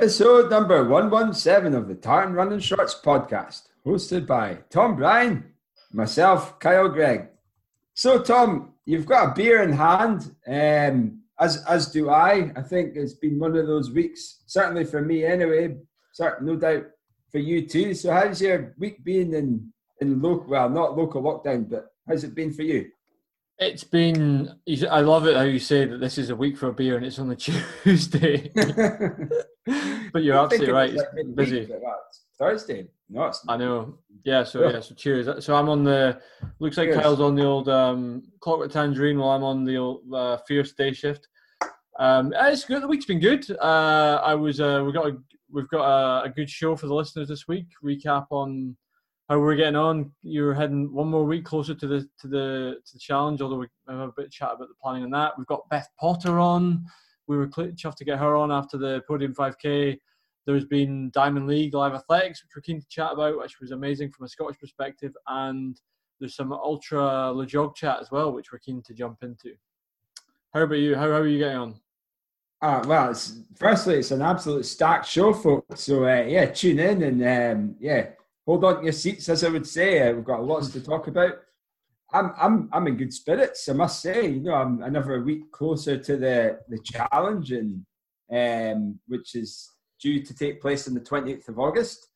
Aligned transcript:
Episode 0.00 0.48
number 0.48 0.82
117 0.88 1.74
of 1.74 1.86
the 1.86 1.94
Tartan 1.94 2.32
Running 2.32 2.58
Shorts 2.58 2.98
podcast, 3.04 3.64
hosted 3.84 4.26
by 4.26 4.60
Tom 4.70 4.96
Bryan, 4.96 5.52
myself, 5.92 6.58
Kyle 6.58 6.88
Gregg. 6.88 7.28
So, 7.92 8.22
Tom, 8.22 8.72
you've 8.86 9.04
got 9.04 9.28
a 9.28 9.34
beer 9.34 9.62
in 9.62 9.72
hand, 9.72 10.34
um, 10.46 11.20
as 11.38 11.62
as 11.66 11.92
do 11.92 12.08
I. 12.08 12.50
I 12.56 12.62
think 12.62 12.96
it's 12.96 13.12
been 13.12 13.38
one 13.38 13.54
of 13.54 13.66
those 13.66 13.90
weeks, 13.90 14.42
certainly 14.46 14.84
for 14.84 15.02
me 15.02 15.22
anyway, 15.22 15.76
no 16.40 16.56
doubt 16.56 16.86
for 17.30 17.36
you 17.36 17.68
too. 17.68 17.92
So, 17.92 18.10
how's 18.10 18.40
your 18.40 18.74
week 18.78 19.04
been 19.04 19.34
in, 19.34 19.70
in 20.00 20.22
local, 20.22 20.48
well, 20.48 20.70
not 20.70 20.96
local 20.96 21.22
lockdown, 21.22 21.68
but 21.68 21.88
how's 22.08 22.24
it 22.24 22.34
been 22.34 22.54
for 22.54 22.62
you? 22.62 22.86
It's 23.60 23.84
been. 23.84 24.54
I 24.90 25.02
love 25.02 25.26
it 25.26 25.36
how 25.36 25.42
you 25.42 25.58
say 25.58 25.84
that 25.84 26.00
this 26.00 26.16
is 26.16 26.30
a 26.30 26.36
week 26.36 26.56
for 26.56 26.68
a 26.68 26.72
beer 26.72 26.96
and 26.96 27.04
it's 27.04 27.18
on 27.18 27.30
a 27.30 27.36
Tuesday. 27.84 28.50
but 28.54 30.22
you're 30.22 30.38
absolutely 30.38 30.72
right. 30.72 30.94
It's 30.94 31.02
like 31.14 31.34
busy. 31.34 31.68
Thursday. 32.38 32.88
No, 33.10 33.26
it's 33.26 33.44
I 33.46 33.58
know. 33.58 33.98
Yeah. 34.24 34.44
So 34.44 34.66
yeah. 34.66 34.80
So 34.80 34.94
cheers. 34.94 35.44
So 35.44 35.54
I'm 35.54 35.68
on 35.68 35.84
the. 35.84 36.18
Looks 36.58 36.78
like 36.78 36.88
cheers. 36.88 37.02
Kyle's 37.02 37.20
on 37.20 37.34
the 37.34 37.44
old 37.44 37.68
um, 37.68 38.22
Clockwork 38.40 38.72
Tangerine 38.72 39.18
while 39.18 39.36
I'm 39.36 39.44
on 39.44 39.64
the 39.64 39.76
old 39.76 40.04
uh, 40.10 40.38
Fierce 40.48 40.72
Day 40.72 40.94
shift. 40.94 41.28
Um, 41.98 42.32
it's 42.34 42.64
good. 42.64 42.82
The 42.82 42.88
week's 42.88 43.04
been 43.04 43.20
good. 43.20 43.44
Uh, 43.60 44.22
I 44.24 44.34
was. 44.34 44.58
Uh, 44.60 44.82
we 44.86 44.92
got. 44.92 45.06
A, 45.06 45.18
we've 45.52 45.68
got 45.68 45.84
a, 45.84 46.24
a 46.24 46.28
good 46.30 46.48
show 46.48 46.76
for 46.76 46.86
the 46.86 46.94
listeners 46.94 47.28
this 47.28 47.46
week. 47.46 47.66
Recap 47.84 48.28
on 48.30 48.74
how 49.30 49.38
we're 49.38 49.54
getting 49.54 49.76
on. 49.76 50.10
You're 50.22 50.52
heading 50.52 50.92
one 50.92 51.06
more 51.06 51.24
week 51.24 51.44
closer 51.44 51.72
to 51.72 51.86
the 51.86 52.00
to 52.18 52.26
the 52.26 52.80
to 52.84 52.92
the 52.92 52.98
challenge. 52.98 53.40
Although 53.40 53.58
we 53.58 53.68
have 53.88 54.00
a 54.00 54.12
bit 54.12 54.26
of 54.26 54.32
chat 54.32 54.54
about 54.54 54.68
the 54.68 54.74
planning 54.82 55.04
on 55.04 55.10
that. 55.10 55.38
We've 55.38 55.46
got 55.46 55.68
Beth 55.70 55.88
Potter 55.98 56.40
on. 56.40 56.84
We 57.28 57.36
were 57.36 57.46
chuffed 57.46 57.94
to 57.94 58.04
get 58.04 58.18
her 58.18 58.34
on 58.34 58.50
after 58.50 58.76
the 58.76 59.02
podium 59.06 59.32
5k. 59.32 59.96
There's 60.46 60.64
been 60.64 61.10
Diamond 61.14 61.46
League 61.46 61.74
live 61.74 61.94
athletics, 61.94 62.42
which 62.42 62.50
we're 62.56 62.62
keen 62.62 62.80
to 62.80 62.88
chat 62.88 63.12
about, 63.12 63.38
which 63.38 63.60
was 63.60 63.70
amazing 63.70 64.10
from 64.10 64.26
a 64.26 64.28
Scottish 64.28 64.58
perspective, 64.58 65.12
and 65.28 65.80
there's 66.18 66.34
some 66.34 66.52
ultra 66.52 67.32
Jog 67.46 67.76
chat 67.76 67.98
as 68.00 68.10
well, 68.10 68.32
which 68.32 68.50
we're 68.50 68.58
keen 68.58 68.82
to 68.82 68.94
jump 68.94 69.18
into. 69.22 69.54
How 70.52 70.62
about 70.62 70.78
you? 70.78 70.96
How, 70.96 71.02
how 71.02 71.18
are 71.18 71.28
you 71.28 71.38
getting 71.38 71.58
on? 71.58 71.80
Uh, 72.62 72.84
well, 72.84 73.10
it's, 73.10 73.38
firstly, 73.54 73.96
it's 73.96 74.10
an 74.10 74.22
absolute 74.22 74.66
stacked 74.66 75.06
show, 75.06 75.32
folks. 75.32 75.82
So 75.82 76.04
uh, 76.04 76.24
yeah, 76.26 76.46
tune 76.46 76.80
in 76.80 77.02
and 77.02 77.22
um, 77.22 77.76
yeah, 77.78 78.06
hold 78.50 78.64
on 78.64 78.78
to 78.78 78.82
your 78.82 78.92
seats, 78.92 79.28
as 79.28 79.44
I 79.44 79.48
would 79.48 79.66
say. 79.66 80.08
Uh, 80.08 80.12
we've 80.12 80.24
got 80.24 80.44
lots 80.44 80.70
to 80.70 80.80
talk 80.80 81.06
about. 81.06 81.34
I'm 82.12 82.32
I'm 82.36 82.68
I'm 82.72 82.88
in 82.88 82.96
good 82.96 83.14
spirits, 83.14 83.68
I 83.68 83.74
must 83.74 84.02
say. 84.02 84.26
You 84.26 84.40
know, 84.40 84.54
I'm 84.54 84.82
another 84.82 85.22
week 85.22 85.52
closer 85.52 85.96
to 85.96 86.16
the 86.16 86.58
the 86.68 86.80
challenge, 86.80 87.52
and 87.52 87.86
um, 88.32 88.98
which 89.06 89.36
is 89.36 89.70
due 90.02 90.20
to 90.24 90.34
take 90.34 90.60
place 90.60 90.88
on 90.88 90.94
the 90.94 91.00
28th 91.00 91.48
of 91.48 91.60
August. 91.60 92.08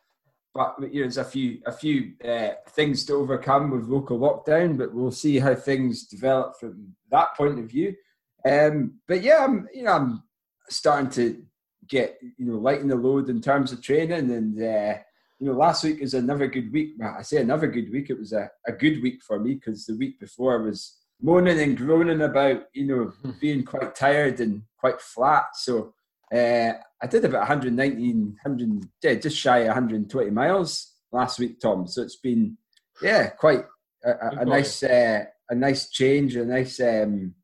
But 0.52 0.74
you 0.80 0.86
know, 0.86 1.00
there's 1.02 1.18
a 1.18 1.24
few 1.24 1.60
a 1.66 1.72
few 1.72 2.14
uh, 2.28 2.54
things 2.70 3.04
to 3.04 3.12
overcome 3.14 3.70
with 3.70 3.86
local 3.86 4.18
lockdown, 4.18 4.76
but 4.76 4.92
we'll 4.92 5.12
see 5.12 5.38
how 5.38 5.54
things 5.54 6.08
develop 6.08 6.58
from 6.58 6.96
that 7.12 7.36
point 7.36 7.60
of 7.60 7.66
view. 7.66 7.94
Um, 8.44 8.98
but 9.06 9.22
yeah, 9.22 9.44
I'm 9.44 9.68
you 9.72 9.84
know 9.84 9.92
I'm 9.92 10.24
starting 10.68 11.10
to 11.10 11.40
get 11.86 12.18
you 12.20 12.46
know 12.46 12.58
lighten 12.58 12.88
the 12.88 12.96
load 12.96 13.28
in 13.28 13.40
terms 13.40 13.70
of 13.70 13.80
training 13.80 14.32
and. 14.32 14.60
Uh, 14.60 14.98
you 15.44 15.50
know, 15.50 15.58
last 15.58 15.84
week 15.84 16.00
was 16.00 16.14
another 16.14 16.46
good 16.46 16.72
week. 16.72 16.94
I 17.02 17.20
say 17.20 17.36
another 17.36 17.66
good 17.66 17.92
week. 17.92 18.08
It 18.08 18.18
was 18.18 18.32
a, 18.32 18.48
a 18.66 18.72
good 18.72 19.02
week 19.02 19.22
for 19.22 19.38
me 19.38 19.56
because 19.56 19.84
the 19.84 19.94
week 19.94 20.18
before 20.18 20.58
I 20.58 20.62
was 20.64 20.96
moaning 21.20 21.60
and 21.60 21.76
groaning 21.76 22.22
about, 22.22 22.62
you 22.72 22.86
know, 22.86 23.04
hmm. 23.20 23.32
being 23.42 23.62
quite 23.62 23.94
tired 23.94 24.40
and 24.40 24.62
quite 24.78 25.02
flat. 25.02 25.44
So 25.52 25.92
uh, 26.32 26.72
I 27.02 27.06
did 27.10 27.26
about 27.26 27.40
119, 27.40 28.38
100, 28.42 28.88
yeah, 29.02 29.14
just 29.16 29.36
shy 29.36 29.58
of 29.58 29.66
120 29.66 30.30
miles 30.30 30.94
last 31.12 31.38
week, 31.38 31.60
Tom. 31.60 31.86
So 31.88 32.00
it's 32.00 32.16
been, 32.16 32.56
yeah, 33.02 33.26
quite 33.26 33.66
a, 34.02 34.12
a, 34.12 34.28
a 34.38 34.44
nice, 34.46 34.82
uh, 34.82 35.24
a 35.50 35.54
nice 35.54 35.90
change, 35.90 36.36
a 36.36 36.46
nice, 36.46 36.80
um, 36.80 37.34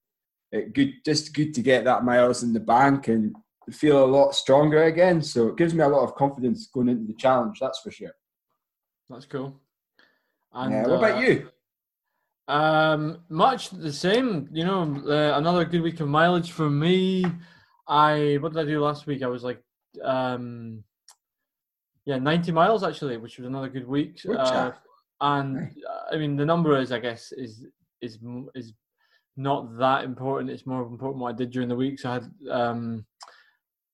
good, 0.72 0.94
just 1.05 1.34
good 1.34 1.53
to 1.53 1.61
get 1.61 1.84
that 1.84 2.03
miles 2.03 2.43
in 2.43 2.55
the 2.55 2.61
bank 2.61 3.09
and 3.09 3.37
feel 3.75 4.04
a 4.04 4.06
lot 4.06 4.34
stronger 4.34 4.84
again. 4.84 5.22
So 5.22 5.48
it 5.48 5.56
gives 5.56 5.75
me 5.75 5.82
a 5.82 5.88
lot 5.88 6.04
of 6.04 6.14
confidence 6.14 6.66
going 6.66 6.88
into 6.88 7.06
the 7.06 7.14
challenge. 7.14 7.58
That's 7.60 7.81
for 7.81 7.91
sure. 7.91 8.12
That's 9.08 9.26
cool. 9.26 9.60
And 10.53 10.72
yeah, 10.72 10.82
what 10.82 10.98
about 10.98 11.19
uh, 11.19 11.20
you? 11.20 11.48
Um, 12.48 13.20
much 13.28 13.70
the 13.70 13.92
same. 13.92 14.48
You 14.53 14.64
know, 14.64 14.82
uh, 15.06 15.38
another 15.38 15.64
good 15.64 15.82
week 15.82 16.00
of 16.00 16.08
mileage 16.08 16.50
for 16.50 16.69
me. 16.69 17.25
I 17.86 18.38
what 18.41 18.53
did 18.53 18.62
I 18.62 18.64
do 18.64 18.81
last 18.81 19.06
week? 19.06 19.22
I 19.22 19.26
was 19.28 19.42
like, 19.42 19.62
um, 20.02 20.84
yeah, 22.04 22.19
ninety 22.19 22.52
miles 22.52 22.82
actually, 22.82 23.16
which 23.16 23.38
was 23.38 23.47
another 23.47 23.69
good 23.69 23.87
week. 23.87 24.20
Uh, 24.28 24.72
and 25.20 25.70
I 26.10 26.16
mean, 26.16 26.37
the 26.37 26.47
number 26.47 26.78
is, 26.78 26.92
I 26.92 26.98
guess, 26.98 27.32
is 27.32 27.66
is 28.00 28.19
is 28.54 28.72
not 29.37 29.78
that 29.78 30.04
important. 30.04 30.50
It's 30.50 30.66
more 30.66 30.82
important 30.82 31.22
what 31.22 31.34
I 31.34 31.37
did 31.37 31.50
during 31.50 31.69
the 31.69 31.76
week. 31.76 32.00
So 32.00 32.10
I 32.10 32.14
had 32.14 32.31
um, 32.50 33.04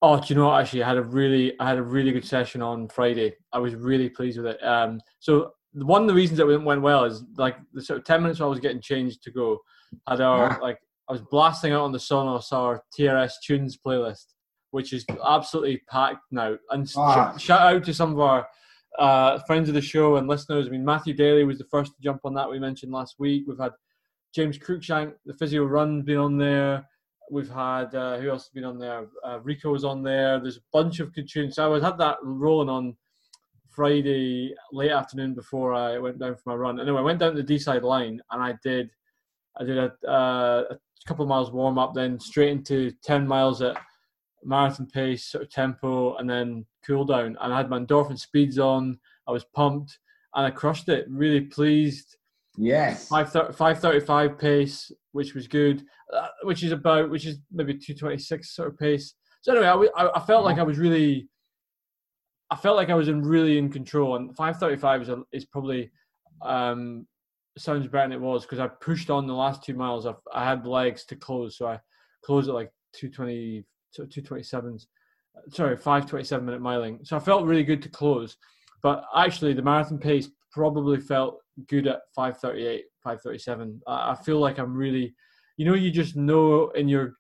Oh, 0.08 0.20
do 0.20 0.26
you 0.28 0.36
know 0.36 0.46
what? 0.46 0.60
Actually, 0.60 0.84
I 0.84 0.88
had 0.88 0.98
a 0.98 1.02
really, 1.02 1.58
I 1.58 1.68
had 1.68 1.78
a 1.78 1.82
really 1.82 2.12
good 2.12 2.24
session 2.24 2.62
on 2.62 2.86
Friday. 2.86 3.34
I 3.52 3.58
was 3.58 3.74
really 3.74 4.08
pleased 4.08 4.38
with 4.38 4.46
it. 4.46 4.64
Um, 4.64 5.00
so 5.18 5.54
one 5.72 6.02
of 6.02 6.06
the 6.06 6.14
reasons 6.14 6.38
that 6.38 6.46
went 6.46 6.80
well 6.80 7.02
is 7.02 7.24
like 7.36 7.56
the 7.72 7.82
sort 7.82 7.98
of 7.98 8.04
ten 8.04 8.22
minutes 8.22 8.40
I 8.40 8.46
was 8.46 8.60
getting 8.60 8.80
changed 8.80 9.24
to 9.24 9.32
go, 9.32 9.58
had 10.06 10.20
our 10.20 10.50
yeah. 10.50 10.58
like 10.62 10.78
I 11.08 11.12
was 11.12 11.22
blasting 11.22 11.72
out 11.72 11.82
on 11.82 11.90
the 11.90 11.98
Sonos 11.98 12.52
our 12.52 12.84
TRS 12.96 13.32
tunes 13.44 13.76
playlist, 13.84 14.26
which 14.70 14.92
is 14.92 15.04
absolutely 15.26 15.82
packed 15.90 16.22
now. 16.30 16.56
And 16.70 16.88
ah. 16.96 17.36
sh- 17.36 17.42
shout 17.42 17.74
out 17.74 17.82
to 17.82 17.92
some 17.92 18.12
of 18.12 18.20
our 18.20 18.46
uh, 19.00 19.40
friends 19.40 19.68
of 19.68 19.74
the 19.74 19.80
show 19.80 20.18
and 20.18 20.28
listeners. 20.28 20.68
I 20.68 20.70
mean, 20.70 20.84
Matthew 20.84 21.14
Daly 21.14 21.42
was 21.42 21.58
the 21.58 21.64
first 21.64 21.90
to 21.96 22.00
jump 22.00 22.20
on 22.22 22.34
that 22.34 22.48
we 22.48 22.60
mentioned 22.60 22.92
last 22.92 23.16
week. 23.18 23.44
We've 23.48 23.58
had 23.58 23.72
James 24.32 24.56
Cruikshank, 24.56 25.14
the 25.24 25.34
physio 25.34 25.64
run, 25.64 26.02
been 26.02 26.18
on 26.18 26.38
there. 26.38 26.86
We've 27.30 27.50
had 27.50 27.94
uh, 27.94 28.18
who 28.18 28.30
else 28.30 28.44
has 28.44 28.50
been 28.50 28.64
on 28.64 28.78
there? 28.78 29.06
Uh, 29.24 29.40
Rico's 29.40 29.84
on 29.84 30.02
there. 30.02 30.38
There's 30.38 30.58
a 30.58 30.72
bunch 30.72 31.00
of 31.00 31.14
good 31.14 31.28
tunes. 31.28 31.56
So 31.56 31.74
I 31.74 31.80
had 31.80 31.98
that 31.98 32.18
rolling 32.22 32.68
on 32.68 32.96
Friday 33.68 34.54
late 34.72 34.90
afternoon 34.90 35.34
before 35.34 35.74
I 35.74 35.98
went 35.98 36.18
down 36.18 36.36
for 36.36 36.42
my 36.46 36.54
run. 36.54 36.80
Anyway, 36.80 36.98
I 36.98 37.02
went 37.02 37.18
down 37.18 37.34
to 37.34 37.42
the 37.42 37.54
Deeside 37.54 37.82
line 37.82 38.20
and 38.30 38.42
I 38.42 38.54
did 38.62 38.90
I 39.58 39.64
did 39.64 39.78
a, 39.78 39.92
uh, 40.08 40.64
a 40.70 40.78
couple 41.06 41.22
of 41.22 41.28
miles 41.28 41.50
warm 41.50 41.78
up, 41.78 41.94
then 41.94 42.20
straight 42.20 42.50
into 42.50 42.92
ten 43.02 43.26
miles 43.26 43.62
at 43.62 43.76
marathon 44.44 44.86
pace 44.86 45.24
sort 45.24 45.44
of 45.44 45.50
tempo, 45.50 46.16
and 46.16 46.28
then 46.28 46.64
cool 46.86 47.04
down. 47.04 47.36
And 47.40 47.52
I 47.52 47.56
had 47.56 47.70
my 47.70 47.78
endorphin 47.78 48.18
speeds 48.18 48.58
on. 48.58 48.98
I 49.26 49.32
was 49.32 49.44
pumped 49.44 49.98
and 50.34 50.46
I 50.46 50.50
crushed 50.50 50.88
it. 50.88 51.06
Really 51.08 51.40
pleased. 51.40 52.15
Yes. 52.56 53.08
535 53.08 54.38
pace, 54.38 54.90
which 55.12 55.34
was 55.34 55.46
good, 55.46 55.84
uh, 56.12 56.28
which 56.42 56.62
is 56.62 56.72
about, 56.72 57.10
which 57.10 57.26
is 57.26 57.38
maybe 57.52 57.74
226 57.74 58.54
sort 58.54 58.68
of 58.68 58.78
pace. 58.78 59.14
So 59.42 59.52
anyway, 59.52 59.88
I, 59.96 60.08
I 60.14 60.20
felt 60.20 60.44
like 60.44 60.58
I 60.58 60.62
was 60.62 60.78
really, 60.78 61.28
I 62.50 62.56
felt 62.56 62.76
like 62.76 62.90
I 62.90 62.94
was 62.94 63.08
in 63.08 63.22
really 63.22 63.58
in 63.58 63.70
control. 63.70 64.16
And 64.16 64.34
535 64.36 65.02
is, 65.02 65.08
a, 65.08 65.22
is 65.32 65.44
probably, 65.44 65.90
um, 66.42 67.06
sounds 67.58 67.86
better 67.88 68.04
than 68.08 68.12
it 68.12 68.20
was 68.20 68.42
because 68.42 68.58
I 68.58 68.68
pushed 68.68 69.10
on 69.10 69.26
the 69.26 69.34
last 69.34 69.62
two 69.62 69.74
miles. 69.74 70.06
I've, 70.06 70.16
I 70.32 70.44
had 70.44 70.66
legs 70.66 71.04
to 71.06 71.16
close. 71.16 71.56
So 71.58 71.66
I 71.66 71.80
closed 72.24 72.48
at 72.48 72.54
like 72.54 72.70
220, 72.94 73.64
227, 73.94 74.78
sorry, 75.50 75.76
527 75.76 76.44
minute 76.44 76.60
miling. 76.60 77.06
So 77.06 77.16
I 77.16 77.20
felt 77.20 77.44
really 77.44 77.64
good 77.64 77.82
to 77.82 77.88
close. 77.88 78.36
But 78.82 79.04
actually, 79.16 79.54
the 79.54 79.62
marathon 79.62 79.98
pace 79.98 80.28
probably 80.56 80.98
felt 80.98 81.42
good 81.68 81.86
at 81.86 82.00
538, 82.14 82.86
537. 83.04 83.82
I, 83.86 84.14
feel 84.14 84.38
like 84.38 84.58
I'm 84.58 84.74
really, 84.74 85.14
you 85.58 85.66
know, 85.66 85.74
you 85.74 85.90
just 85.90 86.16
know 86.16 86.70
in 86.70 86.88
your 86.88 87.12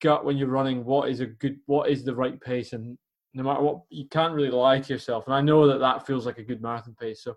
gut 0.00 0.24
when 0.24 0.36
you're 0.36 0.46
running 0.46 0.84
what 0.84 1.08
is 1.08 1.18
a 1.18 1.26
good, 1.26 1.56
what 1.66 1.90
is 1.90 2.04
the 2.04 2.14
right 2.14 2.40
pace, 2.40 2.72
and 2.72 2.96
no 3.34 3.42
matter 3.42 3.62
what, 3.62 3.80
you 3.90 4.06
can't 4.10 4.32
really 4.32 4.50
lie 4.50 4.78
to 4.78 4.92
yourself. 4.92 5.26
And 5.26 5.34
I 5.34 5.40
know 5.40 5.66
that 5.66 5.80
that 5.80 6.06
feels 6.06 6.24
like 6.24 6.38
a 6.38 6.44
good 6.44 6.62
marathon 6.62 6.94
pace. 7.00 7.24
So 7.24 7.34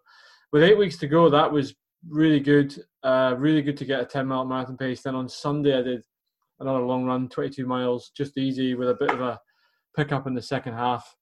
with 0.52 0.62
eight 0.62 0.78
weeks 0.78 0.98
to 0.98 1.08
go, 1.08 1.28
that 1.28 1.52
was 1.52 1.74
really 2.08 2.40
good. 2.40 2.80
Uh, 3.02 3.34
really 3.36 3.64
good 3.64 3.78
to 3.78 3.86
get 3.86 4.02
a 4.02 4.06
10 4.06 4.28
mile 4.28 4.46
marathon 4.46 4.78
pace. 4.78 5.02
Then 5.02 5.16
on 5.16 5.28
Sunday, 5.28 5.76
I 5.76 5.82
did 5.82 6.04
another 6.60 6.82
long 6.82 7.06
run, 7.06 7.30
22 7.30 7.66
miles, 7.66 8.12
just 8.16 8.38
easy 8.38 8.76
with 8.76 8.90
a 8.92 8.98
bit 9.00 9.10
of 9.10 9.22
a 9.22 9.40
pickup 9.96 10.28
in 10.28 10.36
the 10.36 10.42
second 10.42 10.74
half. 10.74 11.16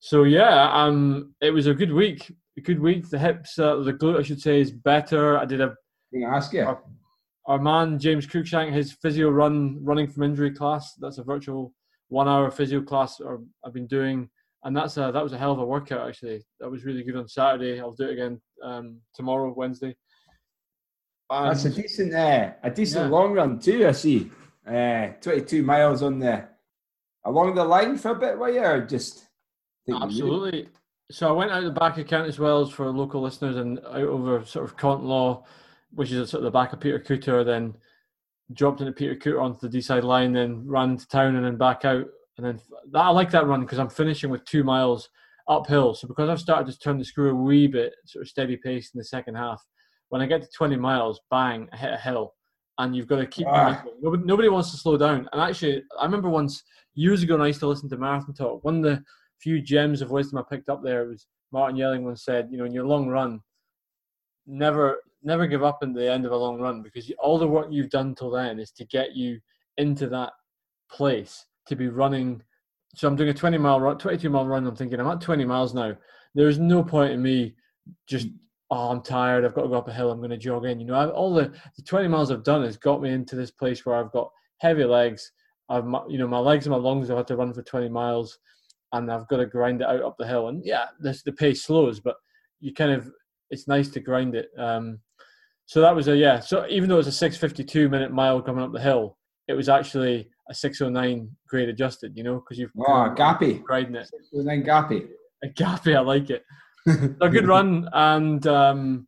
So 0.00 0.24
yeah, 0.24 0.70
um, 0.74 1.34
it 1.40 1.50
was 1.50 1.66
a 1.66 1.74
good 1.74 1.92
week 1.92 2.30
a 2.58 2.62
good 2.62 2.80
week. 2.80 3.08
The 3.08 3.18
hips, 3.18 3.58
uh, 3.58 3.76
the 3.76 3.92
glute, 3.92 4.18
I 4.18 4.22
should 4.22 4.40
say, 4.40 4.60
is 4.60 4.70
better. 4.70 5.38
I 5.38 5.44
did 5.44 5.60
a. 5.60 5.74
Can 6.12 6.24
I 6.24 6.36
ask 6.36 6.52
you? 6.52 6.62
Our, 6.62 6.82
our, 7.46 7.58
man 7.58 7.98
James 7.98 8.26
Cruikshank, 8.26 8.72
his 8.72 8.92
physio 8.92 9.30
run, 9.30 9.78
running 9.82 10.08
from 10.08 10.24
injury 10.24 10.50
class. 10.50 10.94
That's 10.94 11.18
a 11.18 11.22
virtual 11.22 11.72
one-hour 12.08 12.50
physio 12.50 12.82
class 12.82 13.20
or 13.20 13.42
I've 13.64 13.74
been 13.74 13.86
doing, 13.86 14.28
and 14.64 14.76
that's 14.76 14.96
a 14.96 15.10
that 15.12 15.22
was 15.22 15.32
a 15.32 15.38
hell 15.38 15.52
of 15.52 15.58
a 15.58 15.64
workout 15.64 16.08
actually. 16.08 16.44
That 16.60 16.70
was 16.70 16.84
really 16.84 17.02
good 17.02 17.16
on 17.16 17.28
Saturday. 17.28 17.80
I'll 17.80 17.92
do 17.92 18.08
it 18.08 18.12
again 18.12 18.40
um, 18.62 19.00
tomorrow, 19.14 19.52
Wednesday. 19.56 19.96
And, 21.30 21.50
that's 21.50 21.66
a 21.66 21.70
decent, 21.70 22.14
uh, 22.14 22.52
a 22.62 22.70
decent 22.70 23.04
yeah. 23.04 23.10
long 23.10 23.32
run 23.32 23.58
too. 23.58 23.86
I 23.86 23.92
see. 23.92 24.30
Uh, 24.66 25.08
Twenty-two 25.20 25.62
miles 25.62 26.02
on 26.02 26.18
the 26.18 26.48
along 27.24 27.54
the 27.54 27.64
line 27.64 27.96
for 27.98 28.12
a 28.12 28.18
bit, 28.18 28.38
were 28.38 28.50
you, 28.50 28.62
or 28.62 28.80
just? 28.80 29.26
Absolutely. 29.90 30.68
So 31.10 31.28
I 31.28 31.32
went 31.32 31.50
out 31.50 31.64
the 31.64 31.70
back 31.70 31.96
of 31.96 32.06
Countesswells 32.06 32.70
for 32.70 32.90
local 32.90 33.22
listeners 33.22 33.56
and 33.56 33.78
out 33.78 33.94
over 33.94 34.44
sort 34.44 34.66
of 34.66 34.76
Contlaw, 34.76 35.42
which 35.94 36.12
is 36.12 36.30
sort 36.30 36.40
of 36.40 36.44
the 36.44 36.50
back 36.50 36.72
of 36.72 36.80
Peterculter, 36.80 37.44
then 37.44 37.74
dropped 38.52 38.80
into 38.80 38.92
Peterculter 38.92 39.40
onto 39.40 39.68
the 39.68 39.78
Deeside 39.78 40.02
line, 40.02 40.32
then 40.32 40.66
ran 40.66 40.98
to 40.98 41.08
town 41.08 41.36
and 41.36 41.44
then 41.44 41.56
back 41.56 41.86
out. 41.86 42.04
And 42.36 42.46
then 42.46 42.60
that, 42.92 43.00
I 43.00 43.08
like 43.08 43.30
that 43.30 43.46
run 43.46 43.62
because 43.62 43.78
I'm 43.78 43.88
finishing 43.88 44.28
with 44.28 44.44
two 44.44 44.64
miles 44.64 45.08
uphill. 45.48 45.94
So 45.94 46.06
because 46.06 46.28
I've 46.28 46.40
started 46.40 46.70
to 46.70 46.78
turn 46.78 46.98
the 46.98 47.04
screw 47.04 47.30
a 47.30 47.34
wee 47.34 47.66
bit, 47.66 47.94
sort 48.04 48.22
of 48.22 48.28
steady 48.28 48.58
pace 48.58 48.90
in 48.94 48.98
the 48.98 49.04
second 49.04 49.34
half, 49.34 49.64
when 50.10 50.20
I 50.20 50.26
get 50.26 50.42
to 50.42 50.48
20 50.54 50.76
miles, 50.76 51.20
bang, 51.30 51.68
I 51.72 51.76
hit 51.76 51.92
a 51.92 51.96
hill. 51.96 52.34
And 52.76 52.94
you've 52.94 53.08
got 53.08 53.16
to 53.16 53.26
keep 53.26 53.46
ah. 53.48 53.82
nobody, 54.00 54.22
nobody 54.24 54.48
wants 54.48 54.70
to 54.70 54.76
slow 54.76 54.96
down. 54.96 55.28
And 55.32 55.40
actually, 55.40 55.82
I 55.98 56.04
remember 56.04 56.28
once 56.28 56.62
years 56.94 57.22
ago, 57.22 57.34
when 57.34 57.42
I 57.42 57.48
used 57.48 57.60
to 57.60 57.66
listen 57.66 57.88
to 57.88 57.96
Marathon 57.96 58.34
Talk. 58.34 58.62
One 58.62 58.76
of 58.76 58.82
the 58.82 59.02
few 59.40 59.60
gems 59.60 60.02
of 60.02 60.10
wisdom 60.10 60.38
I 60.38 60.42
picked 60.48 60.68
up 60.68 60.82
there 60.82 61.06
was 61.06 61.26
Martin 61.52 61.76
Yelling 61.76 62.04
once 62.04 62.24
said, 62.24 62.48
you 62.50 62.58
know, 62.58 62.64
in 62.64 62.72
your 62.72 62.86
long 62.86 63.08
run, 63.08 63.40
never 64.46 64.98
never 65.22 65.46
give 65.46 65.64
up 65.64 65.82
in 65.82 65.92
the 65.92 66.10
end 66.10 66.24
of 66.24 66.32
a 66.32 66.36
long 66.36 66.60
run 66.60 66.82
because 66.82 67.10
all 67.18 67.38
the 67.38 67.46
work 67.46 67.66
you've 67.70 67.90
done 67.90 68.14
till 68.14 68.30
then 68.30 68.58
is 68.58 68.70
to 68.70 68.84
get 68.86 69.16
you 69.16 69.40
into 69.76 70.08
that 70.08 70.32
place 70.90 71.46
to 71.66 71.76
be 71.76 71.88
running. 71.88 72.42
So 72.94 73.08
I'm 73.08 73.16
doing 73.16 73.30
a 73.30 73.34
20 73.34 73.58
mile 73.58 73.80
run, 73.80 73.98
22 73.98 74.30
mile 74.30 74.46
run. 74.46 74.66
I'm 74.66 74.76
thinking 74.76 75.00
I'm 75.00 75.06
at 75.06 75.20
20 75.20 75.44
miles 75.44 75.74
now. 75.74 75.96
There's 76.34 76.58
no 76.58 76.82
point 76.82 77.12
in 77.12 77.22
me 77.22 77.54
just 78.06 78.28
oh 78.70 78.90
I'm 78.90 79.02
tired. 79.02 79.44
I've 79.44 79.54
got 79.54 79.62
to 79.62 79.68
go 79.68 79.74
up 79.74 79.88
a 79.88 79.92
hill. 79.92 80.10
I'm 80.10 80.18
going 80.18 80.30
to 80.30 80.36
jog 80.36 80.64
in. 80.64 80.80
You 80.80 80.86
know, 80.86 80.94
I, 80.94 81.08
all 81.08 81.34
the, 81.34 81.52
the 81.76 81.82
20 81.82 82.08
miles 82.08 82.30
I've 82.30 82.44
done 82.44 82.62
has 82.64 82.76
got 82.76 83.02
me 83.02 83.10
into 83.10 83.36
this 83.36 83.50
place 83.50 83.84
where 83.84 83.96
I've 83.96 84.12
got 84.12 84.30
heavy 84.58 84.84
legs. 84.84 85.32
I've 85.68 85.84
you 86.08 86.18
know 86.18 86.28
my 86.28 86.38
legs 86.38 86.66
and 86.66 86.72
my 86.72 86.78
lungs. 86.78 87.10
I've 87.10 87.18
had 87.18 87.26
to 87.28 87.36
run 87.36 87.52
for 87.52 87.62
20 87.62 87.88
miles, 87.88 88.38
and 88.92 89.10
I've 89.10 89.28
got 89.28 89.38
to 89.38 89.46
grind 89.46 89.82
it 89.82 89.88
out 89.88 90.02
up 90.02 90.16
the 90.18 90.26
hill. 90.26 90.48
And 90.48 90.64
yeah, 90.64 90.86
this 91.00 91.22
the 91.22 91.32
pace 91.32 91.64
slows, 91.64 92.00
but 92.00 92.16
you 92.60 92.72
kind 92.74 92.92
of 92.92 93.10
it's 93.50 93.68
nice 93.68 93.88
to 93.90 94.00
grind 94.00 94.34
it. 94.34 94.50
Um, 94.58 95.00
so 95.66 95.80
that 95.80 95.94
was 95.94 96.08
a 96.08 96.16
yeah. 96.16 96.40
So 96.40 96.66
even 96.68 96.88
though 96.88 96.96
it 96.96 96.98
was 96.98 97.06
a 97.08 97.12
652 97.12 97.88
minute 97.88 98.12
mile 98.12 98.40
coming 98.40 98.64
up 98.64 98.72
the 98.72 98.80
hill, 98.80 99.18
it 99.48 99.54
was 99.54 99.68
actually 99.68 100.28
a 100.48 100.54
609 100.54 101.30
grade 101.46 101.68
adjusted. 101.68 102.16
You 102.16 102.24
know, 102.24 102.36
because 102.36 102.58
you've 102.58 102.72
oh 102.78 103.14
gappy 103.16 103.62
grinding 103.62 103.96
it. 103.96 104.08
609 104.08 104.64
gappy. 104.64 105.08
A 105.44 105.46
gappy, 105.50 105.96
I 105.96 106.00
like 106.00 106.30
it. 106.30 106.42
a 107.20 107.28
good 107.28 107.46
run, 107.46 107.88
and 107.92 108.44
um, 108.48 109.06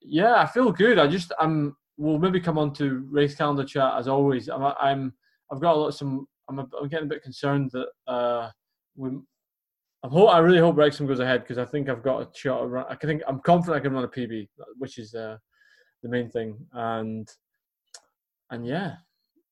yeah, 0.00 0.36
I 0.36 0.46
feel 0.46 0.72
good. 0.72 0.98
I 0.98 1.06
just 1.06 1.32
I'm. 1.38 1.76
We'll 1.98 2.18
maybe 2.18 2.40
come 2.40 2.56
on 2.56 2.72
to 2.76 3.06
race 3.10 3.34
calendar 3.34 3.62
chat 3.64 3.92
as 3.98 4.08
always. 4.08 4.48
I'm. 4.48 4.62
I'm 4.80 5.12
I've 5.52 5.60
got 5.60 5.74
a 5.74 5.78
lot 5.78 5.88
of 5.88 5.94
some. 5.94 6.26
I'm. 6.48 6.60
A, 6.60 6.66
I'm 6.80 6.88
getting 6.88 7.04
a 7.04 7.10
bit 7.10 7.22
concerned 7.22 7.72
that 7.72 7.88
uh, 8.10 8.48
we 9.00 9.10
I 10.02 10.08
hope 10.08 10.30
I 10.30 10.38
really 10.38 10.58
hope 10.58 10.76
Wrexham 10.76 11.06
goes 11.06 11.20
ahead 11.20 11.42
because 11.42 11.58
I 11.58 11.64
think 11.66 11.88
I've 11.88 12.02
got 12.02 12.22
a 12.22 12.28
shot. 12.34 12.62
Of 12.62 12.70
run, 12.70 12.86
I 12.88 12.94
think 12.94 13.22
I'm 13.28 13.40
confident 13.40 13.76
I 13.76 13.80
can 13.80 13.92
run 13.92 14.04
a 14.04 14.08
PB, 14.08 14.48
which 14.78 14.98
is 14.98 15.14
uh, 15.14 15.36
the 16.02 16.08
main 16.08 16.30
thing. 16.30 16.56
And 16.72 17.28
and 18.50 18.66
yeah, 18.66 18.94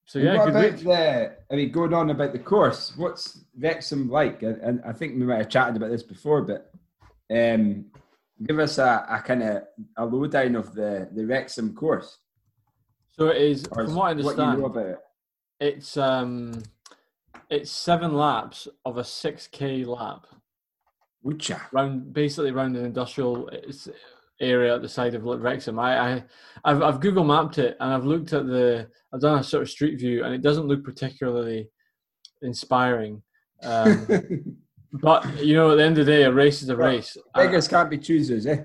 so 0.07 0.19
yeah. 0.19 0.39
What 0.39 0.49
about 0.49 0.73
week. 0.73 0.85
the? 0.85 1.37
I 1.53 1.55
mean, 1.55 1.71
going 1.71 1.93
on 1.93 2.09
about 2.11 2.33
the 2.33 2.39
course, 2.39 2.95
what's 2.97 3.45
Wrexham 3.59 4.09
like? 4.09 4.43
And, 4.43 4.57
and 4.63 4.81
I 4.87 4.93
think 4.93 5.19
we 5.19 5.27
might 5.27 5.39
have 5.39 5.51
chatted 5.51 5.77
about 5.77 5.91
this 5.91 6.03
before, 6.03 6.41
but 6.41 6.71
um, 7.31 7.85
give 8.47 8.59
us 8.59 8.79
a, 8.79 9.07
a 9.11 9.21
kind 9.21 9.43
of 9.43 9.63
a 9.99 10.07
lowdown 10.07 10.57
of 10.57 10.75
the 10.75 11.11
the 11.13 11.27
Wrexham 11.27 11.75
course. 11.75 12.19
So 13.11 13.29
it 13.29 13.43
is, 13.43 13.67
from 13.67 13.95
what 13.95 14.05
I 14.05 14.11
understand, 14.13 14.39
what 14.39 14.53
you 14.53 14.59
know 14.61 14.67
about 14.67 14.87
it. 14.87 14.99
it's 15.61 15.97
um, 15.99 16.63
it's 17.51 17.71
seven 17.71 18.15
laps 18.15 18.69
of 18.85 18.99
a 18.99 19.05
six 19.05 19.47
k 19.47 19.85
lap. 19.85 20.27
Which 21.23 21.51
round 21.73 22.13
basically 22.13 22.51
around 22.51 22.77
an 22.77 22.85
industrial 22.85 23.51
area 24.41 24.75
at 24.75 24.83
the 24.83 24.89
side 24.89 25.15
of 25.15 25.25
Wrexham. 25.25 25.79
I, 25.79 25.99
I 25.99 26.25
I've, 26.65 26.83
I've 26.83 27.01
Google 27.01 27.25
mapped 27.25 27.59
it 27.59 27.77
and 27.81 27.93
I've 27.93 28.05
looked 28.05 28.33
at 28.33 28.47
the 28.47 28.89
I've 29.13 29.21
done 29.21 29.39
a 29.39 29.45
sort 29.45 29.63
of 29.63 29.71
street 29.71 29.99
view 29.99 30.25
and 30.25 30.35
it 30.35 30.43
doesn't 30.43 30.69
look 30.69 30.85
particularly 30.85 31.71
inspiring. 32.43 33.23
Um, 33.63 34.07
but 34.93 35.45
you 35.45 35.55
know, 35.55 35.73
at 35.73 35.77
the 35.77 35.85
end 35.85 35.99
of 35.99 36.07
the 36.07 36.13
day, 36.13 36.23
a 36.23 36.33
race 36.33 36.63
is 36.63 36.69
a 36.69 36.77
race. 36.77 37.17
Beggars 37.35 37.67
uh, 37.67 37.71
can't 37.71 37.91
be 37.91 37.99
choosers, 37.99 38.47
eh? 38.47 38.63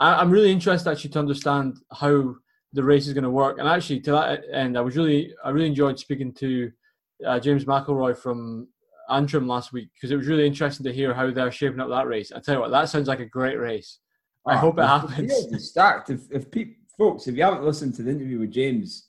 I, 0.00 0.14
I'm 0.14 0.30
really 0.30 0.50
interested 0.50 0.90
actually 0.90 1.10
to 1.10 1.18
understand 1.18 1.78
how 1.92 2.34
the 2.72 2.82
race 2.82 3.06
is 3.06 3.14
going 3.14 3.24
to 3.24 3.30
work. 3.30 3.58
And 3.58 3.68
actually, 3.68 4.00
to 4.00 4.10
that 4.12 4.42
end, 4.52 4.76
I 4.76 4.80
was 4.80 4.96
really 4.96 5.32
I 5.44 5.50
really 5.50 5.68
enjoyed 5.68 5.98
speaking 5.98 6.32
to 6.34 6.70
uh, 7.24 7.38
James 7.40 7.64
McIlroy 7.64 8.16
from 8.16 8.68
Antrim 9.08 9.46
last 9.46 9.72
week 9.72 9.88
because 9.94 10.10
it 10.10 10.16
was 10.16 10.26
really 10.26 10.46
interesting 10.46 10.84
to 10.84 10.92
hear 10.92 11.14
how 11.14 11.30
they're 11.30 11.52
shaping 11.52 11.80
up 11.80 11.88
that 11.88 12.06
race. 12.06 12.32
I 12.32 12.40
tell 12.40 12.54
you 12.54 12.60
what, 12.60 12.70
that 12.70 12.88
sounds 12.88 13.08
like 13.08 13.20
a 13.20 13.26
great 13.26 13.58
race. 13.58 13.98
I 14.46 14.54
oh, 14.54 14.58
hope 14.58 14.78
it 14.78 14.86
happens. 14.86 15.68
stacked. 15.68 16.10
If, 16.10 16.20
if 16.30 16.50
people, 16.50 16.74
folks, 16.96 17.26
if 17.26 17.36
you 17.36 17.42
haven't 17.42 17.64
listened 17.64 17.94
to 17.96 18.02
the 18.02 18.10
interview 18.10 18.40
with 18.40 18.52
James, 18.52 19.08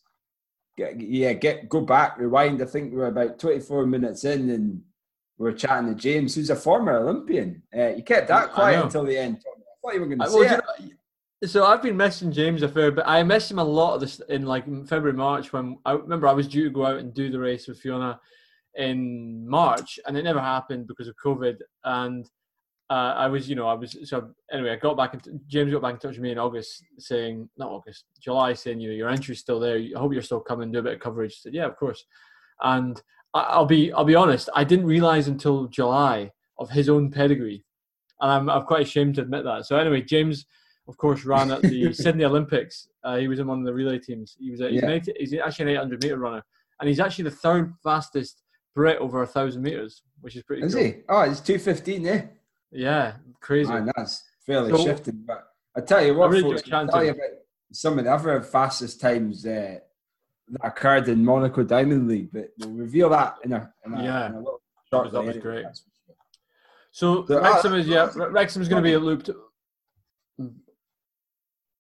get, 0.77 1.00
yeah, 1.00 1.33
get 1.33 1.69
go 1.69 1.81
back, 1.81 2.18
rewind. 2.18 2.62
I 2.62 2.65
think 2.65 2.94
we 2.94 3.01
are 3.01 3.07
about 3.07 3.39
24 3.39 3.86
minutes 3.86 4.24
in, 4.24 4.50
and 4.50 4.81
we 5.38 5.50
are 5.50 5.54
chatting 5.54 5.89
to 5.89 5.95
James, 5.95 6.33
who's 6.33 6.50
a 6.50 6.56
former 6.56 6.98
Olympian. 6.98 7.62
Uh, 7.75 7.89
you 7.89 8.04
kept 8.04 8.30
that 8.30 8.51
quiet 8.54 8.83
until 8.83 9.04
the 9.04 9.18
end. 9.18 9.38
I 9.45 9.51
thought 9.81 9.94
you 9.94 10.01
were 10.01 10.07
going 10.07 10.19
to 10.19 10.30
say 10.30 10.39
well, 10.39 10.62
it. 10.80 10.92
So 11.45 11.66
I've 11.66 11.84
been 11.84 11.95
messaging 11.95 12.34
James 12.34 12.63
a 12.63 12.69
fair 12.69 12.92
bit. 12.92 13.04
I 13.07 13.22
messaged 13.22 13.51
him 13.51 13.60
a 13.60 13.63
lot 13.63 13.94
of 13.95 14.01
this 14.01 14.19
in 14.30 14.45
like 14.45 14.66
February, 14.88 15.13
March 15.13 15.54
when 15.54 15.78
I 15.86 15.92
remember 15.94 16.28
I 16.28 16.34
was 16.34 16.48
due 16.48 16.63
to 16.66 16.69
go 16.69 16.86
out 16.86 17.00
and 17.00 17.13
do 17.13 17.30
the 17.30 17.39
race 17.39 17.68
with 17.68 17.80
Fiona 17.80 18.19
in 18.75 19.48
March, 19.48 20.00
and 20.06 20.18
it 20.18 20.24
never 20.24 20.39
happened 20.39 20.88
because 20.88 21.07
of 21.07 21.16
COVID. 21.24 21.57
And 21.84 22.25
uh, 22.89 23.13
I 23.18 23.28
was, 23.28 23.50
you 23.50 23.56
know, 23.56 23.68
I 23.68 23.74
was 23.74 23.98
so 24.06 24.30
anyway. 24.51 24.72
I 24.72 24.78
got 24.78 24.98
back 24.98 25.13
in. 25.13 25.42
James 25.48 25.72
got 25.72 25.81
back 25.81 25.94
in 25.94 26.00
touch 26.00 26.16
with 26.16 26.22
me 26.22 26.31
in 26.31 26.39
August, 26.39 26.84
saying 26.98 27.50
not 27.57 27.69
August, 27.69 28.06
July, 28.19 28.54
saying 28.54 28.80
you 28.80 28.90
know 28.90 28.95
your 28.95 29.10
entry's 29.10 29.40
still 29.40 29.60
there. 29.60 29.78
I 29.78 30.00
hope 30.00 30.13
you're 30.13 30.22
still 30.22 30.40
coming, 30.40 30.72
do 30.72 30.80
a 30.80 30.83
bit 30.83 30.94
of 30.94 31.00
coverage. 31.00 31.33
I 31.33 31.40
said 31.42 31.54
yeah, 31.54 31.66
of 31.66 31.75
course. 31.75 32.04
And 32.63 33.00
I, 33.33 33.60
will 33.60 33.66
be, 33.66 33.92
I'll 33.94 34.06
be 34.06 34.16
honest. 34.16 34.50
I 34.56 34.63
didn't 34.63 34.86
realize 34.86 35.28
until 35.28 35.68
July 35.68 36.31
of 36.57 36.69
his 36.71 36.90
own 36.90 37.12
pedigree, 37.12 37.64
and 38.21 38.31
I'm, 38.31 38.50
I'm 38.50 38.66
quite 38.66 38.88
ashamed 38.88 39.16
to 39.16 39.21
admit 39.21 39.44
that. 39.44 39.66
So 39.66 39.78
anyway, 39.78 40.02
James, 40.02 40.45
of 40.88 40.98
course, 40.98 41.26
ran 41.26 41.52
at 41.52 41.62
the 41.62 41.94
Sydney 41.94 42.26
Olympics. 42.26 42.88
Uh, 43.04 43.18
he 43.18 43.28
was 43.28 43.40
in 43.40 43.48
one 43.48 43.60
of 43.60 43.66
the 43.66 43.74
relay 43.74 44.00
teams. 44.00 44.36
He 44.40 44.52
was, 44.52 44.62
a, 44.62 44.70
he's, 44.70 44.82
yeah. 44.82 44.90
80, 44.90 45.14
he's 45.20 45.34
actually 45.34 45.64
an 45.64 45.78
800 45.78 46.04
meter 46.04 46.18
runner, 46.18 46.44
and 46.80 46.88
he's 46.88 47.00
actually 47.00 47.26
the 47.26 47.32
third 47.32 47.74
fastest 47.84 48.44
Brit 48.78 49.00
over 49.00 49.24
a 49.24 49.28
thousand 49.28 49.64
meters, 49.64 50.04
which 50.22 50.36
is 50.36 50.44
pretty. 50.44 50.62
Is 50.62 50.76
cool. 50.76 50.84
he? 50.84 50.98
Oh, 51.10 51.22
it's 51.22 51.40
two 51.40 51.58
fifteen, 51.58 52.04
yeah. 52.04 52.26
Yeah, 52.72 53.14
crazy. 53.42 53.72
Man, 53.72 53.90
that's 53.98 54.24
fairly 54.46 54.70
so, 54.70 54.86
shifted. 54.86 55.26
But 55.26 55.48
I 55.76 55.82
tell 55.82 56.06
you 56.06 56.14
what, 56.14 56.30
really 56.30 56.44
folks, 56.44 56.62
tell 56.62 57.04
you 57.04 57.10
about 57.10 57.30
some 57.74 57.98
of 57.98 58.06
the 58.06 58.14
other 58.14 58.40
fastest 58.44 59.02
times 59.02 59.48
uh, 59.48 59.80
that 60.50 60.62
occurred 60.64 61.10
in 61.10 61.26
Monaco 61.26 61.64
Diamond 61.64 62.08
League, 62.08 62.30
but 62.32 62.52
we'll 62.60 62.70
reveal 62.70 63.10
that 63.10 63.38
in 63.44 63.54
a, 63.54 63.74
in 63.84 63.96
a, 63.96 64.04
yeah. 64.04 64.28
In 64.28 64.34
a 64.34 64.38
little 64.38 64.62
short 64.94 65.12
that 65.12 65.24
was 65.24 65.38
great. 65.38 65.66
So, 66.92 67.26
so 67.26 67.42
Wrexham 67.42 67.74
uh, 67.74 67.78
is 67.78 67.88
yeah, 67.88 68.12
Wrexham 68.16 68.62
is 68.62 68.70
going 68.70 68.84
to 68.84 68.88
be 68.88 68.94
a 68.94 69.00
looped. 69.00 69.32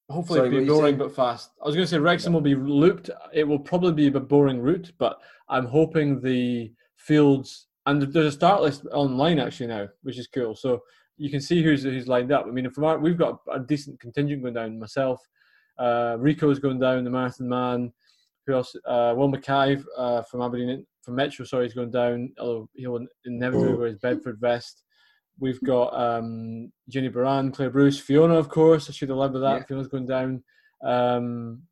Hopefully, 0.09 0.39
Sorry, 0.39 0.47
it'll 0.47 0.59
be 0.59 0.65
boring 0.65 0.97
but 0.97 1.15
fast. 1.15 1.51
I 1.61 1.65
was 1.65 1.75
going 1.75 1.85
to 1.85 1.89
say 1.89 1.97
Wrexham 1.97 2.31
will 2.31 2.41
be 2.41 2.55
looped. 2.55 3.09
It 3.33 3.43
will 3.43 3.59
probably 3.59 3.91
be 3.91 4.07
a 4.07 4.19
boring 4.21 4.61
route, 4.61 4.93
but 4.97 5.19
I'm 5.49 5.65
hoping 5.65 6.21
the 6.21 6.71
fields 6.95 7.67
and 7.87 8.01
there's 8.01 8.27
a 8.27 8.31
start 8.31 8.61
list 8.61 8.85
online 8.91 9.39
actually 9.39 9.67
now, 9.67 9.87
which 10.03 10.19
is 10.19 10.27
cool. 10.27 10.55
So 10.55 10.83
you 11.17 11.29
can 11.29 11.41
see 11.41 11.63
who's 11.63 11.83
who's 11.83 12.07
lined 12.07 12.31
up. 12.31 12.45
I 12.45 12.51
mean, 12.51 12.69
from 12.69 12.83
our, 12.83 12.99
we've 12.99 13.17
got 13.17 13.39
a 13.51 13.59
decent 13.59 13.99
contingent 13.99 14.43
going 14.43 14.53
down. 14.53 14.77
Myself, 14.77 15.21
uh, 15.79 16.17
Rico's 16.19 16.59
going 16.59 16.79
down, 16.79 17.05
the 17.05 17.09
Marathon 17.09 17.49
Man. 17.49 17.93
Who 18.45 18.53
else? 18.53 18.75
Uh, 18.85 19.13
Will 19.15 19.29
Mackay 19.29 19.77
uh, 19.97 20.21
from 20.23 20.41
Aberdeen, 20.41 20.85
from 21.01 21.15
Metro. 21.15 21.45
Sorry, 21.45 21.65
he's 21.65 21.73
going 21.73 21.91
down. 21.91 22.33
Although 22.39 22.69
he'll 22.75 23.05
inevitably 23.25 23.73
wear 23.73 23.87
his 23.87 23.97
Bedford 23.97 24.37
vest. 24.39 24.83
We've 25.39 25.61
got 25.63 25.93
um, 25.93 26.71
Jenny 26.89 27.09
Baran, 27.09 27.51
Claire 27.51 27.69
Bruce, 27.69 27.99
Fiona, 27.99 28.35
of 28.35 28.49
course. 28.49 28.89
I 28.89 28.93
should 28.93 29.09
have 29.09 29.17
led 29.17 29.33
with 29.33 29.43
that. 29.43 29.59
Yeah. 29.59 29.63
Fiona's 29.65 29.87
going 29.87 30.07
down. 30.07 30.43
Um, 30.83 31.63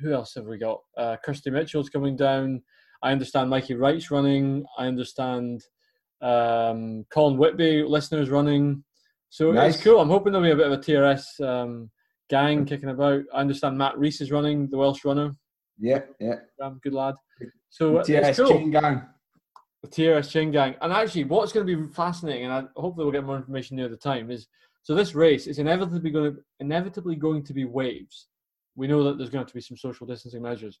who 0.00 0.12
else 0.12 0.34
have 0.34 0.46
we 0.46 0.58
got? 0.58 0.80
Uh, 0.96 1.16
Kirsty 1.24 1.50
Mitchell's 1.50 1.88
coming 1.88 2.16
down. 2.16 2.62
I 3.02 3.12
understand 3.12 3.50
Mikey 3.50 3.74
Wright's 3.74 4.10
running. 4.10 4.64
I 4.78 4.86
understand 4.86 5.62
um, 6.20 7.04
Colin 7.10 7.38
Whitby, 7.38 7.84
listeners 7.84 8.30
running. 8.30 8.82
So 9.28 9.52
nice. 9.52 9.74
it's 9.74 9.84
cool. 9.84 10.00
I'm 10.00 10.08
hoping 10.08 10.32
there'll 10.32 10.46
be 10.46 10.52
a 10.52 10.56
bit 10.56 10.66
of 10.66 10.72
a 10.72 10.78
TRS 10.78 11.40
um, 11.40 11.90
gang 12.28 12.64
kicking 12.64 12.90
about. 12.90 13.22
I 13.32 13.40
understand 13.40 13.78
Matt 13.78 13.98
Rees 13.98 14.20
is 14.20 14.32
running, 14.32 14.68
the 14.70 14.78
Welsh 14.78 15.04
runner. 15.04 15.36
Yeah, 15.78 16.00
yeah. 16.18 16.36
Um, 16.62 16.80
good 16.82 16.94
lad. 16.94 17.14
So 17.68 17.94
TRS 17.96 18.36
cool. 18.36 18.48
chain 18.48 18.70
gang. 18.70 19.02
The 19.90 20.02
TRS. 20.02 20.76
And 20.80 20.92
actually, 20.92 21.24
what's 21.24 21.52
going 21.52 21.66
to 21.66 21.76
be 21.76 21.92
fascinating, 21.92 22.44
and 22.44 22.52
I, 22.52 22.64
hopefully 22.76 23.04
we'll 23.04 23.12
get 23.12 23.24
more 23.24 23.36
information 23.36 23.76
near 23.76 23.88
the 23.88 23.96
time, 23.96 24.30
is 24.30 24.48
so 24.82 24.94
this 24.94 25.14
race 25.14 25.46
is 25.46 25.58
inevitably 25.58 26.10
going 26.10 26.34
to 26.34 26.40
inevitably 26.60 27.16
going 27.16 27.42
to 27.44 27.52
be 27.52 27.64
waves. 27.64 28.28
We 28.76 28.86
know 28.86 29.02
that 29.04 29.18
there's 29.18 29.30
going 29.30 29.46
to 29.46 29.54
be 29.54 29.60
some 29.60 29.76
social 29.76 30.06
distancing 30.06 30.42
measures. 30.42 30.78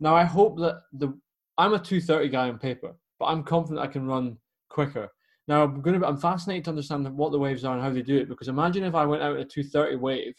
Now, 0.00 0.14
I 0.14 0.24
hope 0.24 0.58
that 0.58 0.82
the 0.92 1.18
I'm 1.58 1.74
a 1.74 1.78
230 1.78 2.28
guy 2.28 2.48
on 2.48 2.58
paper, 2.58 2.94
but 3.18 3.26
I'm 3.26 3.42
confident 3.42 3.80
I 3.80 3.90
can 3.90 4.06
run 4.06 4.38
quicker. 4.68 5.10
Now 5.48 5.64
I'm 5.64 5.80
going 5.80 5.98
to. 5.98 6.06
I'm 6.06 6.18
fascinated 6.18 6.64
to 6.64 6.70
understand 6.70 7.10
what 7.16 7.32
the 7.32 7.38
waves 7.38 7.64
are 7.64 7.74
and 7.74 7.82
how 7.82 7.90
they 7.90 8.02
do 8.02 8.18
it 8.18 8.28
because 8.28 8.48
imagine 8.48 8.84
if 8.84 8.94
I 8.94 9.06
went 9.06 9.22
out 9.22 9.34
at 9.34 9.40
a 9.40 9.44
230 9.44 9.96
wave, 9.96 10.34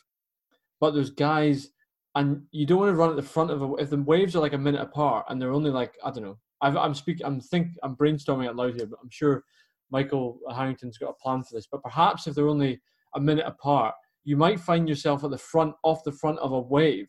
but 0.80 0.92
there's 0.92 1.10
guys, 1.10 1.70
and 2.16 2.44
you 2.52 2.66
don't 2.66 2.80
want 2.80 2.92
to 2.92 2.96
run 2.96 3.10
at 3.10 3.16
the 3.16 3.22
front 3.22 3.52
of 3.52 3.62
a. 3.62 3.74
If 3.76 3.90
the 3.90 3.98
waves 3.98 4.36
are 4.36 4.40
like 4.40 4.54
a 4.54 4.58
minute 4.58 4.82
apart 4.82 5.26
and 5.28 5.42
they're 5.42 5.52
only 5.52 5.72
like 5.72 5.98
I 6.04 6.12
don't 6.12 6.24
know. 6.24 6.38
I've, 6.62 6.78
I'm 6.78 6.94
speaking. 6.94 7.26
I'm 7.26 7.40
think. 7.40 7.70
I'm 7.84 7.96
brainstorming 7.96 8.48
out 8.48 8.56
loud 8.56 8.76
here, 8.76 8.86
but 8.86 9.00
I'm 9.02 9.10
sure 9.10 9.44
Michael 9.92 10.40
Harrington's 10.54 10.98
got 10.98 11.10
a 11.10 11.14
plan 11.14 11.44
for 11.44 11.56
this. 11.56 11.68
But 11.72 11.84
perhaps 11.84 12.28
if 12.28 12.36
they're 12.36 12.48
only 12.48 12.82
a 13.16 13.20
minute 13.20 13.46
apart, 13.46 13.96
you 14.24 14.38
might 14.38 14.60
find 14.60 14.88
yourself 14.88 15.24
at 15.24 15.32
the 15.32 15.38
front, 15.38 15.76
off 15.84 16.04
the 16.04 16.12
front 16.12 16.40
of 16.40 16.52
a 16.52 16.60
wave, 16.60 17.08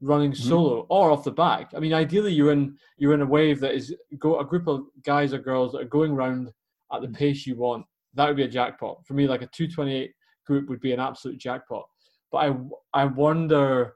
running 0.00 0.32
mm-hmm. 0.32 0.48
solo 0.48 0.86
or 0.88 1.10
off 1.10 1.24
the 1.24 1.30
back. 1.30 1.72
I 1.76 1.80
mean, 1.80 1.92
ideally, 1.92 2.32
you're 2.32 2.52
in 2.52 2.76
you're 2.96 3.14
in 3.14 3.22
a 3.22 3.26
wave 3.26 3.60
that 3.60 3.74
is 3.74 3.94
go 4.18 4.40
a 4.40 4.44
group 4.44 4.66
of 4.66 4.82
guys 5.04 5.32
or 5.32 5.38
girls 5.38 5.72
that 5.72 5.82
are 5.82 5.84
going 5.84 6.14
round 6.14 6.50
at 6.92 7.02
the 7.02 7.08
pace 7.08 7.46
you 7.46 7.56
want. 7.56 7.84
That 8.14 8.26
would 8.26 8.36
be 8.36 8.44
a 8.44 8.48
jackpot 8.48 9.06
for 9.06 9.14
me. 9.14 9.28
Like 9.28 9.42
a 9.42 9.46
228 9.48 10.12
group 10.46 10.68
would 10.68 10.80
be 10.80 10.92
an 10.92 11.00
absolute 11.00 11.38
jackpot. 11.38 11.86
But 12.32 12.38
I 12.38 12.56
I 12.94 13.04
wonder 13.04 13.94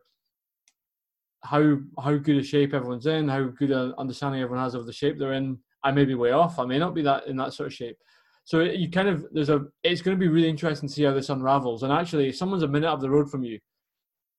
how 1.42 1.78
how 2.02 2.16
good 2.16 2.38
a 2.38 2.42
shape 2.42 2.74
everyone's 2.74 3.06
in, 3.06 3.28
how 3.28 3.44
good 3.44 3.70
an 3.70 3.94
understanding 3.98 4.40
everyone 4.40 4.64
has 4.64 4.74
of 4.74 4.86
the 4.86 4.92
shape 4.92 5.18
they're 5.18 5.32
in. 5.32 5.58
I 5.84 5.90
may 5.90 6.04
be 6.04 6.14
way 6.14 6.30
off. 6.30 6.58
I 6.58 6.64
may 6.64 6.78
not 6.78 6.94
be 6.94 7.02
that 7.02 7.26
in 7.26 7.36
that 7.38 7.52
sort 7.54 7.68
of 7.68 7.74
shape. 7.74 7.96
So 8.44 8.60
you 8.60 8.90
kind 8.90 9.08
of 9.08 9.26
there's 9.32 9.48
a 9.48 9.66
it's 9.82 10.02
going 10.02 10.16
to 10.16 10.20
be 10.20 10.28
really 10.28 10.48
interesting 10.48 10.88
to 10.88 10.94
see 10.94 11.04
how 11.04 11.12
this 11.12 11.28
unravels. 11.28 11.82
And 11.82 11.92
actually, 11.92 12.28
if 12.28 12.36
someone's 12.36 12.62
a 12.62 12.68
minute 12.68 12.88
up 12.88 13.00
the 13.00 13.10
road 13.10 13.30
from 13.30 13.42
you, 13.42 13.58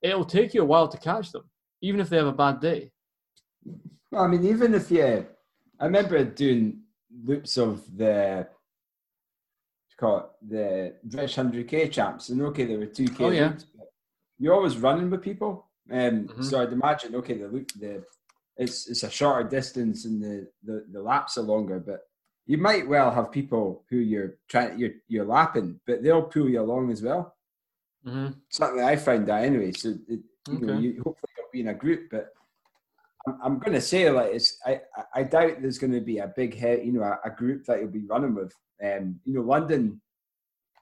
it'll 0.01 0.25
take 0.25 0.53
you 0.53 0.61
a 0.61 0.65
while 0.65 0.87
to 0.87 0.97
catch 0.97 1.31
them 1.31 1.43
even 1.83 1.99
if 1.99 2.09
they 2.09 2.17
have 2.17 2.27
a 2.27 2.33
bad 2.33 2.59
day. 2.59 2.89
Well, 4.09 4.23
I 4.23 4.27
mean, 4.27 4.45
even 4.45 4.73
if 4.73 4.89
you, 4.89 5.27
I 5.79 5.85
remember 5.85 6.23
doing 6.23 6.79
loops 7.23 7.57
of 7.57 7.83
the, 7.95 8.47
call 9.99 10.17
it 10.17 10.49
the 10.49 10.95
British 11.03 11.35
100k 11.35 11.91
champs, 11.91 12.29
and 12.29 12.41
okay, 12.41 12.63
there 12.63 12.79
were 12.79 12.87
2k 12.87 13.19
oh, 13.19 13.29
yeah. 13.29 13.53
you're 14.39 14.55
always 14.55 14.77
running 14.77 15.09
with 15.09 15.21
people. 15.21 15.67
Um, 15.91 16.27
mm-hmm. 16.27 16.43
So 16.43 16.61
I'd 16.61 16.71
imagine, 16.71 17.15
okay, 17.15 17.37
the 17.37 17.47
loop, 17.47 17.71
the 17.73 18.03
it's 18.57 18.87
it's 18.89 19.03
a 19.03 19.09
shorter 19.09 19.47
distance 19.47 20.05
and 20.05 20.21
the, 20.21 20.47
the, 20.63 20.85
the 20.91 21.01
laps 21.01 21.37
are 21.37 21.41
longer, 21.43 21.79
but 21.79 22.01
you 22.45 22.57
might 22.57 22.87
well 22.87 23.11
have 23.11 23.31
people 23.31 23.83
who 23.89 23.97
you're 23.97 24.35
trying 24.47 24.77
you're 24.77 24.91
you're 25.07 25.25
lapping, 25.25 25.79
but 25.87 26.03
they'll 26.03 26.23
pull 26.23 26.49
you 26.49 26.61
along 26.61 26.91
as 26.91 27.01
well. 27.01 27.35
Mm-hmm. 28.05 28.33
Something 28.49 28.83
I 28.83 28.95
found 28.95 29.27
that 29.27 29.43
anyway. 29.43 29.71
So 29.71 29.89
it, 30.07 30.19
you 30.49 30.57
okay. 30.57 30.65
know, 30.65 30.77
you 30.77 30.95
hopefully 30.97 31.31
you'll 31.37 31.47
be 31.51 31.61
in 31.61 31.69
a 31.69 31.73
group, 31.73 32.09
but 32.11 32.29
I'm, 33.25 33.39
I'm 33.43 33.59
going 33.59 33.73
to 33.73 33.81
say 33.81 34.09
like 34.09 34.33
it's 34.33 34.57
I, 34.65 34.81
I 35.15 35.23
doubt 35.23 35.61
there's 35.61 35.79
going 35.79 35.93
to 35.93 36.01
be 36.01 36.19
a 36.19 36.33
big 36.35 36.57
head, 36.57 36.85
you 36.85 36.91
know, 36.91 37.03
a, 37.03 37.19
a, 37.25 37.31
group 37.31 37.65
that 37.65 37.79
you'll 37.79 37.89
be 37.89 38.05
running 38.05 38.35
with. 38.35 38.53
Um, 38.83 39.19
you 39.23 39.33
know, 39.33 39.41
London, 39.41 40.01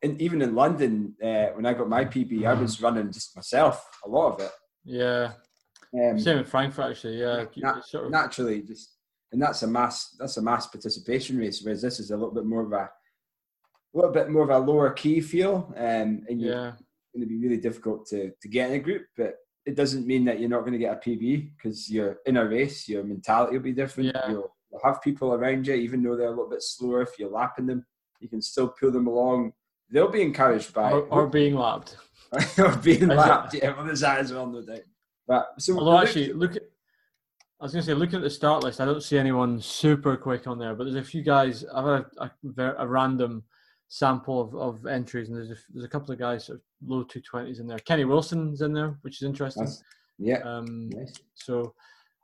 and 0.02 0.20
even 0.20 0.42
in 0.42 0.56
London, 0.56 1.16
uh, 1.24 1.48
when 1.54 1.68
I 1.68 1.74
got 1.74 1.88
my 1.88 2.06
PB, 2.06 2.46
I 2.46 2.54
was 2.54 2.82
running 2.82 3.12
just 3.12 3.36
myself 3.36 3.88
a 4.04 4.10
lot 4.10 4.34
of 4.34 4.40
it. 4.42 4.52
Yeah. 4.84 5.34
Um, 5.94 6.20
Same 6.20 6.40
in 6.40 6.46
Frankfurt, 6.46 6.92
actually. 6.92 7.20
Yeah. 7.20 7.46
Nat- 7.58 7.86
sort 7.86 8.06
of... 8.06 8.12
Naturally, 8.12 8.62
just 8.62 8.96
and 9.32 9.42
that's 9.42 9.64
a 9.64 9.68
mass 9.68 10.16
that's 10.20 10.38
a 10.38 10.42
mass 10.42 10.68
participation 10.68 11.38
race, 11.38 11.62
whereas 11.64 11.82
this 11.82 12.00
is 12.00 12.12
a 12.12 12.18
little 12.18 12.34
bit 12.34 12.46
more 12.46 12.64
of 12.64 12.72
a 12.72 12.90
a 13.94 13.98
little 13.98 14.12
bit 14.12 14.30
more 14.30 14.44
of 14.44 14.50
a 14.50 14.58
lower 14.58 14.92
key 14.92 15.20
feel, 15.20 15.74
um, 15.76 16.24
and 16.30 16.42
you're 16.42 16.56
yeah. 16.56 16.72
going 17.14 17.22
to 17.22 17.26
be 17.26 17.38
really 17.38 17.58
difficult 17.58 18.06
to 18.08 18.32
to 18.42 18.48
get 18.48 18.70
in 18.70 18.76
a 18.76 18.80
group. 18.80 19.06
But 19.18 19.36
it 19.66 19.76
doesn't 19.76 20.08
mean 20.08 20.26
that 20.26 20.40
you're 20.40 20.50
not 20.50 20.62
going 20.62 20.74
to 20.74 20.80
get 20.80 20.94
a 20.94 21.10
PB 21.10 21.52
because 21.56 21.90
you're 21.90 22.18
in 22.26 22.38
a 22.38 22.46
race. 22.46 22.88
Your 22.88 23.04
mentality 23.04 23.58
will 23.58 23.64
be 23.64 23.74
different. 23.74 24.14
Yeah. 24.16 24.30
You'll, 24.30 24.56
you'll, 24.72 24.82
have 24.84 25.02
people 25.02 25.34
around 25.34 25.68
you, 25.68 25.74
even 25.74 26.02
though 26.02 26.16
they're 26.16 26.28
a 26.28 26.32
little 26.32 26.50
bit 26.50 26.64
slower. 26.64 27.02
If 27.02 27.20
you're 27.20 27.30
lapping 27.30 27.68
them, 27.68 27.86
you 28.20 28.30
can 28.30 28.42
still 28.42 28.70
pull 28.70 28.92
them 28.92 29.08
along. 29.08 29.54
They'll 29.90 30.10
be 30.10 30.22
encouraged 30.22 30.74
by 30.74 30.92
or, 30.92 31.02
or 31.08 31.28
being 31.28 31.56
lapped. 31.56 31.98
Or 32.58 32.76
being 32.78 33.08
lapped. 33.08 33.54
Yeah, 33.54 33.76
well, 33.76 33.86
there's 33.86 34.02
that 34.02 34.20
as 34.20 34.32
well, 34.34 34.48
no 34.48 34.62
doubt. 34.62 34.80
But 35.28 35.54
so 35.60 35.78
although 35.78 36.00
actually, 36.00 36.34
look 36.34 36.56
at. 36.56 36.64
I 37.60 37.66
was 37.66 37.74
going 37.74 37.84
to 37.84 37.86
say, 37.86 37.94
looking 37.94 38.16
at 38.16 38.24
the 38.24 38.30
start 38.32 38.64
list, 38.64 38.82
I 38.82 38.86
don't 38.86 39.04
see 39.04 39.20
anyone 39.20 39.62
super 39.62 40.18
quick 40.18 40.48
on 40.48 40.58
there, 40.58 40.74
but 40.74 40.86
there's 40.86 40.96
a 40.96 41.04
few 41.04 41.22
guys. 41.22 41.64
I've 41.72 41.86
had 41.86 42.06
a, 42.18 42.32
a, 42.58 42.76
a 42.80 42.88
random 42.88 43.44
sample 43.88 44.42
of, 44.42 44.56
of 44.56 44.88
entries, 44.88 45.30
and 45.30 45.38
there's 45.38 45.52
a, 45.52 45.58
there's 45.72 45.86
a 45.86 45.88
couple 45.88 46.12
of 46.12 46.18
guys 46.18 46.46
sort 46.46 46.58
of 46.58 46.64
low 46.84 47.04
two 47.04 47.22
twenties 47.22 47.60
in 47.60 47.68
there. 47.68 47.78
Kenny 47.78 48.04
Wilson's 48.04 48.64
in 48.64 48.74
there, 48.74 48.98
which 49.04 49.18
is 49.18 49.28
interesting. 49.28 49.66
That's, 49.66 49.84
yeah. 50.18 50.40
Um, 50.40 50.90
nice. 50.90 51.14
So, 51.36 51.76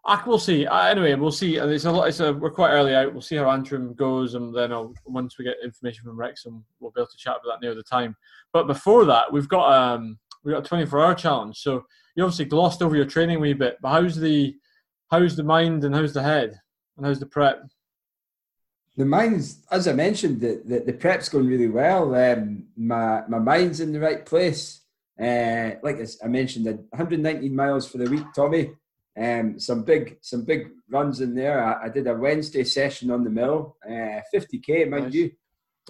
I, 0.06 0.24
we'll 0.26 0.40
see. 0.40 0.66
Uh, 0.66 0.86
anyway, 0.86 1.14
we'll 1.16 1.32
see. 1.32 1.58
And 1.58 1.72
it's 1.72 1.86
a 1.86 1.92
lot. 1.92 2.08
It's 2.08 2.20
a, 2.20 2.34
we're 2.34 2.52
quite 2.52 2.72
early 2.72 2.96
out. 2.96 3.12
We'll 3.12 3.22
see 3.22 3.36
how 3.36 3.50
Antrim 3.50 3.94
goes, 3.94 4.36
and 4.36 4.56
then 4.56 4.72
I'll, 4.72 4.94
once 5.06 5.38
we 5.38 5.46
get 5.46 5.58
information 5.64 6.06
from 6.06 6.18
Wrexham, 6.18 6.64
we'll 6.80 6.92
be 6.92 7.02
able 7.02 7.10
to 7.10 7.18
chat 7.18 7.38
about 7.44 7.60
that 7.60 7.66
near 7.66 7.76
the 7.76 7.84
time. 7.84 8.16
But 8.54 8.68
before 8.68 9.06
that, 9.06 9.32
we've 9.32 9.50
got 9.50 9.72
um 9.72 10.18
we've 10.44 10.54
got 10.54 10.66
a 10.66 10.70
24 10.70 11.06
hour 11.06 11.16
challenge. 11.16 11.58
So 11.58 11.84
you 12.16 12.24
obviously 12.24 12.46
glossed 12.46 12.82
over 12.82 12.96
your 12.96 13.06
training 13.06 13.38
a 13.38 13.40
wee 13.40 13.54
bit, 13.54 13.78
but 13.82 13.90
how's 13.90 14.16
the 14.16 14.56
how's 15.12 15.36
the 15.36 15.44
mind 15.44 15.84
and 15.84 15.94
how's 15.94 16.14
the 16.14 16.24
head 16.24 16.58
and 16.96 17.06
how's 17.06 17.20
the 17.20 17.26
prep? 17.26 17.64
the 18.98 19.06
mind's, 19.06 19.62
as 19.72 19.88
I 19.88 19.94
mentioned, 19.94 20.42
the, 20.42 20.62
the, 20.66 20.80
the 20.80 20.94
prep's 20.94 21.30
going 21.30 21.46
really 21.46 21.70
well. 21.70 22.16
Um, 22.16 22.64
my 22.76 23.22
my 23.28 23.38
mind's 23.38 23.80
in 23.80 23.94
the 23.94 24.00
right 24.00 24.26
place. 24.26 24.82
Uh, 25.20 25.72
like 25.84 26.00
I 26.24 26.28
mentioned, 26.28 26.66
119 26.66 27.56
miles 27.56 27.90
for 27.90 28.00
the 28.00 28.10
week, 28.10 28.26
Tommy. 28.36 28.72
Um, 29.20 29.60
some 29.60 29.84
big 29.84 30.18
some 30.22 30.44
big 30.46 30.70
runs 30.90 31.22
in 31.22 31.34
there. 31.34 31.64
I, 31.64 31.86
I 31.86 31.90
did 31.90 32.08
a 32.08 32.14
Wednesday 32.14 32.64
session 32.64 33.10
on 33.10 33.24
the 33.24 33.30
mill, 33.30 33.78
uh, 33.86 34.22
50k, 34.34 34.90
mind 34.90 35.06
nice. 35.06 35.14
you. 35.14 35.32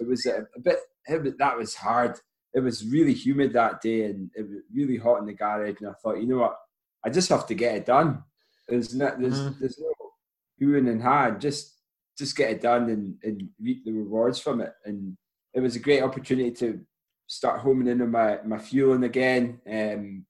It 0.00 0.08
was 0.08 0.24
a, 0.26 0.46
a 0.56 0.60
bit. 0.60 0.78
It, 1.06 1.38
that 1.38 1.56
was 1.56 1.74
hard. 1.74 2.18
It 2.54 2.60
was 2.60 2.86
really 2.86 3.12
humid 3.14 3.52
that 3.52 3.80
day, 3.80 4.04
and 4.04 4.30
it 4.34 4.48
was 4.48 4.62
really 4.72 4.96
hot 4.96 5.20
in 5.20 5.26
the 5.26 5.34
garage. 5.34 5.76
And 5.80 5.90
I 5.90 5.92
thought, 6.02 6.20
you 6.20 6.26
know 6.26 6.38
what, 6.38 6.56
I 7.04 7.10
just 7.10 7.28
have 7.28 7.46
to 7.48 7.54
get 7.54 7.74
it 7.74 7.86
done. 7.86 8.22
There's 8.66 8.94
not 8.94 9.20
there's 9.20 9.38
mm-hmm. 9.38 9.60
there's 9.60 9.78
no 9.78 9.92
hooing 10.60 10.88
and 10.88 11.02
hard. 11.02 11.40
Just 11.40 11.78
just 12.18 12.36
get 12.36 12.50
it 12.50 12.60
done 12.60 12.90
and, 12.90 13.14
and 13.22 13.48
reap 13.60 13.84
the 13.84 13.92
rewards 13.92 14.40
from 14.40 14.60
it. 14.60 14.72
And 14.84 15.16
it 15.54 15.60
was 15.60 15.76
a 15.76 15.80
great 15.80 16.02
opportunity 16.02 16.50
to 16.50 16.80
start 17.28 17.60
homing 17.60 17.86
in 17.86 18.02
on 18.02 18.10
my, 18.10 18.38
my 18.44 18.58
fueling 18.58 19.04
again 19.04 19.60
um, 19.66 20.26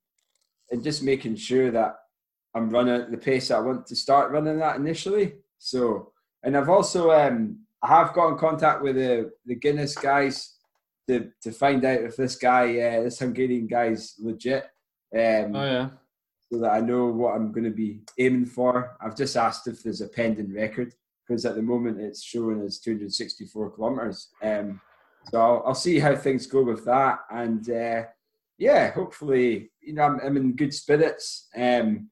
and 0.71 0.85
just 0.85 1.03
making 1.03 1.37
sure 1.37 1.71
that 1.71 1.97
I'm 2.55 2.71
running 2.71 2.95
at 2.95 3.11
the 3.11 3.19
pace 3.19 3.51
I 3.51 3.61
want 3.61 3.87
to 3.87 3.97
start 3.97 4.31
running 4.31 4.61
at 4.61 4.77
initially. 4.77 5.35
So, 5.59 6.13
and 6.43 6.57
I've 6.57 6.69
also, 6.69 7.11
um, 7.11 7.61
I 7.83 7.89
have 7.89 8.13
got 8.13 8.29
in 8.29 8.39
contact 8.39 8.83
with 8.83 8.97
the, 8.97 9.31
the 9.47 9.55
Guinness 9.55 9.95
guys 9.95 10.55
to, 11.09 11.31
to 11.43 11.53
find 11.53 11.85
out 11.85 12.03
if 12.03 12.17
this 12.17 12.37
guy, 12.37 12.79
uh, 12.79 13.03
this 13.03 13.19
Hungarian 13.19 13.67
guy's 13.67 14.15
legit. 14.19 14.65
Um, 15.15 15.57
oh, 15.57 15.65
yeah. 15.65 15.89
So 16.51 16.61
that 16.61 16.71
I 16.71 16.81
know 16.81 17.07
what 17.07 17.35
I'm 17.35 17.53
going 17.53 17.65
to 17.65 17.71
be 17.71 18.01
aiming 18.19 18.47
for. 18.47 18.97
I've 19.01 19.17
just 19.17 19.37
asked 19.37 19.69
if 19.69 19.83
there's 19.83 20.01
a 20.01 20.09
pending 20.09 20.55
record 20.55 20.95
because 21.27 21.45
at 21.45 21.55
the 21.55 21.63
moment 21.63 22.01
it's 22.01 22.23
showing 22.23 22.63
as 22.63 22.79
264 22.79 23.71
kilometers. 23.73 24.29
Um, 24.43 24.81
so 25.31 25.41
I'll, 25.41 25.63
I'll, 25.67 25.75
see 25.75 25.99
how 25.99 26.17
things 26.17 26.47
go 26.47 26.63
with 26.63 26.87
that, 26.87 27.19
and 27.31 27.69
uh, 27.71 28.05
yeah, 28.57 28.93
hopefully, 28.93 29.71
you 29.81 29.93
know, 29.93 30.03
I'm, 30.03 30.21
I'm 30.25 30.37
in 30.39 30.57
good 30.57 30.73
spirits. 30.73 31.49
Um, 31.55 32.09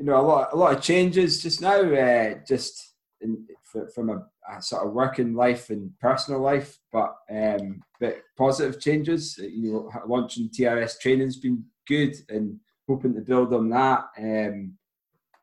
you 0.00 0.06
know, 0.06 0.18
a 0.18 0.22
lot, 0.22 0.48
a 0.52 0.56
lot 0.56 0.74
of 0.74 0.82
changes 0.82 1.42
just 1.42 1.60
now, 1.60 1.82
uh, 1.82 2.34
just 2.48 2.94
in, 3.20 3.46
from 3.94 4.08
a, 4.08 4.26
a, 4.50 4.62
sort 4.62 4.86
of 4.86 4.94
working 4.94 5.34
life 5.34 5.68
and 5.68 5.92
personal 6.00 6.40
life, 6.40 6.78
but 6.90 7.16
um, 7.30 7.82
but 8.00 8.22
positive 8.36 8.80
changes. 8.80 9.36
You 9.36 9.72
know, 9.72 9.92
launching 10.06 10.48
TRS 10.48 10.98
training's 10.98 11.36
been 11.36 11.64
good, 11.86 12.16
and 12.30 12.58
hoping 12.88 13.14
to 13.14 13.20
build 13.20 13.52
on 13.52 13.68
that. 13.68 14.06
Um, 14.18 14.78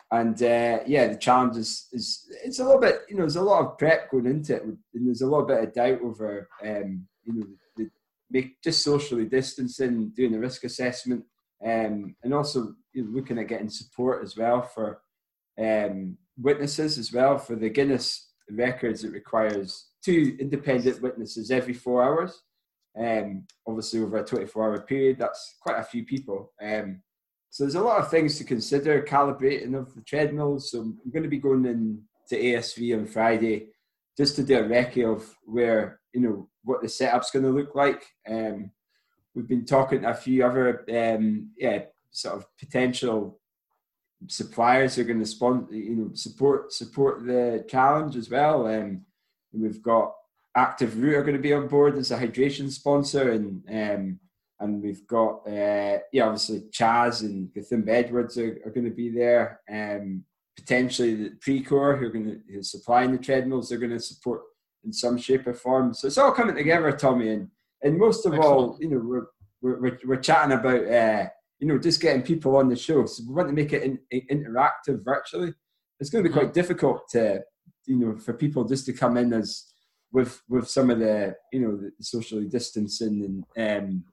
and 0.09 0.41
uh, 0.41 0.79
yeah, 0.87 1.07
the 1.07 1.17
challenge 1.19 1.57
is, 1.57 1.87
is 1.91 2.27
it's 2.43 2.57
a 2.57 2.63
little 2.63 2.81
bit 2.81 3.01
you 3.09 3.15
know 3.15 3.21
there's 3.21 3.35
a 3.35 3.41
lot 3.43 3.63
of 3.63 3.77
prep 3.77 4.09
going 4.09 4.25
into 4.25 4.55
it, 4.55 4.63
and 4.63 4.77
there's 4.93 5.21
a 5.21 5.27
little 5.27 5.45
bit 5.45 5.63
of 5.63 5.73
doubt 5.73 6.01
over 6.01 6.49
um, 6.65 7.07
you 7.25 7.33
know 7.35 7.45
the, 7.75 7.91
make 8.31 8.59
just 8.63 8.83
socially 8.83 9.25
distancing, 9.25 10.09
doing 10.15 10.31
the 10.31 10.39
risk 10.39 10.63
assessment, 10.63 11.23
um, 11.65 12.15
and 12.23 12.33
also 12.33 12.73
looking 12.95 13.39
at 13.39 13.47
getting 13.47 13.69
support 13.69 14.23
as 14.23 14.35
well 14.35 14.61
for 14.61 15.01
um, 15.59 16.17
witnesses 16.37 16.97
as 16.97 17.11
well 17.11 17.37
for 17.37 17.55
the 17.55 17.69
Guinness 17.69 18.31
records. 18.49 19.03
It 19.03 19.11
requires 19.11 19.89
two 20.03 20.37
independent 20.39 21.01
witnesses 21.01 21.51
every 21.51 21.73
four 21.73 22.03
hours. 22.03 22.41
Um, 22.99 23.45
obviously, 23.67 24.01
over 24.01 24.17
a 24.17 24.25
24 24.25 24.63
hour 24.63 24.81
period, 24.81 25.17
that's 25.19 25.55
quite 25.61 25.79
a 25.79 25.83
few 25.83 26.05
people. 26.05 26.53
Um, 26.61 27.01
so 27.49 27.63
there's 27.63 27.75
a 27.75 27.81
lot 27.81 27.99
of 27.99 28.09
things 28.09 28.37
to 28.37 28.43
consider, 28.43 29.01
calibrating 29.01 29.75
of 29.77 29.93
the 29.95 30.01
treadmills. 30.01 30.71
So 30.71 30.81
I'm 30.81 30.99
going 31.11 31.23
to 31.23 31.29
be 31.29 31.39
going 31.39 31.65
in 31.65 32.01
to 32.29 32.39
ASV 32.39 32.97
on 32.97 33.05
Friday 33.05 33.67
just 34.17 34.35
to 34.35 34.43
do 34.43 34.59
a 34.59 34.63
recce 34.63 35.09
of 35.09 35.35
where, 35.45 35.99
you 36.13 36.21
know, 36.21 36.49
what 36.63 36.81
the 36.81 36.89
setup's 36.89 37.31
going 37.31 37.45
to 37.45 37.51
look 37.51 37.75
like. 37.75 38.03
Um, 38.29 38.71
we've 39.37 39.47
been 39.47 39.65
talking 39.65 40.01
to 40.01 40.09
a 40.09 40.15
few 40.15 40.43
other, 40.43 40.83
um, 40.89 41.51
yeah, 41.55 41.83
sort 42.09 42.37
of 42.37 42.45
potential 42.57 43.39
suppliers 44.25 44.95
who 44.95 45.03
are 45.03 45.05
going 45.05 45.19
to 45.19 45.25
sponsor, 45.27 45.75
you 45.75 45.95
know, 45.95 46.09
support 46.15 46.73
support 46.73 47.23
the 47.23 47.63
challenge 47.69 48.15
as 48.15 48.31
well. 48.31 48.65
Um, 48.65 49.05
we've 49.53 49.83
got 49.83 50.15
Active 50.55 50.99
Root 50.99 51.15
are 51.15 51.23
going 51.23 51.37
to 51.37 51.41
be 51.41 51.53
on 51.53 51.67
board 51.67 51.97
as 51.97 52.09
a 52.09 52.17
hydration 52.17 52.71
sponsor, 52.71 53.31
and 53.31 53.63
um, 53.69 54.19
and 54.59 54.81
we've 54.81 55.05
got 55.05 55.47
uh, 55.47 55.99
yeah, 56.11 56.25
obviously 56.25 56.61
Chaz 56.71 57.21
and 57.21 57.53
Gathumba 57.53 57.89
Edwards 57.89 58.39
are, 58.39 58.59
are, 58.65 58.71
going 58.71 58.89
to 58.89 58.95
be 58.95 59.09
there. 59.09 59.61
Um, 59.71 60.23
potentially 60.55 61.13
the 61.13 61.29
Precor, 61.45 61.99
who 61.99 62.07
are 62.07 62.09
going 62.09 62.25
to 62.25 62.39
who's 62.51 62.71
supplying 62.71 63.11
the 63.11 63.19
treadmills, 63.19 63.69
they're 63.69 63.77
going 63.77 63.91
to 63.91 63.99
support 63.99 64.41
in 64.83 64.91
some 64.91 65.15
shape 65.15 65.45
or 65.45 65.53
form. 65.53 65.93
So 65.93 66.07
it's 66.07 66.17
all 66.17 66.31
coming 66.31 66.55
together, 66.55 66.91
Tommy. 66.91 67.29
And 67.29 67.51
and 67.83 67.97
most 67.97 68.25
of 68.25 68.33
Excellent. 68.33 68.53
all, 68.53 68.77
you 68.79 68.89
know, 68.89 69.01
we're 69.03 69.27
we're, 69.61 69.99
we're, 70.05 70.17
chatting 70.17 70.57
about 70.57 70.85
uh, 70.85 71.27
you 71.59 71.67
know 71.67 71.77
just 71.77 72.01
getting 72.01 72.21
people 72.21 72.55
on 72.55 72.69
the 72.69 72.75
show. 72.75 73.05
So 73.05 73.23
we 73.27 73.33
want 73.33 73.49
to 73.49 73.53
make 73.53 73.73
it 73.73 73.83
in, 73.83 73.99
in, 74.11 74.45
interactive 74.45 75.03
virtually. 75.03 75.53
It's 75.99 76.09
going 76.09 76.23
to 76.23 76.29
be 76.29 76.33
quite 76.33 76.47
mm-hmm. 76.47 76.53
difficult 76.53 77.09
to 77.11 77.41
you 77.85 77.97
know 77.97 78.17
for 78.17 78.33
people 78.33 78.63
just 78.65 78.85
to 78.85 78.93
come 78.93 79.17
in 79.17 79.33
as 79.33 79.65
with 80.11 80.41
with 80.47 80.69
some 80.69 80.89
of 80.89 80.99
the 80.99 81.35
you 81.51 81.61
know 81.61 81.77
the 81.77 81.91
socially 82.01 82.45
distancing 82.45 83.43
and 83.55 83.81
um, 83.81 84.03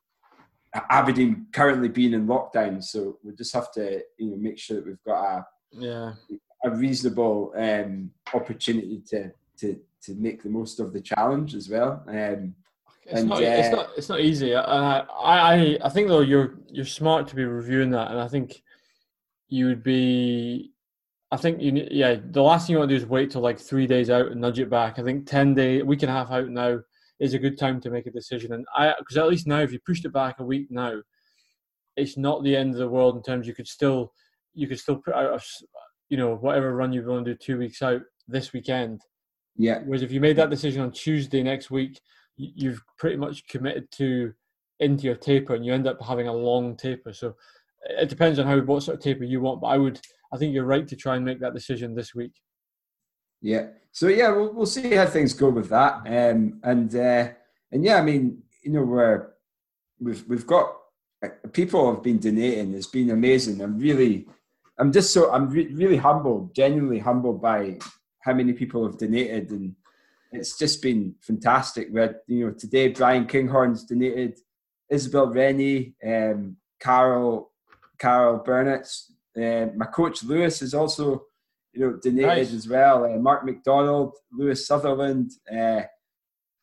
Aberdeen 0.90 1.46
currently 1.52 1.88
being 1.88 2.14
in 2.14 2.26
lockdown, 2.26 2.82
so 2.82 3.18
we 3.22 3.32
just 3.34 3.54
have 3.54 3.70
to 3.72 4.02
you 4.18 4.30
know 4.30 4.36
make 4.36 4.58
sure 4.58 4.76
that 4.76 4.86
we've 4.86 5.04
got 5.06 5.22
a 5.22 5.46
yeah 5.72 6.12
a 6.64 6.70
reasonable 6.70 7.52
um, 7.56 8.10
opportunity 8.32 9.02
to 9.10 9.30
to 9.58 9.78
to 10.02 10.14
make 10.14 10.42
the 10.42 10.48
most 10.48 10.80
of 10.80 10.92
the 10.92 11.00
challenge 11.00 11.54
as 11.54 11.68
well. 11.68 12.02
Um, 12.08 12.54
it's, 13.06 13.20
and, 13.20 13.28
not, 13.28 13.38
uh, 13.38 13.46
it's 13.46 13.70
not 13.70 13.88
it's 13.96 14.08
not 14.08 14.20
easy. 14.20 14.54
Uh, 14.54 14.62
I 14.62 15.78
I 15.82 15.88
think 15.90 16.08
though 16.08 16.20
you're 16.20 16.58
you're 16.68 16.84
smart 16.84 17.28
to 17.28 17.36
be 17.36 17.44
reviewing 17.44 17.90
that, 17.90 18.10
and 18.10 18.20
I 18.20 18.28
think 18.28 18.62
you 19.48 19.66
would 19.66 19.82
be. 19.82 20.72
I 21.30 21.36
think 21.36 21.60
you 21.60 21.86
yeah. 21.90 22.16
The 22.30 22.42
last 22.42 22.66
thing 22.66 22.74
you 22.74 22.78
want 22.78 22.90
to 22.90 22.96
do 22.96 23.02
is 23.02 23.08
wait 23.08 23.30
till 23.30 23.42
like 23.42 23.58
three 23.58 23.86
days 23.86 24.08
out 24.08 24.30
and 24.30 24.40
nudge 24.40 24.58
it 24.58 24.70
back. 24.70 24.98
I 24.98 25.02
think 25.02 25.26
ten 25.26 25.54
day, 25.54 25.82
week 25.82 26.02
and 26.02 26.10
a 26.10 26.14
half 26.14 26.30
out 26.30 26.48
now 26.48 26.78
is 27.20 27.34
a 27.34 27.38
good 27.38 27.58
time 27.58 27.80
to 27.80 27.90
make 27.90 28.06
a 28.06 28.10
decision. 28.10 28.52
And 28.52 28.64
I 28.74 28.94
because 28.98 29.16
at 29.16 29.28
least 29.28 29.46
now, 29.46 29.60
if 29.60 29.72
you 29.72 29.80
pushed 29.84 30.04
it 30.04 30.12
back 30.12 30.38
a 30.38 30.44
week 30.44 30.68
now, 30.70 31.00
it's 31.96 32.16
not 32.16 32.42
the 32.42 32.56
end 32.56 32.72
of 32.72 32.78
the 32.78 32.88
world 32.88 33.16
in 33.16 33.22
terms 33.22 33.46
you 33.46 33.54
could 33.54 33.68
still 33.68 34.12
you 34.54 34.66
could 34.66 34.78
still 34.78 34.96
put 34.96 35.14
out 35.14 35.34
a, 35.34 35.42
you 36.08 36.16
know 36.16 36.36
whatever 36.36 36.74
run 36.74 36.92
you 36.92 37.04
want 37.04 37.24
to 37.26 37.32
do 37.32 37.38
two 37.38 37.58
weeks 37.58 37.82
out 37.82 38.00
this 38.28 38.52
weekend. 38.52 39.02
Yeah. 39.56 39.80
Whereas 39.84 40.02
if 40.02 40.10
you 40.12 40.20
made 40.20 40.36
that 40.36 40.50
decision 40.50 40.82
on 40.82 40.92
Tuesday 40.92 41.42
next 41.42 41.70
week, 41.70 42.00
you've 42.36 42.82
pretty 42.98 43.16
much 43.16 43.46
committed 43.48 43.90
to 43.92 44.32
into 44.80 45.04
your 45.04 45.16
taper, 45.16 45.54
and 45.54 45.64
you 45.64 45.72
end 45.72 45.86
up 45.86 46.02
having 46.02 46.28
a 46.28 46.32
long 46.32 46.76
taper. 46.76 47.12
So 47.12 47.36
it 47.84 48.08
depends 48.08 48.38
on 48.38 48.46
how 48.46 48.58
what 48.60 48.82
sort 48.82 48.96
of 48.96 49.02
taper 49.02 49.24
you 49.24 49.40
want. 49.40 49.60
But 49.60 49.68
I 49.68 49.78
would, 49.78 50.00
I 50.32 50.36
think 50.36 50.54
you're 50.54 50.64
right 50.64 50.86
to 50.88 50.96
try 50.96 51.16
and 51.16 51.24
make 51.24 51.40
that 51.40 51.54
decision 51.54 51.94
this 51.94 52.14
week. 52.14 52.32
Yeah. 53.40 53.68
So 53.92 54.08
yeah, 54.08 54.30
we'll, 54.30 54.52
we'll 54.52 54.66
see 54.66 54.94
how 54.94 55.06
things 55.06 55.34
go 55.34 55.50
with 55.50 55.68
that. 55.68 56.02
Um, 56.06 56.60
and 56.62 56.94
uh, 56.94 57.28
and 57.70 57.84
yeah, 57.84 57.96
I 57.96 58.02
mean, 58.02 58.42
you 58.62 58.72
know, 58.72 58.82
we're 58.82 59.28
we've 60.00 60.24
we've 60.26 60.46
got 60.46 60.74
uh, 61.22 61.28
people 61.52 61.92
have 61.92 62.02
been 62.02 62.18
donating. 62.18 62.74
It's 62.74 62.86
been 62.86 63.10
amazing. 63.10 63.60
I'm 63.60 63.78
really, 63.78 64.26
I'm 64.78 64.92
just 64.92 65.12
so 65.12 65.32
I'm 65.32 65.48
re- 65.50 65.72
really 65.72 65.96
humbled, 65.96 66.54
genuinely 66.54 66.98
humbled 66.98 67.40
by 67.40 67.78
how 68.20 68.32
many 68.32 68.52
people 68.52 68.84
have 68.84 68.98
donated, 68.98 69.50
and 69.50 69.76
it's 70.34 70.58
just 70.58 70.82
been 70.82 71.14
fantastic. 71.20 71.88
We 71.92 72.00
had, 72.00 72.16
you 72.26 72.46
know, 72.46 72.52
today 72.52 72.88
Brian 72.88 73.26
Kinghorn's 73.26 73.84
donated, 73.84 74.38
Isabel 74.90 75.28
Rennie, 75.28 75.94
um, 76.06 76.56
Carol, 76.80 77.50
Carol 77.98 78.38
Burnett's, 78.38 79.12
uh, 79.36 79.66
my 79.74 79.86
coach 79.86 80.22
Lewis 80.22 80.62
is 80.62 80.74
also, 80.74 81.24
you 81.72 81.80
know, 81.80 81.98
donated 82.02 82.28
nice. 82.28 82.52
as 82.52 82.68
well. 82.68 83.04
Uh, 83.04 83.16
Mark 83.18 83.44
McDonald, 83.44 84.16
Lewis 84.32 84.66
Sutherland, 84.66 85.32
uh, 85.52 85.82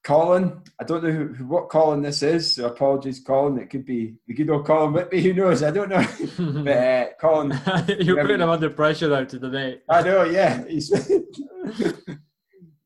Colin. 0.04 0.62
I 0.80 0.84
don't 0.84 1.04
know 1.04 1.12
who, 1.12 1.46
what 1.46 1.70
Colin 1.70 2.02
this 2.02 2.24
is, 2.24 2.56
so 2.56 2.66
apologies, 2.68 3.20
Colin. 3.20 3.60
It 3.60 3.70
could 3.70 3.86
be 3.86 4.16
the 4.28 4.34
good 4.34 4.50
old 4.50 4.66
Colin 4.66 4.94
Whitby. 4.94 5.22
Who 5.22 5.34
knows? 5.34 5.64
I 5.64 5.72
don't 5.72 5.90
know. 5.90 6.08
but 6.64 6.78
uh, 6.78 7.06
Colin, 7.20 7.50
you're 8.00 8.22
putting 8.22 8.42
him 8.42 8.50
under 8.50 8.70
pressure 8.70 9.10
now 9.10 9.24
to 9.26 9.40
donate. 9.40 9.82
I 9.90 10.02
know. 10.02 10.24
Yeah, 10.24 10.66
he's. 10.66 10.92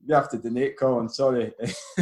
you 0.06 0.15
have 0.15 0.30
to 0.30 0.38
donate, 0.38 0.78
Colin. 0.78 1.10
Sorry. 1.10 1.54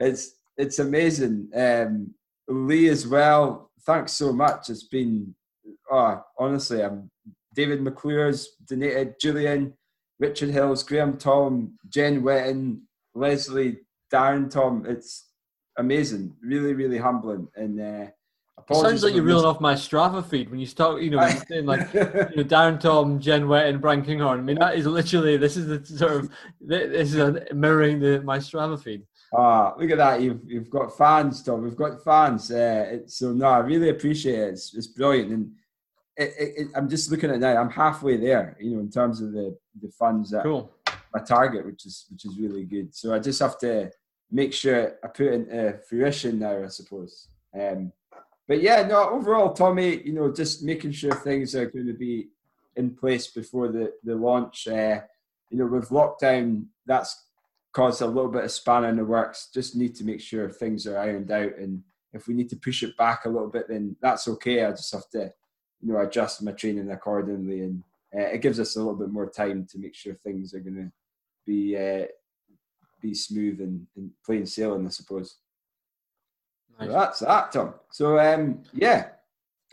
it's 0.00 0.34
it's 0.56 0.78
amazing. 0.78 1.50
Um, 1.54 2.14
Lee 2.48 2.88
as 2.88 3.06
well. 3.06 3.70
Thanks 3.86 4.12
so 4.12 4.32
much. 4.32 4.70
It's 4.70 4.84
been 4.84 5.34
oh, 5.90 6.22
honestly, 6.38 6.82
I'm 6.82 7.10
David 7.54 7.80
McClure's 7.80 8.56
donated. 8.68 9.14
Julian, 9.20 9.74
Richard 10.18 10.50
Hills, 10.50 10.82
Graham 10.82 11.16
Tom, 11.16 11.78
Jen 11.88 12.22
Wetton, 12.22 12.80
Leslie, 13.14 13.78
Darren 14.12 14.50
Tom. 14.50 14.84
It's 14.86 15.30
amazing. 15.78 16.34
Really, 16.42 16.74
really 16.74 16.98
humbling. 16.98 17.48
And 17.56 17.80
uh, 17.80 18.10
Sounds 18.72 19.02
like 19.02 19.14
you're 19.14 19.24
reeling 19.24 19.44
off 19.44 19.60
my 19.60 19.74
Strava 19.74 20.24
feed 20.24 20.50
when 20.50 20.60
you 20.60 20.66
start, 20.66 21.02
you 21.02 21.10
know, 21.10 21.18
when 21.18 21.32
you're 21.32 21.44
saying 21.46 21.66
like, 21.66 21.80
you 21.94 22.00
know, 22.00 22.44
Darren 22.44 22.78
Tom, 22.78 23.18
Jen 23.18 23.48
Wet, 23.48 23.66
and 23.66 23.80
Brian 23.80 24.02
Kinghorn. 24.02 24.38
I 24.38 24.42
mean, 24.42 24.58
that 24.58 24.76
is 24.76 24.86
literally 24.86 25.36
this 25.36 25.56
is 25.56 25.66
the 25.66 25.84
sort 25.96 26.12
of 26.12 26.30
this 26.60 27.14
is 27.14 27.38
mirroring 27.52 27.98
the 27.98 28.20
my 28.22 28.38
Strava 28.38 28.80
feed. 28.80 29.02
Ah, 29.34 29.74
look 29.78 29.90
at 29.90 29.98
that! 29.98 30.20
You've 30.20 30.40
you've 30.44 30.70
got 30.70 30.96
fans, 30.96 31.42
Tom. 31.42 31.62
We've 31.62 31.76
got 31.76 32.02
fans. 32.04 32.50
Uh, 32.50 32.98
so 33.06 33.32
no, 33.32 33.46
I 33.46 33.58
really 33.58 33.90
appreciate 33.90 34.38
it. 34.38 34.48
It's, 34.50 34.74
it's 34.74 34.88
brilliant, 34.88 35.30
and 35.30 35.52
it, 36.16 36.34
it, 36.38 36.52
it, 36.56 36.68
I'm 36.74 36.88
just 36.88 37.10
looking 37.10 37.30
at 37.30 37.36
it 37.36 37.40
now. 37.40 37.56
I'm 37.56 37.70
halfway 37.70 38.16
there, 38.16 38.56
you 38.60 38.72
know, 38.72 38.80
in 38.80 38.90
terms 38.90 39.20
of 39.20 39.32
the 39.32 39.56
the 39.80 39.90
funds 39.90 40.30
that 40.30 40.42
cool. 40.42 40.72
my 41.14 41.20
target, 41.20 41.64
which 41.64 41.86
is 41.86 42.06
which 42.10 42.24
is 42.24 42.38
really 42.38 42.64
good. 42.64 42.94
So 42.94 43.14
I 43.14 43.20
just 43.20 43.40
have 43.40 43.58
to 43.60 43.90
make 44.30 44.52
sure 44.52 44.96
I 45.02 45.08
put 45.08 45.26
it 45.26 45.34
into 45.34 45.78
fruition 45.88 46.38
now, 46.38 46.64
I 46.64 46.68
suppose. 46.68 47.28
Um, 47.58 47.92
but 48.50 48.62
yeah, 48.62 48.82
no, 48.82 49.10
overall, 49.10 49.52
Tommy, 49.52 50.02
you 50.04 50.12
know, 50.12 50.32
just 50.32 50.64
making 50.64 50.90
sure 50.90 51.14
things 51.14 51.54
are 51.54 51.70
going 51.70 51.86
to 51.86 51.92
be 51.92 52.30
in 52.74 52.96
place 52.96 53.28
before 53.28 53.68
the, 53.68 53.92
the 54.02 54.16
launch. 54.16 54.66
Uh, 54.66 55.02
you 55.50 55.56
know, 55.56 55.66
with 55.66 55.90
lockdown, 55.90 56.64
that's 56.84 57.26
caused 57.70 58.02
a 58.02 58.06
little 58.08 58.28
bit 58.28 58.42
of 58.42 58.50
spanner 58.50 58.88
in 58.88 58.96
the 58.96 59.04
works. 59.04 59.50
Just 59.54 59.76
need 59.76 59.94
to 59.94 60.04
make 60.04 60.20
sure 60.20 60.50
things 60.50 60.84
are 60.88 60.98
ironed 60.98 61.30
out. 61.30 61.58
And 61.58 61.84
if 62.12 62.26
we 62.26 62.34
need 62.34 62.50
to 62.50 62.56
push 62.56 62.82
it 62.82 62.96
back 62.96 63.24
a 63.24 63.28
little 63.28 63.46
bit, 63.46 63.68
then 63.68 63.94
that's 64.02 64.26
okay. 64.26 64.64
I 64.64 64.72
just 64.72 64.92
have 64.94 65.08
to, 65.10 65.32
you 65.80 65.92
know, 65.92 66.00
adjust 66.00 66.42
my 66.42 66.50
training 66.50 66.90
accordingly. 66.90 67.60
And 67.60 67.84
uh, 68.12 68.30
it 68.32 68.42
gives 68.42 68.58
us 68.58 68.74
a 68.74 68.80
little 68.80 68.96
bit 68.96 69.12
more 69.12 69.30
time 69.30 69.64
to 69.70 69.78
make 69.78 69.94
sure 69.94 70.14
things 70.14 70.54
are 70.54 70.58
going 70.58 70.74
to 70.74 70.92
be 71.46 71.76
uh, 71.76 72.06
be 73.00 73.14
smooth 73.14 73.60
and, 73.60 73.86
and 73.96 74.10
plain 74.26 74.44
sailing, 74.44 74.88
I 74.88 74.90
suppose. 74.90 75.36
Nice. 76.80 76.88
So 76.88 76.92
that's 76.92 77.18
that, 77.20 77.52
Tom. 77.52 77.74
So 77.90 78.18
um, 78.18 78.62
yeah, 78.72 79.08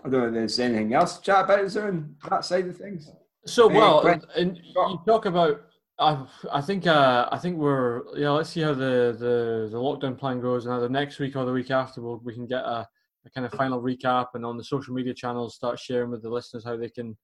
I 0.04 0.10
don't 0.10 0.22
know 0.22 0.28
if 0.28 0.34
there's 0.34 0.60
anything 0.60 0.94
else 0.94 1.18
to 1.18 1.24
chat 1.24 1.46
about. 1.46 1.62
Is 1.62 1.74
there 1.74 1.88
on 1.88 2.16
that 2.30 2.46
side 2.46 2.68
of 2.68 2.78
things? 2.78 3.10
So 3.46 3.68
well, 3.68 4.06
and, 4.36 4.58
you 4.58 5.00
talk 5.06 5.26
about. 5.26 5.62
I, 6.00 6.26
I 6.52 6.62
think 6.62 6.86
uh, 6.86 7.28
I 7.32 7.38
think 7.40 7.58
we're 7.58 8.04
yeah. 8.16 8.30
Let's 8.32 8.50
see 8.50 8.62
how 8.62 8.74
the, 8.74 9.16
the, 9.18 9.70
the 9.72 9.78
lockdown 9.78 10.18
plan 10.18 10.42
goes, 10.42 10.66
and 10.66 10.76
either 10.76 10.90
next 10.90 11.18
week 11.18 11.36
or 11.36 11.46
the 11.46 11.52
week 11.52 11.72
after, 11.72 12.02
we'll, 12.02 12.22
we 12.24 12.36
can 12.36 12.46
get 12.46 12.62
a, 12.62 12.88
a 13.26 13.30
kind 13.34 13.46
of 13.46 13.54
final 13.54 13.82
recap, 13.82 14.28
and 14.34 14.46
on 14.46 14.58
the 14.58 14.64
social 14.64 14.94
media 14.94 15.14
channels, 15.14 15.56
start 15.56 15.80
sharing 15.80 16.12
with 16.12 16.22
the 16.22 16.30
listeners 16.30 16.64
how 16.64 16.78
they 16.78 16.90
can 16.90 17.18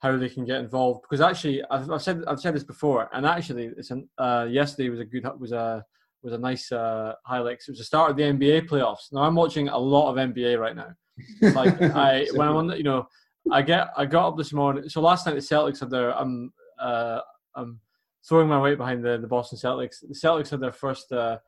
how 0.00 0.16
they 0.16 0.28
can 0.28 0.44
get 0.44 0.58
involved. 0.58 1.02
Because 1.02 1.20
actually, 1.20 1.62
I've, 1.70 1.90
I've 1.90 2.02
said 2.02 2.24
I've 2.26 2.40
said 2.40 2.54
this 2.54 2.64
before, 2.64 3.08
and 3.12 3.24
actually, 3.24 3.70
it's 3.76 3.90
an, 3.90 4.08
uh, 4.18 4.48
yesterday 4.50 4.88
was 4.88 5.00
a 5.00 5.04
good 5.04 5.28
was 5.38 5.52
a 5.52 5.84
was 6.22 6.32
a 6.32 6.38
nice 6.38 6.70
uh, 6.72 7.14
highlight. 7.24 7.58
It 7.60 7.68
was 7.68 7.78
the 7.78 7.84
start 7.84 8.10
of 8.10 8.16
the 8.16 8.24
NBA 8.24 8.68
playoffs. 8.68 9.12
Now 9.12 9.22
I'm 9.22 9.34
watching 9.34 9.68
a 9.68 9.78
lot 9.78 10.10
of 10.10 10.16
NBA 10.16 10.58
right 10.58 10.76
now. 10.76 10.90
Like 11.42 11.82
I 11.82 12.28
when 12.34 12.46
I'm 12.46 12.56
on, 12.56 12.66
the, 12.68 12.76
you 12.76 12.84
know, 12.84 13.08
I 13.50 13.62
get 13.62 13.88
I 13.96 14.06
got 14.06 14.28
up 14.28 14.36
this 14.36 14.52
morning. 14.52 14.88
So 14.88 15.00
last 15.00 15.26
night 15.26 15.34
the 15.34 15.40
Celtics 15.40 15.80
had 15.80 15.90
their 15.90 16.16
I'm 16.16 16.52
uh, 16.78 17.20
I'm 17.56 17.80
throwing 18.28 18.48
my 18.48 18.60
weight 18.60 18.78
behind 18.78 19.04
the 19.04 19.18
the 19.18 19.26
Boston 19.26 19.58
Celtics. 19.58 20.00
The 20.00 20.14
Celtics 20.14 20.50
had 20.50 20.60
their 20.60 20.72
first 20.72 21.10
uh, 21.10 21.38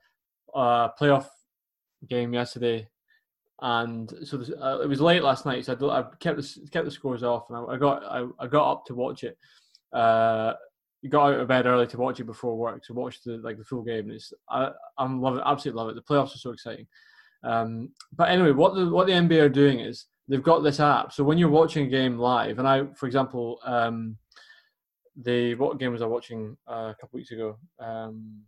uh, 0.54 0.88
playoff 1.00 1.26
game 2.08 2.34
yesterday, 2.34 2.88
and 3.60 4.12
so 4.24 4.38
this, 4.38 4.50
uh, 4.50 4.80
it 4.82 4.88
was 4.88 5.00
late 5.00 5.22
last 5.22 5.46
night. 5.46 5.64
So 5.64 5.88
I, 5.88 6.00
I 6.00 6.04
kept 6.18 6.38
the 6.38 6.68
kept 6.72 6.86
the 6.86 6.90
scores 6.90 7.22
off, 7.22 7.48
and 7.48 7.58
I, 7.58 7.74
I 7.74 7.76
got 7.76 8.04
I, 8.04 8.26
I, 8.40 8.46
got 8.46 8.72
up 8.72 8.86
to 8.86 8.94
watch 8.94 9.22
it. 9.22 9.38
Uh, 9.92 10.54
you 11.02 11.08
got 11.08 11.32
out 11.32 11.40
of 11.40 11.48
bed 11.48 11.66
early 11.66 11.86
to 11.86 11.98
watch 11.98 12.20
it 12.20 12.24
before 12.24 12.56
work 12.56 12.82
to 12.84 12.94
watch 12.94 13.22
the 13.22 13.38
like 13.38 13.58
the 13.58 13.64
full 13.64 13.82
game. 13.82 14.06
And 14.06 14.12
it's 14.12 14.32
I 14.48 14.70
I'm 14.98 15.20
love 15.20 15.36
it, 15.36 15.42
absolutely 15.46 15.80
love 15.80 15.90
it. 15.90 15.94
The 15.94 16.02
playoffs 16.02 16.34
are 16.34 16.38
so 16.38 16.50
exciting. 16.50 16.86
Um, 17.42 17.90
but 18.16 18.28
anyway, 18.28 18.52
what 18.52 18.74
the 18.74 18.88
what 18.90 19.06
the 19.06 19.14
NBA 19.14 19.42
are 19.42 19.48
doing 19.48 19.80
is 19.80 20.06
they've 20.28 20.42
got 20.42 20.60
this 20.60 20.80
app. 20.80 21.12
So 21.12 21.24
when 21.24 21.38
you're 21.38 21.48
watching 21.48 21.86
a 21.86 21.90
game 21.90 22.18
live, 22.18 22.58
and 22.58 22.68
I, 22.68 22.84
for 22.94 23.06
example, 23.06 23.60
um, 23.64 24.16
the 25.16 25.54
what 25.54 25.78
game 25.78 25.92
was 25.92 26.02
I 26.02 26.06
watching 26.06 26.56
uh, 26.68 26.92
a 26.92 26.96
couple 27.00 27.16
weeks 27.16 27.32
ago? 27.32 27.58
Um, 27.78 28.42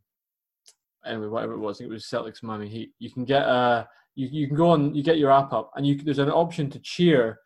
anyway, 1.06 1.28
whatever 1.28 1.54
it 1.54 1.58
was, 1.58 1.76
I 1.76 1.78
think 1.78 1.90
it 1.90 1.94
was 1.94 2.04
Celtics 2.04 2.42
Miami 2.42 2.68
Heat. 2.68 2.92
You 2.98 3.10
can 3.10 3.24
get 3.24 3.42
uh, 3.42 3.84
you 4.14 4.28
you 4.30 4.46
can 4.46 4.56
go 4.56 4.70
on, 4.70 4.94
you 4.94 5.02
get 5.02 5.18
your 5.18 5.32
app 5.32 5.52
up, 5.52 5.70
and 5.74 5.86
you 5.86 5.96
there's 5.96 6.18
an 6.18 6.30
option 6.30 6.68
to 6.70 6.78
cheer 6.80 7.38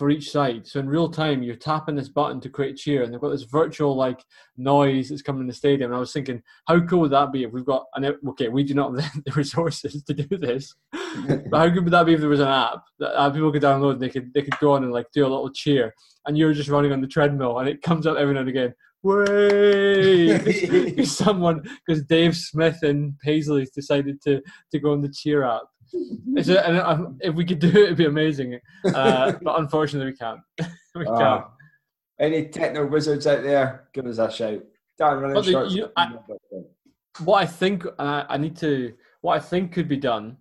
for 0.00 0.08
each 0.08 0.30
side. 0.30 0.66
So 0.66 0.80
in 0.80 0.88
real 0.88 1.10
time, 1.10 1.42
you're 1.42 1.54
tapping 1.54 1.94
this 1.94 2.08
button 2.08 2.40
to 2.40 2.48
create 2.48 2.78
cheer, 2.78 3.02
and 3.02 3.12
they've 3.12 3.20
got 3.20 3.32
this 3.32 3.42
virtual 3.42 3.94
like 3.94 4.24
noise 4.56 5.10
that's 5.10 5.20
coming 5.20 5.42
in 5.42 5.46
the 5.46 5.52
stadium. 5.52 5.90
And 5.90 5.96
I 5.96 6.00
was 6.00 6.14
thinking, 6.14 6.42
how 6.66 6.80
cool 6.80 7.00
would 7.00 7.10
that 7.10 7.32
be 7.32 7.44
if 7.44 7.52
we've 7.52 7.66
got 7.66 7.84
an 7.92 8.16
okay, 8.28 8.48
we 8.48 8.64
do 8.64 8.72
not 8.72 8.98
have 8.98 9.12
the 9.26 9.32
resources 9.32 10.02
to 10.04 10.14
do 10.14 10.38
this, 10.38 10.74
but 10.92 11.58
how 11.58 11.68
good 11.68 11.84
would 11.84 11.92
that 11.92 12.06
be 12.06 12.14
if 12.14 12.20
there 12.20 12.30
was 12.30 12.40
an 12.40 12.48
app 12.48 12.82
that 12.98 13.14
uh, 13.14 13.28
people 13.28 13.52
could 13.52 13.62
download 13.62 13.92
and 13.92 14.00
they 14.00 14.08
could 14.08 14.32
they 14.32 14.40
could 14.40 14.58
go 14.58 14.72
on 14.72 14.84
and 14.84 14.92
like 14.92 15.04
do 15.12 15.26
a 15.26 15.28
little 15.28 15.52
cheer, 15.52 15.94
and 16.24 16.38
you're 16.38 16.54
just 16.54 16.70
running 16.70 16.92
on 16.92 17.02
the 17.02 17.06
treadmill, 17.06 17.58
and 17.58 17.68
it 17.68 17.82
comes 17.82 18.06
up 18.06 18.16
every 18.16 18.32
now 18.32 18.40
and 18.40 18.48
again. 18.48 18.74
Way 19.02 21.04
someone 21.04 21.62
because 21.86 22.04
Dave 22.04 22.34
Smith 22.34 22.82
and 22.82 23.18
Paisley 23.18 23.68
decided 23.74 24.22
to 24.22 24.40
to 24.72 24.78
go 24.78 24.92
on 24.92 25.02
the 25.02 25.12
cheer 25.12 25.44
app 25.44 25.64
a, 26.48 26.68
and 26.68 27.20
if 27.20 27.34
we 27.34 27.44
could 27.44 27.58
do 27.58 27.68
it, 27.68 27.76
it'd 27.76 27.96
be 27.96 28.06
amazing. 28.06 28.58
Uh, 28.84 29.32
but 29.42 29.58
unfortunately, 29.58 30.12
we 30.12 30.16
can't. 30.16 30.40
we 30.94 31.06
uh, 31.06 31.18
can't. 31.18 31.44
Any 32.18 32.48
techno 32.48 32.86
wizards 32.86 33.26
out 33.26 33.42
there? 33.42 33.88
Give 33.92 34.06
us 34.06 34.18
a 34.18 34.30
shout. 34.30 34.62
Running 35.00 35.34
the, 35.34 35.42
shorts. 35.42 35.74
You, 35.74 35.88
I, 35.96 36.14
what 37.24 37.42
I 37.42 37.46
think, 37.46 37.84
and 37.84 38.08
I, 38.08 38.26
I 38.28 38.36
need 38.36 38.56
to, 38.58 38.92
what 39.22 39.36
I 39.36 39.40
think 39.40 39.72
could 39.72 39.88
be 39.88 39.96
done, 39.96 40.36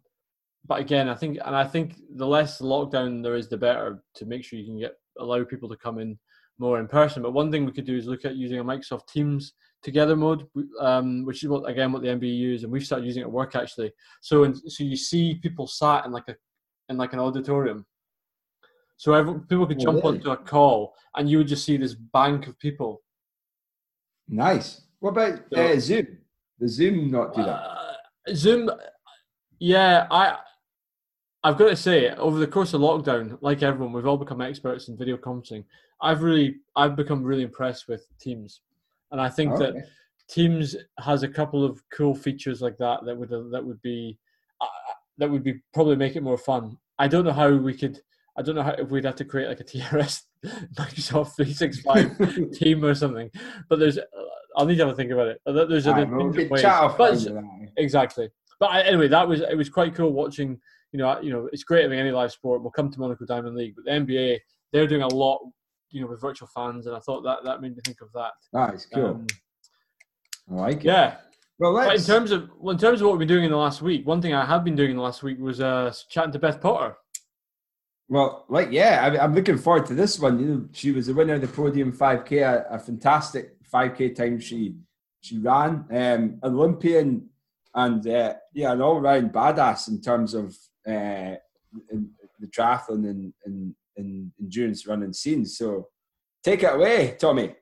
but 0.65 0.79
again, 0.79 1.07
I 1.07 1.15
think, 1.15 1.39
and 1.43 1.55
I 1.55 1.63
think 1.63 1.95
the 2.15 2.27
less 2.27 2.61
lockdown 2.61 3.23
there 3.23 3.35
is, 3.35 3.47
the 3.47 3.57
better 3.57 4.03
to 4.15 4.25
make 4.25 4.43
sure 4.43 4.59
you 4.59 4.65
can 4.65 4.79
get 4.79 4.93
allow 5.19 5.43
people 5.43 5.69
to 5.69 5.77
come 5.77 5.99
in 5.99 6.17
more 6.59 6.79
in 6.79 6.87
person. 6.87 7.23
But 7.23 7.33
one 7.33 7.51
thing 7.51 7.65
we 7.65 7.71
could 7.71 7.85
do 7.85 7.97
is 7.97 8.05
look 8.05 8.25
at 8.25 8.35
using 8.35 8.59
a 8.59 8.63
Microsoft 8.63 9.07
Teams 9.07 9.53
together 9.83 10.15
mode, 10.15 10.45
um, 10.79 11.25
which 11.25 11.43
is 11.43 11.49
what 11.49 11.69
again 11.69 11.91
what 11.91 12.01
the 12.01 12.09
NBA 12.09 12.37
use, 12.37 12.63
and 12.63 12.71
we've 12.71 12.85
started 12.85 13.05
using 13.05 13.21
it 13.21 13.25
at 13.25 13.31
work 13.31 13.55
actually. 13.55 13.91
So 14.21 14.51
so 14.53 14.83
you 14.83 14.97
see 14.97 15.35
people 15.35 15.67
sat 15.67 16.05
in 16.05 16.11
like 16.11 16.27
a 16.27 16.35
in 16.89 16.97
like 16.97 17.13
an 17.13 17.19
auditorium. 17.19 17.85
So 18.97 19.13
everyone, 19.13 19.41
people 19.47 19.65
could 19.65 19.77
oh, 19.77 19.83
jump 19.83 20.03
really? 20.03 20.17
onto 20.17 20.31
a 20.31 20.37
call, 20.37 20.93
and 21.15 21.29
you 21.29 21.37
would 21.37 21.47
just 21.47 21.65
see 21.65 21.77
this 21.77 21.95
bank 21.95 22.47
of 22.47 22.59
people. 22.59 23.01
Nice. 24.27 24.81
What 24.99 25.11
about 25.11 25.39
so, 25.53 25.65
uh, 25.65 25.79
Zoom? 25.79 26.07
The 26.59 26.67
Zoom 26.67 27.09
not 27.09 27.33
do 27.33 27.43
that? 27.43 27.49
Uh, 27.49 27.93
Zoom, 28.33 28.69
yeah. 29.59 30.07
I 30.11 30.37
I've 31.41 31.57
got 31.57 31.69
to 31.69 31.75
say, 31.75 32.09
over 32.11 32.37
the 32.37 32.47
course 32.47 32.73
of 32.73 32.81
lockdown, 32.81 33.37
like 33.39 33.63
everyone, 33.63 33.93
we've 33.93 34.05
all 34.05 34.17
become 34.17 34.41
experts 34.41 34.89
in 34.89 34.97
video 34.97 35.15
conferencing. 35.15 35.63
I've 36.01 36.21
really, 36.21 36.57
I've 36.75 36.97
become 36.97 37.23
really 37.23 37.43
impressed 37.43 37.87
with 37.87 38.05
Teams 38.19 38.59
and 39.11 39.21
I 39.21 39.29
think 39.29 39.53
okay. 39.53 39.71
that 39.71 39.85
Teams 40.29 40.75
has 40.99 41.23
a 41.23 41.27
couple 41.27 41.65
of 41.65 41.81
cool 41.91 42.13
features 42.13 42.61
like 42.61 42.77
that 42.77 43.03
that 43.05 43.17
would 43.17 43.29
that 43.29 43.63
would 43.65 43.81
be 43.81 44.17
uh, 44.61 44.67
that 45.17 45.29
would 45.29 45.43
be 45.43 45.55
probably 45.73 45.95
make 45.95 46.15
it 46.15 46.23
more 46.23 46.37
fun. 46.37 46.77
I 46.99 47.07
don't 47.07 47.25
know 47.25 47.33
how 47.33 47.51
we 47.51 47.73
could. 47.73 47.99
I 48.37 48.41
don't 48.41 48.55
know 48.55 48.61
how 48.61 48.71
if 48.71 48.89
we'd 48.89 49.05
have 49.05 49.15
to 49.15 49.25
create 49.25 49.47
like 49.47 49.59
a 49.59 49.63
TRS 49.65 50.21
Microsoft 50.75 51.35
365 51.35 52.51
team 52.59 52.85
or 52.85 52.93
something. 52.93 53.29
But 53.67 53.79
there's, 53.79 53.97
uh, 53.97 54.03
I'll 54.55 54.65
need 54.65 54.77
to 54.77 54.85
have 54.85 54.93
a 54.93 54.95
think 54.95 55.11
about 55.11 55.27
it. 55.27 55.41
There's 55.45 55.87
a 55.87 55.93
ways. 56.51 56.61
But, 56.97 57.27
exactly. 57.77 58.29
But 58.59 58.71
I, 58.71 58.81
anyway, 58.83 59.07
that 59.07 59.27
was 59.27 59.41
it 59.41 59.57
was 59.57 59.69
quite 59.69 59.95
cool 59.95 60.11
watching. 60.11 60.59
You 60.91 60.99
know, 60.99 61.19
you 61.21 61.31
know, 61.31 61.49
it's 61.51 61.63
great 61.63 61.83
having 61.83 61.99
any 61.99 62.11
live 62.11 62.31
sport. 62.31 62.61
We'll 62.61 62.71
come 62.71 62.91
to 62.91 62.99
Monaco 62.99 63.25
Diamond 63.25 63.55
League, 63.55 63.75
but 63.75 63.85
the 63.85 63.91
NBA 63.91 64.39
they're 64.71 64.87
doing 64.87 65.01
a 65.01 65.07
lot 65.07 65.39
you 65.91 66.01
know 66.01 66.07
with 66.07 66.21
virtual 66.21 66.47
fans, 66.53 66.87
and 66.87 66.95
I 66.95 66.99
thought 66.99 67.21
that 67.23 67.43
that 67.43 67.61
made 67.61 67.75
me 67.75 67.81
think 67.85 68.01
of 68.01 68.11
that. 68.13 68.31
Nice, 68.53 68.85
cool. 68.93 69.05
Um, 69.05 69.27
I 70.51 70.53
like 70.55 70.77
it. 70.77 70.85
Yeah. 70.85 71.17
Well, 71.59 71.73
but 71.73 71.95
in 71.95 72.03
terms 72.03 72.31
of 72.31 72.49
well, 72.57 72.73
in 72.73 72.79
terms 72.79 73.01
of 73.01 73.07
what 73.07 73.13
we've 73.13 73.27
been 73.27 73.35
doing 73.35 73.45
in 73.45 73.51
the 73.51 73.57
last 73.57 73.81
week, 73.81 74.07
one 74.07 74.21
thing 74.21 74.33
I 74.33 74.45
have 74.45 74.63
been 74.63 74.75
doing 74.75 74.91
in 74.91 74.95
the 74.95 75.03
last 75.03 75.23
week 75.23 75.39
was 75.39 75.59
uh, 75.59 75.93
chatting 76.09 76.31
to 76.31 76.39
Beth 76.39 76.61
Potter. 76.61 76.95
Well, 78.07 78.45
like 78.49 78.69
yeah, 78.71 79.17
I, 79.19 79.23
am 79.23 79.35
looking 79.35 79.57
forward 79.57 79.85
to 79.87 79.93
this 79.93 80.19
one. 80.19 80.39
You 80.39 80.45
know, 80.45 80.69
she 80.71 80.91
was 80.91 81.07
the 81.07 81.13
winner 81.13 81.35
of 81.35 81.41
the 81.41 81.47
podium 81.47 81.91
5K, 81.91 82.41
a, 82.41 82.75
a 82.75 82.79
fantastic 82.79 83.55
5K 83.71 84.15
time 84.15 84.39
she 84.39 84.75
she 85.21 85.37
ran, 85.37 85.85
um, 85.91 86.39
Olympian, 86.43 87.29
and 87.75 88.07
uh, 88.07 88.33
yeah, 88.53 88.71
an 88.71 88.81
all 88.81 89.01
round 89.01 89.31
badass 89.31 89.89
in 89.89 90.01
terms 90.01 90.33
of 90.33 90.55
uh, 90.87 91.35
in, 91.91 92.09
the 92.39 92.47
triathlon 92.47 93.09
and, 93.09 93.33
and 93.45 93.75
in 93.99 94.31
endurance 94.39 94.87
running 94.87 95.13
scene. 95.13 95.45
So 95.45 95.89
take 96.43 96.63
it 96.63 96.73
away, 96.73 97.17
Tommy. 97.19 97.53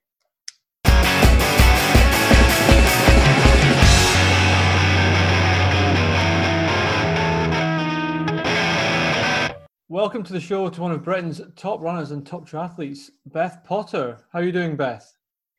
Welcome 9.90 10.22
to 10.24 10.34
the 10.34 10.40
show 10.40 10.70
to 10.70 10.82
one 10.82 10.92
of 10.92 11.04
Britain's 11.04 11.42
top 11.56 11.82
runners 11.82 12.12
and 12.12 12.26
top 12.26 12.48
triathletes, 12.48 13.10
Beth 13.26 13.62
Potter. 13.66 14.20
How 14.32 14.40
are 14.40 14.44
you 14.44 14.52
doing, 14.52 14.76
Beth? 14.76 15.12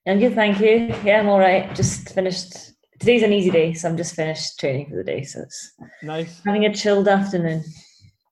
I'm 0.06 0.20
good, 0.20 0.34
thank 0.34 0.60
you. 0.60 0.94
Yeah, 1.02 1.20
I'm 1.20 1.28
all 1.28 1.38
right. 1.40 1.74
Just 1.74 2.14
finished. 2.14 2.52
Today's 3.00 3.22
an 3.22 3.32
easy 3.32 3.50
day, 3.50 3.74
so 3.74 3.88
I'm 3.88 3.96
just 3.96 4.14
finished 4.14 4.58
training 4.58 4.90
for 4.90 4.96
the 4.96 5.04
day. 5.04 5.22
So 5.22 5.40
it's 5.40 5.72
nice. 6.02 6.40
Having 6.44 6.66
a 6.66 6.74
chilled 6.74 7.08
afternoon. 7.08 7.64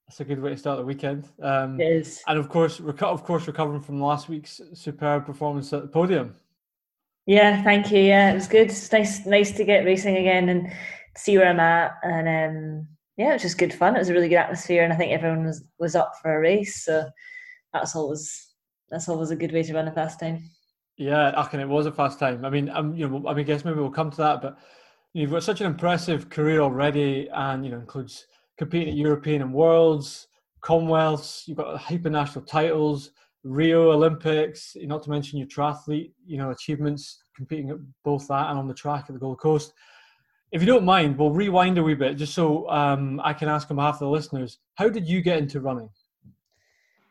That's 0.07 0.21
a 0.21 0.25
good 0.25 0.41
way 0.41 0.51
to 0.51 0.57
start 0.57 0.79
the 0.79 0.85
weekend. 0.85 1.29
Um, 1.43 1.81
it 1.81 1.85
is. 1.85 2.23
And 2.29 2.39
of 2.39 2.49
course, 2.49 2.79
reco- 2.79 3.13
of 3.13 3.25
course, 3.25 3.47
recovering 3.47 3.81
from 3.81 4.01
last 4.01 4.29
week's 4.29 4.61
superb 4.73 5.27
performance 5.27 5.73
at 5.73 5.83
the 5.83 5.89
podium. 5.89 6.37
Yeah, 7.27 7.63
thank 7.65 7.91
you. 7.91 7.99
Yeah, 7.99 8.31
it 8.31 8.35
was 8.35 8.47
good. 8.47 8.69
It's 8.69 8.93
nice, 8.93 9.27
nice 9.27 9.51
to 9.53 9.65
get 9.65 9.85
racing 9.85 10.17
again 10.17 10.49
and 10.49 10.73
see 11.17 11.37
where 11.37 11.49
I'm 11.49 11.59
at. 11.59 11.95
And 12.05 12.29
um, 12.29 12.89
yeah, 13.17 13.31
it 13.31 13.35
was 13.35 13.43
just 13.43 13.59
good 13.59 13.75
fun. 13.75 13.97
It 13.97 13.99
was 13.99 14.11
a 14.11 14.13
really 14.13 14.29
good 14.29 14.37
atmosphere, 14.37 14.85
and 14.85 14.93
I 14.93 14.97
think 14.97 15.13
everyone 15.13 15.45
was 15.45 15.65
was 15.79 15.97
up 15.97 16.13
for 16.23 16.37
a 16.37 16.41
race. 16.41 16.85
So 16.85 17.05
that's 17.73 17.97
always 17.97 18.55
that's 18.91 19.09
always 19.09 19.31
a 19.31 19.37
good 19.37 19.53
way 19.53 19.65
to 19.65 19.75
run 19.75 19.89
a 19.89 19.93
fast 19.93 20.21
time. 20.21 20.51
Yeah, 20.97 21.47
and 21.53 21.61
it 21.61 21.69
was 21.69 21.87
a 21.87 21.93
fast 21.93 22.19
time. 22.19 22.45
I 22.45 22.51
mean, 22.51 22.71
I'm, 22.71 22.95
you 22.95 23.09
know, 23.09 23.29
I 23.29 23.35
mean, 23.35 23.41
I 23.41 23.43
guess 23.43 23.65
maybe 23.65 23.81
we'll 23.81 23.91
come 23.91 24.11
to 24.13 24.17
that, 24.19 24.41
but 24.41 24.57
you've 25.13 25.31
got 25.31 25.43
such 25.43 25.61
an 25.61 25.67
impressive 25.67 26.31
career 26.31 26.61
already, 26.61 27.29
and 27.33 27.65
you 27.65 27.71
know, 27.73 27.79
includes 27.79 28.27
competing 28.59 28.89
at 28.89 28.97
European 28.97 29.43
and 29.43 29.53
Worlds, 29.53 30.29
Commonwealths. 30.63 31.47
You've 31.47 31.59
got 31.59 31.79
hyper 31.79 32.11
national 32.11 32.45
titles, 32.45 33.11
Rio 33.45 33.93
Olympics. 33.93 34.77
Not 34.81 35.03
to 35.05 35.11
mention 35.11 35.39
your 35.39 35.49
triathlete, 35.49 36.13
you 36.27 36.39
know, 36.39 36.51
achievements 36.51 37.23
competing 37.37 37.71
at 37.71 37.77
both 38.05 38.27
that 38.29 38.51
and 38.51 38.59
on 38.59 38.67
the 38.67 38.75
track 38.75 39.05
at 39.09 39.13
the 39.13 39.21
Gold 39.21 39.39
Coast. 39.39 39.73
If 40.53 40.63
you 40.63 40.67
don't 40.67 40.85
mind, 40.85 41.19
we'll 41.19 41.33
rewind 41.33 41.77
a 41.79 41.83
wee 41.83 41.95
bit 41.95 42.17
just 42.17 42.35
so 42.35 42.69
um, 42.71 43.21
I 43.23 43.33
can 43.33 43.49
ask 43.49 43.71
on 43.71 43.77
behalf 43.77 43.97
of 43.97 44.01
the 44.01 44.09
listeners. 44.09 44.59
How 44.75 44.89
did 44.89 45.09
you 45.09 45.21
get 45.21 45.39
into 45.39 45.61
running? 45.61 45.91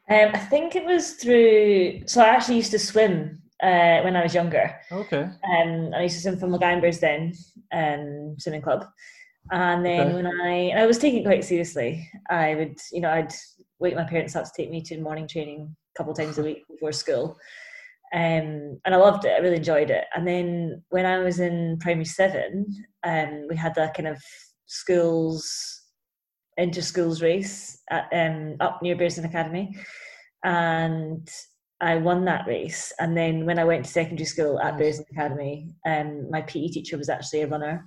Um, 0.09 0.29
I 0.33 0.37
think 0.37 0.75
it 0.75 0.85
was 0.85 1.13
through. 1.13 2.07
So 2.07 2.21
I 2.21 2.27
actually 2.27 2.57
used 2.57 2.71
to 2.71 2.79
swim 2.79 3.41
uh, 3.61 4.01
when 4.01 4.15
I 4.15 4.23
was 4.23 4.33
younger. 4.33 4.75
Okay. 4.91 5.23
Um, 5.23 5.91
I 5.95 6.03
used 6.03 6.15
to 6.15 6.21
swim 6.21 6.37
for 6.37 6.91
Then 6.99 7.33
um, 7.71 8.35
swimming 8.37 8.61
club. 8.61 8.85
And 9.51 9.85
then 9.85 10.07
okay. 10.07 10.15
when 10.15 10.27
I 10.27 10.69
I 10.81 10.85
was 10.85 10.97
taking 10.97 11.19
it 11.19 11.25
quite 11.25 11.43
seriously, 11.43 12.09
I 12.29 12.55
would 12.55 12.77
you 12.91 13.01
know 13.01 13.11
I'd 13.11 13.33
wake 13.79 13.95
my 13.95 14.03
parents 14.03 14.35
up 14.35 14.45
to 14.45 14.51
take 14.55 14.71
me 14.71 14.81
to 14.81 14.99
morning 15.01 15.27
training 15.27 15.75
a 15.93 15.97
couple 15.97 16.11
of 16.11 16.17
times 16.17 16.37
a 16.37 16.43
week 16.43 16.63
before 16.69 16.91
school, 16.91 17.37
um, 18.13 18.79
and 18.85 18.93
I 18.93 18.95
loved 18.95 19.25
it. 19.25 19.33
I 19.33 19.39
really 19.39 19.57
enjoyed 19.57 19.91
it. 19.91 20.05
And 20.15 20.27
then 20.27 20.83
when 20.89 21.05
I 21.05 21.19
was 21.19 21.39
in 21.39 21.77
primary 21.79 22.05
seven, 22.05 22.65
um, 23.03 23.45
we 23.49 23.55
had 23.55 23.77
a 23.77 23.91
kind 23.91 24.07
of 24.07 24.21
schools 24.65 25.81
inter 26.57 26.81
schools 26.81 27.21
race 27.21 27.81
at, 27.89 28.07
um, 28.13 28.55
up 28.61 28.81
near 28.81 28.95
Bearsden 28.95 29.25
Academy, 29.25 29.75
and 30.43 31.29
I 31.81 31.97
won 31.97 32.25
that 32.25 32.47
race. 32.47 32.93
And 32.99 33.15
then 33.15 33.45
when 33.45 33.59
I 33.59 33.65
went 33.65 33.85
to 33.85 33.91
secondary 33.91 34.25
school 34.25 34.59
at 34.59 34.77
Bearsden 34.77 35.05
Academy, 35.11 35.75
um, 35.85 36.31
my 36.31 36.41
PE 36.41 36.69
teacher 36.69 36.97
was 36.97 37.09
actually 37.09 37.41
a 37.41 37.47
runner 37.47 37.85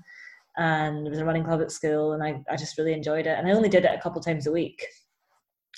and 0.59 1.07
there 1.07 1.11
was 1.11 1.21
a 1.21 1.25
running 1.25 1.44
club 1.44 1.62
at 1.62 1.73
school 1.73 2.12
and 2.12 2.23
I, 2.23 2.42
I 2.51 2.57
just 2.57 2.77
really 2.77 2.92
enjoyed 2.92 3.27
it. 3.27 3.38
And 3.38 3.47
I 3.47 3.53
only 3.53 3.68
did 3.68 3.85
it 3.85 3.94
a 3.94 4.03
couple 4.03 4.21
times 4.21 4.47
a 4.47 4.53
week. 4.53 4.85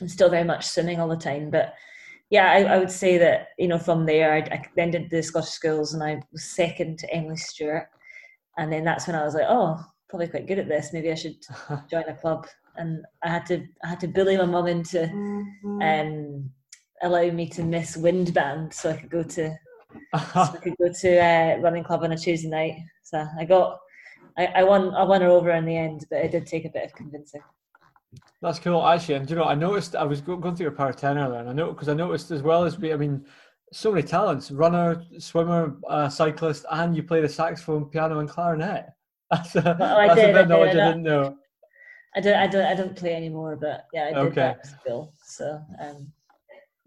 And 0.00 0.10
still 0.10 0.30
very 0.30 0.44
much 0.44 0.66
swimming 0.66 0.98
all 0.98 1.08
the 1.08 1.16
time 1.16 1.50
but 1.50 1.74
yeah 2.30 2.52
I, 2.52 2.62
I 2.62 2.78
would 2.78 2.90
say 2.90 3.18
that 3.18 3.48
you 3.58 3.68
know 3.68 3.78
from 3.78 4.06
there 4.06 4.32
I, 4.32 4.38
I, 4.38 4.64
then 4.74 4.92
did 4.92 5.10
the 5.10 5.22
Scottish 5.22 5.50
schools 5.50 5.92
and 5.92 6.02
I 6.02 6.22
was 6.32 6.44
second 6.44 6.98
to 7.00 7.14
Emily 7.14 7.36
Stewart. 7.36 7.88
And 8.56 8.72
then 8.72 8.82
that's 8.82 9.06
when 9.06 9.16
I 9.16 9.24
was 9.24 9.34
like 9.34 9.46
oh 9.48 9.78
probably 10.08 10.28
quite 10.28 10.46
good 10.46 10.58
at 10.58 10.68
this. 10.68 10.92
Maybe 10.92 11.12
I 11.12 11.14
should 11.14 11.36
join 11.90 12.04
a 12.08 12.14
club. 12.14 12.46
And 12.76 13.04
I 13.22 13.28
had 13.28 13.44
to 13.46 13.66
I 13.84 13.88
had 13.88 14.00
to 14.00 14.08
bully 14.08 14.38
my 14.38 14.46
mum 14.46 14.66
into 14.66 15.00
mm-hmm. 15.00 15.82
um, 15.82 16.50
allowing 17.02 17.36
me 17.36 17.48
to 17.50 17.62
miss 17.62 17.96
wind 17.98 18.32
band 18.32 18.72
so 18.72 18.90
I 18.90 18.96
could 18.96 19.10
go 19.10 19.22
to 19.22 19.54
so 20.16 20.40
I 20.40 20.56
could 20.62 20.76
go 20.78 20.90
to 20.90 21.18
uh, 21.18 21.56
running 21.58 21.84
club 21.84 22.04
on 22.04 22.12
a 22.12 22.16
Tuesday 22.16 22.48
night. 22.48 22.76
So 23.02 23.26
I 23.38 23.44
got 23.44 23.80
I, 24.36 24.46
I 24.46 24.62
won 24.64 24.94
I 24.94 25.02
won 25.02 25.20
her 25.20 25.28
over 25.28 25.50
in 25.50 25.64
the 25.64 25.76
end, 25.76 26.06
but 26.10 26.24
it 26.24 26.30
did 26.30 26.46
take 26.46 26.64
a 26.64 26.68
bit 26.68 26.84
of 26.84 26.92
convincing. 26.94 27.42
That's 28.42 28.58
cool, 28.58 28.86
actually. 28.86 29.16
And 29.16 29.30
you 29.30 29.36
know, 29.36 29.44
I 29.44 29.54
noticed 29.54 29.94
I 29.94 30.04
was 30.04 30.20
going 30.20 30.56
through 30.56 30.64
your 30.64 30.72
power 30.72 30.92
ten 30.92 31.18
earlier, 31.18 31.40
and 31.40 31.48
I 31.48 31.52
know 31.52 31.72
because 31.72 31.88
I 31.88 31.94
noticed 31.94 32.30
as 32.30 32.42
well 32.42 32.64
as 32.64 32.78
we, 32.78 32.92
I 32.92 32.96
mean, 32.96 33.24
so 33.72 33.92
many 33.92 34.02
talents: 34.02 34.50
runner, 34.50 35.04
swimmer, 35.18 35.76
uh, 35.88 36.08
cyclist, 36.08 36.64
and 36.70 36.96
you 36.96 37.02
play 37.02 37.20
the 37.20 37.28
saxophone, 37.28 37.84
piano, 37.86 38.18
and 38.20 38.28
clarinet. 38.28 38.86
That's 39.30 39.54
a, 39.54 39.76
well, 39.78 40.08
that's 40.08 40.16
did, 40.16 40.30
a 40.30 40.32
bit 40.32 40.42
of 40.42 40.48
knowledge 40.48 40.74
I, 40.74 40.86
I 40.86 40.88
didn't 40.88 41.04
know. 41.04 41.36
I 42.16 42.20
don't, 42.20 42.34
I 42.34 42.46
don't, 42.48 42.66
I 42.66 42.74
don't 42.74 42.96
play 42.96 43.14
anymore, 43.14 43.54
but 43.54 43.86
yeah, 43.92 44.06
I 44.06 44.08
did 44.08 44.16
okay. 44.16 44.34
that 44.34 44.66
still. 44.66 45.12
So, 45.22 45.62
um, 45.80 46.12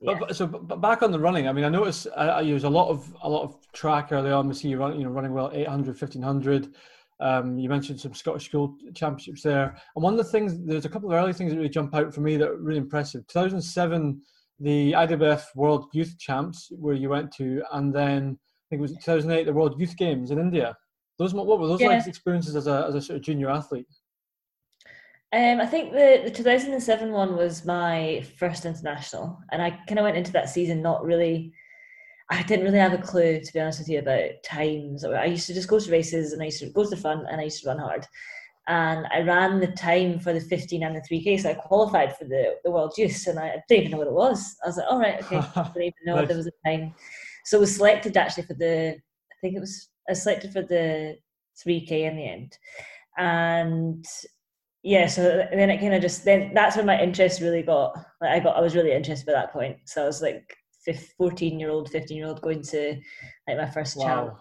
yeah. 0.01 0.19
But, 0.19 0.35
so, 0.35 0.45
but 0.45 0.81
back 0.81 1.01
on 1.03 1.11
the 1.11 1.19
running, 1.19 1.47
I 1.47 1.53
mean, 1.53 1.63
I 1.63 1.69
noticed 1.69 2.07
I, 2.17 2.27
I 2.27 2.41
use 2.41 2.65
a 2.65 2.69
lot 2.69 2.89
of 2.89 3.15
a 3.23 3.29
lot 3.29 3.43
of 3.43 3.71
track 3.71 4.11
early 4.11 4.31
on. 4.31 4.49
We 4.49 4.55
see 4.55 4.67
you 4.67 4.77
running, 4.77 4.99
you 4.99 5.05
know, 5.05 5.11
running 5.11 5.31
well 5.31 5.51
800, 5.53 5.87
1500. 5.91 6.75
Um, 7.19 7.57
you 7.57 7.69
mentioned 7.69 7.99
some 7.99 8.13
Scottish 8.13 8.45
school 8.45 8.75
championships 8.95 9.43
there, 9.43 9.77
and 9.95 10.03
one 10.03 10.13
of 10.13 10.17
the 10.17 10.31
things 10.31 10.59
there's 10.65 10.85
a 10.85 10.89
couple 10.89 11.11
of 11.11 11.15
early 11.15 11.33
things 11.33 11.51
that 11.51 11.57
really 11.57 11.69
jump 11.69 11.95
out 11.95 12.13
for 12.13 12.21
me 12.21 12.37
that 12.37 12.49
are 12.49 12.57
really 12.57 12.79
impressive. 12.79 13.25
2007, 13.27 14.21
the 14.59 14.93
IAAF 14.93 15.43
World 15.55 15.85
Youth 15.93 16.17
Champs, 16.19 16.71
where 16.71 16.95
you 16.95 17.09
went 17.09 17.31
to, 17.33 17.61
and 17.73 17.93
then 17.93 18.37
I 18.39 18.65
think 18.69 18.79
it 18.79 18.81
was 18.81 18.93
2008, 18.93 19.45
the 19.45 19.53
World 19.53 19.79
Youth 19.79 19.95
Games 19.97 20.31
in 20.31 20.39
India. 20.39 20.75
Those 21.19 21.33
what 21.33 21.47
were 21.47 21.67
those 21.67 21.81
yeah. 21.81 21.89
like 21.89 22.07
experiences 22.07 22.55
as 22.55 22.67
a 22.67 22.85
as 22.87 22.95
a 22.95 23.01
sort 23.01 23.17
of 23.17 23.23
junior 23.23 23.49
athlete? 23.49 23.85
Um, 25.31 25.59
I 25.59 25.65
think 25.65 25.93
the, 25.93 26.21
the 26.25 26.31
2007 26.31 27.11
one 27.11 27.35
was 27.35 27.65
my 27.65 28.23
first 28.37 28.65
international, 28.65 29.39
and 29.51 29.61
I 29.61 29.71
kind 29.87 29.99
of 29.99 30.03
went 30.03 30.17
into 30.17 30.31
that 30.33 30.49
season 30.49 30.81
not 30.81 31.03
really. 31.03 31.53
I 32.33 32.41
didn't 32.41 32.65
really 32.65 32.79
have 32.79 32.93
a 32.93 32.97
clue, 32.97 33.39
to 33.39 33.53
be 33.53 33.59
honest 33.59 33.79
with 33.79 33.89
you, 33.89 33.99
about 33.99 34.41
times. 34.43 35.05
I 35.05 35.25
used 35.25 35.45
to 35.47 35.53
just 35.53 35.67
go 35.67 35.79
to 35.79 35.91
races, 35.91 36.33
and 36.33 36.41
I 36.41 36.45
used 36.45 36.59
to 36.59 36.69
go 36.69 36.83
to 36.83 36.89
the 36.89 36.97
front, 36.97 37.27
and 37.29 37.39
I 37.39 37.43
used 37.43 37.61
to 37.61 37.69
run 37.69 37.77
hard. 37.77 38.07
And 38.67 39.05
I 39.13 39.21
ran 39.21 39.59
the 39.59 39.67
time 39.67 40.19
for 40.19 40.33
the 40.33 40.39
15 40.39 40.83
and 40.83 40.95
the 40.95 41.01
3K, 41.01 41.41
so 41.41 41.51
I 41.51 41.53
qualified 41.53 42.17
for 42.17 42.25
the, 42.25 42.55
the 42.63 42.71
World 42.71 42.93
Youth, 42.97 43.27
and 43.27 43.37
I 43.37 43.61
didn't 43.69 43.85
even 43.85 43.91
know 43.91 43.97
what 43.99 44.07
it 44.07 44.13
was. 44.13 44.55
I 44.63 44.67
was 44.67 44.77
like, 44.77 44.87
all 44.89 44.99
right, 44.99 45.21
okay, 45.23 45.37
I 45.37 45.63
didn't 45.73 45.83
even 45.83 45.93
know 46.05 46.15
nice. 46.15 46.27
there 46.27 46.37
was 46.37 46.47
a 46.47 46.67
time. 46.69 46.95
So 47.45 47.57
I 47.57 47.61
was 47.61 47.75
selected 47.75 48.17
actually 48.17 48.43
for 48.43 48.55
the, 48.55 48.95
I 48.95 49.35
think 49.41 49.55
it 49.55 49.59
was, 49.59 49.89
I 50.09 50.13
was 50.13 50.23
selected 50.23 50.53
for 50.53 50.63
the 50.63 51.17
3K 51.63 51.91
in 51.91 52.15
the 52.15 52.27
end. 52.27 52.57
And 53.17 54.05
yeah, 54.81 55.05
so 55.05 55.45
then 55.51 55.69
it 55.69 55.79
kind 55.79 55.93
of 55.93 56.01
just 56.01 56.25
then 56.25 56.51
that's 56.53 56.75
when 56.75 56.85
my 56.85 56.99
interest 56.99 57.41
really 57.41 57.61
got 57.61 57.95
like 58.19 58.31
I 58.31 58.39
got 58.39 58.57
I 58.57 58.61
was 58.61 58.75
really 58.75 58.91
interested 58.91 59.25
by 59.25 59.31
that 59.33 59.53
point. 59.53 59.77
So 59.85 60.03
I 60.03 60.05
was 60.05 60.21
like 60.21 60.57
14 61.17 61.59
year 61.59 61.69
old, 61.69 61.89
15 61.89 62.17
year 62.17 62.27
old 62.27 62.41
going 62.41 62.61
to 62.63 62.95
like 63.47 63.57
my 63.57 63.69
first 63.69 63.97
wow. 63.97 64.05
child. 64.05 64.31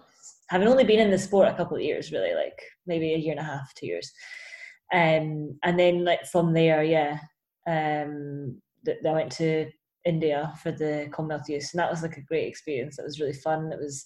Having 0.49 0.69
only 0.69 0.85
been 0.85 1.01
in 1.01 1.11
the 1.11 1.19
sport 1.19 1.49
a 1.49 1.55
couple 1.55 1.77
of 1.77 1.83
years, 1.83 2.13
really, 2.13 2.35
like 2.35 2.59
maybe 2.87 3.15
a 3.15 3.19
year 3.19 3.33
and 3.33 3.41
a 3.41 3.45
half, 3.45 3.73
two 3.75 3.87
years. 3.87 4.13
Um, 4.93 5.59
and 5.63 5.79
then 5.79 6.05
like 6.05 6.27
from 6.27 6.53
there, 6.53 6.83
yeah, 6.83 7.19
um, 7.67 8.61
th- 8.85 8.99
I 9.07 9.13
went 9.13 9.33
to 9.33 9.71
India 10.05 10.53
for 10.63 10.73
the 10.73 11.09
Commonwealth 11.13 11.49
Youth, 11.49 11.71
and 11.73 11.81
that 11.81 11.91
was 11.91 12.03
like 12.03 12.17
a 12.17 12.23
great 12.23 12.49
experience. 12.49 12.99
It 12.99 13.05
was 13.05 13.21
really 13.21 13.33
fun. 13.33 13.73
It 13.73 13.79
was 13.79 14.05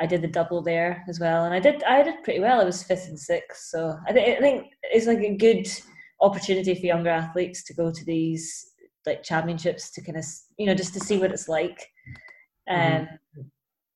I 0.00 0.06
did 0.06 0.22
the 0.22 0.28
double 0.28 0.62
there 0.62 1.04
as 1.08 1.20
well, 1.20 1.44
and 1.44 1.54
I 1.54 1.60
did 1.60 1.82
I 1.84 2.02
did 2.02 2.22
pretty 2.24 2.40
well. 2.40 2.60
I 2.60 2.64
was 2.64 2.82
fifth 2.82 3.08
and 3.08 3.18
sixth, 3.18 3.68
so 3.68 3.96
I, 4.08 4.12
th- 4.12 4.38
I 4.38 4.40
think 4.40 4.66
it's 4.82 5.06
like 5.06 5.18
a 5.18 5.36
good 5.36 5.68
opportunity 6.20 6.74
for 6.74 6.86
younger 6.86 7.10
athletes 7.10 7.62
to 7.64 7.74
go 7.74 7.90
to 7.90 8.04
these 8.04 8.73
like 9.06 9.22
championships 9.22 9.90
to 9.92 10.02
kind 10.02 10.18
of 10.18 10.24
you 10.58 10.66
know 10.66 10.74
just 10.74 10.94
to 10.94 11.00
see 11.00 11.18
what 11.18 11.32
it's 11.32 11.48
like. 11.48 11.86
Mm-hmm. 12.68 12.96
Um, 12.96 13.02
mm-hmm. 13.02 13.40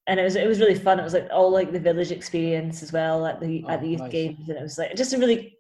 And 0.07 0.19
it 0.19 0.23
was 0.23 0.37
it 0.37 0.47
was 0.47 0.61
really 0.61 0.75
fun. 0.75 0.99
It 0.99 1.05
was 1.05 1.13
like 1.15 1.29
all 1.31 1.51
like 1.51 1.73
the 1.73 1.81
village 1.81 2.11
experience 2.11 2.83
as 2.83 2.93
well 2.93 3.27
at 3.27 3.41
the 3.41 3.65
oh, 3.67 3.71
at 3.71 3.83
the 3.83 3.89
youth 3.89 4.01
nice. 4.01 4.13
games, 4.13 4.49
and 4.49 4.59
it 4.59 4.63
was 4.63 4.79
like 4.79 4.95
just 4.95 5.13
a 5.13 5.19
really 5.19 5.57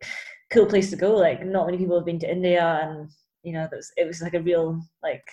cool 0.51 0.67
place 0.67 0.91
to 0.91 0.97
go. 0.97 1.15
Like 1.15 1.45
not 1.45 1.67
many 1.67 1.79
people 1.79 1.97
have 1.97 2.07
been 2.07 2.19
to 2.21 2.31
India, 2.31 2.81
and 2.83 3.11
you 3.43 3.53
know 3.53 3.65
it 3.65 3.77
was 3.77 3.93
it 3.97 4.07
was 4.07 4.23
like 4.23 4.35
a 4.35 4.41
real 4.41 4.81
like 5.03 5.25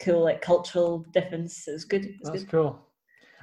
cool 0.00 0.22
like 0.22 0.40
cultural 0.40 1.04
difference. 1.12 1.66
It 1.66 1.72
was 1.72 1.84
good. 1.84 2.04
It 2.04 2.14
was 2.20 2.30
That's 2.30 2.44
good. 2.44 2.50
cool. 2.50 2.80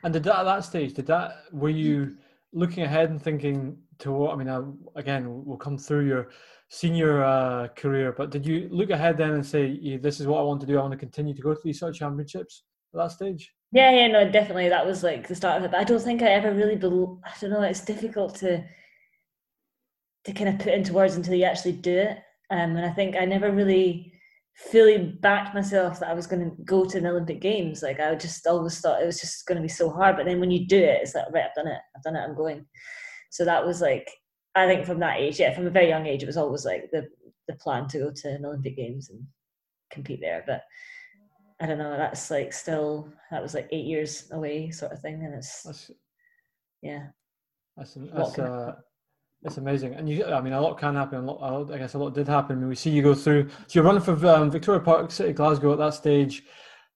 And 0.03 0.13
did 0.13 0.23
that 0.23 0.39
at 0.39 0.43
that 0.43 0.63
stage? 0.63 0.93
Did 0.93 1.07
that 1.07 1.43
were 1.51 1.69
you 1.69 2.15
looking 2.57 2.83
ahead 2.83 3.09
and 3.09 3.21
thinking 3.21 3.77
to 3.99 4.11
what? 4.11 4.33
I 4.33 4.35
mean, 4.35 4.49
uh, 4.49 4.63
again, 4.95 5.45
we'll 5.45 5.57
come 5.57 5.77
through 5.77 6.05
your 6.07 6.29
senior 6.69 7.23
uh, 7.23 7.67
career, 7.69 8.13
but 8.17 8.29
did 8.29 8.45
you 8.45 8.67
look 8.71 8.89
ahead 8.89 9.17
then 9.17 9.31
and 9.31 9.45
say, 9.45 9.97
"This 9.97 10.19
is 10.19 10.27
what 10.27 10.39
I 10.39 10.43
want 10.43 10.61
to 10.61 10.67
do. 10.67 10.77
I 10.77 10.81
want 10.81 10.93
to 10.93 10.97
continue 10.97 11.33
to 11.33 11.41
go 11.41 11.53
to 11.53 11.61
these 11.63 11.79
sort 11.79 11.91
of 11.91 11.97
championships 11.97 12.63
at 12.93 12.97
that 12.97 13.11
stage"? 13.11 13.53
Yeah, 13.71 13.91
yeah, 13.91 14.07
no, 14.07 14.29
definitely. 14.29 14.69
That 14.69 14.85
was 14.85 15.03
like 15.03 15.27
the 15.27 15.35
start 15.35 15.57
of 15.57 15.65
it. 15.65 15.71
But 15.71 15.79
I 15.79 15.83
don't 15.83 16.01
think 16.01 16.21
I 16.21 16.29
ever 16.29 16.53
really. 16.53 16.75
Be- 16.75 16.87
I 17.25 17.31
don't 17.39 17.51
know. 17.51 17.61
It's 17.61 17.85
difficult 17.85 18.35
to 18.35 18.63
to 20.25 20.33
kind 20.33 20.49
of 20.49 20.59
put 20.59 20.73
into 20.73 20.93
words 20.93 21.15
until 21.15 21.35
you 21.35 21.45
actually 21.45 21.73
do 21.73 21.97
it. 21.97 22.17
Um, 22.49 22.75
and 22.75 22.85
I 22.85 22.91
think 22.91 23.15
I 23.15 23.25
never 23.25 23.51
really 23.51 24.13
fully 24.57 24.97
backed 24.97 25.53
myself 25.53 25.99
that 25.99 26.09
I 26.09 26.13
was 26.13 26.27
going 26.27 26.43
to 26.43 26.63
go 26.63 26.83
to 26.83 26.97
an 26.97 27.05
Olympic 27.05 27.39
Games. 27.39 27.83
Like 27.83 27.99
I 27.99 28.15
just 28.15 28.45
always 28.47 28.79
thought 28.79 29.01
it 29.01 29.05
was 29.05 29.21
just 29.21 29.45
going 29.45 29.57
to 29.57 29.61
be 29.61 29.67
so 29.67 29.89
hard. 29.89 30.17
But 30.17 30.25
then 30.25 30.39
when 30.39 30.51
you 30.51 30.67
do 30.67 30.77
it, 30.77 30.99
it's 31.01 31.15
like 31.15 31.25
right, 31.31 31.45
I've 31.45 31.55
done 31.55 31.67
it. 31.67 31.79
I've 31.95 32.03
done 32.03 32.15
it. 32.15 32.23
I'm 32.23 32.35
going. 32.35 32.65
So 33.29 33.45
that 33.45 33.65
was 33.65 33.81
like 33.81 34.09
I 34.55 34.67
think 34.67 34.85
from 34.85 34.99
that 34.99 35.19
age, 35.19 35.39
yeah, 35.39 35.53
from 35.53 35.67
a 35.67 35.71
very 35.71 35.87
young 35.87 36.07
age, 36.07 36.23
it 36.23 36.27
was 36.27 36.37
always 36.37 36.65
like 36.65 36.89
the 36.91 37.07
the 37.47 37.55
plan 37.55 37.87
to 37.89 37.99
go 37.99 38.11
to 38.13 38.29
an 38.29 38.45
Olympic 38.45 38.75
Games 38.75 39.09
and 39.09 39.23
compete 39.91 40.19
there. 40.21 40.43
But 40.45 40.63
I 41.61 41.67
don't 41.67 41.77
know. 41.77 41.95
That's 41.95 42.31
like 42.31 42.51
still 42.51 43.11
that 43.29 43.41
was 43.41 43.53
like 43.53 43.69
eight 43.71 43.85
years 43.85 44.29
away, 44.31 44.71
sort 44.71 44.91
of 44.91 44.99
thing, 45.01 45.23
and 45.23 45.35
it's 45.35 45.63
that's, 45.63 45.91
yeah. 46.81 47.07
That's, 47.75 47.93
that's 47.93 48.39
uh, 48.39 48.75
it's 49.43 49.57
amazing, 49.57 49.93
and 49.93 50.09
you. 50.09 50.25
I 50.25 50.41
mean, 50.41 50.53
a 50.53 50.61
lot 50.61 50.79
can 50.79 50.95
happen. 50.95 51.19
A 51.19 51.31
lot, 51.31 51.71
I 51.71 51.77
guess 51.77 51.93
a 51.93 51.99
lot 51.99 52.15
did 52.15 52.27
happen. 52.27 52.57
I 52.57 52.59
mean, 52.59 52.69
we 52.69 52.75
see 52.75 52.89
you 52.89 53.03
go 53.03 53.13
through. 53.13 53.49
So 53.49 53.79
you're 53.79 53.83
running 53.83 54.01
for 54.01 54.13
um, 54.27 54.49
Victoria 54.49 54.81
Park 54.81 55.11
City, 55.11 55.33
Glasgow 55.33 55.73
at 55.73 55.77
that 55.77 55.93
stage. 55.93 56.43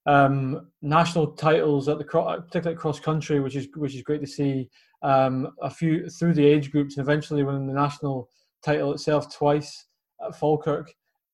Um, 0.06 0.68
national 0.82 1.28
titles 1.28 1.88
at 1.88 1.98
the 1.98 2.04
particularly 2.04 2.76
cross 2.76 2.98
country, 2.98 3.38
which 3.38 3.54
is 3.54 3.68
which 3.76 3.94
is 3.94 4.02
great 4.02 4.20
to 4.20 4.26
see. 4.26 4.68
Um, 5.02 5.52
a 5.62 5.70
few 5.70 6.08
through 6.08 6.34
the 6.34 6.44
age 6.44 6.72
groups, 6.72 6.96
and 6.96 7.04
eventually 7.04 7.44
winning 7.44 7.66
the 7.66 7.74
national 7.74 8.28
title 8.64 8.92
itself 8.92 9.32
twice 9.34 9.86
at 10.24 10.36
Falkirk. 10.36 10.92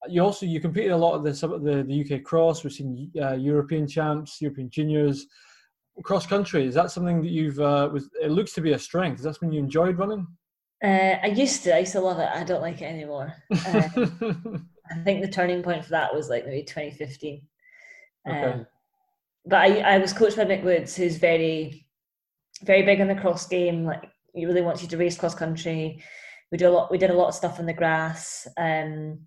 You 0.08 0.22
also 0.22 0.44
you 0.44 0.60
competed 0.60 0.92
a 0.92 0.96
lot 0.96 1.14
of 1.14 1.24
the 1.24 1.32
the, 1.58 1.84
the 1.84 2.16
UK 2.16 2.22
cross. 2.22 2.62
We've 2.62 2.72
seen 2.72 3.10
uh, 3.20 3.32
European 3.32 3.88
champs, 3.88 4.42
European 4.42 4.68
juniors, 4.68 5.26
cross 6.02 6.26
country. 6.26 6.66
Is 6.66 6.74
that 6.74 6.90
something 6.90 7.22
that 7.22 7.30
you've? 7.30 7.58
Uh, 7.58 7.88
was 7.90 8.10
it 8.20 8.30
looks 8.30 8.52
to 8.54 8.60
be 8.60 8.72
a 8.72 8.78
strength? 8.78 9.18
Is 9.18 9.24
that 9.24 9.34
something 9.34 9.52
you 9.52 9.60
enjoyed 9.60 9.98
running? 9.98 10.26
Uh, 10.82 11.16
I 11.22 11.26
used 11.26 11.64
to. 11.64 11.74
I 11.74 11.80
used 11.80 11.92
to 11.92 12.00
love 12.00 12.18
it. 12.18 12.28
I 12.32 12.44
don't 12.44 12.62
like 12.62 12.80
it 12.82 12.86
anymore. 12.86 13.34
Uh, 13.50 13.88
I 14.90 14.98
think 15.04 15.22
the 15.22 15.30
turning 15.30 15.62
point 15.62 15.84
for 15.84 15.90
that 15.90 16.14
was 16.14 16.28
like 16.28 16.46
maybe 16.46 16.62
2015. 16.62 17.42
Okay. 18.28 18.44
Um, 18.44 18.66
but 19.46 19.58
I, 19.58 19.94
I 19.94 19.98
was 19.98 20.12
coached 20.12 20.36
by 20.36 20.44
Mick 20.44 20.62
Woods, 20.62 20.94
who's 20.94 21.16
very, 21.16 21.86
very 22.62 22.82
big 22.82 23.00
on 23.00 23.08
the 23.08 23.14
cross 23.14 23.46
game. 23.46 23.84
Like 23.84 24.08
he 24.34 24.46
really 24.46 24.62
wants 24.62 24.82
you 24.82 24.88
to 24.88 24.96
race 24.96 25.18
cross 25.18 25.34
country. 25.34 26.02
We 26.52 26.58
do 26.58 26.68
a 26.68 26.70
lot. 26.70 26.90
We 26.90 26.98
did 26.98 27.10
a 27.10 27.14
lot 27.14 27.28
of 27.28 27.34
stuff 27.34 27.58
on 27.58 27.66
the 27.66 27.72
grass. 27.72 28.46
Um, 28.56 29.26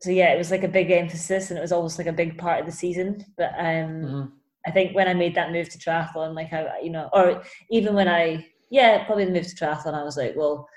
so 0.00 0.10
yeah, 0.10 0.32
it 0.32 0.38
was 0.38 0.50
like 0.50 0.64
a 0.64 0.68
big 0.68 0.90
emphasis, 0.90 1.50
and 1.50 1.58
it 1.58 1.62
was 1.62 1.72
almost 1.72 1.98
like 1.98 2.06
a 2.06 2.12
big 2.12 2.36
part 2.36 2.60
of 2.60 2.66
the 2.66 2.72
season. 2.72 3.24
But 3.38 3.52
um, 3.58 3.66
mm-hmm. 3.66 4.24
I 4.66 4.70
think 4.70 4.94
when 4.94 5.08
I 5.08 5.14
made 5.14 5.34
that 5.34 5.52
move 5.52 5.68
to 5.70 5.78
triathlon, 5.78 6.34
like 6.34 6.52
I, 6.52 6.80
you 6.82 6.90
know, 6.90 7.08
or 7.12 7.42
even 7.70 7.94
when 7.94 8.08
I 8.08 8.46
yeah, 8.74 9.04
probably 9.04 9.24
the 9.24 9.30
move 9.30 9.46
to 9.46 9.54
triathlon, 9.54 9.94
I 9.94 10.02
was 10.02 10.16
like, 10.16 10.34
well, 10.34 10.68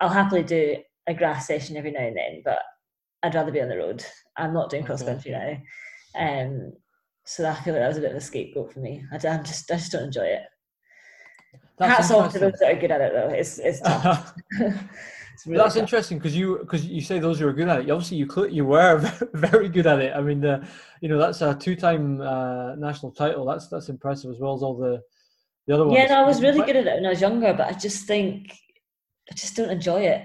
I'll 0.00 0.08
happily 0.08 0.42
do 0.42 0.78
a 1.06 1.14
grass 1.14 1.46
session 1.46 1.76
every 1.76 1.92
now 1.92 2.00
and 2.00 2.16
then, 2.16 2.42
but 2.44 2.58
I'd 3.22 3.36
rather 3.36 3.52
be 3.52 3.62
on 3.62 3.68
the 3.68 3.78
road. 3.78 4.04
I'm 4.36 4.52
not 4.52 4.68
doing 4.68 4.82
cross 4.82 5.04
country 5.04 5.32
okay. 5.32 5.62
now. 6.16 6.42
Um, 6.42 6.72
so 7.24 7.48
I 7.48 7.54
feel 7.54 7.74
like 7.74 7.82
that 7.82 7.88
was 7.88 7.98
a 7.98 8.00
bit 8.00 8.10
of 8.10 8.16
a 8.16 8.20
scapegoat 8.20 8.72
for 8.72 8.80
me. 8.80 9.04
I, 9.12 9.14
am 9.28 9.44
just, 9.44 9.70
I 9.70 9.76
just 9.76 9.92
don't 9.92 10.06
enjoy 10.06 10.24
it. 10.24 10.42
That's 11.78 12.08
Hats 12.08 12.10
off 12.10 12.32
to 12.32 12.40
those 12.40 12.54
that 12.54 12.72
are 12.72 12.80
good 12.80 12.90
at 12.90 13.00
it, 13.00 13.12
though. 13.12 13.28
It's, 13.28 13.60
it's 13.60 13.80
tough. 13.80 14.34
it's 14.58 15.46
really 15.46 15.58
That's 15.58 15.74
tough. 15.74 15.82
interesting 15.82 16.18
because 16.18 16.36
you 16.36 16.58
because 16.58 16.84
you 16.84 17.00
say 17.00 17.20
those 17.20 17.38
who 17.38 17.46
are 17.46 17.52
good 17.52 17.68
at 17.68 17.82
it. 17.82 17.90
Obviously, 17.90 18.16
you 18.16 18.28
you 18.50 18.64
were 18.64 18.98
very 19.34 19.68
good 19.68 19.86
at 19.86 20.00
it. 20.00 20.16
I 20.16 20.20
mean, 20.20 20.42
you 21.00 21.08
know 21.08 21.18
that's 21.18 21.42
a 21.42 21.54
two-time 21.54 22.20
uh, 22.20 22.74
national 22.74 23.12
title. 23.12 23.44
That's 23.44 23.68
that's 23.68 23.88
impressive 23.88 24.32
as 24.32 24.40
well 24.40 24.54
as 24.54 24.62
all 24.62 24.76
the 24.76 25.02
the 25.66 25.74
other 25.74 25.86
one. 25.86 25.94
Yeah, 25.94 26.06
no, 26.06 26.22
I 26.22 26.26
was 26.26 26.42
really 26.42 26.64
good 26.64 26.76
at 26.76 26.86
it 26.86 26.94
when 26.94 27.06
I 27.06 27.10
was 27.10 27.20
younger, 27.20 27.52
but 27.52 27.68
I 27.68 27.72
just 27.72 28.06
think 28.06 28.52
I 29.30 29.34
just 29.34 29.56
don't 29.56 29.70
enjoy 29.70 30.02
it. 30.02 30.24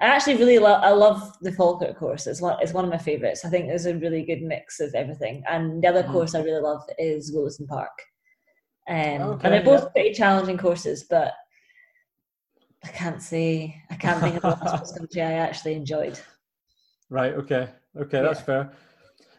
I 0.00 0.06
actually 0.06 0.36
really 0.36 0.58
love. 0.58 0.82
I 0.82 0.90
love 0.90 1.32
the 1.42 1.52
Falkirk 1.52 1.96
course. 1.96 2.26
It's 2.26 2.40
one. 2.40 2.56
It's 2.60 2.72
one 2.72 2.84
of 2.84 2.90
my 2.90 2.98
favourites. 2.98 3.44
I 3.44 3.50
think 3.50 3.68
there's 3.68 3.86
a 3.86 3.96
really 3.96 4.24
good 4.24 4.42
mix 4.42 4.80
of 4.80 4.94
everything. 4.94 5.44
And 5.48 5.82
the 5.82 5.88
other 5.88 6.02
mm. 6.02 6.10
course 6.10 6.34
I 6.34 6.42
really 6.42 6.60
love 6.60 6.82
is 6.98 7.32
Wollaton 7.34 7.68
Park. 7.68 7.90
Um, 8.88 8.96
okay, 8.96 9.44
and 9.44 9.54
they're 9.54 9.62
both 9.62 9.84
yeah. 9.84 9.88
pretty 9.90 10.12
challenging 10.12 10.58
courses, 10.58 11.04
but 11.08 11.34
I 12.84 12.88
can't 12.88 13.22
say 13.22 13.80
I 13.90 13.94
can't 13.94 14.20
think 14.20 14.44
of 14.44 14.58
cross 14.58 14.92
country 14.98 15.22
I 15.22 15.34
actually 15.34 15.74
enjoyed. 15.74 16.18
Right. 17.08 17.34
Okay. 17.34 17.68
Okay. 17.96 18.18
Yeah. 18.18 18.22
That's 18.22 18.40
fair. 18.40 18.72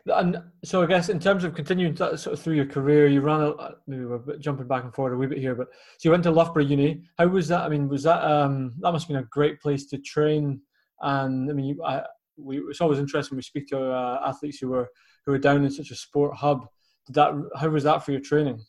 And 0.05 0.37
so 0.65 0.83
I 0.83 0.85
guess 0.85 1.07
in 1.07 1.19
terms 1.19 1.43
of 1.43 1.55
continuing 1.55 1.95
to, 1.95 2.17
sort 2.17 2.33
of 2.33 2.41
through 2.41 2.55
your 2.55 2.65
career, 2.65 3.07
you 3.07 3.21
ran 3.21 3.41
a, 3.41 3.53
maybe 3.87 4.03
we're 4.03 4.37
jumping 4.37 4.67
back 4.67 4.83
and 4.83 4.93
forward 4.93 5.13
a 5.13 5.17
wee 5.17 5.27
bit 5.27 5.37
here, 5.37 5.55
but 5.55 5.67
so 5.97 6.09
you 6.09 6.11
went 6.11 6.23
to 6.23 6.31
Loughborough 6.31 6.63
Uni. 6.63 7.03
How 7.17 7.27
was 7.27 7.47
that? 7.47 7.61
I 7.61 7.69
mean, 7.69 7.87
was 7.87 8.03
that 8.03 8.21
um, 8.23 8.73
that 8.79 8.91
must 8.91 9.07
have 9.07 9.15
been 9.15 9.23
a 9.23 9.27
great 9.31 9.61
place 9.61 9.85
to 9.87 9.97
train? 9.97 10.59
And 11.01 11.49
I 11.49 11.53
mean, 11.53 11.65
you, 11.65 11.83
I, 11.83 12.03
we, 12.35 12.57
it's 12.59 12.81
always 12.81 12.99
interesting 12.99 13.35
when 13.35 13.37
we 13.37 13.43
speak 13.43 13.67
to 13.67 13.91
uh, 13.91 14.21
athletes 14.25 14.59
who 14.59 14.69
were 14.69 14.89
who 15.25 15.31
were 15.31 15.37
down 15.37 15.63
in 15.63 15.71
such 15.71 15.91
a 15.91 15.95
sport 15.95 16.35
hub. 16.35 16.67
Did 17.07 17.15
that? 17.15 17.49
How 17.57 17.69
was 17.69 17.85
that 17.85 18.03
for 18.03 18.11
your 18.11 18.21
training? 18.21 18.61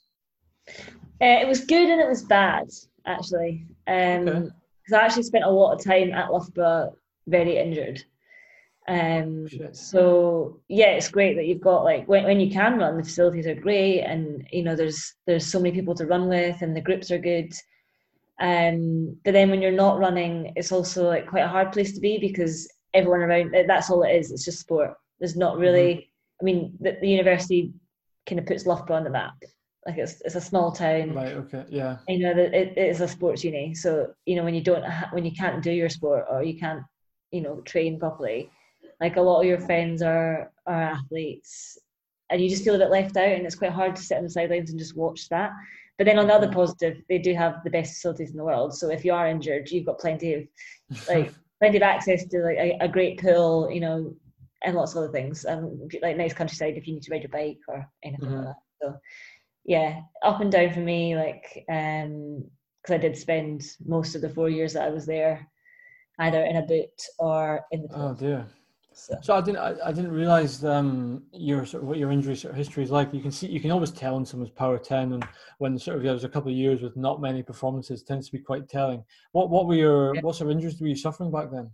Uh, 0.69 1.41
it 1.41 1.49
was 1.49 1.65
good 1.65 1.89
and 1.89 2.01
it 2.01 2.09
was 2.09 2.23
bad 2.23 2.69
actually. 3.07 3.67
Um, 3.87 4.25
because 4.25 4.53
okay. 4.93 4.97
I 4.97 5.07
actually 5.07 5.23
spent 5.25 5.45
a 5.45 5.51
lot 5.51 5.75
of 5.75 5.85
time 5.85 6.13
at 6.13 6.31
Loughborough 6.31 6.97
very 7.27 7.57
injured. 7.59 8.05
Um, 8.87 9.49
so 9.73 10.61
yeah, 10.69 10.89
it's 10.89 11.09
great 11.09 11.37
that 11.37 11.47
you've 11.47 11.61
got 11.61 11.85
like 11.85 12.07
when, 12.07 12.25
when 12.25 12.39
you 12.39 12.51
can 12.51 12.79
run, 12.79 12.99
the 12.99 13.05
facilities 13.05 13.47
are 13.47 13.55
great, 13.55 14.01
and 14.01 14.47
you 14.53 14.63
know 14.63 14.77
there's 14.77 15.15
there's 15.27 15.47
so 15.47 15.59
many 15.59 15.75
people 15.75 15.95
to 15.95 16.07
run 16.07 16.29
with, 16.29 16.61
and 16.61 16.77
the 16.77 16.83
groups 16.83 17.11
are 17.11 17.19
good. 17.19 17.53
Um, 18.41 19.17
but 19.25 19.33
then 19.33 19.49
when 19.49 19.63
you're 19.63 19.73
not 19.73 19.99
running, 19.99 20.53
it's 20.57 20.73
also 20.73 21.09
like 21.09 21.27
quite 21.27 21.45
a 21.45 21.49
hard 21.49 21.73
place 21.73 21.95
to 21.95 22.01
be 22.01 22.19
because 22.19 22.69
everyone 22.93 23.21
around 23.21 23.55
that's 23.67 23.91
all 23.91 24.03
it 24.03 24.15
is. 24.15 24.31
It's 24.31 24.45
just 24.45 24.61
sport. 24.61 24.95
There's 25.19 25.37
not 25.37 25.59
really. 25.59 25.95
Mm-hmm. 25.95 26.01
I 26.41 26.45
mean, 26.45 26.77
the, 26.81 26.99
the 27.01 27.09
university 27.09 27.73
kind 28.27 28.39
of 28.39 28.47
puts 28.47 28.67
Loughborough 28.67 28.97
on 28.97 29.05
the 29.05 29.11
map. 29.11 29.35
Like 29.87 29.97
it's 29.97 30.21
it's 30.27 30.35
a 30.35 30.41
small 30.41 30.73
town. 30.73 31.15
Right. 31.15 31.33
Okay. 31.33 31.65
Yeah. 31.71 31.99
You 32.09 32.19
know 32.19 32.35
that 32.35 32.55
it, 32.55 32.77
it 32.77 32.89
is 32.89 33.01
a 33.01 33.09
sports 33.09 33.45
uni. 33.45 33.75
So 33.75 34.13
you 34.27 34.37
know 34.37 34.45
when 34.45 34.55
you 34.55 34.63
don't 34.63 34.85
ha- 34.85 35.09
when 35.13 35.25
you 35.25 35.33
can't 35.33 35.63
do 35.63 35.71
your 35.71 35.89
sport 35.89 36.27
or 36.31 36.43
you 36.43 36.59
can't 36.59 36.83
you 37.31 37.41
know 37.41 37.61
train 37.63 37.99
properly, 37.99 38.51
like 39.01 39.17
a 39.17 39.21
lot 39.21 39.41
of 39.41 39.47
your 39.47 39.61
friends 39.61 40.03
are 40.03 40.53
are 40.67 40.83
athletes, 40.83 41.79
and 42.31 42.41
you 42.41 42.49
just 42.49 42.65
feel 42.65 42.75
a 42.75 42.79
bit 42.79 42.91
left 42.91 43.17
out, 43.17 43.29
and 43.29 43.47
it's 43.47 43.55
quite 43.55 43.73
hard 43.73 43.97
to 43.97 44.03
sit 44.03 44.19
on 44.19 44.25
the 44.25 44.31
sidelines 44.31 44.71
and 44.71 44.79
just 44.79 44.97
watch 44.97 45.29
that. 45.29 45.51
But 45.99 46.07
then 46.07 46.19
on 46.19 46.27
the 46.27 46.35
other 46.35 46.47
mm-hmm. 46.47 46.57
positive, 46.57 47.03
they 47.09 47.19
do 47.19 47.35
have 47.35 47.63
the 47.63 47.71
best 47.71 47.95
facilities 47.95 48.31
in 48.31 48.37
the 48.37 48.45
world. 48.45 48.75
So 48.75 48.91
if 48.91 49.05
you 49.05 49.13
are 49.13 49.29
injured, 49.29 49.71
you've 49.71 49.87
got 49.87 50.01
plenty 50.01 50.35
of 50.35 50.45
like 51.09 51.33
plenty 51.61 51.77
of 51.77 51.83
access 51.83 52.27
to 52.27 52.39
like 52.41 52.57
a, 52.59 52.79
a 52.81 52.89
great 52.89 53.21
pool, 53.21 53.71
you 53.71 53.81
know, 53.81 54.15
and 54.65 54.75
lots 54.75 54.93
of 54.93 54.99
other 54.99 55.13
things. 55.13 55.45
Um, 55.47 55.89
like 56.03 56.17
nice 56.17 56.35
countryside 56.35 56.77
if 56.77 56.87
you 56.87 56.95
need 56.95 57.03
to 57.05 57.13
ride 57.13 57.23
your 57.23 57.31
bike 57.31 57.61
or 57.69 57.89
anything 58.03 58.29
mm-hmm. 58.29 58.37
like 58.39 58.47
that. 58.47 58.57
So 58.83 58.97
yeah, 59.65 60.01
up 60.23 60.41
and 60.41 60.51
down 60.51 60.73
for 60.73 60.81
me, 60.81 61.17
like 61.17 61.65
um, 61.71 62.45
because 62.83 62.95
I 62.95 62.99
did 62.99 63.17
spend 63.17 63.65
most 63.87 64.15
of 64.15 64.21
the 64.21 64.29
four 64.29 64.51
years 64.51 64.75
that 64.75 64.85
I 64.85 64.91
was 64.91 65.07
there 65.07 65.49
either 66.19 66.45
in 66.45 66.57
a 66.57 66.63
boot 66.63 67.03
or 67.19 67.65
in 67.71 67.83
the. 67.83 67.89
Pool. 67.89 68.03
Oh 68.03 68.15
dear. 68.15 68.47
So. 68.97 69.19
so, 69.23 69.35
I 69.35 69.41
didn't 69.41 69.59
I, 69.59 69.75
I 69.87 69.93
didn't 69.93 70.13
realize 70.13 70.65
um, 70.65 71.25
your 71.33 71.67
sort 71.67 71.83
of 71.83 71.89
what 71.89 71.99
your 71.99 72.13
injury 72.13 72.37
sort 72.37 72.53
of 72.53 72.57
history 72.57 72.85
is 72.85 72.91
like. 72.91 73.13
You 73.13 73.21
can 73.21 73.33
see 73.33 73.49
you 73.49 73.61
can 73.61 73.73
always 73.73 73.91
tell 73.91 74.15
when 74.15 74.25
someone's 74.25 74.53
power 74.53 74.79
ten, 74.79 75.13
and 75.13 75.27
when 75.59 75.77
sort 75.79 75.97
of 75.97 76.05
there 76.05 76.13
was 76.13 76.23
a 76.23 76.29
couple 76.29 76.51
of 76.51 76.57
years 76.57 76.81
with 76.81 76.97
not 76.97 77.21
many 77.21 77.43
performances, 77.43 78.05
tends 78.05 78.27
to 78.27 78.33
be 78.33 78.39
quite 78.39 78.69
telling. 78.69 79.03
What 79.33 79.51
what 79.51 79.67
were 79.67 79.75
your 79.75 80.15
yeah. 80.15 80.21
what 80.21 80.37
sort 80.37 80.51
of 80.51 80.57
injuries 80.57 80.81
were 80.81 80.87
you 80.87 80.97
suffering 80.97 81.33
back 81.33 81.51
then? 81.51 81.71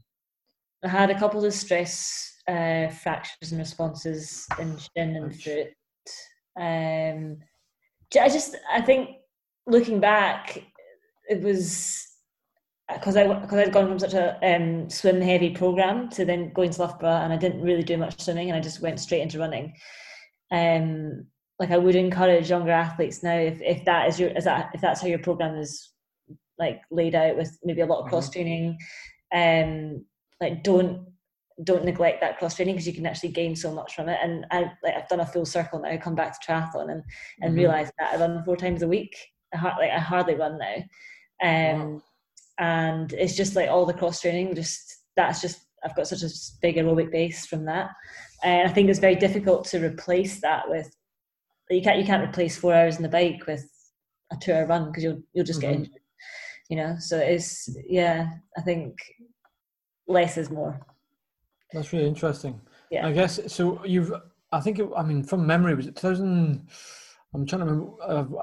I 0.83 0.89
had 0.89 1.11
a 1.11 1.19
couple 1.19 1.45
of 1.45 1.53
stress 1.53 2.41
uh, 2.49 2.89
fractures 2.89 3.53
and 3.53 3.59
responses 3.59 4.47
in 4.59 4.79
shin 4.79 5.17
and 5.17 5.33
Ouch. 5.33 5.45
foot. 5.45 5.69
Um, 6.59 7.37
I 8.19 8.29
just 8.29 8.57
I 8.73 8.81
think 8.81 9.11
looking 9.67 10.01
back, 10.01 10.59
it 11.29 11.43
was 11.43 12.10
because 12.95 13.17
I 13.17 13.27
because 13.27 13.59
I'd 13.59 13.73
gone 13.73 13.89
from 13.89 13.99
such 13.99 14.15
a 14.15 14.39
um, 14.45 14.89
swim 14.89 15.21
heavy 15.21 15.51
program 15.51 16.09
to 16.11 16.25
then 16.25 16.53
going 16.53 16.71
to 16.71 16.83
Loughborough 16.83 17.09
and 17.09 17.33
I 17.33 17.37
didn't 17.37 17.63
really 17.63 17.83
do 17.83 17.97
much 17.97 18.21
swimming 18.21 18.49
and 18.49 18.57
I 18.57 18.61
just 18.61 18.81
went 18.81 19.01
straight 19.01 19.23
into 19.23 19.39
running. 19.39 19.75
Um, 20.51 21.27
like 21.59 21.71
I 21.71 21.79
would 21.79 21.95
encourage 21.95 22.51
younger 22.51 22.73
athletes 22.73 23.23
now 23.23 23.37
if, 23.37 23.61
if 23.61 23.85
that 23.85 24.09
is 24.09 24.19
your 24.19 24.31
is 24.31 24.45
that 24.45 24.71
if 24.75 24.81
that's 24.81 25.01
how 25.01 25.09
your 25.09 25.19
program 25.19 25.57
is 25.57 25.93
like 26.59 26.81
laid 26.91 27.15
out 27.15 27.37
with 27.37 27.59
maybe 27.65 27.81
a 27.81 27.87
lot 27.87 27.99
of 27.99 28.05
mm-hmm. 28.05 28.11
cross 28.11 28.31
training, 28.31 28.79
um, 29.35 30.05
like 30.41 30.63
don't 30.63 31.07
don't 31.63 31.85
neglect 31.85 32.23
that 32.23 32.39
cross 32.39 32.57
training 32.57 32.75
because 32.75 32.87
you 32.87 32.95
can 32.95 33.05
actually 33.05 33.29
gain 33.29 33.55
so 33.55 33.73
much 33.73 33.95
from 33.95 34.09
it. 34.09 34.19
And 34.23 34.47
I 34.51 34.73
like 34.83 34.95
I've 34.97 35.09
done 35.09 35.21
a 35.21 35.27
full 35.27 35.45
circle 35.45 35.81
now. 35.81 35.91
I 35.91 35.97
come 35.99 36.15
back 36.15 36.41
to 36.41 36.47
triathlon 36.47 36.91
and 36.91 37.03
and 37.41 37.51
mm-hmm. 37.51 37.55
realize 37.55 37.91
that 37.99 38.15
I 38.15 38.17
run 38.17 38.43
four 38.45 38.57
times 38.57 38.83
a 38.83 38.89
week. 38.89 39.15
I 39.55 39.63
like 39.63 39.91
I 39.91 39.99
hardly 39.99 40.35
run 40.35 40.59
now. 40.59 40.77
Um, 41.43 41.95
wow 41.95 42.03
and 42.61 43.13
it's 43.15 43.37
just 43.37 43.57
like 43.57 43.69
all 43.69 43.85
the 43.85 43.93
cross 43.93 44.21
training 44.21 44.55
just 44.55 44.99
that's 45.17 45.41
just 45.41 45.61
i've 45.85 45.97
got 45.97 46.07
such 46.07 46.23
a 46.23 46.29
big 46.63 46.77
aerobic 46.77 47.11
base 47.11 47.47
from 47.47 47.65
that. 47.65 47.91
And 48.45 48.69
i 48.69 48.73
think 48.73 48.89
it's 48.89 49.01
very 49.01 49.17
difficult 49.17 49.65
to 49.67 49.85
replace 49.85 50.41
that 50.43 50.69
with 50.69 50.95
you 51.71 51.83
can't 51.83 51.99
you 51.99 52.05
can't 52.05 52.29
replace 52.29 52.57
four 52.57 52.75
hours 52.75 52.97
in 52.97 53.03
the 53.03 53.09
bike 53.09 53.47
with 53.47 53.69
a 54.33 54.37
two 54.37 54.53
hour 54.53 54.67
run 54.67 54.87
because 54.87 55.03
you'll 55.03 55.23
you'll 55.33 55.45
just 55.45 55.61
mm-hmm. 55.61 55.71
get 55.71 55.79
injured 55.79 56.01
you 56.69 56.77
know? 56.77 56.95
So 57.01 57.19
it's 57.19 57.69
yeah 57.89 58.31
i 58.57 58.61
think 58.63 58.97
less 60.07 60.37
is 60.37 60.51
more. 60.51 60.81
That's 61.73 61.93
really 61.93 62.09
interesting. 62.09 62.61
Yeah. 62.91 63.07
I 63.07 63.13
guess 63.13 63.41
so 63.53 63.85
you've 63.85 64.13
i 64.53 64.61
think 64.61 64.81
it, 64.81 64.89
i 64.97 65.03
mean 65.03 65.23
from 65.23 65.47
memory 65.47 65.75
was 65.75 65.87
it 65.87 65.95
2000 65.95 66.67
i'm 67.35 67.47
trying 67.47 67.61
to 67.61 67.67
remember 67.67 67.93
i've, 68.07 68.35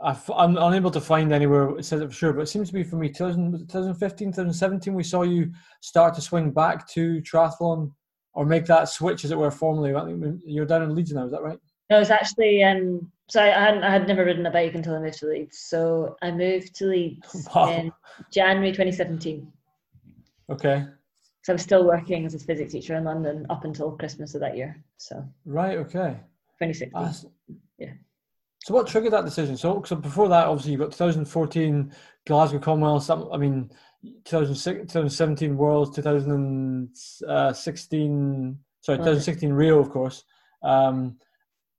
I've 0.00 0.30
i 0.30 0.44
am 0.44 0.56
unable 0.56 0.90
to 0.90 1.00
find 1.00 1.32
anywhere 1.32 1.78
it 1.78 1.84
says 1.84 2.00
it 2.00 2.08
for 2.08 2.14
sure, 2.14 2.32
but 2.32 2.42
it 2.42 2.48
seems 2.48 2.68
to 2.68 2.74
be 2.74 2.82
for 2.82 2.96
me 2.96 3.08
2015, 3.08 4.28
2017. 4.28 4.94
We 4.94 5.04
saw 5.04 5.22
you 5.22 5.52
start 5.80 6.14
to 6.14 6.20
swing 6.20 6.50
back 6.50 6.88
to 6.88 7.22
triathlon 7.22 7.92
or 8.34 8.44
make 8.44 8.66
that 8.66 8.88
switch, 8.88 9.24
as 9.24 9.30
it 9.30 9.38
were, 9.38 9.50
formally. 9.50 9.90
You're 10.44 10.66
down 10.66 10.82
in 10.82 10.94
Leeds 10.94 11.12
now, 11.12 11.24
is 11.24 11.32
that 11.32 11.42
right? 11.42 11.58
No, 11.90 12.00
it's 12.00 12.10
actually 12.10 12.62
um. 12.64 13.10
So 13.28 13.40
I 13.40 13.48
hadn't, 13.48 13.84
I 13.84 13.90
had 13.90 14.08
never 14.08 14.24
ridden 14.24 14.44
a 14.44 14.50
bike 14.50 14.74
until 14.74 14.94
I 14.94 14.98
moved 14.98 15.18
to 15.20 15.26
Leeds. 15.26 15.58
So 15.58 16.16
I 16.20 16.30
moved 16.30 16.74
to 16.76 16.86
Leeds 16.86 17.48
wow. 17.54 17.70
in 17.70 17.92
January 18.30 18.72
2017. 18.72 19.50
Okay. 20.50 20.84
So 21.42 21.52
I 21.52 21.54
was 21.54 21.62
still 21.62 21.84
working 21.84 22.26
as 22.26 22.34
a 22.34 22.38
physics 22.38 22.72
teacher 22.72 22.94
in 22.96 23.04
London 23.04 23.46
up 23.48 23.64
until 23.64 23.92
Christmas 23.92 24.34
of 24.34 24.40
that 24.42 24.56
year. 24.56 24.82
So. 24.98 25.24
Right. 25.46 25.78
Okay. 25.78 26.18
2016. 26.60 27.30
yeah. 27.78 27.92
So 28.64 28.74
what 28.74 28.86
triggered 28.86 29.12
that 29.12 29.24
decision? 29.24 29.56
So, 29.56 29.82
so 29.84 29.96
before 29.96 30.28
that, 30.28 30.46
obviously, 30.46 30.70
you've 30.72 30.80
got 30.80 30.92
2014 30.92 31.92
Glasgow 32.26 32.60
Commonwealth. 32.60 33.10
I 33.10 33.36
mean, 33.36 33.68
2017 34.24 35.56
Worlds, 35.56 35.96
2016. 35.96 38.58
Sorry, 38.80 38.98
2016 38.98 39.52
Rio, 39.52 39.80
of 39.80 39.90
course. 39.90 40.22
Um, 40.62 41.16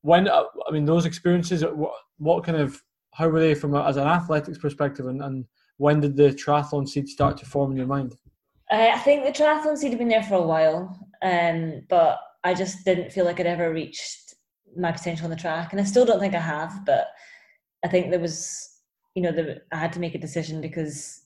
when 0.02 0.28
uh, 0.28 0.44
I 0.68 0.72
mean 0.72 0.84
those 0.86 1.06
experiences, 1.06 1.64
what, 1.64 1.94
what 2.18 2.44
kind 2.44 2.58
of 2.58 2.82
how 3.14 3.30
were 3.30 3.40
they 3.40 3.56
from 3.56 3.74
a, 3.76 3.86
as 3.86 3.96
an 3.98 4.08
athletics 4.08 4.58
perspective, 4.58 5.08
and, 5.08 5.22
and 5.22 5.46
when 5.78 6.02
did 6.02 6.18
the 6.18 6.32
triathlon 6.32 6.88
seed 6.88 7.08
start 7.08 7.38
to 7.38 7.46
form 7.46 7.72
in 7.72 7.78
your 7.78 7.88
mind? 7.88 8.14
Uh, 8.72 8.90
I 8.94 9.00
think 9.00 9.24
the 9.24 9.32
triathlon 9.32 9.78
seed 9.78 9.92
had 9.92 10.00
been 10.00 10.10
there 10.10 10.24
for 10.24 10.36
a 10.36 10.42
while, 10.42 11.00
um, 11.22 11.84
but 11.90 12.20
I 12.44 12.54
just 12.54 12.84
didn't 12.84 13.12
feel 13.12 13.24
like 13.26 13.40
I'd 13.40 13.48
ever 13.48 13.74
reached 13.74 14.23
my 14.78 14.92
potential 14.92 15.26
on 15.26 15.30
the 15.30 15.36
track, 15.36 15.72
and 15.72 15.82
I 15.82 15.84
still 15.84 16.06
don't 16.06 16.20
think 16.20 16.36
I 16.36 16.40
have. 16.40 16.86
But 16.86 17.08
I 17.84 17.88
think 17.88 18.10
there 18.10 18.20
was, 18.20 18.70
you 19.16 19.22
know, 19.22 19.32
the, 19.32 19.62
I 19.72 19.78
had 19.78 19.94
to 19.94 20.00
make 20.00 20.16
a 20.16 20.20
decision 20.20 20.62
because 20.62 21.22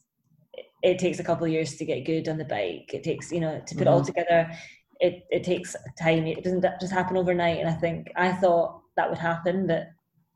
it, 0.53 0.65
it, 0.83 0.99
takes 0.99 1.19
a 1.19 1.23
couple 1.23 1.45
of 1.45 1.51
years 1.51 1.75
to 1.75 1.85
get 1.85 2.05
good 2.05 2.27
on 2.27 2.37
the 2.37 2.45
bike. 2.45 2.91
It 2.93 3.03
takes, 3.03 3.31
you 3.31 3.39
know, 3.39 3.55
to 3.55 3.59
put 3.59 3.69
mm-hmm. 3.69 3.81
it 3.81 3.87
all 3.87 4.01
mm-hmm. 4.01 4.05
together. 4.07 4.51
It 4.99 5.25
it 5.29 5.43
takes 5.43 5.75
time. 5.99 6.25
It 6.25 6.43
doesn't 6.43 6.65
just 6.81 6.93
happen 6.93 7.17
overnight. 7.17 7.59
And 7.59 7.69
I 7.69 7.73
think 7.73 8.07
I 8.15 8.31
thought 8.31 8.81
that 8.95 9.09
would 9.09 9.19
happen, 9.19 9.67
but 9.67 9.87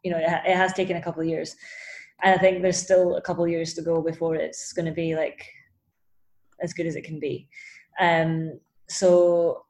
you 0.04 0.12
know, 0.12 0.18
it, 0.18 0.24
it 0.24 0.56
has 0.56 0.74
taken 0.74 0.98
a 0.98 1.02
couple 1.02 1.22
of 1.22 1.28
years. 1.28 1.56
And 2.24 2.36
I 2.36 2.38
think 2.38 2.62
there's 2.62 2.78
still 2.78 3.16
a 3.16 3.22
couple 3.22 3.44
of 3.44 3.50
years 3.50 3.74
to 3.74 3.82
go 3.82 4.02
before 4.02 4.36
it's 4.36 4.74
going 4.74 4.86
to 4.86 4.92
be 4.92 5.16
like 5.16 5.46
as 6.62 6.74
good 6.74 6.86
as 6.86 6.96
it 6.96 7.04
can 7.04 7.20
be. 7.20 7.50
Um, 8.00 8.60
so 8.88 9.64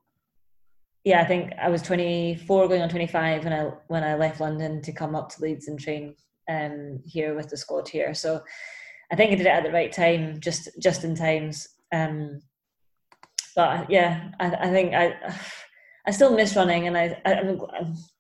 yeah, 1.04 1.22
I 1.22 1.26
think 1.26 1.54
I 1.60 1.70
was 1.70 1.82
24, 1.82 2.68
going 2.68 2.82
on 2.82 2.90
25 2.90 3.44
when 3.44 3.54
I 3.54 3.72
when 3.88 4.04
I 4.04 4.16
left 4.16 4.40
London 4.40 4.82
to 4.84 4.92
come 4.92 5.16
up 5.16 5.30
to 5.30 5.42
Leeds 5.42 5.68
and 5.68 5.80
train 5.80 6.16
um, 6.50 7.00
here 7.06 7.34
with 7.34 7.50
the 7.50 7.58
squad 7.58 7.88
here. 7.88 8.14
So 8.14 8.42
I 9.12 9.16
think 9.16 9.32
I 9.32 9.36
did 9.36 9.48
it 9.48 9.50
at 9.50 9.64
the 9.64 9.72
right 9.72 9.92
time, 9.92 10.40
just 10.40 10.70
just 10.80 11.04
in 11.04 11.16
times. 11.16 11.68
Um, 11.92 12.42
but 13.56 13.90
yeah, 13.90 14.30
I, 14.40 14.48
I 14.48 14.70
think 14.70 14.94
I 14.94 15.16
I 16.08 16.12
still 16.12 16.36
miss 16.36 16.56
running, 16.56 16.88
and 16.88 16.98
I, 16.98 17.20
I 17.26 17.32
am 17.34 17.60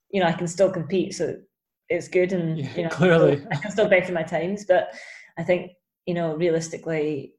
you 0.10 0.20
know 0.20 0.28
I 0.28 0.34
can 0.34 0.48
still 0.48 0.72
compete, 0.72 1.14
so 1.14 1.36
it's 1.88 2.08
good, 2.08 2.34
and 2.34 2.58
yeah, 2.58 2.76
you 2.76 2.84
know 2.84 2.90
clearly 2.90 3.46
I 3.52 3.56
can 3.58 3.72
still 3.72 3.90
better 3.90 4.12
my 4.12 4.24
times. 4.24 4.66
But 4.68 4.92
I 5.38 5.44
think 5.44 5.72
you 6.08 6.16
know 6.16 6.36
realistically, 6.36 7.34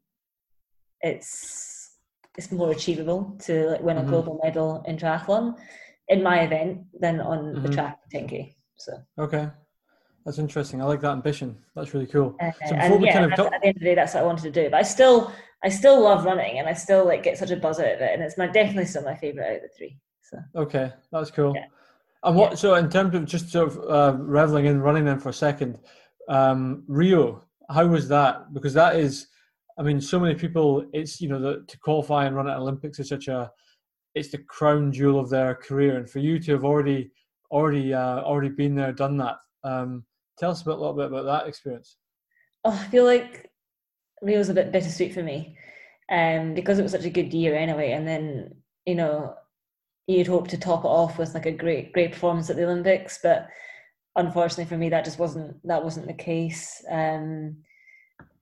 it's 1.01 1.72
it's 2.37 2.51
more 2.51 2.71
achievable 2.71 3.37
to 3.45 3.71
like 3.71 3.83
win 3.83 3.97
a 3.97 4.01
mm-hmm. 4.01 4.11
global 4.11 4.41
medal 4.43 4.83
in 4.87 4.97
triathlon 4.97 5.57
in 6.09 6.23
my 6.23 6.41
event 6.41 6.83
than 6.99 7.21
on 7.21 7.55
mm-hmm. 7.55 7.63
the 7.63 7.69
track 7.71 7.99
10k. 8.13 8.55
So 8.77 8.93
okay, 9.19 9.49
that's 10.25 10.39
interesting. 10.39 10.81
I 10.81 10.85
like 10.85 11.01
that 11.03 11.13
ambition. 11.13 11.59
That's 11.75 11.95
really 11.95 12.07
cool. 12.07 12.37
Uh, 12.41 12.51
so 12.67 12.75
and 12.75 13.05
yeah, 13.05 13.13
kind 13.13 13.25
of 13.27 13.33
at 13.33 13.37
the 13.37 13.67
end 13.67 13.77
of 13.77 13.81
the 13.81 13.85
day, 13.85 13.95
that's 13.95 14.15
what 14.15 14.23
I 14.23 14.27
wanted 14.27 14.53
to 14.53 14.63
do. 14.63 14.71
But 14.71 14.79
I 14.79 14.83
still, 14.83 15.33
I 15.63 15.69
still 15.69 16.01
love 16.03 16.25
running, 16.25 16.59
and 16.59 16.69
I 16.69 16.73
still 16.73 17.05
like 17.05 17.23
get 17.23 17.39
such 17.39 17.51
a 17.51 17.57
buzz 17.57 17.79
out 17.79 17.87
of 17.87 18.01
it, 18.01 18.11
and 18.13 18.23
it's 18.23 18.39
my 18.39 18.47
definitely 18.47 18.87
still 18.87 19.03
my 19.03 19.15
favorite 19.15 19.47
out 19.47 19.57
of 19.57 19.63
the 19.63 19.69
three. 19.77 19.99
So 20.23 20.39
okay, 20.57 20.93
that's 21.11 21.31
cool. 21.31 21.55
Yeah. 21.55 21.67
And 22.25 22.37
what? 22.37 22.53
Yeah. 22.53 22.57
So 22.57 22.75
in 22.77 22.89
terms 22.89 23.15
of 23.15 23.25
just 23.25 23.51
sort 23.51 23.69
of 23.69 23.79
uh, 23.79 24.17
reveling 24.19 24.67
in 24.67 24.81
running 24.81 25.05
then 25.05 25.19
for 25.19 25.29
a 25.29 25.35
second, 25.35 25.79
um, 26.29 26.85
Rio, 26.87 27.45
how 27.69 27.87
was 27.87 28.09
that? 28.09 28.53
Because 28.53 28.75
that 28.75 28.97
is 28.97 29.27
I 29.79 29.83
mean, 29.83 30.01
so 30.01 30.21
many 30.21 30.35
people. 30.35 30.85
It's 30.93 31.21
you 31.21 31.29
know 31.29 31.41
the, 31.41 31.65
to 31.67 31.79
qualify 31.79 32.27
and 32.27 32.37
run 32.37 32.49
at 32.49 32.59
Olympics 32.59 32.99
is 32.99 33.09
such 33.09 33.29
a 33.29 33.51
it's 34.15 34.31
the 34.31 34.39
crown 34.39 34.93
jewel 34.93 35.19
of 35.19 35.31
their 35.31 35.55
career, 35.55 35.97
and 35.97 36.09
for 36.09 36.19
you 36.19 36.39
to 36.41 36.53
have 36.53 36.65
already 36.65 37.11
already 37.51 37.95
uh, 37.95 38.21
already 38.21 38.51
been 38.51 38.75
there, 38.75 38.93
done 38.93 39.17
that. 39.19 39.37
Um, 39.65 40.05
tell 40.39 40.51
us 40.51 40.63
a, 40.63 40.65
bit, 40.65 40.75
a 40.75 40.79
little 40.79 40.95
bit 40.95 41.07
about 41.07 41.25
that 41.25 41.49
experience. 41.49 41.97
Oh, 42.65 42.71
I 42.71 42.89
feel 42.89 43.05
like 43.05 43.51
Rio's 44.23 44.49
a 44.49 44.55
bit 44.55 44.73
bittersweet 44.73 45.15
for 45.15 45.23
me, 45.23 45.57
um, 46.11 46.55
because 46.55 46.79
it 46.79 46.83
was 46.83 46.93
such 46.93 47.05
a 47.05 47.11
good 47.11 47.33
year 47.33 47.55
anyway, 47.55 47.93
and 47.93 48.07
then 48.07 48.55
you 48.87 48.95
know 48.95 49.35
you'd 50.07 50.27
hope 50.27 50.49
to 50.49 50.59
top 50.59 50.85
it 50.85 50.89
off 50.89 51.19
with 51.19 51.35
like 51.35 51.47
a 51.47 51.53
great 51.53 51.93
great 51.93 52.13
performance 52.13 52.51
at 52.51 52.57
the 52.57 52.65
Olympics, 52.65 53.19
but 53.23 53.49
unfortunately 54.17 54.67
for 54.67 54.77
me 54.77 54.91
that 54.91 55.07
just 55.07 55.19
wasn't 55.19 55.57
that 55.67 55.83
wasn't 55.83 56.07
the 56.07 56.13
case. 56.13 56.85
Um, 56.91 57.57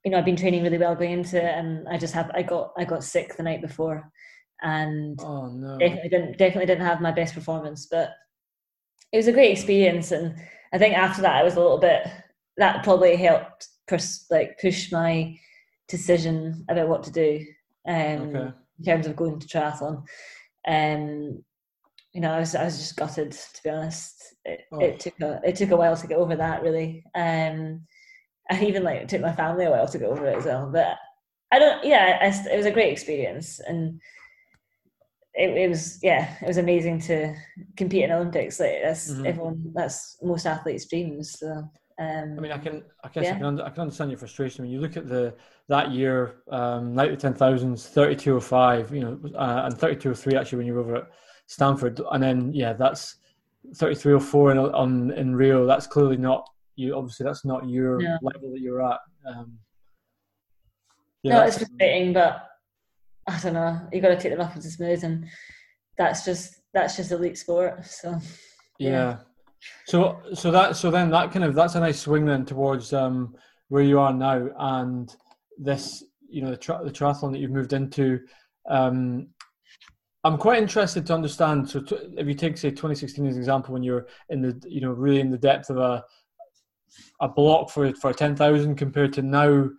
you 0.03 0.11
know, 0.11 0.17
I've 0.17 0.25
been 0.25 0.35
training 0.35 0.63
really 0.63 0.77
well 0.77 0.95
going 0.95 1.11
into 1.11 1.37
it, 1.37 1.55
and 1.57 1.87
I 1.87 1.97
just 1.97 2.13
have 2.13 2.31
I 2.33 2.41
got 2.41 2.73
I 2.77 2.85
got 2.85 3.03
sick 3.03 3.35
the 3.35 3.43
night 3.43 3.61
before, 3.61 4.11
and 4.61 5.19
oh, 5.21 5.47
no. 5.47 5.77
definitely 5.77 6.09
didn't 6.09 6.37
definitely 6.37 6.65
didn't 6.65 6.85
have 6.85 7.01
my 7.01 7.11
best 7.11 7.33
performance, 7.33 7.87
but 7.89 8.11
it 9.11 9.17
was 9.17 9.27
a 9.27 9.33
great 9.33 9.51
experience, 9.51 10.11
and 10.11 10.35
I 10.73 10.77
think 10.77 10.95
after 10.95 11.21
that 11.21 11.35
I 11.35 11.43
was 11.43 11.55
a 11.55 11.59
little 11.59 11.79
bit 11.79 12.07
that 12.57 12.83
probably 12.83 13.15
helped 13.15 13.67
pers- 13.87 14.25
like 14.29 14.59
push 14.59 14.91
my 14.91 15.37
decision 15.87 16.65
about 16.69 16.87
what 16.87 17.03
to 17.03 17.11
do 17.11 17.45
um, 17.87 17.95
okay. 17.95 18.51
in 18.79 18.85
terms 18.85 19.07
of 19.07 19.15
going 19.15 19.39
to 19.39 19.47
triathlon. 19.47 20.03
Um, 20.67 21.43
you 22.13 22.21
know, 22.21 22.31
I 22.31 22.39
was 22.39 22.55
I 22.55 22.65
was 22.65 22.77
just 22.77 22.97
gutted 22.97 23.31
to 23.31 23.63
be 23.63 23.69
honest. 23.69 24.35
It, 24.45 24.61
oh. 24.71 24.79
it 24.79 24.99
took 24.99 25.19
a 25.21 25.41
it 25.43 25.55
took 25.55 25.71
a 25.71 25.77
while 25.77 25.95
to 25.95 26.07
get 26.07 26.17
over 26.17 26.35
that 26.35 26.61
really. 26.61 27.03
Um, 27.15 27.81
and 28.57 28.63
even 28.63 28.83
like 28.83 28.97
it 28.97 29.09
took 29.09 29.21
my 29.21 29.33
family 29.33 29.65
a 29.65 29.71
while 29.71 29.87
to 29.87 29.97
get 29.97 30.09
over 30.09 30.25
it 30.25 30.37
as 30.37 30.45
well. 30.45 30.69
But 30.71 30.97
I 31.51 31.59
don't. 31.59 31.83
Yeah, 31.83 32.19
I, 32.21 32.53
it 32.53 32.57
was 32.57 32.65
a 32.65 32.71
great 32.71 32.91
experience, 32.91 33.59
and 33.65 33.99
it, 35.33 35.49
it, 35.57 35.69
was 35.69 35.99
yeah, 36.03 36.35
it 36.41 36.47
was 36.47 36.57
amazing 36.57 36.99
to 37.01 37.33
compete 37.77 38.03
in 38.03 38.11
Olympics. 38.11 38.59
Like 38.59 38.79
that's 38.83 39.11
mm-hmm. 39.11 39.25
everyone. 39.25 39.71
That's 39.73 40.17
most 40.21 40.45
athletes' 40.45 40.85
dreams. 40.85 41.39
So. 41.39 41.63
Um, 41.99 42.35
I 42.35 42.41
mean, 42.41 42.51
I 42.51 42.57
can, 42.57 42.83
I 43.03 43.09
guess 43.09 43.25
yeah. 43.25 43.35
I, 43.35 43.39
can 43.39 43.61
I 43.61 43.69
can 43.69 43.81
understand 43.81 44.09
your 44.09 44.17
frustration 44.17 44.63
when 44.63 44.71
you 44.71 44.79
look 44.79 44.97
at 44.97 45.07
the 45.07 45.35
that 45.67 45.91
year, 45.91 46.37
um, 46.51 46.95
night 46.95 47.11
of 47.11 47.19
ten 47.19 47.33
thousands, 47.33 47.87
thirty 47.87 48.15
two 48.15 48.35
oh 48.35 48.39
five, 48.39 48.93
you 48.93 49.01
know, 49.01 49.19
uh, 49.35 49.63
and 49.65 49.77
thirty 49.77 49.95
two 49.95 50.11
oh 50.11 50.13
three 50.15 50.35
actually 50.35 50.57
when 50.57 50.67
you 50.67 50.73
were 50.73 50.79
over 50.79 50.95
at 50.95 51.09
Stanford, 51.45 52.01
and 52.11 52.23
then 52.23 52.51
yeah, 52.53 52.73
that's 52.73 53.17
thirty 53.75 53.93
three 53.93 54.13
oh 54.13 54.19
four 54.19 54.51
in 54.51 54.57
on 54.57 55.11
in 55.11 55.35
Rio. 55.35 55.67
That's 55.67 55.85
clearly 55.85 56.17
not 56.17 56.49
you 56.75 56.95
obviously 56.95 57.25
that's 57.25 57.45
not 57.45 57.67
your 57.69 58.01
no. 58.01 58.17
level 58.21 58.51
that 58.51 58.61
you're 58.61 58.85
at. 58.85 58.99
Um, 59.27 59.57
yeah, 61.23 61.39
no, 61.39 61.43
it's 61.43 61.57
frustrating, 61.57 62.13
but 62.13 62.47
I 63.27 63.39
don't 63.39 63.53
know. 63.53 63.79
You 63.91 64.01
got 64.01 64.09
to 64.09 64.19
take 64.19 64.31
the 64.31 64.37
rough 64.37 64.55
with 64.55 64.63
the 64.63 64.71
smooth, 64.71 65.03
and 65.03 65.27
that's 65.97 66.25
just 66.25 66.61
that's 66.73 66.95
just 66.95 67.11
elite 67.11 67.37
sport. 67.37 67.85
So 67.85 68.19
yeah. 68.79 68.89
yeah. 68.89 69.17
So 69.85 70.21
so 70.33 70.51
that 70.51 70.75
so 70.75 70.89
then 70.89 71.09
that 71.11 71.31
kind 71.31 71.45
of 71.45 71.53
that's 71.53 71.75
a 71.75 71.79
nice 71.79 71.99
swing 71.99 72.25
then 72.25 72.45
towards 72.45 72.93
um, 72.93 73.35
where 73.69 73.83
you 73.83 73.99
are 73.99 74.13
now, 74.13 74.49
and 74.57 75.15
this 75.57 76.03
you 76.27 76.41
know 76.41 76.51
the, 76.51 76.57
tri- 76.57 76.83
the 76.83 76.91
triathlon 76.91 77.31
that 77.31 77.39
you've 77.39 77.51
moved 77.51 77.73
into. 77.73 78.19
Um, 78.67 79.27
I'm 80.23 80.37
quite 80.37 80.61
interested 80.61 81.05
to 81.07 81.13
understand. 81.13 81.69
So, 81.69 81.81
t- 81.81 81.97
if 82.17 82.27
you 82.27 82.33
take 82.33 82.57
say 82.57 82.69
2016 82.69 83.25
as 83.25 83.35
an 83.35 83.41
example, 83.41 83.73
when 83.73 83.83
you're 83.83 84.07
in 84.29 84.41
the 84.41 84.59
you 84.67 84.81
know 84.81 84.91
really 84.91 85.19
in 85.19 85.31
the 85.31 85.37
depth 85.37 85.69
of 85.69 85.77
a 85.77 86.03
a 87.19 87.27
block 87.27 87.69
for 87.69 87.93
for 87.95 88.13
ten 88.13 88.35
thousand 88.35 88.75
compared 88.75 89.13
to 89.13 89.21
now 89.21 89.69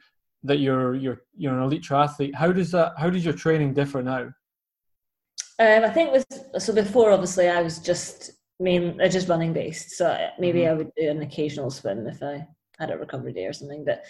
that 0.45 0.59
you're 0.59 0.95
you're 0.95 1.23
you're 1.37 1.57
an 1.57 1.63
elite 1.63 1.83
triathlete. 1.83 2.35
How 2.35 2.53
does 2.53 2.71
that? 2.73 2.95
How 2.99 3.11
does 3.11 3.25
your 3.25 3.35
training 3.35 3.75
differ 3.75 4.03
now? 4.03 4.33
Um, 5.59 5.85
I 5.85 5.91
think 5.91 6.13
with 6.13 6.27
so 6.59 6.73
before, 6.75 7.13
obviously, 7.13 7.49
I 7.49 7.63
was 7.63 7.79
just 7.79 8.33
main 8.59 9.01
uh, 9.01 9.09
just 9.09 9.29
running 9.29 9.53
based. 9.53 9.91
So 9.91 10.17
maybe 10.39 10.61
mm-hmm. 10.61 10.71
I 10.71 10.75
would 10.75 10.91
do 10.97 11.11
an 11.11 11.23
occasional 11.23 11.71
swim 11.71 12.07
if 12.07 12.23
I 12.23 12.47
had 12.79 12.91
a 12.91 12.99
recovery 12.99 13.33
day 13.33 13.47
or 13.47 13.53
something. 13.53 13.85
But 13.85 14.05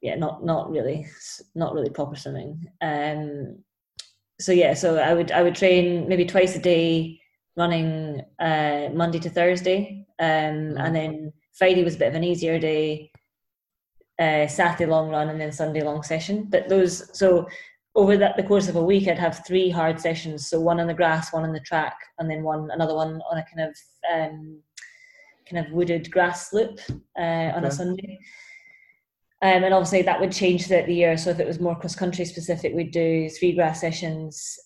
yeah, 0.00 0.16
not 0.16 0.44
not 0.44 0.70
really, 0.70 1.06
not 1.54 1.74
really 1.74 1.90
proper 1.90 2.16
swimming. 2.16 2.66
Um, 2.80 3.58
so 4.40 4.52
yeah, 4.52 4.74
so 4.74 4.96
I 4.96 5.14
would 5.14 5.30
I 5.30 5.42
would 5.42 5.54
train 5.54 6.08
maybe 6.08 6.24
twice 6.24 6.56
a 6.56 6.58
day, 6.58 7.20
running 7.56 8.20
uh, 8.38 8.88
Monday 8.92 9.20
to 9.20 9.30
Thursday, 9.30 10.06
um, 10.18 10.26
mm-hmm. 10.26 10.78
and 10.78 10.96
then 10.96 11.32
Friday 11.52 11.84
was 11.84 11.96
a 11.96 11.98
bit 11.98 12.08
of 12.08 12.14
an 12.14 12.24
easier 12.24 12.58
day. 12.58 13.10
Uh, 14.18 14.46
Saturday 14.46 14.86
long 14.86 15.08
run 15.08 15.30
and 15.30 15.40
then 15.40 15.50
Sunday 15.50 15.82
long 15.82 16.02
session. 16.02 16.46
But 16.48 16.68
those 16.68 17.18
so 17.18 17.48
over 17.94 18.16
that 18.16 18.36
the 18.36 18.42
course 18.42 18.68
of 18.68 18.76
a 18.76 18.82
week, 18.82 19.08
I'd 19.08 19.18
have 19.18 19.44
three 19.46 19.68
hard 19.68 20.00
sessions. 20.00 20.48
So 20.48 20.60
one 20.60 20.80
on 20.80 20.86
the 20.86 20.94
grass, 20.94 21.32
one 21.32 21.44
on 21.44 21.52
the 21.52 21.60
track, 21.60 21.96
and 22.18 22.30
then 22.30 22.42
one 22.42 22.70
another 22.72 22.94
one 22.94 23.20
on 23.30 23.38
a 23.38 23.44
kind 23.44 23.68
of 23.68 23.76
um, 24.12 24.60
kind 25.48 25.66
of 25.66 25.72
wooded 25.72 26.10
grass 26.10 26.52
loop 26.52 26.78
uh, 27.18 27.52
on 27.56 27.64
a 27.64 27.70
Sunday. 27.70 28.18
Um, 29.42 29.64
and 29.64 29.74
obviously 29.74 30.02
that 30.02 30.20
would 30.20 30.30
change 30.30 30.66
throughout 30.66 30.86
the 30.86 30.94
year. 30.94 31.16
So 31.16 31.30
if 31.30 31.40
it 31.40 31.46
was 31.46 31.58
more 31.58 31.74
cross 31.74 31.96
country 31.96 32.24
specific, 32.24 32.74
we'd 32.74 32.92
do 32.92 33.28
three 33.28 33.54
grass 33.54 33.80
sessions 33.80 34.56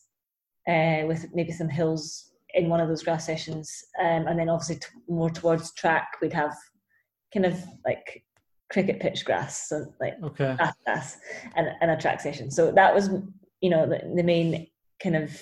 uh, 0.68 1.02
with 1.06 1.26
maybe 1.32 1.52
some 1.52 1.70
hills 1.70 2.32
in 2.54 2.68
one 2.68 2.80
of 2.80 2.88
those 2.88 3.02
grass 3.02 3.26
sessions, 3.26 3.84
um, 4.00 4.26
and 4.26 4.38
then 4.38 4.48
obviously 4.48 4.76
t- 4.76 4.86
more 5.08 5.30
towards 5.30 5.72
track, 5.74 6.08
we'd 6.22 6.32
have 6.32 6.54
kind 7.32 7.46
of 7.46 7.58
like 7.84 8.24
cricket 8.70 9.00
pitch 9.00 9.24
grass, 9.24 9.68
so 9.68 9.86
like 10.00 10.14
okay. 10.22 10.54
grass, 10.56 10.74
grass 10.84 11.18
and, 11.56 11.68
and 11.80 11.90
a 11.90 11.96
track 11.96 12.20
session. 12.20 12.50
So 12.50 12.72
that 12.72 12.94
was, 12.94 13.10
you 13.60 13.70
know, 13.70 13.86
the, 13.86 14.00
the 14.14 14.22
main 14.22 14.66
kind 15.02 15.16
of 15.16 15.38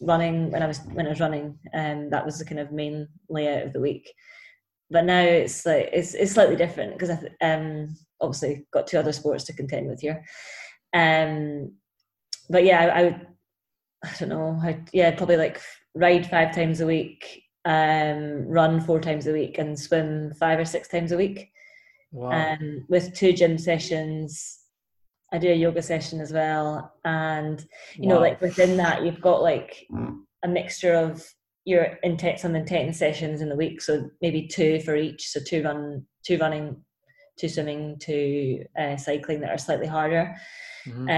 running 0.00 0.50
when 0.50 0.62
I 0.62 0.66
was 0.66 0.80
when 0.92 1.06
I 1.06 1.10
was 1.10 1.20
running, 1.20 1.58
and 1.72 2.04
um, 2.04 2.10
that 2.10 2.24
was 2.24 2.38
the 2.38 2.44
kind 2.44 2.60
of 2.60 2.72
main 2.72 3.08
layout 3.28 3.66
of 3.66 3.72
the 3.72 3.80
week. 3.80 4.12
But 4.90 5.04
now 5.04 5.20
it's 5.20 5.66
like 5.66 5.90
it's 5.92 6.14
it's 6.14 6.32
slightly 6.32 6.56
different 6.56 6.92
because 6.92 7.10
I've 7.10 7.26
um, 7.40 7.96
obviously 8.20 8.66
got 8.72 8.86
two 8.86 8.98
other 8.98 9.12
sports 9.12 9.44
to 9.44 9.52
contend 9.52 9.88
with 9.88 10.00
here. 10.00 10.24
Um, 10.94 11.72
but 12.48 12.64
yeah, 12.64 12.80
I, 12.80 13.00
I 13.00 13.02
would 13.04 13.26
I 14.04 14.10
don't 14.18 14.28
know, 14.28 14.58
I, 14.62 14.80
yeah, 14.92 15.14
probably 15.16 15.36
like 15.36 15.60
ride 15.94 16.28
five 16.28 16.54
times 16.54 16.80
a 16.80 16.86
week 16.86 17.42
um, 17.68 18.48
run 18.48 18.80
four 18.80 18.98
times 18.98 19.26
a 19.26 19.32
week 19.32 19.58
and 19.58 19.78
swim 19.78 20.32
five 20.40 20.58
or 20.58 20.64
six 20.64 20.88
times 20.88 21.12
a 21.12 21.16
week. 21.16 21.50
Wow. 22.10 22.30
Um, 22.30 22.86
with 22.88 23.14
two 23.14 23.32
gym 23.34 23.58
sessions. 23.58 24.58
I 25.30 25.36
do 25.36 25.50
a 25.50 25.54
yoga 25.54 25.82
session 25.82 26.22
as 26.22 26.32
well. 26.32 26.94
And, 27.04 27.62
you 27.96 28.08
wow. 28.08 28.14
know, 28.14 28.20
like 28.20 28.40
within 28.40 28.78
that, 28.78 29.04
you've 29.04 29.20
got 29.20 29.42
like 29.42 29.86
a 30.42 30.48
mixture 30.48 30.94
of 30.94 31.22
your 31.66 31.98
intense 32.02 32.40
some 32.40 32.56
intense 32.56 32.98
sessions 32.98 33.42
in 33.42 33.50
the 33.50 33.56
week. 33.56 33.82
So 33.82 34.08
maybe 34.22 34.48
two 34.48 34.80
for 34.80 34.96
each. 34.96 35.28
So 35.28 35.40
two 35.46 35.62
run, 35.62 36.06
two 36.26 36.38
running, 36.38 36.82
two 37.38 37.50
swimming, 37.50 37.98
two 38.00 38.64
uh, 38.80 38.96
cycling 38.96 39.40
that 39.40 39.50
are 39.50 39.58
slightly 39.58 39.86
harder. 39.86 40.34
Mm-hmm. 40.86 41.08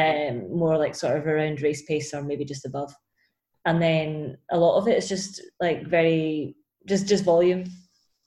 Um, 0.50 0.58
more 0.58 0.76
like 0.76 0.96
sort 0.96 1.16
of 1.16 1.28
around 1.28 1.62
race 1.62 1.82
pace 1.82 2.12
or 2.12 2.24
maybe 2.24 2.44
just 2.44 2.66
above 2.66 2.92
and 3.66 3.80
then 3.80 4.38
a 4.50 4.58
lot 4.58 4.78
of 4.78 4.88
it 4.88 4.96
is 4.96 5.08
just 5.08 5.42
like 5.60 5.86
very 5.86 6.56
just 6.86 7.06
just 7.06 7.24
volume 7.24 7.64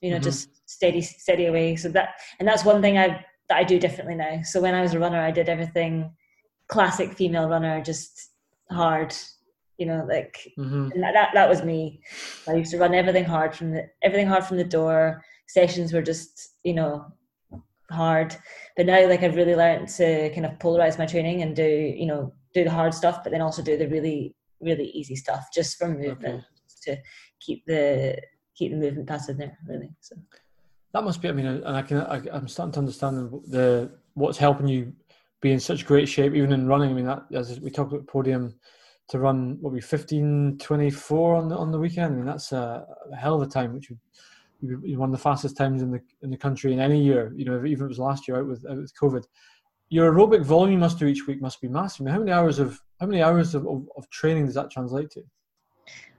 you 0.02 0.12
know 0.12 0.18
mm-hmm. 0.18 0.24
just 0.24 0.50
steady 0.70 1.02
steady 1.02 1.46
away. 1.46 1.76
So 1.76 1.90
that 1.90 2.16
and 2.40 2.48
that's 2.48 2.66
one 2.66 2.82
thing 2.82 2.98
i 2.98 3.26
that 3.50 3.58
i 3.58 3.64
do 3.64 3.80
differently 3.80 4.16
now. 4.16 4.42
So 4.44 4.62
when 4.62 4.76
i 4.76 4.82
was 4.82 4.94
a 4.94 5.00
runner 5.00 5.20
i 5.20 5.32
did 5.32 5.50
everything 5.50 6.12
classic 6.68 7.14
female 7.14 7.50
runner 7.50 7.82
just 7.82 8.32
hard 8.72 9.14
you 9.78 9.86
know 9.86 10.06
like 10.08 10.52
mm-hmm. 10.58 10.90
that, 11.02 11.14
that 11.14 11.32
that 11.34 11.50
was 11.50 11.64
me. 11.64 12.02
I 12.48 12.56
used 12.56 12.72
to 12.72 12.78
run 12.78 12.94
everything 12.94 13.26
hard 13.26 13.56
from 13.56 13.72
the 13.72 13.90
everything 14.04 14.28
hard 14.28 14.46
from 14.46 14.58
the 14.58 14.64
door. 14.64 15.24
Sessions 15.48 15.94
were 15.94 16.02
just 16.02 16.50
you 16.64 16.74
know 16.74 17.06
hard. 17.90 18.36
But 18.76 18.88
now 18.88 19.08
like 19.08 19.24
i've 19.24 19.36
really 19.36 19.56
learned 19.56 19.88
to 19.90 20.30
kind 20.32 20.46
of 20.46 20.60
polarize 20.60 20.98
my 20.98 21.06
training 21.06 21.44
and 21.44 21.56
do 21.56 21.64
you 21.64 22.06
know 22.06 22.34
do 22.54 22.64
the 22.64 22.72
hard 22.72 22.94
stuff 22.94 23.24
but 23.24 23.32
then 23.32 23.42
also 23.42 23.62
do 23.62 23.78
the 23.78 23.88
really 23.88 24.36
really 24.64 24.86
easy 24.86 25.16
stuff 25.16 25.46
just 25.54 25.78
from 25.78 26.00
movement 26.00 26.44
okay. 26.44 26.46
to 26.84 26.98
keep 27.40 27.66
the 27.66 28.18
keep 28.56 28.72
the 28.72 28.78
movement 28.78 29.08
passive 29.08 29.38
there 29.38 29.58
really 29.68 29.90
so. 30.00 30.16
That 30.94 31.04
must 31.04 31.22
be 31.22 31.30
i 31.30 31.32
mean 31.32 31.48
and 31.48 31.76
i 31.76 31.82
can 31.82 31.98
I, 31.98 32.22
i'm 32.32 32.48
starting 32.48 32.74
to 32.74 32.80
understand 32.80 33.32
the 33.48 33.92
what's 34.14 34.38
helping 34.38 34.68
you 34.68 34.94
be 35.44 35.52
in 35.52 35.60
such 35.60 35.86
great 35.86 36.08
shape 36.08 36.34
even 36.34 36.54
in 36.54 36.68
running. 36.68 36.90
I 36.90 36.94
mean 36.94 37.06
that 37.06 37.26
as 37.34 37.60
we 37.60 37.70
talked 37.70 37.94
about 37.94 38.08
podium 38.08 38.56
to 39.10 39.20
run 39.20 39.58
what 39.60 39.74
we 39.74 39.82
15 39.82 40.58
24 40.58 41.36
on 41.36 41.50
the 41.50 41.58
on 41.58 41.72
the 41.72 41.78
weekend? 41.78 42.14
I 42.14 42.16
mean 42.16 42.26
that's 42.26 42.52
a, 42.54 42.88
a 43.12 43.16
hell 43.16 43.36
of 43.36 43.48
a 43.48 43.52
time 43.52 43.74
which 43.74 43.90
would 43.90 44.82
be 44.82 44.96
one 44.96 45.10
of 45.10 45.12
the 45.12 45.22
fastest 45.22 45.58
times 45.58 45.82
in 45.82 45.92
the 45.92 46.02
in 46.22 46.32
the 46.32 46.38
country 46.38 46.72
in 46.72 46.80
any 46.80 47.04
year 47.04 47.34
you 47.36 47.44
know 47.44 47.58
even 47.66 47.72
if 47.72 47.82
it 47.82 47.88
was 47.88 48.00
last 48.00 48.28
year 48.28 48.38
out 48.40 48.48
with 48.48 48.66
out 48.68 48.78
with 48.78 48.96
covid. 48.96 49.26
Your 49.90 50.12
aerobic 50.12 50.44
volume 50.44 50.80
must 50.80 50.98
do 50.98 51.06
each 51.06 51.28
week 51.28 51.40
must 51.40 51.62
be 51.62 51.68
massive. 51.68 52.02
I 52.02 52.04
mean, 52.06 52.14
how 52.14 52.20
many 52.20 52.32
hours 52.32 52.58
of 52.58 52.82
how 53.04 53.08
many 53.08 53.22
hours 53.22 53.54
of, 53.54 53.68
of, 53.68 53.86
of 53.98 54.10
training 54.12 54.46
does 54.46 54.56
that 54.56 54.72
translate 54.72 55.10
to? 55.10 55.22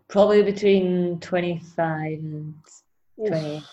Probably 0.09 0.43
between 0.43 1.19
25 1.21 2.19
and 2.19 2.55
20. 3.27 3.57
Oof. 3.57 3.65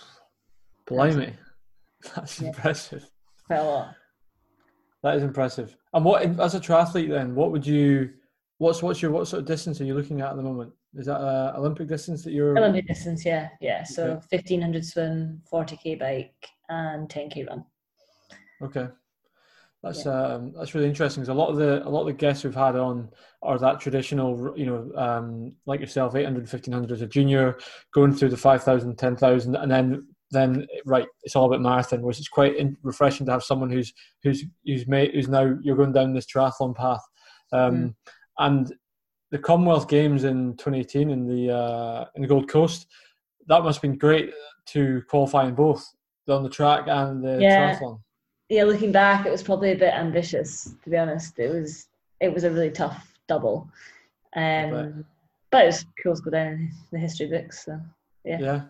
Blimey. 0.87 1.33
That's 2.15 2.39
yeah. 2.39 2.47
impressive. 2.47 3.05
Quite 3.45 3.57
a 3.57 3.63
lot. 3.63 3.95
That 5.03 5.17
is 5.17 5.23
impressive. 5.23 5.75
And 5.93 6.05
what, 6.05 6.21
as 6.39 6.55
a 6.55 6.59
triathlete, 6.61 7.09
then, 7.09 7.35
what 7.35 7.51
would 7.51 7.67
you, 7.67 8.11
what's 8.59 8.81
what's 8.81 9.01
your 9.01 9.11
what 9.11 9.27
sort 9.27 9.41
of 9.41 9.45
distance 9.45 9.81
are 9.81 9.85
you 9.85 9.93
looking 9.93 10.21
at 10.21 10.29
at 10.29 10.37
the 10.37 10.43
moment? 10.43 10.71
Is 10.95 11.07
that 11.07 11.19
a 11.19 11.53
Olympic 11.57 11.89
distance 11.89 12.23
that 12.23 12.31
you're? 12.31 12.57
Olympic 12.57 12.87
distance, 12.87 13.25
yeah, 13.25 13.49
yeah. 13.59 13.83
So 13.83 14.11
okay. 14.11 14.25
fifteen 14.29 14.61
hundred 14.61 14.85
swim, 14.85 15.41
forty 15.49 15.75
k 15.75 15.95
bike, 15.95 16.47
and 16.69 17.09
ten 17.09 17.29
k 17.29 17.43
run. 17.43 17.65
Okay. 18.61 18.87
That's 19.83 20.05
yeah. 20.05 20.11
um, 20.11 20.53
that's 20.55 20.75
really 20.75 20.87
interesting. 20.87 21.23
Because 21.23 21.33
a 21.35 21.39
lot 21.39 21.49
of 21.49 21.57
the 21.57 21.85
a 21.87 21.89
lot 21.89 22.01
of 22.01 22.07
the 22.07 22.13
guests 22.13 22.43
we've 22.43 22.53
had 22.53 22.75
on 22.75 23.09
are 23.41 23.57
that 23.57 23.79
traditional, 23.79 24.53
you 24.55 24.65
know, 24.65 24.91
um, 24.95 25.53
like 25.65 25.79
yourself, 25.79 26.15
800, 26.15 26.41
1500 26.41 26.91
as 26.91 27.01
a 27.01 27.07
junior, 27.07 27.57
going 27.93 28.13
through 28.13 28.29
the 28.29 28.37
5,000, 28.37 28.95
10,000, 28.95 29.55
and 29.55 29.71
then 29.71 30.07
then 30.29 30.67
right, 30.85 31.07
it's 31.23 31.35
all 31.35 31.45
about 31.45 31.61
marathon, 31.61 32.03
which 32.03 32.19
is 32.19 32.29
quite 32.29 32.55
refreshing 32.83 33.25
to 33.25 33.31
have 33.31 33.43
someone 33.43 33.71
who's 33.71 33.91
who's 34.23 34.45
who's 34.65 34.87
made 34.87 35.13
who's 35.13 35.27
now 35.27 35.55
you're 35.61 35.75
going 35.75 35.93
down 35.93 36.13
this 36.13 36.27
triathlon 36.27 36.75
path, 36.75 37.01
um, 37.51 37.75
mm. 37.75 37.95
and 38.37 38.73
the 39.31 39.39
Commonwealth 39.39 39.89
Games 39.89 40.25
in 40.25 40.55
2018 40.57 41.09
in 41.09 41.25
the 41.25 41.53
uh, 41.53 42.05
in 42.15 42.21
the 42.21 42.27
Gold 42.27 42.47
Coast, 42.47 42.85
that 43.47 43.63
must 43.63 43.77
have 43.77 43.81
been 43.81 43.97
great 43.97 44.31
to 44.67 45.01
qualify 45.09 45.47
in 45.47 45.55
both 45.55 45.85
on 46.29 46.43
the 46.43 46.49
track 46.49 46.83
and 46.87 47.23
the 47.23 47.39
yeah. 47.41 47.75
triathlon 47.75 47.99
yeah, 48.51 48.65
looking 48.65 48.91
back, 48.91 49.25
it 49.25 49.31
was 49.31 49.41
probably 49.41 49.71
a 49.71 49.77
bit 49.77 49.93
ambitious. 49.93 50.75
To 50.83 50.89
be 50.89 50.97
honest, 50.97 51.39
it 51.39 51.49
was 51.49 51.87
it 52.19 52.33
was 52.33 52.43
a 52.43 52.51
really 52.51 52.69
tough 52.69 53.07
double, 53.29 53.69
um, 54.35 55.05
but 55.51 55.63
it 55.63 55.67
was 55.67 55.85
cool 56.03 56.15
to 56.17 56.21
go 56.21 56.31
down 56.31 56.53
in 56.53 56.71
the 56.91 56.99
history 56.99 57.27
books. 57.27 57.63
So 57.63 57.79
yeah. 58.25 58.39
Yeah. 58.41 58.61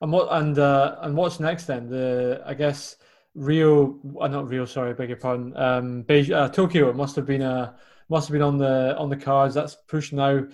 And 0.00 0.10
what 0.10 0.28
and 0.30 0.58
uh, 0.58 0.96
and 1.02 1.14
what's 1.14 1.38
next 1.38 1.66
then? 1.66 1.90
The 1.90 2.42
I 2.46 2.54
guess 2.54 2.96
Rio, 3.34 3.98
uh, 4.18 4.28
not 4.28 4.48
Rio. 4.48 4.64
Sorry, 4.64 4.94
beg 4.94 5.10
your 5.10 5.18
pardon. 5.18 5.54
Um, 5.54 6.04
Beijing, 6.04 6.34
uh, 6.34 6.48
Tokyo. 6.48 6.88
It 6.88 6.96
must 6.96 7.14
have 7.16 7.26
been 7.26 7.42
a 7.42 7.74
must 8.08 8.28
have 8.28 8.32
been 8.32 8.42
on 8.42 8.56
the 8.56 8.96
on 8.96 9.10
the 9.10 9.16
cards. 9.16 9.54
That's 9.54 9.76
pushed 9.86 10.14
now. 10.14 10.46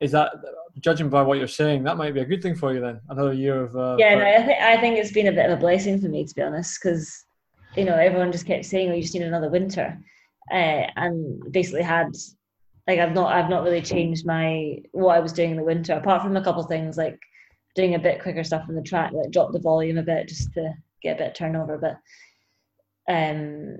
Is 0.00 0.12
that 0.12 0.32
judging 0.80 1.10
by 1.10 1.20
what 1.20 1.36
you're 1.36 1.46
saying? 1.46 1.82
That 1.82 1.98
might 1.98 2.14
be 2.14 2.20
a 2.20 2.24
good 2.24 2.42
thing 2.42 2.56
for 2.56 2.72
you 2.72 2.80
then. 2.80 3.02
Another 3.10 3.34
year 3.34 3.62
of 3.62 3.76
uh, 3.76 3.96
yeah. 3.98 4.14
No, 4.14 4.24
I 4.24 4.46
think 4.46 4.62
I 4.62 4.76
think 4.78 4.96
it's 4.96 5.12
been 5.12 5.28
a 5.28 5.32
bit 5.32 5.50
of 5.50 5.58
a 5.58 5.60
blessing 5.60 6.00
for 6.00 6.08
me 6.08 6.24
to 6.24 6.34
be 6.34 6.40
honest 6.40 6.78
because 6.82 7.26
you 7.76 7.84
know, 7.84 7.94
everyone 7.94 8.32
just 8.32 8.46
kept 8.46 8.64
saying, 8.64 8.90
"Oh, 8.90 8.94
you 8.94 9.02
just 9.02 9.14
need 9.14 9.22
another 9.22 9.50
winter," 9.50 9.98
uh, 10.50 10.86
and 10.96 11.52
basically 11.52 11.82
had 11.82 12.12
like 12.86 12.98
I've 12.98 13.14
not 13.14 13.32
I've 13.32 13.50
not 13.50 13.64
really 13.64 13.82
changed 13.82 14.26
my 14.26 14.76
what 14.92 15.16
I 15.16 15.20
was 15.20 15.32
doing 15.32 15.52
in 15.52 15.56
the 15.56 15.62
winter 15.62 15.94
apart 15.94 16.22
from 16.22 16.36
a 16.36 16.42
couple 16.42 16.62
things 16.64 16.96
like 16.96 17.18
doing 17.74 17.94
a 17.94 17.98
bit 17.98 18.20
quicker 18.22 18.44
stuff 18.44 18.66
on 18.68 18.74
the 18.74 18.82
track, 18.82 19.12
like 19.12 19.30
drop 19.30 19.52
the 19.52 19.60
volume 19.60 19.98
a 19.98 20.02
bit 20.02 20.28
just 20.28 20.52
to 20.54 20.74
get 21.02 21.16
a 21.16 21.18
bit 21.18 21.28
of 21.28 21.34
turnover. 21.34 21.78
But 21.78 23.12
um, 23.12 23.78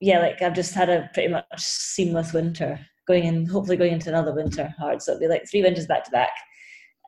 yeah, 0.00 0.18
like 0.18 0.42
I've 0.42 0.54
just 0.54 0.74
had 0.74 0.90
a 0.90 1.08
pretty 1.14 1.28
much 1.28 1.46
seamless 1.56 2.32
winter 2.32 2.78
going 3.06 3.24
in, 3.24 3.46
hopefully 3.46 3.76
going 3.76 3.92
into 3.92 4.10
another 4.10 4.34
winter 4.34 4.74
hard. 4.78 5.00
So 5.00 5.12
it'll 5.12 5.20
be 5.20 5.28
like 5.28 5.48
three 5.48 5.62
winters 5.62 5.86
back 5.86 6.04
to 6.04 6.10
back. 6.10 6.32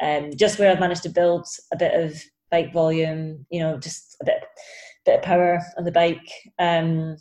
Um, 0.01 0.31
just 0.37 0.59
where 0.59 0.71
I've 0.71 0.81
managed 0.81 1.03
to 1.03 1.11
build 1.11 1.47
a 1.73 1.77
bit 1.77 1.93
of 1.93 2.23
bike 2.51 2.73
volume, 2.73 3.45
you 3.51 3.61
know, 3.61 3.79
just 3.79 4.17
a 4.23 4.25
bit 4.25 4.45
bit 5.09 5.19
of 5.19 5.25
power 5.25 5.61
on 5.77 5.85
the 5.85 5.93
bike. 5.93 6.31
Um, 6.59 7.17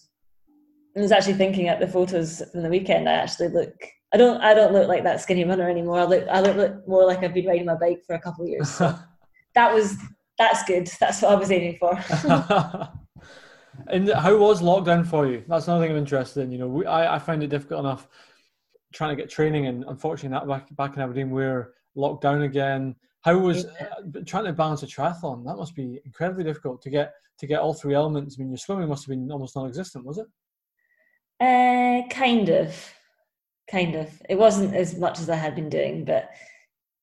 I 0.96 1.02
was 1.02 1.12
actually 1.12 1.36
thinking 1.36 1.68
at 1.68 1.80
the 1.80 1.88
photos 1.88 2.42
from 2.52 2.64
the 2.64 2.70
weekend. 2.70 3.08
I 3.08 3.14
actually 3.14 3.50
look. 3.50 3.74
I 4.14 4.18
don't. 4.18 4.42
I 4.42 4.54
don't 4.54 4.74
look 4.74 4.88
like 4.88 5.04
that 5.04 5.22
skinny 5.22 5.44
runner 5.44 5.70
anymore. 5.70 6.00
I 6.00 6.04
look. 6.04 6.28
I 6.30 6.42
look 6.42 6.88
more 6.88 7.06
like 7.06 7.24
I've 7.24 7.34
been 7.34 7.46
riding 7.46 7.66
my 7.66 7.76
bike 7.76 8.02
for 8.06 8.16
a 8.16 8.20
couple 8.20 8.46
of 8.46 8.50
years. 8.50 8.70
So 8.70 8.98
that 9.56 9.74
was. 9.74 9.98
That's 10.38 10.64
good. 10.64 10.88
That's 11.00 11.22
what 11.22 11.32
I 11.32 11.36
was 11.36 11.52
aiming 11.52 11.78
for. 11.78 11.94
and 13.88 14.10
how 14.10 14.38
was 14.38 14.62
lockdown 14.62 15.06
for 15.06 15.26
you? 15.26 15.44
That's 15.48 15.68
another 15.68 15.84
thing 15.84 15.92
I'm 15.92 15.98
interested 15.98 16.42
in. 16.42 16.52
You 16.52 16.60
know, 16.60 16.68
we, 16.68 16.86
I, 16.86 17.16
I 17.16 17.20
find 17.20 17.42
it 17.42 17.48
difficult 17.48 17.80
enough 17.80 18.08
trying 18.94 19.16
to 19.16 19.22
get 19.22 19.32
training, 19.32 19.66
and 19.66 19.84
unfortunately, 19.86 20.38
that 20.38 20.48
back 20.48 20.76
back 20.76 20.96
in 20.96 21.02
Aberdeen, 21.02 21.32
we're 21.32 21.74
locked 21.96 22.22
down 22.22 22.44
again. 22.44 22.96
How 23.28 23.38
was 23.38 23.66
uh, 23.66 24.22
trying 24.26 24.46
to 24.46 24.54
balance 24.54 24.84
a 24.84 24.88
triathlon? 24.88 25.44
That 25.44 25.58
must 25.58 25.76
be 25.76 26.00
incredibly 26.06 26.46
difficult 26.46 26.82
to 26.84 26.90
get 26.90 27.14
to 27.40 27.46
get 27.46 27.60
all 27.60 27.74
three 27.74 27.94
elements. 27.94 28.38
I 28.38 28.42
mean, 28.42 28.52
your 28.52 28.58
swimming 28.58 28.88
must 28.88 29.04
have 29.04 29.10
been 29.10 29.30
almost 29.30 29.54
non-existent, 29.54 30.06
was 30.06 30.18
it? 30.18 30.28
Uh, 31.42 32.08
kind 32.08 32.48
of, 32.48 32.74
kind 33.70 33.96
of. 33.96 34.10
It 34.30 34.36
wasn't 34.36 34.74
as 34.74 34.98
much 34.98 35.20
as 35.20 35.30
I 35.30 35.36
had 35.36 35.56
been 35.56 35.68
doing, 35.68 36.06
but 36.06 36.30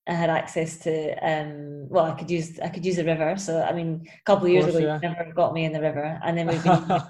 I 0.09 0.15
had 0.15 0.31
access 0.31 0.79
to. 0.79 1.13
Um, 1.23 1.91
well, 1.91 2.07
I 2.07 2.13
could 2.13 2.31
use 2.31 2.59
I 2.59 2.71
could 2.71 2.87
use 2.87 2.97
the 2.97 3.05
river. 3.05 3.37
So 3.37 3.61
I 3.61 3.75
mean, 3.75 4.07
a 4.07 4.25
couple 4.25 4.47
of 4.47 4.53
years 4.53 4.65
course, 4.65 4.77
ago, 4.77 4.87
yeah. 4.87 4.95
you 5.03 5.09
never 5.11 5.31
got 5.31 5.53
me 5.53 5.67
in 5.67 5.75
the 5.75 5.83
river, 5.83 6.19
and 6.25 6.39
then 6.39 6.47
we've 6.47 6.65
been 6.65 7.03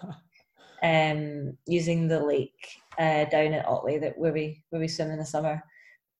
um, 0.83 1.57
using 1.69 2.09
the 2.09 2.19
lake 2.19 2.67
uh, 2.99 3.27
down 3.27 3.55
at 3.55 3.67
Otley 3.67 3.99
that 3.99 4.19
where 4.19 4.33
we 4.33 4.65
where 4.71 4.81
we 4.81 4.89
swim 4.89 5.13
in 5.13 5.21
the 5.21 5.25
summer. 5.25 5.63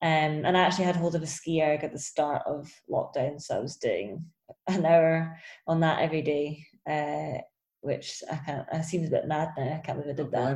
Um, 0.01 0.45
and 0.45 0.57
I 0.57 0.61
actually 0.61 0.85
had 0.85 0.95
hold 0.95 1.15
of 1.15 1.23
a 1.23 1.27
ski 1.27 1.63
erg 1.63 1.83
at 1.83 1.91
the 1.91 1.99
start 1.99 2.43
of 2.45 2.71
lockdown, 2.91 3.41
so 3.41 3.55
I 3.55 3.59
was 3.59 3.77
doing 3.77 4.25
an 4.67 4.85
hour 4.85 5.39
on 5.67 5.79
that 5.79 6.01
every 6.01 6.21
day, 6.21 6.65
uh, 6.89 7.41
which 7.81 8.21
I 8.31 8.35
can't. 8.35 8.67
It 8.71 8.85
seems 8.85 9.07
a 9.07 9.11
bit 9.11 9.27
mad 9.27 9.49
now. 9.57 9.75
I 9.75 9.85
can't 9.85 9.99
believe 9.99 10.13
I 10.13 10.21
did 10.21 10.31
that. 10.31 10.51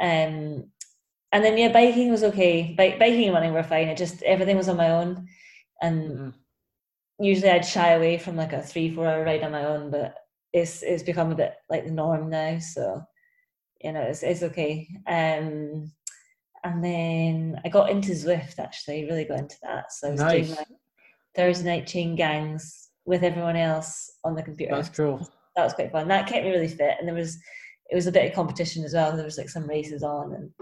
Um, 0.00 0.70
and 1.32 1.44
then 1.44 1.58
yeah, 1.58 1.72
biking 1.72 2.10
was 2.10 2.24
okay. 2.24 2.74
Bike, 2.76 2.98
biking 2.98 3.24
and 3.24 3.34
running 3.34 3.52
were 3.52 3.62
fine. 3.62 3.88
It 3.88 3.98
just 3.98 4.22
everything 4.22 4.56
was 4.56 4.68
on 4.68 4.76
my 4.76 4.90
own, 4.90 5.28
and 5.82 6.10
mm-hmm. 6.10 7.24
usually 7.24 7.50
I'd 7.50 7.66
shy 7.66 7.92
away 7.92 8.18
from 8.18 8.36
like 8.36 8.52
a 8.52 8.62
three 8.62 8.94
four 8.94 9.06
hour 9.06 9.24
ride 9.24 9.42
on 9.42 9.52
my 9.52 9.64
own, 9.64 9.90
but 9.90 10.14
it's 10.52 10.82
it's 10.82 11.02
become 11.02 11.32
a 11.32 11.36
bit 11.36 11.54
like 11.68 11.84
the 11.84 11.90
norm 11.90 12.30
now. 12.30 12.58
So 12.58 13.02
you 13.82 13.92
know, 13.92 14.02
it's 14.02 14.22
it's 14.22 14.42
okay. 14.42 14.88
Um, 15.06 15.92
and 16.64 16.84
then 16.84 17.60
I 17.64 17.68
got 17.68 17.90
into 17.90 18.12
Zwift 18.12 18.58
actually, 18.58 19.04
really 19.04 19.24
got 19.24 19.38
into 19.38 19.56
that. 19.62 19.92
So 19.92 20.08
I 20.08 20.10
was 20.12 20.20
nice. 20.20 20.46
doing 20.46 20.58
my 20.58 20.76
Thursday 21.34 21.76
night 21.76 21.86
chain 21.86 22.14
gangs 22.14 22.88
with 23.04 23.22
everyone 23.22 23.56
else 23.56 24.18
on 24.24 24.34
the 24.34 24.42
computer. 24.42 24.74
That's 24.74 24.88
cool. 24.90 25.28
That 25.56 25.64
was 25.64 25.74
quite 25.74 25.92
fun. 25.92 26.08
That 26.08 26.26
kept 26.26 26.44
me 26.44 26.50
really 26.50 26.68
fit, 26.68 26.96
and 26.98 27.08
there 27.08 27.14
was 27.14 27.38
it 27.90 27.94
was 27.94 28.06
a 28.06 28.12
bit 28.12 28.26
of 28.28 28.34
competition 28.34 28.84
as 28.84 28.94
well. 28.94 29.14
There 29.14 29.24
was 29.24 29.38
like 29.38 29.48
some 29.48 29.66
races 29.66 30.02
on, 30.02 30.34
and 30.34 30.52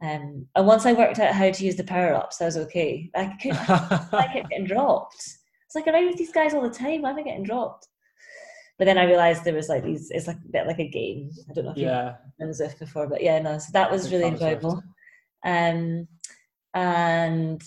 um, 0.00 0.46
and 0.54 0.66
once 0.66 0.86
I 0.86 0.92
worked 0.92 1.18
out 1.18 1.34
how 1.34 1.50
to 1.50 1.64
use 1.64 1.76
the 1.76 1.84
power 1.84 2.14
ups, 2.14 2.40
I 2.40 2.44
was 2.44 2.56
okay. 2.56 3.10
I 3.16 3.36
could 3.40 3.52
I 3.52 4.28
kept 4.32 4.50
getting 4.50 4.66
dropped. 4.66 5.22
It's 5.66 5.74
like 5.74 5.88
I 5.88 5.92
ride 5.92 6.06
with 6.06 6.16
these 6.16 6.32
guys 6.32 6.54
all 6.54 6.62
the 6.62 6.70
time. 6.70 7.02
Why 7.02 7.10
am 7.10 7.18
I 7.18 7.22
getting 7.22 7.42
dropped? 7.42 7.88
But 8.78 8.84
then 8.84 8.96
I 8.96 9.04
realized 9.04 9.42
there 9.44 9.54
was 9.54 9.68
like 9.68 9.82
these. 9.82 10.10
It's 10.10 10.28
like 10.28 10.36
a 10.36 10.52
bit 10.52 10.66
like 10.66 10.78
a 10.78 10.88
game. 10.88 11.30
I 11.50 11.52
don't 11.52 11.64
know 11.64 11.72
if 11.72 11.78
yeah. 11.78 12.14
you've 12.38 12.56
been 12.58 12.66
Zwift 12.66 12.78
before, 12.78 13.08
but 13.08 13.22
yeah, 13.22 13.40
no. 13.40 13.58
So 13.58 13.70
that 13.72 13.90
was 13.90 14.12
really 14.12 14.26
enjoyable. 14.26 14.82
Um, 15.44 16.08
and 16.74 17.62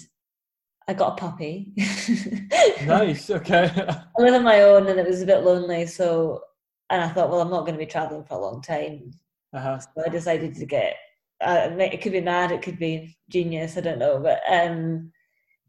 I 0.88 0.93
got 0.93 1.13
a 1.13 1.15
puppy. 1.15 1.74
nice. 2.86 3.30
Okay. 3.30 3.72
I 3.76 4.22
live 4.22 4.34
on 4.34 4.43
my 4.43 4.61
own, 4.61 4.88
and 4.88 4.99
it 4.99 5.07
was 5.07 5.22
a 5.22 5.26
bit 5.26 5.43
lonely. 5.43 5.86
So, 5.86 6.41
and 6.89 7.01
I 7.01 7.09
thought, 7.09 7.30
well, 7.30 7.41
I'm 7.41 7.49
not 7.49 7.61
going 7.61 7.74
to 7.74 7.86
be 7.86 7.86
traveling 7.86 8.24
for 8.24 8.36
a 8.36 8.41
long 8.41 8.61
time. 8.61 9.11
Uh-huh. 9.53 9.80
So 9.80 10.03
I 10.05 10.09
decided 10.09 10.55
to 10.55 10.65
get. 10.65 10.95
Uh, 11.41 11.72
it 11.80 12.01
could 12.01 12.11
be 12.11 12.22
mad, 12.22 12.51
it 12.51 12.61
could 12.61 12.78
be 12.78 13.17
genius. 13.30 13.76
I 13.76 13.82
don't 13.82 13.97
know, 13.97 14.19
but 14.19 14.41
um, 14.51 15.11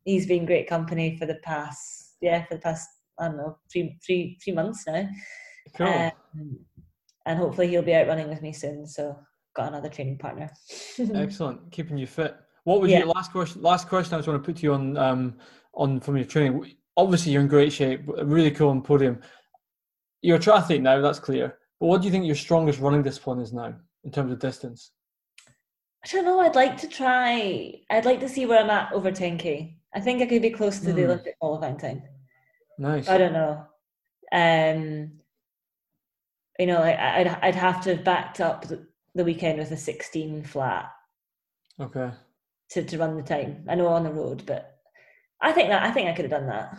he's 0.05 0.26
been 0.26 0.44
great 0.44 0.68
company 0.68 1.16
for 1.16 1.24
the 1.24 1.36
past, 1.36 2.16
yeah, 2.20 2.44
for 2.44 2.57
the 2.57 2.61
past 2.61 2.88
I 3.18 3.28
don't 3.28 3.36
know, 3.36 3.59
three, 3.70 3.98
three, 4.05 4.38
three 4.42 4.53
months 4.53 4.84
now. 4.86 5.09
Cool. 5.76 5.86
Um, 5.86 6.59
and 7.24 7.38
hopefully 7.38 7.68
he'll 7.68 7.82
be 7.82 7.94
out 7.94 8.09
running 8.09 8.28
with 8.28 8.42
me 8.42 8.53
soon. 8.53 8.86
So 8.86 9.16
got 9.55 9.68
another 9.68 9.88
training 9.88 10.18
partner. 10.18 10.50
Excellent, 11.14 11.70
keeping 11.70 11.98
you 11.98 12.07
fit. 12.07 12.36
What 12.64 12.80
was 12.80 12.90
yeah. 12.90 12.98
your 12.98 13.09
last 13.09 13.32
question? 13.32 13.62
Last 13.62 13.88
question 13.88 14.14
I 14.14 14.18
just 14.18 14.28
want 14.28 14.42
to 14.42 14.46
put 14.46 14.57
to 14.57 14.62
you 14.62 14.74
on 14.74 14.96
um, 14.96 15.34
on 15.74 16.00
from 16.00 16.16
your 16.16 16.26
training. 16.26 16.74
Obviously, 16.96 17.32
you're 17.32 17.42
in 17.42 17.48
great 17.48 17.72
shape. 17.72 18.03
Really 18.07 18.50
cool 18.50 18.70
on 18.70 18.82
podium. 18.82 19.20
You're 20.20 20.36
a 20.36 20.40
triathlete 20.40 20.82
now. 20.82 21.00
That's 21.00 21.18
clear. 21.18 21.59
But 21.80 21.86
what 21.86 22.00
do 22.00 22.07
you 22.07 22.12
think 22.12 22.26
your 22.26 22.36
strongest 22.36 22.78
running 22.78 23.03
discipline 23.03 23.40
is 23.40 23.53
now 23.53 23.74
in 24.05 24.12
terms 24.12 24.32
of 24.32 24.38
distance? 24.38 24.92
I 26.05 26.09
don't 26.09 26.24
know. 26.24 26.40
I'd 26.40 26.55
like 26.55 26.76
to 26.78 26.88
try. 26.88 27.74
I'd 27.90 28.05
like 28.05 28.20
to 28.20 28.28
see 28.28 28.46
where 28.46 28.62
I'm 28.62 28.70
at 28.70 28.92
over 28.92 29.11
10k. 29.11 29.76
I 29.94 30.00
think 30.00 30.22
I 30.22 30.26
could 30.26 30.42
be 30.42 30.50
close 30.50 30.78
to 30.80 30.90
mm. 30.90 30.94
the 30.94 31.03
hmm. 31.03 31.11
Olympic 31.11 31.38
qualifying 31.38 31.78
time. 31.78 32.03
Nice. 32.78 33.09
I 33.09 33.18
don't 33.18 33.32
know. 33.32 33.66
Um, 34.32 35.12
you 36.59 36.66
know, 36.66 36.80
like 36.80 36.98
I'd 36.98 37.28
I'd 37.42 37.55
have 37.55 37.82
to 37.82 37.96
have 37.96 38.05
backed 38.05 38.40
up 38.40 38.66
the 38.66 38.86
weekend 39.14 39.58
with 39.58 39.70
a 39.70 39.76
16 39.76 40.44
flat. 40.44 40.90
Okay. 41.80 42.10
To, 42.70 42.84
to 42.84 42.98
run 42.98 43.16
the 43.16 43.22
time. 43.22 43.64
I 43.68 43.74
know 43.74 43.88
on 43.88 44.04
the 44.04 44.12
road, 44.12 44.44
but 44.46 44.78
I 45.40 45.52
think 45.52 45.68
that 45.68 45.82
I 45.82 45.90
think 45.90 46.08
I 46.08 46.12
could 46.12 46.24
have 46.24 46.40
done 46.40 46.46
that. 46.46 46.76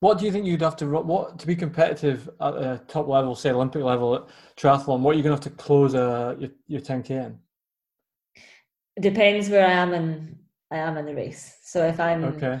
What 0.00 0.18
do 0.18 0.26
you 0.26 0.32
think 0.32 0.44
you'd 0.44 0.60
have 0.60 0.76
to 0.76 0.86
what 0.86 1.38
to 1.38 1.46
be 1.46 1.56
competitive 1.56 2.28
at 2.40 2.54
a 2.54 2.82
top 2.88 3.08
level, 3.08 3.34
say 3.34 3.50
Olympic 3.50 3.82
level 3.82 4.14
at 4.16 4.22
triathlon? 4.56 5.00
What 5.00 5.14
are 5.14 5.16
you 5.16 5.22
going 5.22 5.38
to 5.38 5.42
have 5.42 5.56
to 5.56 5.62
close 5.62 5.94
uh, 5.94 6.34
your 6.38 6.50
your 6.66 6.80
10k 6.80 7.10
in? 7.10 7.38
It 8.96 9.02
depends 9.02 9.48
where 9.48 9.66
I 9.66 9.72
am 9.72 9.94
in 9.94 10.38
I 10.70 10.76
am 10.76 10.98
in 10.98 11.06
the 11.06 11.14
race. 11.14 11.56
So 11.62 11.86
if 11.86 11.98
I'm 12.00 12.24
okay, 12.24 12.60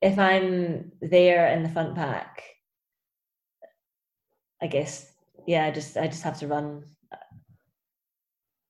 if 0.00 0.18
I'm 0.18 0.92
there 1.00 1.48
in 1.48 1.62
the 1.64 1.68
front 1.70 1.96
pack, 1.96 2.42
I 4.62 4.68
guess 4.68 5.12
yeah, 5.46 5.64
I 5.64 5.70
just 5.70 5.96
I 5.96 6.06
just 6.06 6.22
have 6.22 6.38
to 6.38 6.46
run 6.46 6.84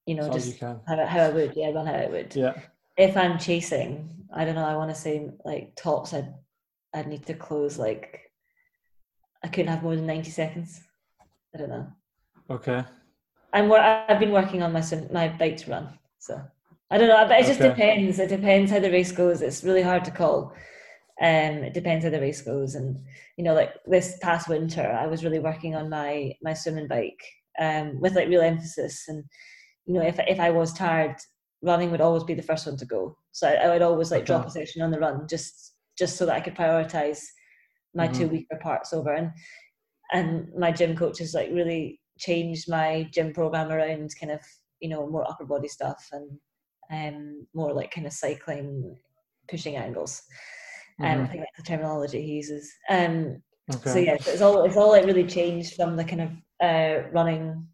you 0.06 0.14
know, 0.14 0.32
just 0.32 0.60
you 0.60 0.80
how, 0.86 1.06
how 1.06 1.20
I 1.20 1.30
would, 1.30 1.52
yeah, 1.56 1.70
run 1.70 1.86
how 1.86 1.94
I 1.94 2.06
would. 2.06 2.34
Yeah. 2.34 2.54
If 2.96 3.16
I'm 3.16 3.38
chasing, 3.38 4.08
I 4.34 4.44
don't 4.44 4.54
know, 4.54 4.64
I 4.64 4.76
want 4.76 4.90
to 4.90 5.00
say 5.00 5.30
like 5.44 5.74
tops, 5.76 6.14
I'd, 6.14 6.32
I'd 6.94 7.08
need 7.08 7.26
to 7.26 7.34
close 7.34 7.78
like, 7.78 8.30
I 9.44 9.48
couldn't 9.48 9.70
have 9.70 9.82
more 9.82 9.96
than 9.96 10.06
90 10.06 10.30
seconds. 10.30 10.80
I 11.54 11.58
don't 11.58 11.68
know. 11.68 11.86
Okay. 12.50 12.84
I'm 13.52 13.72
I've 13.72 14.20
been 14.20 14.32
working 14.32 14.62
on 14.62 14.72
my 14.72 14.82
my 15.10 15.28
bike 15.28 15.56
to 15.58 15.70
run. 15.70 15.98
So 16.18 16.40
I 16.90 16.98
don't 16.98 17.08
know, 17.08 17.26
but 17.26 17.40
it 17.40 17.46
just 17.46 17.60
okay. 17.60 17.70
depends. 17.70 18.18
It 18.18 18.28
depends 18.28 18.70
how 18.70 18.80
the 18.80 18.90
race 18.90 19.12
goes. 19.12 19.40
It's 19.40 19.64
really 19.64 19.82
hard 19.82 20.04
to 20.04 20.10
call. 20.10 20.52
Um, 21.20 21.64
it 21.64 21.72
depends 21.72 22.04
how 22.04 22.10
the 22.10 22.20
race 22.20 22.42
goes, 22.42 22.74
and 22.74 23.02
you 23.36 23.44
know, 23.44 23.54
like 23.54 23.72
this 23.86 24.18
past 24.20 24.48
winter, 24.48 24.86
I 24.86 25.06
was 25.06 25.24
really 25.24 25.38
working 25.38 25.74
on 25.74 25.88
my 25.88 26.34
my 26.42 26.52
swimming 26.52 26.86
bike 26.88 27.22
um, 27.58 27.98
with 28.00 28.14
like 28.14 28.28
real 28.28 28.42
emphasis. 28.42 29.06
And 29.08 29.24
you 29.86 29.94
know, 29.94 30.02
if 30.02 30.18
if 30.26 30.40
I 30.40 30.50
was 30.50 30.72
tired, 30.72 31.16
running 31.62 31.90
would 31.90 32.00
always 32.00 32.24
be 32.24 32.34
the 32.34 32.42
first 32.42 32.66
one 32.66 32.76
to 32.76 32.84
go. 32.84 33.16
So 33.32 33.48
I, 33.48 33.54
I 33.54 33.68
would 33.68 33.82
always 33.82 34.10
like 34.10 34.22
okay. 34.22 34.26
drop 34.26 34.46
a 34.46 34.50
session 34.50 34.82
on 34.82 34.90
the 34.90 34.98
run 34.98 35.26
just 35.28 35.74
just 35.98 36.16
so 36.16 36.26
that 36.26 36.36
I 36.36 36.40
could 36.40 36.54
prioritize 36.54 37.22
my 37.94 38.06
mm-hmm. 38.06 38.18
two 38.18 38.28
weaker 38.28 38.58
parts 38.60 38.92
over. 38.92 39.12
And 39.12 39.30
and 40.12 40.48
my 40.56 40.70
gym 40.72 40.96
coach 40.96 41.18
has 41.18 41.34
like 41.34 41.50
really 41.50 42.00
changed 42.18 42.70
my 42.70 43.08
gym 43.12 43.32
program 43.32 43.70
around 43.70 44.10
kind 44.18 44.32
of 44.32 44.40
you 44.80 44.88
know 44.88 45.08
more 45.08 45.28
upper 45.28 45.44
body 45.44 45.68
stuff 45.68 46.08
and 46.12 46.30
um 46.90 47.46
more 47.54 47.72
like 47.72 47.90
kind 47.90 48.06
of 48.06 48.12
cycling 48.12 48.96
pushing 49.48 49.76
angles. 49.76 50.22
Um, 51.00 51.06
mm-hmm. 51.06 51.22
I 51.22 51.26
think 51.26 51.40
that's 51.40 51.68
the 51.68 51.76
terminology 51.76 52.22
he 52.22 52.32
uses. 52.32 52.72
Um, 52.88 53.42
okay. 53.74 53.90
So 53.90 53.98
yeah, 53.98 54.14
it's 54.14 54.40
all 54.40 54.64
it's 54.64 54.76
all 54.76 54.90
like 54.90 55.04
really 55.04 55.26
changed 55.26 55.74
from 55.74 55.96
the 55.96 56.04
kind 56.04 56.22
of 56.22 56.30
uh, 56.62 57.08
running 57.12 57.66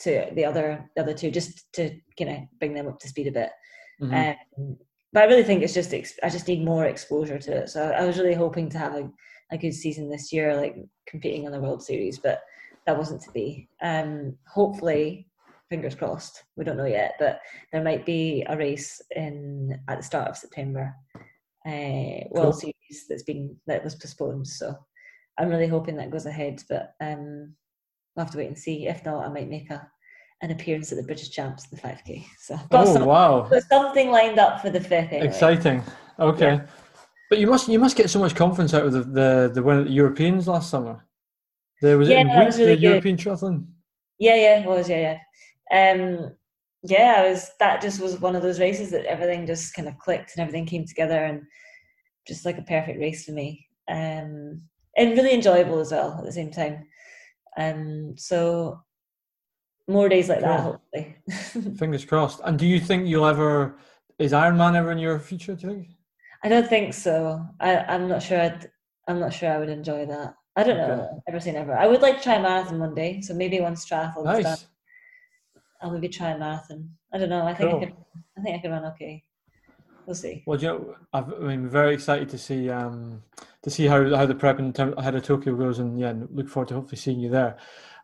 to 0.00 0.30
the 0.34 0.44
other 0.44 0.88
the 0.96 1.02
other 1.02 1.14
two, 1.14 1.30
just 1.30 1.72
to 1.74 1.90
kind 2.18 2.30
of 2.30 2.58
bring 2.58 2.74
them 2.74 2.88
up 2.88 2.98
to 3.00 3.08
speed 3.08 3.28
a 3.28 3.32
bit. 3.32 3.50
Mm-hmm. 4.00 4.60
Um, 4.60 4.76
but 5.12 5.24
I 5.24 5.26
really 5.26 5.42
think 5.42 5.62
it's 5.62 5.74
just 5.74 5.92
I 5.94 6.28
just 6.28 6.48
need 6.48 6.64
more 6.64 6.86
exposure 6.86 7.38
to 7.38 7.56
it. 7.62 7.68
So 7.68 7.90
I 7.90 8.04
was 8.04 8.18
really 8.18 8.34
hoping 8.34 8.68
to 8.70 8.78
have 8.78 8.94
a, 8.94 9.08
a 9.50 9.58
good 9.58 9.74
season 9.74 10.08
this 10.08 10.32
year, 10.32 10.56
like 10.56 10.76
competing 11.06 11.44
in 11.44 11.52
the 11.52 11.60
World 11.60 11.82
Series, 11.82 12.18
but 12.18 12.40
that 12.86 12.96
wasn't 12.96 13.22
to 13.22 13.30
be. 13.32 13.68
Um, 13.82 14.36
hopefully, 14.46 15.28
fingers 15.68 15.94
crossed. 15.94 16.44
We 16.56 16.64
don't 16.64 16.76
know 16.76 16.86
yet, 16.86 17.14
but 17.18 17.40
there 17.72 17.82
might 17.82 18.06
be 18.06 18.44
a 18.48 18.56
race 18.56 19.00
in 19.14 19.78
at 19.88 19.98
the 19.98 20.04
start 20.04 20.28
of 20.28 20.36
September, 20.36 20.94
uh, 21.66 22.26
World 22.30 22.52
cool. 22.52 22.52
Series 22.52 23.06
that's 23.08 23.24
been 23.24 23.56
that 23.66 23.84
was 23.84 23.96
postponed. 23.96 24.46
So 24.46 24.76
I'm 25.38 25.48
really 25.48 25.68
hoping 25.68 25.96
that 25.96 26.10
goes 26.10 26.26
ahead. 26.26 26.62
But 26.68 26.94
um, 27.00 27.54
we'll 28.14 28.24
have 28.24 28.32
to 28.32 28.38
wait 28.38 28.48
and 28.48 28.58
see. 28.58 28.86
If 28.86 29.04
not, 29.04 29.24
I 29.24 29.28
might 29.28 29.48
make 29.48 29.70
a 29.70 29.88
an 30.42 30.50
appearance 30.50 30.90
at 30.90 30.96
the 30.96 31.04
British 31.04 31.30
Champs, 31.30 31.66
in 31.70 31.76
the 31.76 31.82
5K. 31.82 32.24
So 32.38 32.58
oh 32.70 33.04
wow, 33.04 33.42
there's 33.50 33.68
something 33.68 34.10
lined 34.10 34.38
up 34.38 34.60
for 34.60 34.70
the 34.70 34.80
fifth. 34.80 35.12
Anyway. 35.12 35.26
Exciting. 35.26 35.82
Okay, 36.18 36.54
yeah. 36.54 36.66
but 37.28 37.38
you 37.38 37.46
must 37.46 37.68
you 37.68 37.78
must 37.78 37.96
get 37.96 38.10
so 38.10 38.18
much 38.18 38.34
confidence 38.34 38.74
out 38.74 38.86
of 38.86 38.92
the 38.92 39.02
the, 39.02 39.50
the 39.54 39.62
win 39.62 39.80
at 39.80 39.86
the 39.86 39.92
Europeans 39.92 40.48
last 40.48 40.70
summer. 40.70 41.06
There 41.82 41.98
was 41.98 42.08
yeah, 42.08 42.18
it 42.18 42.26
in 42.26 42.38
weeks, 42.38 42.58
really 42.58 42.70
the 42.70 42.76
good. 42.76 42.82
European 42.82 43.16
triathlon. 43.16 43.66
Yeah, 44.18 44.34
yeah, 44.34 44.60
it 44.60 44.66
was 44.66 44.88
yeah, 44.88 45.18
yeah. 45.72 45.92
Um, 45.92 46.36
yeah, 46.82 47.16
I 47.18 47.30
was. 47.30 47.50
That 47.58 47.80
just 47.80 48.00
was 48.00 48.20
one 48.20 48.36
of 48.36 48.42
those 48.42 48.60
races 48.60 48.90
that 48.90 49.06
everything 49.06 49.46
just 49.46 49.74
kind 49.74 49.88
of 49.88 49.98
clicked 49.98 50.32
and 50.36 50.42
everything 50.42 50.66
came 50.66 50.86
together 50.86 51.24
and 51.24 51.42
just 52.26 52.44
like 52.44 52.58
a 52.58 52.62
perfect 52.62 52.98
race 52.98 53.24
for 53.24 53.32
me. 53.32 53.66
Um, 53.88 54.62
and 54.96 55.12
really 55.12 55.32
enjoyable 55.32 55.78
as 55.78 55.92
well 55.92 56.16
at 56.18 56.24
the 56.24 56.32
same 56.32 56.50
time. 56.50 56.86
Um, 57.56 58.14
so 58.16 58.80
more 59.88 60.08
days 60.08 60.28
like 60.28 60.40
cool. 60.40 60.48
that, 60.48 60.60
hopefully. 60.60 61.76
Fingers 61.76 62.04
crossed. 62.04 62.40
And 62.44 62.58
do 62.58 62.66
you 62.66 62.80
think 62.80 63.06
you'll 63.06 63.26
ever? 63.26 63.76
Is 64.18 64.32
Ironman 64.32 64.76
ever 64.76 64.92
in 64.92 64.98
your 64.98 65.18
future? 65.18 65.54
Do 65.54 65.66
you 65.66 65.72
think? 65.74 65.88
I 66.44 66.48
don't 66.48 66.68
think 66.68 66.94
so. 66.94 67.44
I, 67.60 67.76
I'm 67.76 68.08
not 68.08 68.22
sure. 68.22 68.40
I'd, 68.40 68.70
I'm 69.08 69.20
not 69.20 69.32
sure 69.32 69.50
I 69.50 69.58
would 69.58 69.68
enjoy 69.68 70.06
that. 70.06 70.34
I 70.56 70.62
don't 70.62 70.78
okay. 70.78 70.88
know. 70.88 71.22
Ever 71.28 71.40
say 71.40 71.52
never. 71.52 71.76
I 71.76 71.86
would 71.86 72.02
like 72.02 72.18
to 72.18 72.22
try 72.22 72.34
a 72.34 72.42
marathon 72.42 72.78
one 72.78 72.94
day. 72.94 73.20
So 73.20 73.34
maybe 73.34 73.60
once 73.60 73.86
triathlon 73.86 74.24
nice. 74.24 74.44
done, 74.44 74.58
I'll 75.82 75.90
maybe 75.90 76.08
try 76.08 76.30
a 76.30 76.38
marathon. 76.38 76.90
I 77.12 77.18
don't 77.18 77.28
know. 77.28 77.46
I 77.46 77.54
think 77.54 77.70
cool. 77.70 77.80
I 77.80 77.84
could. 77.84 77.94
I 78.38 78.42
think 78.42 78.58
I 78.58 78.62
could 78.62 78.70
run 78.70 78.84
okay. 78.86 79.24
We'll 80.10 80.16
see. 80.16 80.42
Well, 80.44 80.58
you 80.58 80.66
know, 80.66 80.96
i 81.12 81.20
mean, 81.20 81.68
very 81.68 81.94
excited 81.94 82.28
to 82.30 82.36
see 82.36 82.68
um, 82.68 83.22
to 83.62 83.70
see 83.70 83.86
how 83.86 84.16
how 84.16 84.26
the 84.26 84.34
prep 84.34 84.58
in 84.58 84.72
term, 84.72 84.92
ahead 84.98 85.14
of 85.14 85.22
Tokyo 85.22 85.54
goes, 85.54 85.78
and 85.78 86.00
yeah, 86.00 86.14
look 86.32 86.48
forward 86.48 86.66
to 86.70 86.74
hopefully 86.74 86.96
seeing 86.96 87.20
you 87.20 87.30
there. 87.30 87.56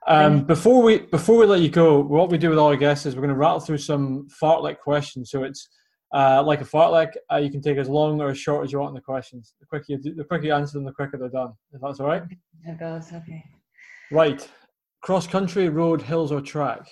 Um, 0.07 0.45
before 0.45 0.85
we 0.85 0.99
before 0.99 1.37
we 1.37 1.47
let 1.47 1.63
you 1.63 1.69
go, 1.69 1.99
what 1.99 2.31
we 2.31 2.39
do 2.39 2.51
with 2.51 2.61
all 2.61 2.69
our 2.69 2.77
guests 2.77 3.07
is 3.07 3.17
we're 3.17 3.23
going 3.23 3.35
to 3.35 3.35
rattle 3.35 3.59
through 3.59 3.79
some 3.79 4.29
fartlek 4.41 4.79
questions. 4.79 5.33
So 5.33 5.43
it's 5.43 5.69
uh, 6.15 6.45
like 6.45 6.61
a 6.61 6.65
fartlek. 6.65 7.11
Uh, 7.33 7.39
you 7.39 7.51
can 7.51 7.61
take 7.61 7.77
as 7.77 7.89
long 7.89 8.21
or 8.21 8.31
as 8.31 8.39
short 8.39 8.65
as 8.65 8.71
you 8.71 8.79
want 8.79 8.91
on 8.91 8.95
the 8.95 9.01
questions. 9.01 9.55
The 9.59 9.67
quicker 9.67 9.87
you 9.89 9.99
do, 9.99 10.15
the 10.15 10.23
quicker 10.23 10.45
you 10.45 10.55
answer 10.55 10.79
them, 10.79 10.85
the 10.85 10.93
quicker 10.93 11.19
they're 11.19 11.29
done. 11.29 11.55
If 11.73 11.81
that's 11.81 11.99
all 11.99 12.07
right. 12.07 12.23
Oh 12.69 12.77
God, 12.79 13.05
okay. 13.13 13.43
Right, 14.13 14.49
cross 15.03 15.27
country, 15.27 15.69
road, 15.71 16.03
hills, 16.03 16.31
or 16.31 16.41
track. 16.41 16.87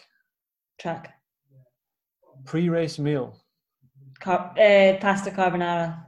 Track. 0.81 1.15
Pre-race 2.45 2.99
meal. 2.99 3.44
Car- 4.25 4.55
uh, 4.59 4.97
pasta 5.01 5.31
carbonara. 5.31 6.03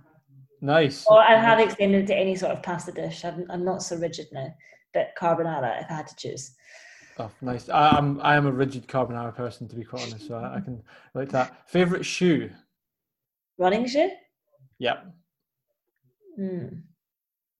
Nice. 0.63 1.05
Or 1.07 1.21
I 1.21 1.39
have 1.39 1.61
extended 1.61 2.05
it 2.05 2.07
to 2.07 2.17
any 2.17 2.35
sort 2.35 2.53
of 2.53 2.63
pasta 2.63 2.91
dish. 2.91 3.23
I'm, 3.27 3.45
I'm 3.51 3.63
not 3.63 3.83
so 3.83 3.97
rigid 3.97 4.29
now, 4.33 4.49
but 4.95 5.13
carbonara 5.21 5.83
if 5.83 5.91
I 5.91 5.95
had 5.95 6.07
to 6.07 6.17
choose. 6.17 6.53
Oh, 7.19 7.31
nice. 7.43 7.69
I, 7.69 7.99
am 7.99 8.19
I 8.23 8.37
am 8.37 8.47
a 8.47 8.53
rigid 8.53 8.89
carbonara 8.89 9.35
person 9.35 9.69
to 9.69 9.77
be 9.77 9.85
quite 9.85 10.03
honest, 10.03 10.29
so 10.29 10.37
I, 10.37 10.57
I 10.57 10.61
can 10.61 10.83
like 11.15 11.29
that. 11.31 11.63
Favorite 11.69 12.07
shoe? 12.07 12.51
Running 13.59 13.87
shoe? 13.87 14.11
Yep. 14.79 15.07
Hmm. 16.37 16.67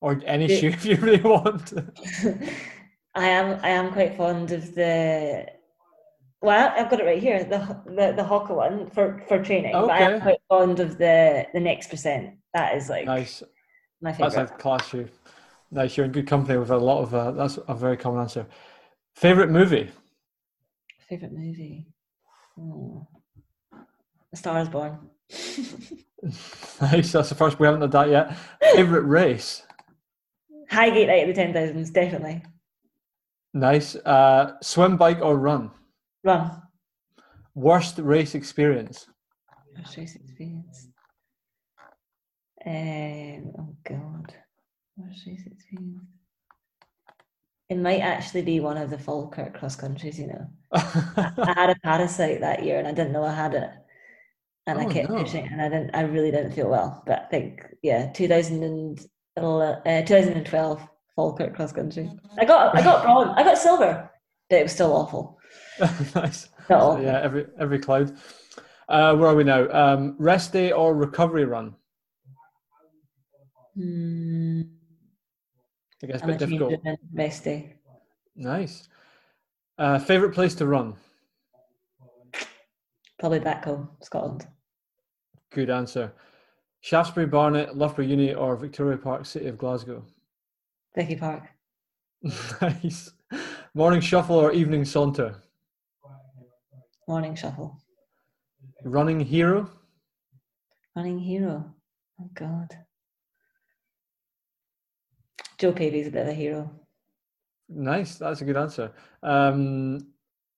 Or 0.01 0.23
any 0.25 0.49
shoe 0.49 0.69
if 0.79 0.87
you 0.87 0.97
really 0.97 1.21
want. 1.23 1.75
I 3.15 3.29
am 3.29 3.61
I 3.63 3.69
am 3.69 3.93
quite 3.93 4.17
fond 4.17 4.53
of 4.53 4.75
the 4.75 5.47
well, 6.43 6.73
I've 6.77 6.91
got 6.91 7.01
it 7.01 7.05
right 7.05 7.23
here, 7.23 7.45
the 7.45 7.59
the, 7.87 8.13
the 8.17 8.23
Hoka 8.23 8.55
one 8.55 8.91
for, 8.91 9.23
for 9.29 9.43
training. 9.43 9.75
Okay. 9.75 9.87
But 9.87 10.03
I'm 10.03 10.21
quite 10.21 10.41
fond 10.49 10.81
of 10.81 10.99
the 10.99 11.47
the 11.53 11.61
next 11.61 11.91
percent. 11.91 12.35
That 12.55 12.77
is 12.77 12.89
like 12.89 13.07
nice. 13.07 13.43
My 14.01 14.13
favorite. 14.13 14.35
That's 14.35 14.51
a 14.51 14.55
class 14.55 14.89
shoe. 14.89 15.09
Nice. 15.71 15.97
You're 15.97 16.07
in 16.07 16.13
good 16.13 16.27
company 16.27 16.59
with 16.59 16.71
a 16.71 16.77
lot 16.77 17.03
of. 17.03 17.15
Uh, 17.15 17.33
that's 17.33 17.59
a 17.69 17.75
very 17.75 17.97
common 17.97 18.21
answer. 18.21 18.47
Favorite 19.15 19.51
movie? 19.51 19.91
Favorite 21.09 21.33
movie? 21.33 21.87
Oh. 22.59 23.07
A 24.33 24.37
Star 24.37 24.61
is 24.61 24.69
Born. 24.69 24.99
nice. 26.81 27.13
That's 27.13 27.31
the 27.31 27.35
first. 27.35 27.59
We 27.59 27.67
haven't 27.67 27.81
done 27.81 27.91
that 27.91 28.11
yet. 28.11 28.37
Favorite 28.75 29.03
race? 29.03 29.63
Highgate 30.71 31.09
Night 31.09 31.29
of 31.29 31.29
the 31.29 31.35
Ten 31.35 31.53
Thousands, 31.53 31.91
definitely. 31.91 32.43
Nice. 33.55 33.97
Uh, 33.97 34.53
swim, 34.63 34.97
bike, 34.97 35.21
or 35.23 35.37
run? 35.37 35.71
Run. 36.27 36.61
Worst 37.55 37.99
race 37.99 38.35
experience? 38.35 39.07
Worst 39.79 39.97
race 39.97 40.17
experience. 40.17 40.89
Um, 42.67 43.53
oh 43.57 43.77
God. 43.89 44.35
Worst 44.97 45.25
race 45.25 45.45
experience. 45.47 46.03
It 47.69 47.79
might 47.79 48.01
actually 48.01 48.43
be 48.43 48.59
one 48.59 48.77
of 48.77 48.91
the 48.91 48.99
Falkirk 48.99 49.57
cross 49.57 49.77
countries, 49.77 50.19
you 50.19 50.27
know. 50.27 50.47
I 50.73 51.55
had 51.57 51.71
a 51.71 51.77
parasite 51.85 52.41
that 52.41 52.65
year 52.65 52.81
and 52.81 52.89
I 52.89 52.93
didn't 52.93 53.13
know 53.13 53.23
I 53.23 53.33
had 53.33 53.55
it. 53.55 53.71
And 54.67 54.81
oh, 54.81 54.83
I 54.83 54.93
kept 54.93 55.09
no. 55.09 55.23
pushing 55.23 55.47
and 55.47 55.63
I 55.63 55.69
didn't 55.69 55.95
I 55.95 56.01
really 56.01 56.33
didn't 56.33 56.55
feel 56.55 56.69
well. 56.69 57.05
But 57.07 57.27
I 57.27 57.27
think 57.27 57.63
yeah, 57.85 58.11
2000 58.11 58.65
and, 58.65 59.07
uh, 59.37 60.03
2012 60.03 60.89
Falkirk 61.15 61.55
cross 61.55 61.71
country. 61.71 62.11
I 62.37 62.45
got 62.45 62.75
I 62.75 62.83
got 62.83 63.05
bronze. 63.05 63.31
I 63.37 63.45
got 63.45 63.59
silver, 63.59 64.11
but 64.51 64.59
it 64.59 64.65
was 64.65 64.73
still 64.73 64.93
awful. 64.93 65.36
nice. 66.15 66.49
So, 66.69 66.99
yeah, 67.01 67.21
every 67.23 67.47
every 67.59 67.79
cloud. 67.79 68.17
Uh, 68.89 69.15
where 69.17 69.31
are 69.31 69.35
we 69.35 69.45
now? 69.45 69.69
Um, 69.71 70.17
rest 70.19 70.53
day 70.53 70.73
or 70.73 70.95
recovery 70.95 71.45
run? 71.45 71.75
Mm. 73.77 74.69
I 76.03 76.07
guess 76.07 76.23
a 76.23 76.27
bit 76.27 76.39
difficult. 76.39 76.75
Vesty. 77.13 77.75
Nice. 78.37 78.89
Uh, 79.79 79.99
favorite 79.99 80.33
place 80.35 80.55
to 80.57 80.67
run? 80.67 80.95
Probably 83.19 83.41
back 83.41 83.65
home, 83.65 83.89
Scotland. 84.01 84.47
Good 85.51 85.71
answer. 85.71 86.13
Shaftesbury, 86.81 87.27
Barnet, 87.27 87.77
Loughborough 87.77 88.05
Uni, 88.05 88.35
or 88.35 88.57
Victoria 88.57 88.99
Park, 88.99 89.27
City 89.27 89.47
of 89.47 89.59
Glasgow? 89.59 90.05
Vicky 90.95 91.17
Park. 91.17 91.45
nice. 92.63 93.11
Morning 93.75 94.01
shuffle 94.01 94.37
or 94.37 94.53
evening 94.53 94.85
saunter? 94.85 95.43
Morning 97.09 97.37
shuffle. 97.37 97.79
Running 98.85 99.21
hero? 99.21 99.71
Running 100.97 101.21
hero. 101.21 101.73
Oh 102.21 102.31
God. 102.35 102.77
Jo 105.59 105.73
Pavey's 105.73 106.09
a 106.09 106.11
bit 106.11 106.23
of 106.23 106.29
a 106.29 106.35
hero. 106.35 106.71
Nice, 107.69 108.17
that's 108.17 108.41
a 108.41 108.45
good 108.45 108.57
answer. 108.57 108.93
Um, 109.23 109.99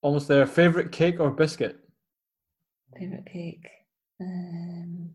almost 0.03 0.27
there. 0.27 0.47
Favorite 0.47 0.91
cake 0.91 1.21
or 1.21 1.31
biscuit? 1.31 1.79
Favorite 2.99 3.27
cake. 3.27 3.69
Um... 4.21 5.11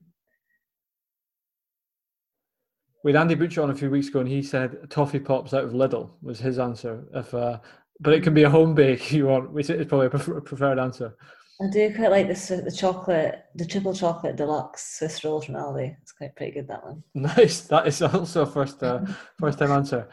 We 3.04 3.12
had 3.12 3.20
Andy 3.20 3.36
Butchart 3.36 3.64
on 3.64 3.70
a 3.72 3.76
few 3.76 3.90
weeks 3.90 4.08
ago, 4.08 4.22
and 4.22 4.30
he 4.30 4.42
said 4.42 4.90
toffee 4.90 5.20
pops 5.20 5.54
out 5.54 5.66
of 5.66 5.72
Lidl 5.72 6.12
was 6.22 6.40
his 6.40 6.58
answer. 6.58 7.04
If 7.14 7.34
uh, 7.34 7.60
but 8.04 8.14
it 8.14 8.22
can 8.22 8.34
be 8.34 8.44
a 8.44 8.50
home 8.50 8.76
bake 8.76 9.02
if 9.02 9.12
you 9.14 9.28
want, 9.28 9.52
which 9.52 9.70
is 9.70 9.88
probably 9.88 10.08
a 10.08 10.10
prefer- 10.10 10.42
preferred 10.42 10.78
answer. 10.78 11.16
I 11.62 11.70
do 11.72 11.96
quite 11.96 12.12
like 12.12 12.28
this 12.28 12.48
the 12.48 12.76
chocolate, 12.76 13.46
the 13.56 13.66
triple 13.66 13.94
chocolate 13.94 14.36
deluxe 14.36 14.98
Swiss 14.98 15.24
roll 15.24 15.40
from 15.40 15.56
Aldi. 15.56 15.96
It's 16.02 16.12
quite 16.12 16.36
pretty 16.36 16.52
good 16.52 16.68
that 16.68 16.84
one. 16.84 17.04
Nice. 17.14 17.62
That 17.62 17.88
is 17.88 18.02
also 18.02 18.42
a 18.42 18.46
first 18.46 18.84
uh, 18.84 19.02
first 19.40 19.60
time 19.60 19.72
answer. 19.72 20.10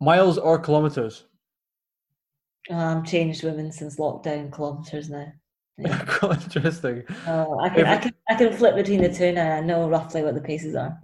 Miles 0.00 0.38
or 0.38 0.58
kilometers? 0.58 1.24
Um, 2.70 3.04
changed 3.04 3.44
women 3.44 3.70
since 3.70 3.98
lockdown 3.98 4.52
kilometers 4.52 5.08
now. 5.08 5.26
Yeah. 5.78 6.04
Interesting. 6.22 7.02
Oh, 7.26 7.58
I 7.58 7.70
can, 7.70 7.86
I 7.86 7.96
can 7.96 8.12
I 8.28 8.34
can 8.34 8.52
flip 8.52 8.76
between 8.76 9.00
the 9.00 9.12
two 9.12 9.32
now. 9.32 9.56
I 9.56 9.60
know 9.60 9.88
roughly 9.88 10.22
what 10.22 10.34
the 10.34 10.40
paces 10.40 10.76
are. 10.76 11.00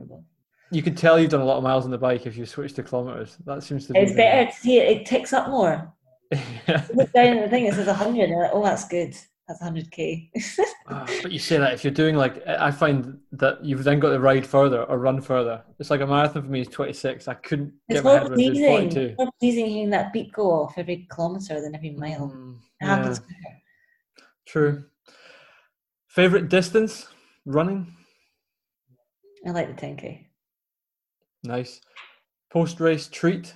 You 0.71 0.83
can 0.83 0.95
tell 0.95 1.19
you've 1.19 1.31
done 1.31 1.41
a 1.41 1.45
lot 1.45 1.57
of 1.57 1.63
miles 1.63 1.87
on 1.87 1.91
the 1.91 1.99
bike 1.99 2.27
if 2.27 2.37
you 2.37 2.45
switch 2.45 2.75
to 2.75 2.83
kilometers. 2.83 3.39
That 3.47 3.63
seems 3.63 3.87
to 3.87 3.95
be. 3.95 4.01
It's 4.01 4.15
better 4.15 4.51
to 4.51 4.57
see 4.57 4.79
it. 4.79 4.89
It 4.99 5.07
ticks 5.07 5.33
up 5.33 5.49
more. 5.49 5.93
Yeah. 6.31 6.87
Look 6.95 7.13
down 7.13 7.39
at 7.39 7.45
the 7.45 7.49
thing. 7.51 7.67
It 7.67 7.75
says 7.75 7.89
hundred. 7.89 8.31
Like, 8.31 8.51
oh, 8.53 8.63
that's 8.63 8.87
good. 8.89 9.17
That's 9.47 9.63
hundred 9.63 9.91
k. 9.91 10.31
Ah, 10.89 11.07
but 11.23 11.33
you 11.33 11.39
say 11.39 11.57
that 11.57 11.73
if 11.73 11.83
you're 11.83 11.91
doing 11.93 12.17
like, 12.17 12.47
I 12.47 12.71
find 12.71 13.19
that 13.33 13.65
you've 13.65 13.83
then 13.83 13.99
got 13.99 14.11
to 14.11 14.21
ride 14.21 14.47
further 14.47 14.83
or 14.85 14.99
run 14.99 15.23
further. 15.23 15.63
It's 15.79 15.89
like 15.91 16.03
a 16.03 16.07
marathon 16.07 16.43
for 16.43 16.49
me 16.49 16.61
is 16.61 16.69
26. 16.69 17.29
I 17.29 17.35
couldn't 17.35 17.73
It's 17.89 18.03
get 18.03 18.05
my 18.05 18.13
head 18.13 18.23
more 18.25 18.33
around. 18.33 18.93
42. 18.93 19.01
It's 19.01 19.19
more 19.19 19.31
pleasing 19.41 19.67
hearing 19.67 19.91
that 19.91 20.13
beat 20.13 20.33
go 20.33 20.51
off 20.51 20.75
every 20.77 21.09
kilometre 21.11 21.61
than 21.63 21.75
every 21.75 21.91
mile. 21.91 22.29
Mm, 22.31 22.59
It 22.81 22.87
yeah, 22.87 23.15
true. 24.47 24.85
Favorite 26.09 26.49
distance 26.51 27.07
running? 27.47 27.95
I 29.47 29.51
like 29.51 29.75
the 29.75 29.87
10k. 29.87 30.27
Nice. 31.45 31.81
Post 32.53 32.81
race 32.81 33.09
treat? 33.09 33.55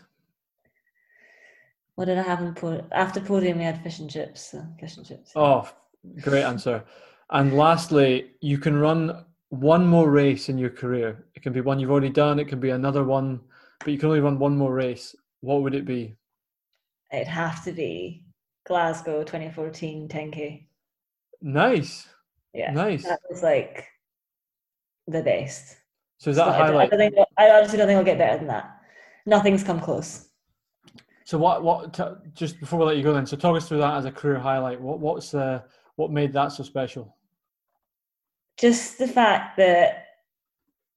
What 1.97 2.07
did 2.07 2.19
I 2.19 2.23
have 2.23 2.41
in 2.41 2.55
po- 2.55 2.87
after 2.93 3.21
podium? 3.21 3.59
We 3.59 3.65
had 3.65 3.83
fish 3.83 3.99
and 3.99 4.11
chips. 4.11 4.51
So 4.53 4.65
fish 4.81 4.97
and 4.97 5.07
chips. 5.07 5.33
Oh, 5.37 5.69
great 6.23 6.43
answer. 6.45 6.85
And 7.31 7.57
lastly, 7.57 8.33
you 8.41 8.59
can 8.59 8.77
run 8.77 9.25
one 9.51 9.87
more 9.87 10.11
race 10.11 10.49
in 10.49 10.57
your 10.59 10.71
career. 10.71 11.27
It 11.35 11.43
can 11.43 11.53
be 11.53 11.61
one 11.61 11.79
you've 11.79 11.91
already 11.91 12.09
done, 12.11 12.39
it 12.39 12.49
can 12.49 12.61
be 12.61 12.71
another 12.71 13.05
one, 13.05 13.41
but 13.81 13.89
you 13.89 13.99
can 13.99 14.09
only 14.09 14.21
run 14.21 14.39
one 14.39 14.57
more 14.57 14.73
race. 14.75 15.15
What 15.41 15.63
would 15.63 15.75
it 15.75 15.85
be? 15.85 16.15
It'd 17.13 17.27
have 17.29 17.63
to 17.65 17.73
be 17.73 18.25
Glasgow 18.67 19.23
2014 19.23 20.09
10k. 20.09 20.67
Nice. 21.43 22.09
Yeah, 22.55 22.73
Nice. 22.73 23.05
that 23.05 23.21
was 23.29 23.43
like 23.43 23.87
the 25.07 25.23
best. 25.23 25.77
So 26.19 26.31
is 26.31 26.37
that 26.37 26.49
a 26.49 26.51
It's 26.51 26.59
not- 26.59 26.63
I 26.63 26.67
don't- 26.67 26.67
highlight? 26.77 26.93
I, 26.93 26.97
don't 26.97 27.15
think, 27.15 27.29
I 27.37 27.51
honestly 27.51 27.79
don't 27.79 27.87
think 27.89 27.99
I'll 27.99 28.05
get 28.05 28.19
better 28.19 28.39
than 28.39 28.47
that. 28.49 28.79
Nothing's 29.27 29.63
come 29.65 29.81
close. 29.81 30.29
So 31.33 31.39
what? 31.39 31.63
What? 31.63 31.95
T- 31.95 32.03
just 32.35 32.61
before 32.61 32.79
we 32.79 32.85
let 32.85 32.99
you 32.99 33.03
go, 33.03 33.15
then. 33.15 33.25
So 33.25 33.39
talk 33.39 33.57
us 33.57 33.67
through 33.67 33.79
that 33.79 33.97
as 33.97 34.05
a 34.05 34.13
career 34.13 34.39
highlight. 34.39 34.79
What? 34.79 35.01
What's 35.01 35.33
uh, 35.33 35.63
what 35.97 36.11
made 36.11 36.31
that 36.35 36.53
so 36.53 36.63
special? 36.63 37.17
Just 38.59 38.99
the 38.99 39.09
fact 39.09 39.57
that 39.57 40.09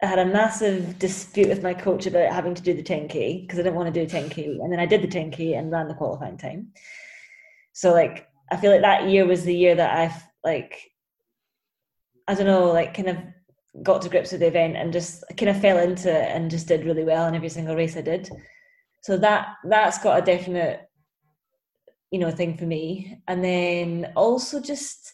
I 0.03 0.07
had 0.07 0.19
a 0.19 0.25
massive 0.25 0.99
dispute 0.99 1.47
with 1.47 1.63
my 1.63 1.73
coach 1.73 2.05
about 2.05 2.33
having 2.33 2.53
to 2.53 2.61
do 2.61 2.73
the 2.73 2.83
10k 2.83 3.43
because 3.43 3.59
I 3.59 3.61
didn't 3.61 3.75
want 3.75 3.93
to 3.93 4.05
do 4.05 4.13
10k, 4.13 4.59
and 4.59 4.69
then 4.69 4.81
I 4.81 4.85
did 4.85 5.01
the 5.01 5.07
10k 5.07 5.57
and 5.57 5.71
ran 5.71 5.87
the 5.87 5.93
qualifying 5.93 6.37
time. 6.37 6.73
So 7.71 7.93
like, 7.93 8.27
I 8.51 8.57
feel 8.57 8.71
like 8.71 8.81
that 8.81 9.07
year 9.07 9.25
was 9.25 9.45
the 9.45 9.55
year 9.55 9.75
that 9.75 9.97
I've 9.97 10.21
like, 10.43 10.91
I 12.27 12.33
don't 12.33 12.45
know, 12.45 12.73
like 12.73 12.93
kind 12.93 13.07
of 13.07 13.17
got 13.83 14.01
to 14.01 14.09
grips 14.09 14.33
with 14.33 14.41
the 14.41 14.47
event 14.47 14.75
and 14.75 14.91
just 14.91 15.23
kind 15.37 15.47
of 15.47 15.61
fell 15.61 15.77
into 15.77 16.11
it 16.11 16.29
and 16.29 16.51
just 16.51 16.67
did 16.67 16.83
really 16.83 17.05
well 17.05 17.25
in 17.25 17.35
every 17.35 17.47
single 17.47 17.77
race 17.77 17.95
I 17.95 18.01
did. 18.01 18.29
So 19.05 19.17
that 19.17 19.57
that's 19.63 19.99
got 19.99 20.17
a 20.17 20.25
definite, 20.25 20.79
you 22.09 22.17
know, 22.17 22.31
thing 22.31 22.57
for 22.57 22.65
me. 22.65 23.21
And 23.27 23.43
then 23.43 24.11
also 24.15 24.59
just 24.59 25.13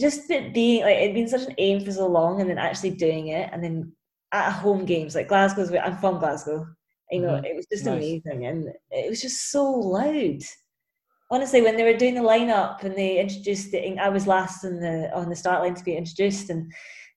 just 0.00 0.28
it 0.32 0.52
being 0.52 0.82
like 0.82 0.96
it'd 0.96 1.14
been 1.14 1.28
such 1.28 1.46
an 1.46 1.54
aim 1.58 1.84
for 1.84 1.92
so 1.92 2.08
long 2.08 2.40
and 2.40 2.50
then 2.50 2.58
actually 2.58 2.90
doing 2.90 3.28
it 3.28 3.50
and 3.52 3.62
then 3.62 3.92
at 4.32 4.50
home 4.50 4.84
games 4.84 5.14
like 5.14 5.28
Glasgow's 5.28 5.70
I'm 5.72 5.96
from 5.98 6.18
Glasgow. 6.18 6.66
You 7.12 7.20
know, 7.20 7.34
Mhm. 7.34 7.44
it 7.44 7.54
was 7.54 7.66
just 7.70 7.84
Nice. 7.84 7.94
amazing 7.94 8.46
and 8.46 8.68
it 8.90 9.08
was 9.08 9.22
just 9.22 9.52
so 9.52 9.64
loud. 9.70 10.40
Honestly, 11.30 11.62
when 11.62 11.76
they 11.76 11.84
were 11.84 11.96
doing 12.02 12.16
the 12.16 12.20
lineup 12.34 12.82
and 12.82 12.96
they 12.96 13.20
introduced 13.20 13.70
the 13.70 13.96
I 13.96 14.08
was 14.08 14.26
last 14.26 14.64
in 14.64 14.80
the 14.80 14.96
on 15.16 15.28
the 15.30 15.36
start 15.36 15.62
line 15.62 15.76
to 15.76 15.84
be 15.84 15.94
introduced 15.96 16.50
and 16.50 16.72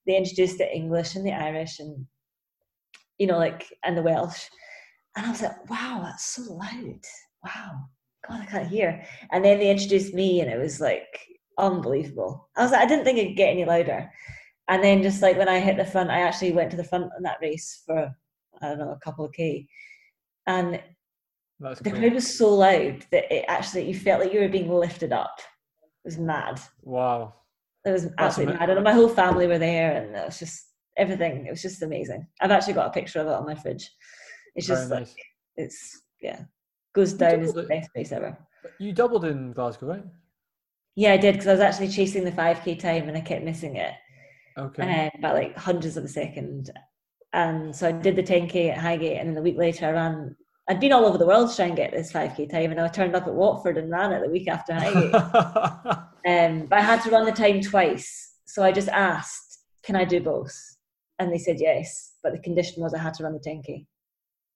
they 0.05 0.15
introduced 0.15 0.59
the 0.59 0.71
English 0.71 1.15
and 1.15 1.25
the 1.25 1.33
Irish 1.33 1.79
and 1.79 2.05
you 3.17 3.25
know, 3.25 3.39
like 3.39 3.65
and 3.83 3.97
the 3.97 4.03
Welsh. 4.03 4.43
And 5.15 5.25
I 5.25 5.29
was 5.31 5.41
like, 5.41 5.69
wow, 5.69 6.01
that's 6.03 6.25
so 6.25 6.53
loud. 6.53 6.99
Wow. 7.43 7.85
God, 8.27 8.41
I 8.41 8.45
can't 8.45 8.67
hear. 8.67 9.03
And 9.31 9.45
then 9.45 9.59
they 9.59 9.69
introduced 9.69 10.13
me 10.13 10.41
and 10.41 10.49
it 10.49 10.59
was 10.59 10.81
like 10.81 11.19
unbelievable. 11.57 12.49
I 12.57 12.63
was 12.63 12.71
like, 12.71 12.81
I 12.81 12.85
didn't 12.85 13.05
think 13.05 13.17
it'd 13.17 13.37
get 13.37 13.49
any 13.49 13.65
louder. 13.65 14.11
And 14.67 14.83
then 14.83 15.03
just 15.03 15.21
like 15.21 15.37
when 15.37 15.49
I 15.49 15.59
hit 15.59 15.77
the 15.77 15.85
front, 15.85 16.09
I 16.09 16.21
actually 16.21 16.51
went 16.51 16.71
to 16.71 16.77
the 16.77 16.83
front 16.83 17.11
in 17.17 17.23
that 17.23 17.37
race 17.41 17.83
for 17.85 18.11
I 18.61 18.69
don't 18.69 18.79
know, 18.79 18.91
a 18.91 18.99
couple 18.99 19.25
of 19.25 19.33
K. 19.33 19.67
And 20.47 20.81
That's 21.59 21.79
the 21.79 21.91
cool. 21.91 21.99
crowd 21.99 22.13
was 22.13 22.37
so 22.37 22.53
loud 22.53 23.05
that 23.11 23.31
it 23.33 23.45
actually 23.47 23.87
you 23.87 23.95
felt 23.95 24.21
like 24.21 24.33
you 24.33 24.41
were 24.41 24.49
being 24.49 24.69
lifted 24.69 25.13
up. 25.13 25.39
It 25.39 26.07
was 26.07 26.17
mad. 26.17 26.61
Wow. 26.81 27.35
It 27.85 27.91
was 27.91 28.07
absolutely 28.17 28.55
mad. 28.57 28.69
And 28.69 28.83
my 28.83 28.93
whole 28.93 29.09
family 29.09 29.47
were 29.47 29.59
there 29.59 30.01
and 30.01 30.15
it 30.15 30.25
was 30.25 30.39
just 30.39 30.65
everything. 30.97 31.45
It 31.45 31.51
was 31.51 31.61
just 31.61 31.83
amazing. 31.83 32.25
I've 32.41 32.51
actually 32.51 32.73
got 32.73 32.87
a 32.87 32.91
picture 32.91 33.19
of 33.19 33.27
it 33.27 33.33
on 33.33 33.45
my 33.45 33.55
fridge. 33.55 33.89
It's 34.55 34.67
Very 34.67 34.79
just 34.79 34.91
like 34.91 34.99
nice. 35.01 35.15
it's 35.57 36.01
yeah. 36.21 36.41
Goes 36.93 37.13
down 37.13 37.41
as 37.41 37.53
the 37.53 37.63
best 37.63 37.89
race 37.95 38.11
ever. 38.11 38.37
You 38.79 38.93
doubled 38.93 39.25
in 39.25 39.51
Glasgow, 39.51 39.87
right? 39.87 40.03
Yeah, 40.95 41.11
I 41.13 41.17
did 41.17 41.33
because 41.33 41.47
I 41.47 41.51
was 41.51 41.59
actually 41.61 41.89
chasing 41.89 42.23
the 42.23 42.31
5k 42.31 42.79
time 42.79 43.09
and 43.09 43.17
I 43.17 43.21
kept 43.21 43.43
missing 43.43 43.75
it 43.75 43.93
Okay. 44.57 45.09
um, 45.13 45.21
by 45.21 45.33
like 45.33 45.57
hundreds 45.57 45.97
of 45.97 46.05
a 46.05 46.07
second. 46.07 46.71
And 47.33 47.75
so 47.75 47.89
I 47.89 47.91
did 47.91 48.15
the 48.15 48.23
10k 48.23 48.71
at 48.71 48.77
Highgate, 48.77 49.17
and 49.19 49.29
then 49.29 49.37
a 49.37 49.41
week 49.41 49.57
later 49.57 49.87
I 49.87 49.91
ran. 49.91 50.35
I'd 50.69 50.79
been 50.79 50.93
all 50.93 51.05
over 51.05 51.17
the 51.17 51.27
world 51.27 51.53
trying 51.53 51.71
to 51.71 51.75
get 51.75 51.91
this 51.91 52.13
5k 52.13 52.49
time, 52.49 52.71
and 52.71 52.79
I 52.79 52.87
turned 52.87 53.13
up 53.15 53.27
at 53.27 53.33
Watford 53.33 53.77
and 53.77 53.91
ran 53.91 54.13
it 54.13 54.21
the 54.21 54.29
week 54.31 54.47
after 54.47 54.73
Highgate. 54.73 55.13
um, 56.25 56.65
but 56.67 56.79
I 56.79 56.81
had 56.81 57.01
to 57.03 57.09
run 57.11 57.25
the 57.25 57.31
time 57.33 57.59
twice, 57.61 58.37
so 58.45 58.63
I 58.63 58.71
just 58.71 58.87
asked, 58.87 59.59
"Can 59.83 59.97
I 59.97 60.05
do 60.05 60.21
both?" 60.21 60.55
And 61.19 61.31
they 61.31 61.37
said 61.37 61.57
yes, 61.59 62.13
but 62.23 62.31
the 62.31 62.39
condition 62.39 62.81
was 62.81 62.93
I 62.93 62.99
had 62.99 63.13
to 63.15 63.23
run 63.25 63.33
the 63.33 63.39
10k. 63.49 63.85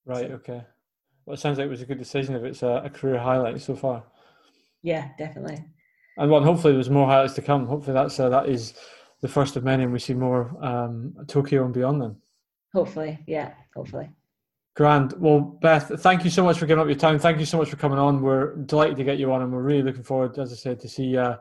Right. 0.10 0.32
Okay. 0.32 0.62
Well, 1.26 1.36
it 1.36 1.40
sounds 1.40 1.58
like 1.58 1.68
it 1.68 1.70
was 1.70 1.82
a 1.82 1.86
good 1.86 2.00
decision 2.00 2.36
if 2.36 2.44
it's 2.44 2.64
a, 2.64 2.82
a 2.86 2.90
career 2.90 3.20
highlight 3.20 3.62
so 3.62 3.76
far. 3.76 4.04
Yeah, 4.82 5.10
definitely. 5.18 5.64
And 6.18 6.32
one, 6.32 6.44
hopefully, 6.44 6.74
there's 6.74 6.90
more 6.90 7.08
highlights 7.08 7.36
to 7.36 7.42
come. 7.42 7.68
Hopefully, 7.68 7.94
that's 7.94 8.20
uh, 8.20 8.30
that 8.30 8.50
is 8.50 8.74
the 9.22 9.28
first 9.28 9.56
of 9.56 9.64
many, 9.64 9.84
and 9.84 9.94
we 9.94 10.00
see 10.00 10.14
more 10.14 10.54
um, 10.66 11.14
Tokyo 11.28 11.66
and 11.66 11.74
beyond. 11.74 12.02
Then, 12.02 12.16
Hopefully, 12.74 13.20
yeah, 13.28 13.54
hopefully. 13.76 14.10
grand. 14.76 15.14
Well, 15.18 15.40
Beth, 15.62 15.92
thank 16.02 16.24
you 16.24 16.30
so 16.30 16.44
much 16.44 16.58
for 16.58 16.66
giving 16.66 16.82
up 16.82 16.88
your 16.88 16.96
time. 16.98 17.20
Thank 17.20 17.40
you 17.40 17.46
so 17.46 17.58
much 17.58 17.70
for 17.70 17.78
coming 17.78 18.00
on. 18.00 18.22
We're 18.22 18.56
delighted 18.56 18.98
to 18.98 19.04
get 19.04 19.18
you 19.20 19.32
on, 19.32 19.42
and 19.44 19.52
we're 19.54 19.62
really 19.62 19.84
looking 19.84 20.04
forward, 20.04 20.38
as 20.40 20.52
I 20.52 20.56
said, 20.56 20.80
to 20.82 20.90
see 20.90 21.16
uh, 21.18 21.38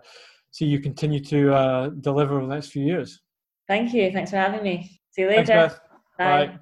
see 0.50 0.66
you 0.66 0.80
continue 0.80 1.20
to 1.24 1.54
uh, 1.54 1.88
deliver 2.00 2.36
over 2.36 2.46
the 2.46 2.54
next 2.54 2.68
few 2.68 2.84
years. 2.84 3.20
Thank 3.66 3.92
you. 3.94 4.10
Thanks 4.12 4.30
for 4.30 4.36
having 4.36 4.62
me. 4.62 5.00
See 5.10 5.22
you 5.22 5.28
later. 5.28 5.44
Thanks, 5.44 5.74
Beth. 5.74 5.80
Bye. 6.18 6.46
Bye. 6.46 6.58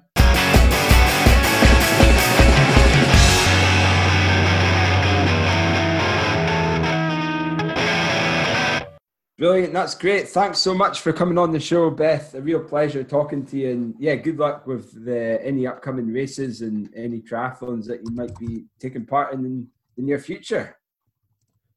Brilliant. 9.37 9.73
That's 9.73 9.93
great. 9.93 10.27
Thanks 10.29 10.57
so 10.57 10.73
much 10.73 11.01
for 11.01 11.13
coming 11.13 11.37
on 11.37 11.51
the 11.51 11.59
show, 11.59 11.91
Beth. 11.91 12.33
A 12.33 12.41
real 12.41 12.63
pleasure 12.63 13.03
talking 13.03 13.45
to 13.45 13.57
you. 13.57 13.69
And 13.69 13.95
yeah, 13.99 14.15
good 14.15 14.39
luck 14.39 14.65
with 14.65 15.05
the 15.05 15.39
any 15.45 15.67
upcoming 15.67 16.11
races 16.11 16.61
and 16.61 16.89
any 16.95 17.21
triathlons 17.21 17.85
that 17.85 18.01
you 18.03 18.11
might 18.15 18.35
be 18.39 18.65
taking 18.79 19.05
part 19.05 19.33
in 19.33 19.45
in 19.45 19.69
the 19.95 20.01
near 20.01 20.17
future. 20.17 20.77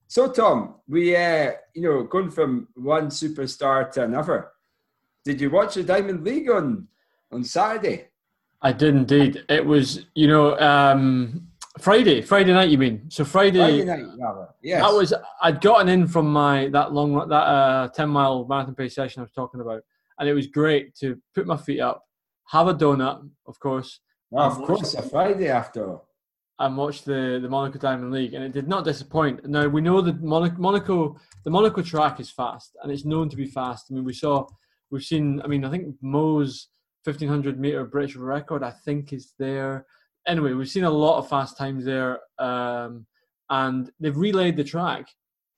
So, 0.07 0.33
Tom, 0.33 0.77
we 0.89 1.15
uh, 1.15 1.53
you 1.75 1.83
know 1.83 2.03
going 2.05 2.31
from 2.31 2.69
one 2.75 3.09
superstar 3.09 3.91
to 3.93 4.05
another. 4.05 4.49
Did 5.25 5.39
you 5.41 5.51
watch 5.51 5.75
the 5.75 5.83
Diamond 5.83 6.25
League 6.25 6.51
on 6.51 6.89
on 7.31 7.45
Saturday? 7.45 8.10
I 8.63 8.73
did 8.73 8.95
indeed. 8.95 9.45
It 9.49 9.65
was, 9.65 10.07
you 10.15 10.27
know, 10.29 10.59
um, 10.59 11.49
Friday, 11.79 12.21
Friday 12.21 12.53
night. 12.53 12.69
You 12.69 12.79
mean? 12.79 13.11
So 13.11 13.25
Friday. 13.25 13.59
Friday 13.59 13.85
night, 13.85 14.19
rather. 14.19 14.49
Yes. 14.63 14.83
That 14.83 14.93
was 14.93 15.15
I'd 15.43 15.61
gotten 15.61 15.89
in 15.89 16.07
from 16.07 16.31
my 16.33 16.69
that 16.69 16.93
long 16.93 17.29
that 17.29 17.35
uh, 17.35 17.89
ten 17.89 18.11
mile 18.11 18.47
marathon 18.47 18.75
pace 18.75 18.95
session 18.95 19.21
I 19.21 19.25
was 19.25 19.33
talking 19.33 19.61
about, 19.61 19.83
and 20.19 20.29
it 20.29 20.35
was 20.35 20.47
great 20.47 20.95
to 20.97 21.21
put 21.35 21.47
my 21.47 21.57
feet 21.57 21.81
up, 21.81 22.05
have 22.49 22.69
a 22.69 22.75
donut, 22.75 23.29
of 23.47 23.59
course, 23.61 24.01
Well, 24.31 24.47
of 24.47 24.59
course, 24.59 24.95
a 24.95 25.03
Friday 25.03 25.49
after 25.49 25.99
and 26.59 26.77
watch 26.77 27.03
the 27.05 27.39
the 27.41 27.49
Monaco 27.49 27.79
Diamond 27.79 28.13
League, 28.13 28.35
and 28.35 28.45
it 28.45 28.53
did 28.53 28.69
not 28.69 28.85
disappoint. 28.85 29.47
Now 29.49 29.67
we 29.67 29.81
know 29.81 30.03
that 30.03 30.23
Monaco, 30.23 30.57
Monaco 30.59 31.17
the 31.45 31.51
Monaco 31.51 31.83
track 31.83 32.21
is 32.21 32.31
fast, 32.31 32.77
and 32.83 32.93
it's 32.93 33.07
known 33.07 33.31
to 33.31 33.37
be 33.37 33.47
fast. 33.47 33.87
I 33.91 33.95
mean, 33.95 34.05
we 34.05 34.13
saw, 34.13 34.47
we've 34.91 35.03
seen. 35.03 35.41
I 35.43 35.47
mean, 35.47 35.65
I 35.65 35.71
think 35.71 35.95
Mo's 36.03 36.69
fifteen 37.05 37.29
hundred 37.29 37.59
meter 37.59 37.85
British 37.85 38.17
record, 38.17 38.63
I 38.63 38.71
think, 38.71 39.13
is 39.13 39.33
there. 39.39 39.87
Anyway, 40.27 40.53
we've 40.53 40.69
seen 40.69 40.85
a 40.85 40.91
lot 40.91 41.19
of 41.19 41.29
fast 41.29 41.57
times 41.57 41.85
there, 41.85 42.21
um, 42.39 43.07
and 43.49 43.91
they've 44.01 44.17
relayed 44.17 44.57
the 44.57 44.65
track 44.65 45.07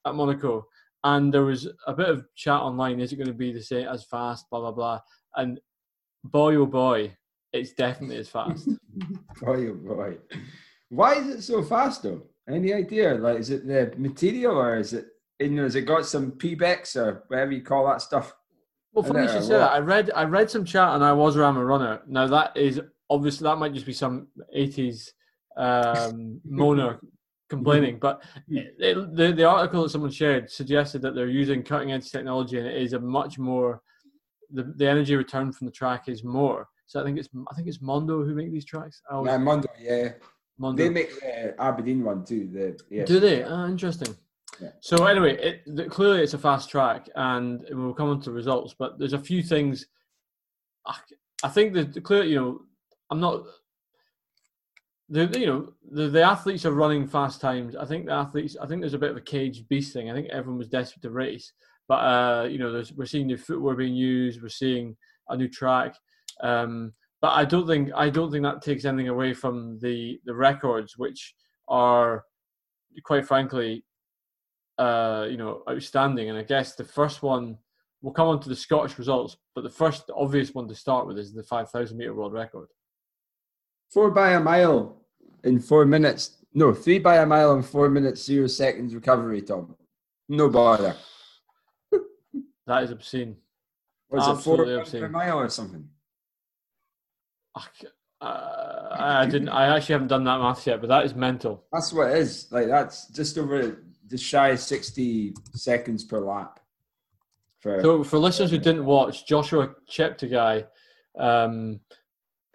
at 0.05 0.15
Monaco. 0.15 0.65
And 1.05 1.33
there 1.33 1.43
was 1.43 1.67
a 1.85 1.93
bit 1.93 2.09
of 2.09 2.25
chat 2.35 2.59
online: 2.59 2.99
is 2.99 3.11
it 3.11 3.17
going 3.17 3.27
to 3.27 3.33
be 3.33 3.51
the 3.51 3.61
same 3.61 3.87
as 3.87 4.03
fast? 4.05 4.49
Blah 4.49 4.61
blah 4.61 4.71
blah. 4.71 4.99
And 5.35 5.59
boy, 6.23 6.55
oh 6.55 6.65
boy, 6.65 7.15
it's 7.51 7.73
definitely 7.73 8.17
as 8.17 8.29
fast. 8.29 8.67
boy, 9.41 9.67
oh 9.67 9.73
boy. 9.73 10.17
Why 10.89 11.15
is 11.15 11.27
it 11.27 11.41
so 11.41 11.63
fast 11.63 12.03
though? 12.03 12.21
Any 12.47 12.73
idea? 12.73 13.15
Like, 13.15 13.39
is 13.39 13.49
it 13.49 13.67
the 13.67 13.93
material 13.97 14.57
or 14.57 14.77
is 14.77 14.93
it, 14.93 15.07
you 15.39 15.49
know, 15.49 15.63
has 15.63 15.75
it 15.75 15.81
got 15.81 16.05
some 16.05 16.33
Pebax 16.33 16.95
or 16.95 17.23
whatever 17.27 17.51
you 17.51 17.61
call 17.61 17.87
that 17.87 18.01
stuff? 18.01 18.33
Well, 18.93 19.03
funny 19.03 19.23
you 19.23 19.29
should 19.29 19.43
say 19.43 19.57
that. 19.57 19.71
I 19.71 19.79
read 19.79 20.11
I 20.15 20.23
read 20.23 20.49
some 20.49 20.65
chat 20.65 20.93
and 20.95 21.03
I 21.03 21.13
was 21.13 21.35
around 21.35 21.57
a 21.57 21.65
runner. 21.65 22.01
Now 22.07 22.27
that 22.27 22.55
is 22.55 22.79
obviously 23.09 23.45
that 23.45 23.57
might 23.57 23.73
just 23.73 23.85
be 23.85 23.93
some 23.93 24.27
eighties 24.53 25.13
um, 25.57 26.39
moaner 26.49 26.99
complaining, 27.49 27.97
but 27.99 28.23
it, 28.47 29.15
the 29.15 29.33
the 29.33 29.43
article 29.43 29.83
that 29.83 29.89
someone 29.89 30.11
shared 30.11 30.49
suggested 30.49 31.01
that 31.01 31.15
they're 31.15 31.27
using 31.27 31.63
cutting 31.63 31.91
edge 31.91 32.11
technology 32.11 32.57
and 32.57 32.67
it 32.67 32.81
is 32.81 32.93
a 32.93 32.99
much 32.99 33.39
more 33.39 33.81
the, 34.51 34.63
the 34.75 34.87
energy 34.87 35.15
return 35.15 35.51
from 35.51 35.65
the 35.65 35.71
track 35.71 36.07
is 36.07 36.23
more. 36.23 36.67
So 36.85 37.01
I 37.01 37.03
think 37.03 37.17
it's 37.17 37.29
I 37.51 37.55
think 37.55 37.67
it's 37.67 37.81
Mondo 37.81 38.23
who 38.23 38.35
make 38.35 38.51
these 38.51 38.65
tracks. 38.65 39.01
Yeah, 39.11 39.37
Mondo, 39.37 39.67
yeah. 39.79 40.09
Mondo. 40.59 40.83
They 40.83 40.89
make 40.89 41.19
the 41.19 41.55
Aberdeen 41.59 42.03
one 42.03 42.23
too. 42.23 42.47
The 42.53 42.79
yeah. 42.89 43.05
Do 43.05 43.19
they? 43.19 43.43
Uh, 43.43 43.67
interesting. 43.67 44.15
So 44.79 45.05
anyway, 45.05 45.37
it, 45.37 45.61
the, 45.65 45.85
clearly 45.85 46.21
it's 46.21 46.33
a 46.33 46.37
fast 46.37 46.69
track, 46.69 47.07
and 47.15 47.65
we'll 47.71 47.93
come 47.93 48.09
on 48.09 48.21
to 48.21 48.31
results. 48.31 48.75
But 48.77 48.99
there's 48.99 49.13
a 49.13 49.19
few 49.19 49.41
things. 49.41 49.87
I, 50.85 50.95
I 51.43 51.49
think 51.49 51.73
that 51.73 52.03
clearly, 52.03 52.29
you 52.29 52.35
know, 52.39 52.61
I'm 53.09 53.19
not. 53.19 53.43
The 55.09 55.25
you 55.37 55.45
know 55.45 55.73
the, 55.91 56.07
the 56.09 56.23
athletes 56.23 56.65
are 56.65 56.71
running 56.71 57.07
fast 57.07 57.41
times. 57.41 57.75
I 57.75 57.85
think 57.85 58.05
the 58.05 58.13
athletes. 58.13 58.55
I 58.61 58.67
think 58.67 58.81
there's 58.81 58.93
a 58.93 58.99
bit 58.99 59.11
of 59.11 59.17
a 59.17 59.21
caged 59.21 59.67
beast 59.67 59.93
thing. 59.93 60.09
I 60.09 60.13
think 60.13 60.29
everyone 60.29 60.57
was 60.57 60.69
desperate 60.69 61.01
to 61.01 61.09
race, 61.11 61.51
but 61.87 61.95
uh, 61.95 62.47
you 62.49 62.57
know, 62.57 62.83
we're 62.95 63.05
seeing 63.05 63.27
new 63.27 63.37
footwear 63.37 63.75
being 63.75 63.95
used. 63.95 64.41
We're 64.41 64.49
seeing 64.49 64.95
a 65.29 65.37
new 65.37 65.49
track. 65.49 65.95
Um, 66.41 66.93
but 67.21 67.31
I 67.31 67.45
don't 67.45 67.67
think 67.67 67.89
I 67.95 68.09
don't 68.09 68.31
think 68.31 68.43
that 68.43 68.61
takes 68.61 68.85
anything 68.85 69.09
away 69.09 69.33
from 69.33 69.79
the 69.79 70.19
the 70.25 70.33
records, 70.33 70.97
which 70.97 71.35
are 71.67 72.23
quite 73.03 73.25
frankly, 73.25 73.83
uh, 74.77 75.27
you 75.29 75.37
know, 75.37 75.63
outstanding. 75.69 76.29
And 76.29 76.37
I 76.37 76.43
guess 76.43 76.75
the 76.75 76.83
first 76.83 77.21
one 77.23 77.57
we'll 78.03 78.13
come 78.13 78.27
on 78.27 78.39
to 78.41 78.49
the 78.49 78.55
Scottish 78.55 78.99
results, 78.99 79.37
but 79.55 79.63
the 79.63 79.69
first 79.69 80.11
obvious 80.15 80.53
one 80.53 80.67
to 80.67 80.75
start 80.75 81.07
with 81.07 81.17
is 81.17 81.33
the 81.33 81.41
5,000 81.41 81.97
meter 81.97 82.13
world 82.13 82.33
record. 82.33 82.67
Four 83.91 84.11
by 84.11 84.33
a 84.33 84.39
mile 84.39 85.01
in 85.43 85.59
four 85.59 85.85
minutes. 85.85 86.43
No, 86.53 86.73
three 86.73 86.99
by 86.99 87.17
a 87.17 87.25
mile 87.25 87.53
in 87.53 87.63
four 87.63 87.89
minutes, 87.89 88.23
zero 88.23 88.47
seconds 88.47 88.93
recovery, 88.93 89.41
Tom. 89.41 89.75
No 90.29 90.49
bother. 90.49 90.95
that 92.67 92.83
is 92.83 92.91
obscene. 92.91 93.37
Was 94.09 94.27
Absolutely 94.27 94.73
it 94.73 94.75
four 94.75 94.81
obscene. 94.81 95.01
per 95.01 95.09
mile 95.09 95.39
or 95.39 95.49
something? 95.49 95.87
Uh, 98.21 98.87
I 98.91 99.25
didn't. 99.25 99.49
I 99.49 99.75
actually 99.75 99.93
haven't 99.93 100.07
done 100.07 100.23
that 100.23 100.39
maths 100.39 100.65
yet, 100.65 100.81
but 100.81 100.87
that 100.87 101.05
is 101.05 101.13
mental. 101.13 101.65
That's 101.71 101.91
what 101.93 102.09
it 102.09 102.17
is. 102.17 102.47
Like 102.51 102.67
that's 102.67 103.07
just 103.09 103.37
over 103.37 103.83
just 104.09 104.23
shy 104.23 104.49
of 104.49 104.59
sixty 104.59 105.33
seconds 105.53 106.03
per 106.03 106.19
lap. 106.19 106.59
For, 107.59 107.81
so 107.81 108.03
for 108.03 108.17
listeners 108.17 108.51
who 108.51 108.57
didn't 108.57 108.85
watch, 108.85 109.25
Joshua 109.25 109.73
Cheptegei, 109.89 110.65
um, 111.17 111.79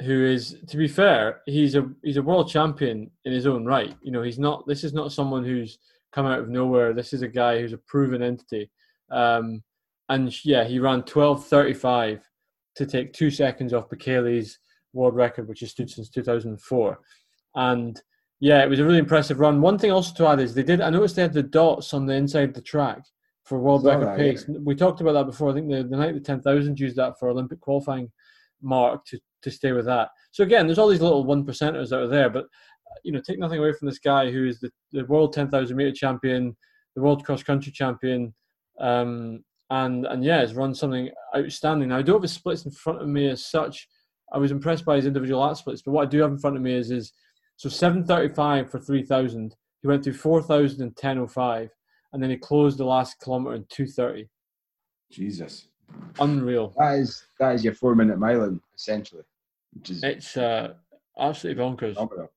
who 0.03 0.27
is, 0.27 0.57
to 0.69 0.77
be 0.77 0.87
fair, 0.87 1.41
he's 1.47 1.75
a 1.75 1.89
he's 2.03 2.19
a 2.19 2.23
world 2.23 2.49
champion 2.49 3.11
in 3.25 3.33
his 3.33 3.47
own 3.47 3.65
right. 3.65 3.97
You 4.03 4.13
know, 4.13 4.23
he's 4.23 4.39
not. 4.39 4.67
This 4.67 4.85
is 4.85 4.93
not 4.93 5.13
someone 5.13 5.45
who's 5.45 5.79
come 6.13 6.27
out 6.27 6.41
of 6.41 6.49
nowhere. 6.49 6.93
This 6.93 7.13
is 7.13 7.23
a 7.23 7.29
guy 7.29 7.61
who's 7.61 7.73
a 7.73 7.79
proven 7.79 8.23
entity. 8.23 8.71
Um, 9.11 9.63
and 10.09 10.33
yeah, 10.45 10.65
he 10.65 10.79
ran 10.79 11.03
twelve 11.03 11.47
thirty 11.47 11.75
five 11.75 12.29
to 12.77 12.87
take 12.87 13.13
two 13.13 13.31
seconds 13.31 13.73
off 13.73 13.89
Bekele's 13.89 14.59
world 14.93 15.15
record, 15.15 15.49
which 15.49 15.61
has 15.61 15.71
stood 15.71 15.91
since 15.91 16.09
2004. 16.09 16.99
And 17.57 18.01
yeah, 18.41 18.63
it 18.63 18.69
was 18.69 18.79
a 18.79 18.85
really 18.85 18.99
impressive 18.99 19.41
run. 19.41 19.61
One 19.61 19.79
thing 19.79 19.91
also 19.91 20.15
to 20.15 20.29
add 20.29 20.41
is 20.41 20.55
they 20.55 20.63
did. 20.63 20.81
I 20.81 20.91
noticed 20.91 21.17
they 21.17 21.23
had 21.23 21.33
the 21.33 21.43
dots 21.43 21.93
on 21.93 22.07
the 22.07 22.15
inside 22.15 22.51
of 22.51 22.55
the 22.55 22.63
track 22.63 23.03
for 23.45 23.59
world 23.59 23.85
record 23.85 24.09
that, 24.09 24.17
pace. 24.17 24.45
Yeah. 24.49 24.59
We 24.63 24.75
talked 24.75 25.01
about 25.01 25.13
that 25.13 25.27
before. 25.27 25.51
I 25.51 25.55
think 25.55 25.71
the, 25.71 25.83
the 25.83 25.97
night 25.97 26.15
the 26.15 26.21
10,000 26.21 26.79
used 26.79 26.97
that 26.97 27.19
for 27.19 27.29
Olympic 27.29 27.61
qualifying 27.61 28.11
mark 28.63 29.05
to, 29.07 29.19
to 29.43 29.51
stay 29.51 29.73
with 29.73 29.87
that. 29.87 30.11
So 30.31 30.45
again, 30.45 30.67
there's 30.67 30.79
all 30.79 30.89
these 30.89 31.01
little 31.01 31.25
one 31.25 31.45
percenters 31.45 31.89
that 31.89 32.01
are 32.01 32.09
there, 32.09 32.31
but 32.31 32.47
you 33.05 33.13
know, 33.13 33.21
take 33.21 33.39
nothing 33.39 33.59
away 33.59 33.73
from 33.73 33.87
this 33.87 33.99
guy 33.99 34.31
who 34.31 34.47
is 34.47 34.61
the, 34.61 34.71
the 34.93 35.05
world 35.07 35.33
10,000 35.33 35.77
meter 35.77 35.93
champion, 35.93 36.57
the 36.95 37.03
world 37.03 37.25
cross 37.25 37.43
country 37.43 37.73
champion, 37.73 38.35
um, 38.81 39.43
and 39.71 40.07
and 40.07 40.25
yeah, 40.25 40.39
has 40.39 40.55
run 40.55 40.75
something 40.75 41.11
outstanding. 41.37 41.89
Now 41.89 41.99
I 41.99 42.03
don't 42.03 42.17
have 42.17 42.23
his 42.23 42.33
splits 42.33 42.65
in 42.65 42.71
front 42.71 43.03
of 43.03 43.09
me 43.09 43.29
as 43.29 43.45
such, 43.45 43.89
I 44.33 44.39
was 44.39 44.51
impressed 44.51 44.85
by 44.85 44.97
his 44.97 45.07
individual 45.07 45.41
lap 45.41 45.57
splits. 45.57 45.83
But 45.83 45.93
what 45.93 46.07
I 46.07 46.11
do 46.11 46.21
have 46.21 46.31
in 46.31 46.39
front 46.39 46.57
of 46.57 46.63
me 46.63 46.75
is 46.75 46.91
is 46.91 47.13
so 47.59 47.69
735 47.69 48.71
for 48.71 48.79
3000. 48.79 49.55
He 49.83 49.89
went 49.89 50.05
through 50.05 50.15
4000 50.15 50.81
and 50.81 50.91
1005, 50.91 51.71
and 52.13 52.23
then 52.23 52.31
he 52.31 52.37
closed 52.37 52.79
the 52.79 52.85
last 52.85 53.21
kilometer 53.21 53.57
in 53.57 53.67
230. 53.69 54.29
Jesus, 55.11 55.69
unreal. 56.21 56.73
That 56.79 56.99
is 57.01 57.25
that 57.39 57.55
is 57.55 57.65
your 57.65 57.75
four 57.75 57.95
minute 57.95 58.19
mile 58.19 58.59
essentially. 58.75 59.25
Which 59.73 59.91
is 59.91 60.05
it's 60.05 60.37
uh, 60.37 60.75
absolutely 61.19 61.63
bonkers. 61.63 61.95
Phenomenal. 61.95 62.33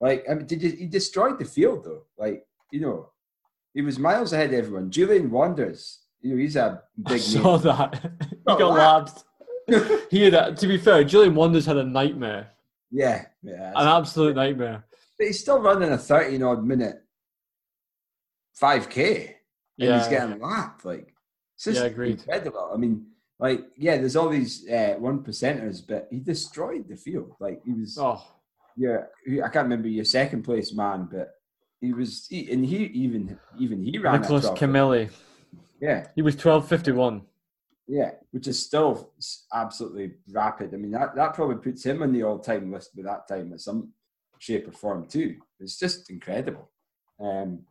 Like 0.00 0.24
I 0.30 0.34
mean, 0.34 0.46
did 0.46 0.62
you, 0.62 0.70
he 0.70 0.86
destroyed 0.86 1.38
the 1.38 1.44
field 1.44 1.84
though? 1.84 2.04
Like 2.16 2.44
you 2.70 2.80
know, 2.80 3.10
he 3.74 3.82
was 3.82 3.98
miles 3.98 4.32
ahead 4.32 4.52
of 4.52 4.58
everyone. 4.58 4.90
Julien 4.90 5.30
Wanders, 5.30 6.00
you 6.20 6.30
know, 6.30 6.36
he's 6.40 6.56
a 6.56 6.82
big. 6.96 7.14
I 7.14 7.18
saw 7.18 7.56
name. 7.56 7.64
that. 7.64 8.12
he 8.30 8.44
got 8.44 8.74
lapped 8.74 9.24
he 10.10 10.24
had, 10.24 10.34
a, 10.34 10.54
to 10.54 10.66
be 10.66 10.78
fair, 10.78 11.04
Julien 11.04 11.34
Wanders 11.34 11.66
had 11.66 11.76
a 11.76 11.84
nightmare. 11.84 12.50
Yeah, 12.90 13.26
yeah, 13.42 13.72
an 13.74 13.86
absolute 13.86 14.36
nightmare. 14.36 14.84
But 15.18 15.26
he's 15.28 15.40
still 15.40 15.60
running 15.60 15.92
a 15.92 15.98
thirty 15.98 16.42
odd 16.42 16.64
minute 16.64 17.02
five 18.54 18.88
k, 18.88 19.36
and 19.78 19.88
yeah. 19.88 19.98
he's 19.98 20.08
getting 20.08 20.40
lapped. 20.40 20.84
Like, 20.84 21.14
it's 21.54 21.64
just 21.64 21.80
yeah, 21.80 21.86
agreed. 21.86 22.18
incredible. 22.18 22.70
I 22.72 22.76
mean, 22.76 23.06
like, 23.38 23.60
yeah, 23.76 23.96
there's 23.96 24.16
all 24.16 24.28
these 24.28 24.68
uh, 24.68 24.96
one 24.98 25.22
percenters, 25.22 25.82
but 25.86 26.08
he 26.10 26.20
destroyed 26.20 26.88
the 26.88 26.96
field. 26.96 27.34
Like, 27.40 27.62
he 27.64 27.72
was. 27.72 27.96
Oh. 27.98 28.22
Yeah, 28.76 29.02
I 29.44 29.48
can't 29.48 29.64
remember 29.64 29.88
your 29.88 30.06
second 30.06 30.42
place 30.42 30.72
man, 30.72 31.08
but 31.10 31.32
he 31.80 31.92
was, 31.92 32.26
he, 32.30 32.50
and 32.50 32.64
he 32.64 32.84
even 32.84 33.38
even 33.58 33.82
he 33.82 33.98
ran. 33.98 34.20
Nicholas 34.20 34.46
Kimeli. 34.50 35.10
Yeah, 35.80 36.06
he 36.14 36.22
was 36.22 36.34
twelve 36.36 36.66
fifty 36.66 36.92
one. 36.92 37.22
Yeah, 37.92 38.12
which 38.30 38.46
is 38.46 38.64
still 38.64 39.10
absolutely 39.52 40.12
rapid. 40.30 40.72
I 40.72 40.76
mean, 40.76 40.92
that, 40.92 41.16
that 41.16 41.34
probably 41.34 41.56
puts 41.56 41.84
him 41.84 42.04
on 42.04 42.12
the 42.12 42.22
all 42.22 42.38
time 42.38 42.72
list 42.72 42.94
by 42.94 43.02
that 43.02 43.26
time 43.26 43.50
in 43.50 43.58
some 43.58 43.92
shape 44.38 44.68
or 44.68 44.72
form, 44.72 45.08
too. 45.08 45.38
It's 45.58 45.76
just 45.76 46.08
incredible. 46.08 46.70
Um, 47.18 47.62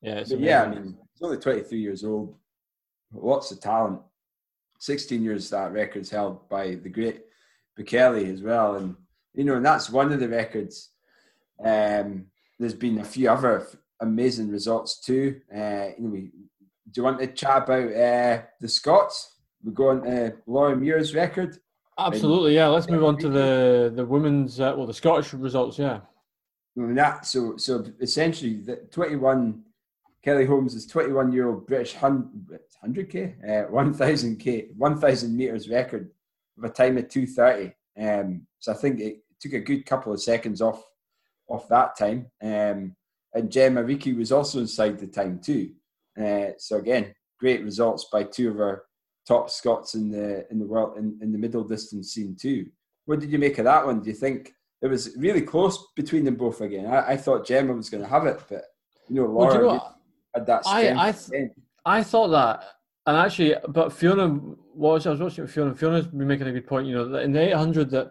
yeah, 0.00 0.24
yeah, 0.28 0.62
I 0.62 0.68
mean, 0.68 0.96
he's 1.12 1.22
only 1.22 1.36
23 1.36 1.78
years 1.78 2.04
old, 2.04 2.34
lots 3.12 3.50
of 3.50 3.60
talent. 3.60 4.00
16 4.80 5.22
years 5.22 5.50
that 5.50 5.72
record's 5.72 6.08
held 6.08 6.48
by 6.48 6.76
the 6.76 6.88
great 6.88 7.20
Bekele 7.78 8.32
as 8.32 8.40
well. 8.40 8.76
And, 8.76 8.96
you 9.34 9.44
know, 9.44 9.56
and 9.56 9.66
that's 9.66 9.90
one 9.90 10.10
of 10.10 10.20
the 10.20 10.28
records. 10.28 10.88
Um, 11.62 12.28
there's 12.58 12.74
been 12.74 13.00
a 13.00 13.04
few 13.04 13.28
other 13.28 13.66
amazing 14.00 14.50
results 14.50 15.00
too. 15.00 15.42
Uh, 15.54 15.88
you 15.98 16.00
know, 16.00 16.10
we, 16.10 16.30
do 16.90 17.00
you 17.00 17.02
want 17.02 17.20
to 17.20 17.26
chat 17.26 17.64
about 17.64 17.92
uh, 17.92 18.42
the 18.58 18.68
Scots? 18.68 19.33
We 19.64 19.72
go 19.72 19.90
on 19.90 20.02
to 20.02 20.34
Laura 20.46 20.76
Muir's 20.76 21.14
record. 21.14 21.58
Absolutely, 21.98 22.54
yeah. 22.54 22.68
Let's 22.68 22.88
move 22.88 23.04
on 23.04 23.16
to 23.18 23.28
the 23.28 23.92
the 23.94 24.04
women's 24.04 24.60
uh, 24.60 24.74
well 24.76 24.86
the 24.86 24.94
Scottish 24.94 25.32
results. 25.32 25.78
Yeah. 25.78 26.00
I 26.76 26.80
mean 26.80 26.94
that 26.96 27.24
so 27.24 27.56
so 27.56 27.84
essentially 28.00 28.56
the 28.56 28.76
twenty 28.90 29.16
one 29.16 29.62
Kelly 30.22 30.44
Holmes 30.44 30.74
is 30.74 30.86
twenty 30.86 31.12
one 31.12 31.32
year 31.32 31.48
old 31.48 31.66
British 31.66 31.94
hundred 31.94 33.10
k 33.10 33.36
uh, 33.48 33.70
one 33.70 33.94
thousand 33.94 34.38
k 34.38 34.68
one 34.76 34.98
thousand 34.98 35.36
meters 35.36 35.68
record 35.68 36.10
with 36.56 36.70
a 36.70 36.74
time 36.74 36.98
of 36.98 37.08
two 37.08 37.26
thirty. 37.26 37.72
Um, 38.00 38.46
so 38.58 38.72
I 38.72 38.74
think 38.74 39.00
it 39.00 39.18
took 39.40 39.52
a 39.52 39.60
good 39.60 39.86
couple 39.86 40.12
of 40.12 40.20
seconds 40.20 40.60
off 40.60 40.84
off 41.48 41.68
that 41.68 41.96
time. 41.96 42.26
Um, 42.42 42.96
and 43.34 43.50
Gemma 43.50 43.82
Reekie 43.82 44.16
was 44.16 44.32
also 44.32 44.60
inside 44.60 44.98
the 44.98 45.06
time 45.06 45.40
too. 45.40 45.72
Uh, 46.20 46.52
so 46.58 46.76
again, 46.76 47.14
great 47.38 47.62
results 47.62 48.06
by 48.10 48.24
two 48.24 48.50
of 48.50 48.60
our 48.60 48.84
top 49.26 49.50
Scots 49.50 49.94
in 49.94 50.10
the 50.10 50.46
in 50.50 50.58
the 50.58 50.66
world 50.66 50.98
in, 50.98 51.18
in 51.22 51.32
the 51.32 51.38
middle 51.38 51.64
distance 51.64 52.12
scene 52.12 52.36
too. 52.36 52.66
What 53.06 53.20
did 53.20 53.30
you 53.30 53.38
make 53.38 53.58
of 53.58 53.64
that 53.64 53.84
one? 53.84 54.00
Do 54.00 54.10
you 54.10 54.16
think 54.16 54.52
it 54.82 54.88
was 54.88 55.14
really 55.16 55.42
close 55.42 55.86
between 55.96 56.24
them 56.24 56.36
both 56.36 56.60
again? 56.60 56.86
I, 56.86 57.12
I 57.12 57.16
thought 57.16 57.46
Gemma 57.46 57.74
was 57.74 57.90
going 57.90 58.02
to 58.02 58.08
have 58.08 58.26
it, 58.26 58.40
but 58.48 58.64
you 59.08 59.16
know 59.16 59.26
Laura 59.26 59.54
well, 59.54 59.60
you 59.60 59.78
know 59.78 59.88
had 60.34 60.46
that. 60.46 60.62
I 60.66 61.08
I, 61.08 61.12
th- 61.12 61.50
I 61.84 62.02
thought 62.02 62.28
that, 62.28 62.64
and 63.06 63.16
actually, 63.16 63.54
but 63.68 63.92
Fiona 63.92 64.38
was 64.74 65.06
I 65.06 65.10
was 65.10 65.20
watching 65.20 65.46
Fiona. 65.46 65.74
Fiona's 65.74 66.06
been 66.06 66.26
making 66.26 66.48
a 66.48 66.52
good 66.52 66.66
point. 66.66 66.86
You 66.86 66.94
know, 66.94 67.18
in 67.18 67.32
the 67.32 67.48
800 67.48 67.90
that 67.90 68.10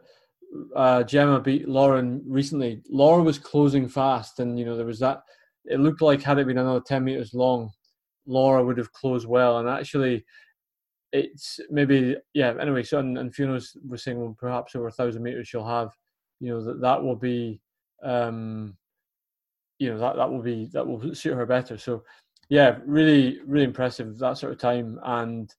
uh, 0.75 1.03
Gemma 1.03 1.39
beat 1.39 1.67
Lauren 1.67 2.23
recently, 2.27 2.81
Laura 2.89 3.23
was 3.23 3.39
closing 3.39 3.87
fast, 3.87 4.39
and 4.39 4.57
you 4.57 4.65
know 4.65 4.75
there 4.75 4.85
was 4.85 4.99
that 4.99 5.23
it 5.65 5.79
looked 5.79 6.01
like 6.01 6.21
had 6.21 6.39
it 6.39 6.47
been 6.47 6.57
another 6.57 6.81
10 6.81 7.03
meters 7.03 7.33
long, 7.33 7.71
Laura 8.25 8.63
would 8.63 8.77
have 8.77 8.91
closed 8.91 9.27
well. 9.27 9.59
And 9.59 9.69
actually, 9.69 10.25
it's 11.13 11.59
maybe, 11.69 12.17
yeah, 12.33 12.53
anyway, 12.59 12.83
so, 12.83 12.99
and, 12.99 13.17
and 13.17 13.33
was, 13.49 13.77
was 13.87 14.03
saying, 14.03 14.19
well, 14.19 14.35
perhaps 14.37 14.75
over 14.75 14.87
a 14.87 14.91
thousand 14.91 15.23
meters 15.23 15.47
she'll 15.47 15.65
have, 15.65 15.91
you 16.39 16.49
know, 16.49 16.61
that, 16.63 16.81
that 16.81 17.01
will 17.01 17.15
be, 17.15 17.61
um, 18.03 18.75
you 19.77 19.91
know, 19.91 19.99
that, 19.99 20.15
that 20.17 20.29
will 20.29 20.41
be, 20.41 20.69
that 20.73 20.85
will 20.85 21.13
suit 21.13 21.35
her 21.35 21.45
better. 21.45 21.77
So, 21.77 22.03
yeah, 22.49 22.77
really, 22.85 23.39
really 23.45 23.65
impressive 23.65 24.17
that 24.17 24.37
sort 24.37 24.51
of 24.51 24.59
time. 24.59 24.99
And 25.03 25.53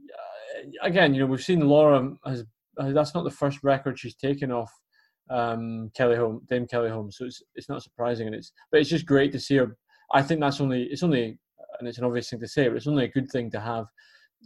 uh, 0.00 0.86
again, 0.86 1.12
you 1.12 1.20
know, 1.20 1.26
we've 1.26 1.42
seen 1.42 1.60
Laura 1.60 2.14
has, 2.24 2.44
that's 2.78 3.14
not 3.14 3.24
the 3.24 3.30
first 3.30 3.58
record 3.62 3.98
she's 3.98 4.14
taken 4.14 4.50
off 4.50 4.72
um, 5.30 5.90
Kelly 5.96 6.16
Home, 6.16 6.42
Dame 6.48 6.66
Kelly 6.66 6.90
Home. 6.90 7.10
So 7.10 7.24
it's 7.24 7.42
it's 7.54 7.68
not 7.68 7.82
surprising, 7.82 8.26
and 8.26 8.36
it's 8.36 8.52
but 8.70 8.80
it's 8.80 8.90
just 8.90 9.06
great 9.06 9.32
to 9.32 9.40
see 9.40 9.56
her. 9.56 9.76
I 10.12 10.22
think 10.22 10.40
that's 10.40 10.60
only 10.60 10.84
it's 10.84 11.02
only 11.02 11.38
and 11.78 11.88
it's 11.88 11.98
an 11.98 12.04
obvious 12.04 12.30
thing 12.30 12.40
to 12.40 12.48
say, 12.48 12.68
but 12.68 12.76
it's 12.76 12.86
only 12.86 13.04
a 13.04 13.08
good 13.08 13.30
thing 13.30 13.50
to 13.52 13.60
have 13.60 13.86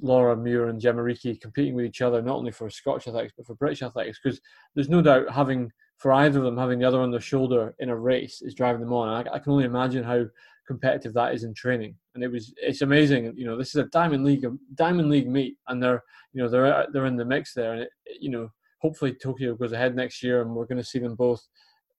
Laura 0.01 0.37
Muir 0.37 0.69
and 0.69 0.81
Gemma 0.81 1.03
Reekie 1.03 1.41
competing 1.41 1.75
with 1.75 1.85
each 1.85 2.03
other, 2.03 2.23
not 2.23 2.37
only 2.37 2.53
for 2.53 2.71
Scottish 2.71 3.07
athletics 3.07 3.35
but 3.37 3.47
for 3.47 3.55
British 3.55 3.83
athletics, 3.83 4.19
because 4.23 4.41
there's 4.75 4.89
no 4.89 5.03
doubt 5.03 5.31
having 5.31 5.71
for 5.97 6.13
either 6.13 6.39
of 6.39 6.45
them 6.45 6.57
having 6.57 6.79
the 6.79 6.87
other 6.87 7.01
on 7.01 7.11
their 7.11 7.21
shoulder 7.21 7.75
in 7.81 7.91
a 7.91 7.97
race 7.97 8.41
is 8.41 8.55
driving 8.55 8.81
them 8.81 8.93
on. 8.93 9.09
I, 9.09 9.35
I 9.35 9.39
can 9.39 9.53
only 9.53 9.65
imagine 9.65 10.05
how 10.05 10.27
competitive 10.67 11.13
that 11.15 11.35
is 11.35 11.45
in 11.45 11.55
training, 11.55 11.97
and 12.15 12.23
it 12.23 12.31
was 12.31 12.55
it's 12.59 12.83
amazing. 12.83 13.33
You 13.37 13.47
know, 13.47 13.57
this 13.57 13.69
is 13.69 13.77
a 13.77 13.85
Diamond 13.85 14.25
League 14.25 14.47
Diamond 14.75 15.11
League 15.11 15.29
meet, 15.29 15.57
and 15.67 15.83
they're 15.83 16.03
you 16.33 16.43
know 16.43 16.49
they're 16.49 16.87
they're 16.93 17.07
in 17.07 17.17
the 17.17 17.25
mix 17.25 17.55
there, 17.55 17.73
and 17.73 17.83
it, 17.83 17.91
you 18.21 18.31
know 18.31 18.51
hopefully 18.81 19.13
Tokyo 19.13 19.55
goes 19.55 19.73
ahead 19.73 19.97
next 19.97 20.23
year, 20.23 20.43
and 20.43 20.55
we're 20.55 20.67
going 20.67 20.79
to 20.79 20.85
see 20.85 20.99
them 20.99 21.15
both 21.15 21.43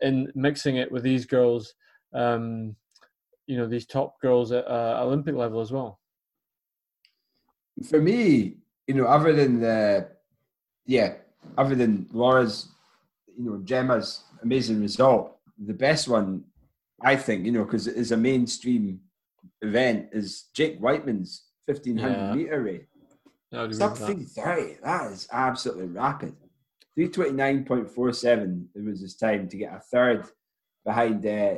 in 0.02 0.32
mixing 0.36 0.78
it 0.78 0.92
with 0.92 1.04
these 1.04 1.26
girls. 1.26 1.74
Um, 2.14 2.76
you 3.48 3.58
know, 3.58 3.68
these 3.68 3.88
top 3.88 4.20
girls 4.22 4.52
at 4.52 4.68
uh, 4.68 5.00
Olympic 5.02 5.36
level 5.36 5.60
as 5.60 5.72
well. 5.72 5.99
For 7.88 8.02
me, 8.02 8.58
you 8.88 8.96
know, 8.96 9.06
other 9.06 9.34
than 9.34 9.60
the, 9.60 10.10
yeah, 10.86 11.16
other 11.58 11.76
than 11.76 12.08
Laura's, 12.12 12.70
you 13.38 13.46
know, 13.46 13.62
Gemma's 13.64 14.24
amazing 14.44 14.82
result, 14.82 15.38
the 15.58 15.74
best 15.74 16.08
one, 16.08 16.44
I 17.02 17.16
think, 17.16 17.46
you 17.46 17.52
know, 17.52 17.64
because 17.64 17.88
it 17.88 17.96
is 17.96 18.12
a 18.12 18.18
mainstream 18.18 19.00
event, 19.62 20.10
is 20.12 20.46
Jake 20.54 20.80
Wightman's 20.80 21.46
1500 21.66 22.12
yeah. 22.12 22.34
meter 22.34 22.62
race. 22.62 22.86
Sub 23.72 23.98
330, 23.98 24.78
that 24.84 25.12
is 25.12 25.28
absolutely 25.32 25.88
rapid. 25.88 26.36
329.47 26.98 28.66
it 28.76 28.84
was 28.84 29.02
his 29.02 29.16
time 29.16 29.48
to 29.48 29.58
get 29.58 29.74
a 29.74 29.80
third 29.80 30.26
behind 30.86 31.26
uh, 31.26 31.56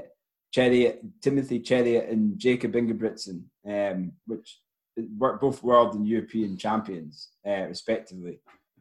Cheruiyot, 0.55 0.99
Timothy 1.22 1.59
Cheruiyot 1.59 2.11
and 2.11 2.38
Jakob 2.38 2.74
Ingebrigtsen, 2.74 3.43
um, 3.67 4.11
which 4.28 4.59
both 4.98 5.64
world 5.64 5.96
and 5.96 6.08
European 6.08 6.58
champions, 6.58 7.30
uh, 7.48 7.66
respectively. 7.68 8.39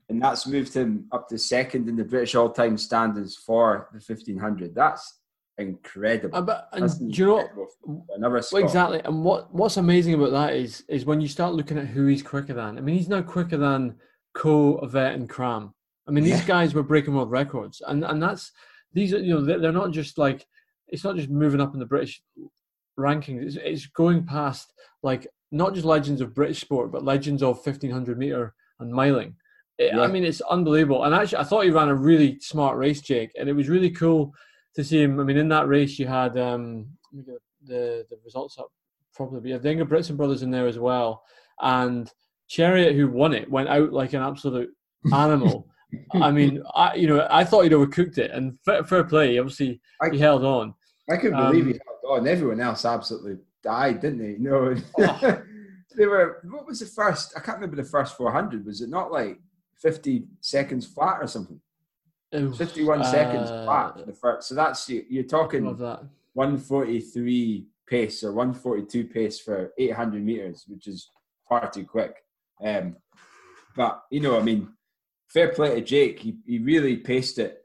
And 0.09 0.21
that's 0.21 0.47
moved 0.47 0.75
him 0.75 1.07
up 1.13 1.29
to 1.29 1.39
second 1.39 1.89
in 1.89 1.97
the 1.97 2.05
British 2.05 2.35
all 2.35 2.51
time 2.51 2.77
standings 2.77 3.37
for 3.37 3.89
the 3.93 3.99
1500. 4.05 4.75
That's 4.75 5.21
incredible. 5.57 6.37
Uh, 6.37 6.43
but, 6.43 6.69
and 6.73 7.13
do 7.13 7.21
you 7.21 7.27
know 7.27 7.69
another 8.17 8.43
well, 8.53 8.63
exactly? 8.63 9.01
And 9.05 9.23
what 9.23 9.55
what's 9.55 9.77
amazing 9.77 10.15
about 10.15 10.33
that 10.33 10.57
is 10.57 10.85
is 10.89 11.05
when 11.05 11.21
you 11.21 11.29
start 11.29 11.55
looking 11.55 11.79
at 11.79 11.87
who 11.87 12.07
he's 12.07 12.23
quicker 12.23 12.55
than. 12.55 12.77
I 12.77 12.81
mean, 12.81 12.97
he's 12.97 13.09
now 13.09 13.23
quicker 13.23 13.57
than 13.57 13.97
Coe, 14.35 14.81
Ovett, 14.83 15.15
and 15.15 15.29
Cram. 15.29 15.75
I 16.09 16.11
mean, 16.11 16.25
these 16.25 16.45
guys 16.45 16.75
were 16.75 16.83
breaking 16.83 17.15
world 17.15 17.31
records, 17.31 17.81
and 17.87 18.05
and 18.05 18.21
that's 18.21 18.51
these 18.93 19.15
are 19.15 19.19
you 19.19 19.35
know 19.35 19.45
they're 19.45 19.73
not 19.73 19.93
just 19.93 20.19
like 20.19 20.45
it's 20.89 21.05
not 21.05 21.17
just 21.17 21.31
moving 21.31 21.61
up 21.61 21.75
in 21.75 21.81
the 21.81 21.87
British 21.87 22.21
rankings. 22.99 23.43
It's, 23.43 23.57
it's 23.57 23.87
going 23.87 24.27
past 24.27 24.73
like 25.03 25.29
not 25.51 25.75
just 25.75 25.87
legends 25.87 26.21
of 26.21 26.35
British 26.35 26.61
sport, 26.61 26.93
but 26.93 27.05
legends 27.05 27.43
of 27.43 27.63
fifteen 27.63 27.91
hundred 27.91 28.19
meter 28.19 28.55
and 28.79 28.93
miling. 28.93 29.35
It, 29.79 29.93
yeah. 29.95 30.03
I 30.03 30.09
mean, 30.09 30.25
it's 30.25 30.43
unbelievable. 30.43 31.05
And 31.05 31.15
actually, 31.15 31.39
I 31.39 31.45
thought 31.45 31.65
he 31.65 31.71
ran 31.71 31.89
a 31.89 31.95
really 31.95 32.39
smart 32.41 32.77
race, 32.77 33.01
Jake, 33.01 33.33
and 33.39 33.49
it 33.49 33.55
was 33.55 33.69
really 33.69 33.91
cool 33.91 34.35
to 34.75 34.85
see 34.85 35.03
him. 35.03 35.19
I 35.19 35.25
mean, 35.25 35.39
in 35.39 35.49
that 35.49 35.69
race, 35.69 35.99
you 35.99 36.07
had 36.07 36.39
um, 36.39 36.87
the 37.13 38.07
the 38.11 38.19
results 38.25 38.59
up 38.59 38.71
probably. 39.15 39.41
But 39.41 39.47
you 39.49 39.53
had 39.55 39.63
the 39.63 39.69
Ingebrigtsen 39.71 40.17
brothers 40.17 40.43
in 40.43 40.51
there 40.51 40.67
as 40.67 40.79
well, 40.79 41.23
and 41.61 42.11
Cheruiyot, 42.51 42.95
who 42.95 43.09
won 43.09 43.33
it, 43.33 43.51
went 43.51 43.69
out 43.69 43.93
like 43.93 44.13
an 44.13 44.23
absolute 44.23 44.71
animal. 45.13 45.67
I 46.13 46.31
mean, 46.31 46.63
I 46.75 46.95
you 46.95 47.09
know 47.09 47.27
I 47.31 47.45
thought 47.45 47.63
he'd 47.63 47.73
overcooked 47.73 48.19
it, 48.19 48.31
and 48.33 48.59
fair, 48.65 48.85
fair 48.85 49.05
play. 49.05 49.39
Obviously, 49.39 49.81
I, 50.01 50.11
he 50.11 50.19
held 50.19 50.45
on. 50.45 50.75
I 51.11 51.17
couldn't 51.17 51.39
um, 51.39 51.51
believe 51.51 51.67
he 51.67 51.81
held 52.05 52.21
on. 52.21 52.29
Everyone 52.29 52.61
else 52.61 52.85
absolutely 52.85 53.37
died, 53.63 54.01
didn't 54.01 54.19
they? 54.19 54.31
You 54.33 54.39
know, 54.39 54.77
oh. 54.99 55.43
they 55.97 56.07
were. 56.07 56.41
What 56.45 56.67
was 56.67 56.81
the 56.81 56.87
first? 56.87 57.35
I 57.37 57.41
can't 57.41 57.59
remember 57.59 57.77
the 57.77 57.89
first 57.89 58.17
400. 58.17 58.65
Was 58.65 58.81
it 58.81 58.89
not 58.89 59.13
like 59.13 59.39
50 59.81 60.25
seconds 60.41 60.87
flat 60.87 61.19
or 61.21 61.27
something? 61.27 61.61
Oof, 62.35 62.57
51 62.57 63.01
uh, 63.01 63.05
seconds 63.05 63.51
flat 63.51 64.07
the 64.07 64.13
first. 64.13 64.49
So 64.49 64.55
that's 64.55 64.89
you're 64.89 65.25
talking 65.25 65.65
that. 65.77 66.05
143 66.35 67.67
pace 67.89 68.23
or 68.23 68.33
142 68.33 69.05
pace 69.09 69.41
for 69.41 69.73
800 69.77 70.25
meters, 70.25 70.65
which 70.69 70.87
is 70.87 71.11
far 71.49 71.69
too 71.69 71.85
quick. 71.85 72.15
Um, 72.65 72.97
but 73.75 74.05
you 74.11 74.21
know, 74.21 74.39
I 74.39 74.43
mean, 74.43 74.69
fair 75.29 75.53
play 75.53 75.75
to 75.75 75.81
Jake. 75.81 76.21
He, 76.21 76.37
he 76.47 76.59
really 76.59 76.97
paced 76.97 77.39
it 77.39 77.65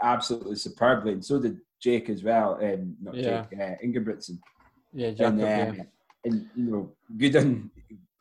absolutely 0.00 0.56
superbly, 0.56 1.12
and 1.12 1.24
so 1.24 1.40
did 1.40 1.58
Jake 1.80 2.08
as 2.08 2.22
well. 2.22 2.58
Um, 2.62 2.96
not 3.02 3.14
yeah. 3.16 3.44
Jake, 3.50 3.60
uh, 3.60 3.74
Ingebrigtsen. 3.84 4.38
Yeah, 4.96 5.10
Jakob, 5.10 5.40
and, 5.40 5.42
uh, 5.42 5.46
yeah. 5.46 5.82
and 6.24 6.46
you 6.56 6.64
know, 6.70 6.92
good 7.18 7.36
on. 7.36 7.70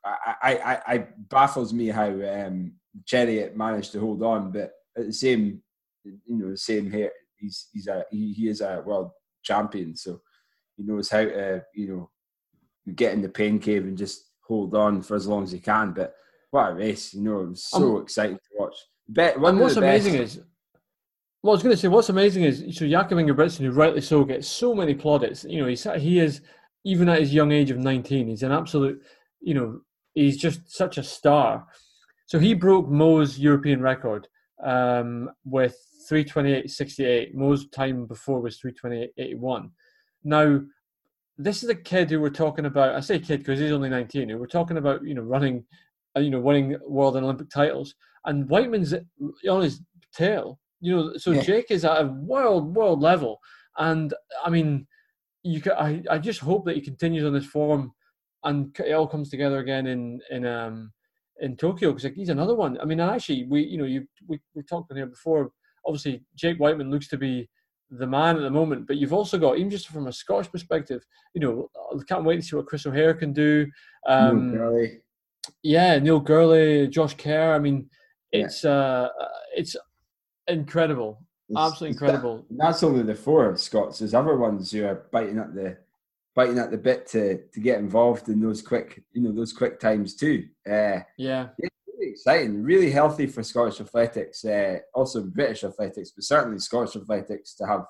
I, 0.03 0.35
I, 0.43 0.93
I 0.93 0.97
baffles 1.29 1.73
me 1.73 1.87
how 1.87 2.09
um, 2.09 2.73
Cheruiyot 3.05 3.55
managed 3.55 3.93
to 3.93 3.99
hold 4.01 4.21
on, 4.21 4.51
but 4.51 4.73
at 4.97 5.07
the 5.07 5.13
same, 5.13 5.61
you 6.03 6.19
know, 6.27 6.51
the 6.51 6.57
same 6.57 6.91
here. 6.91 7.11
He's 7.37 7.69
he's 7.71 7.87
a 7.87 8.03
he, 8.11 8.33
he 8.33 8.49
is 8.49 8.59
a 8.59 8.83
world 8.85 9.11
champion, 9.41 9.95
so 9.95 10.19
he 10.75 10.83
knows 10.83 11.09
how 11.09 11.23
to 11.23 11.63
you 11.73 11.87
know 11.87 12.09
get 12.93 13.13
in 13.13 13.21
the 13.21 13.29
pain 13.29 13.57
cave 13.57 13.85
and 13.85 13.97
just 13.97 14.31
hold 14.45 14.75
on 14.75 15.01
for 15.01 15.15
as 15.15 15.27
long 15.27 15.43
as 15.43 15.53
he 15.53 15.59
can. 15.59 15.93
But 15.93 16.13
what 16.51 16.71
a 16.71 16.73
race! 16.73 17.13
You 17.13 17.21
know, 17.21 17.39
it 17.39 17.49
was 17.51 17.63
so 17.63 17.95
um, 17.95 18.03
exciting 18.03 18.35
to 18.35 18.59
watch. 18.59 18.75
Bet, 19.07 19.37
and 19.37 19.59
what's 19.59 19.77
amazing 19.77 20.15
is, 20.15 20.41
well, 21.41 21.53
I 21.53 21.55
was 21.55 21.63
going 21.63 21.75
to 21.75 21.81
say, 21.81 21.87
what's 21.87 22.09
amazing 22.09 22.43
is, 22.43 22.75
so 22.75 22.87
Jakob 22.87 23.19
Ingebrigtsen, 23.19 23.59
who 23.59 23.71
rightly 23.71 24.01
so 24.01 24.25
gets 24.25 24.47
so 24.47 24.73
many 24.75 24.93
plaudits. 24.93 25.45
You 25.45 25.61
know, 25.61 25.67
he's 25.67 25.87
he 25.97 26.19
is 26.19 26.41
even 26.85 27.09
at 27.09 27.19
his 27.19 27.33
young 27.33 27.51
age 27.51 27.71
of 27.71 27.77
nineteen, 27.77 28.27
he's 28.27 28.43
an 28.43 28.51
absolute. 28.51 29.01
You 29.41 29.53
know, 29.53 29.79
he's 30.13 30.37
just 30.37 30.71
such 30.71 30.97
a 30.97 31.03
star. 31.03 31.65
So 32.27 32.39
he 32.39 32.53
broke 32.53 32.87
Mo's 32.87 33.37
European 33.37 33.81
record 33.81 34.27
um, 34.63 35.29
with 35.43 35.77
328.68. 36.11 37.35
Mo's 37.35 37.67
time 37.69 38.07
before 38.07 38.41
was 38.41 38.59
328.81. 38.59 39.69
Now, 40.23 40.61
this 41.37 41.61
is 41.61 41.69
a 41.69 41.75
kid 41.75 42.09
who 42.09 42.19
we're 42.19 42.29
talking 42.31 42.65
about. 42.65 42.95
I 42.95 42.99
say 43.01 43.19
kid 43.19 43.39
because 43.39 43.59
he's 43.59 43.71
only 43.71 43.89
19. 43.89 44.29
Who 44.29 44.37
we're 44.39 44.47
talking 44.47 44.77
about, 44.77 45.05
you 45.05 45.13
know, 45.13 45.21
running 45.21 45.65
uh, 46.15 46.21
you 46.21 46.29
know, 46.29 46.39
winning 46.39 46.77
world 46.87 47.15
and 47.15 47.25
Olympic 47.25 47.49
titles. 47.49 47.93
And 48.25 48.47
Wightman's 48.49 48.93
on 49.49 49.61
his 49.61 49.81
tail. 50.13 50.59
You 50.81 50.95
know, 50.95 51.17
so 51.17 51.31
yeah. 51.31 51.41
Jake 51.41 51.67
is 51.69 51.85
at 51.85 52.01
a 52.01 52.07
world 52.07 52.75
world 52.75 53.01
level, 53.01 53.39
and 53.77 54.13
I 54.43 54.49
mean, 54.49 54.87
you 55.45 55.61
can, 55.61 55.73
I 55.73 56.03
I 56.09 56.17
just 56.17 56.39
hope 56.39 56.65
that 56.65 56.75
he 56.75 56.81
continues 56.81 57.23
on 57.23 57.33
this 57.33 57.45
form, 57.45 57.93
and 58.43 58.75
it 58.79 58.93
all 58.93 59.07
comes 59.07 59.29
together 59.29 59.59
again 59.59 59.87
in 59.87 60.19
in 60.31 60.45
um 60.45 60.91
in 61.39 61.55
Tokyo 61.55 61.91
because 61.91 62.03
like, 62.03 62.15
he's 62.15 62.29
another 62.29 62.55
one. 62.55 62.79
I 62.81 62.85
mean, 62.85 62.99
actually, 62.99 63.45
we 63.45 63.61
you 63.61 63.77
know 63.77 63.85
you 63.85 64.07
we 64.27 64.39
we 64.55 64.63
talked 64.63 64.91
on 64.91 64.97
here 64.97 65.05
before. 65.05 65.51
Obviously, 65.85 66.23
Jake 66.35 66.59
Wightman 66.59 66.89
looks 66.89 67.07
to 67.09 67.17
be 67.17 67.47
the 67.91 68.07
man 68.07 68.35
at 68.35 68.41
the 68.41 68.49
moment, 68.49 68.87
but 68.87 68.97
you've 68.97 69.13
also 69.13 69.37
got 69.37 69.57
even 69.57 69.69
just 69.69 69.87
from 69.87 70.07
a 70.07 70.11
Scottish 70.11 70.51
perspective, 70.51 71.05
you 71.35 71.41
know, 71.41 71.69
I 71.93 72.03
can't 72.07 72.23
wait 72.25 72.37
to 72.37 72.41
see 72.41 72.55
what 72.55 72.65
Chris 72.65 72.87
O'Hare 72.87 73.13
can 73.13 73.31
do. 73.31 73.67
Um, 74.07 74.89
yeah, 75.61 75.99
Neil 75.99 76.19
Gurley, 76.19 76.87
Josh 76.87 77.15
Kerr. 77.15 77.53
I 77.53 77.59
mean, 77.59 77.87
it's 78.31 78.63
yeah. 78.63 78.71
uh, 78.71 79.09
it's 79.55 79.75
incredible, 80.47 81.21
it's, 81.49 81.59
absolutely 81.59 81.89
incredible. 81.89 82.45
That, 82.49 82.57
that's 82.57 82.83
only 82.83 83.03
the 83.03 83.15
four 83.15 83.55
Scots. 83.57 83.99
There's 83.99 84.13
other 84.13 84.37
ones 84.37 84.71
who 84.71 84.85
are 84.85 85.07
biting 85.11 85.39
at 85.39 85.53
the 85.53 85.77
biting 86.35 86.59
at 86.59 86.71
the 86.71 86.77
bit 86.77 87.07
to 87.07 87.43
to 87.53 87.59
get 87.59 87.79
involved 87.79 88.29
in 88.29 88.41
those 88.41 88.61
quick, 88.61 89.03
you 89.13 89.21
know, 89.21 89.31
those 89.31 89.53
quick 89.53 89.79
times 89.79 90.15
too. 90.15 90.45
Uh, 90.67 90.99
yeah. 91.17 91.47
yeah 91.59 91.69
really 91.97 92.11
exciting, 92.11 92.63
really 92.63 92.91
healthy 92.91 93.27
for 93.27 93.43
Scottish 93.43 93.81
athletics, 93.81 94.43
uh, 94.45 94.79
also 94.93 95.23
British 95.23 95.63
athletics, 95.63 96.11
but 96.11 96.23
certainly 96.23 96.59
Scottish 96.59 96.95
athletics 96.95 97.53
to 97.55 97.65
have, 97.65 97.85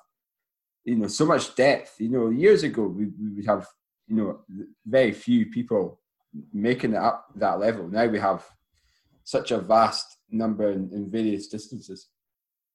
you 0.84 0.96
know, 0.96 1.08
so 1.08 1.26
much 1.26 1.54
depth. 1.54 1.96
You 1.98 2.10
know, 2.10 2.30
years 2.30 2.62
ago 2.62 2.86
we, 2.86 3.06
we 3.06 3.36
would 3.36 3.46
have, 3.46 3.66
you 4.06 4.16
know, 4.16 4.40
very 4.86 5.12
few 5.12 5.46
people 5.46 6.00
making 6.52 6.92
it 6.92 6.98
up 6.98 7.26
that 7.36 7.58
level. 7.58 7.88
Now 7.88 8.06
we 8.06 8.18
have 8.18 8.44
such 9.24 9.50
a 9.50 9.58
vast 9.58 10.18
number 10.30 10.70
in, 10.70 10.90
in 10.92 11.10
various 11.10 11.48
distances. 11.48 12.08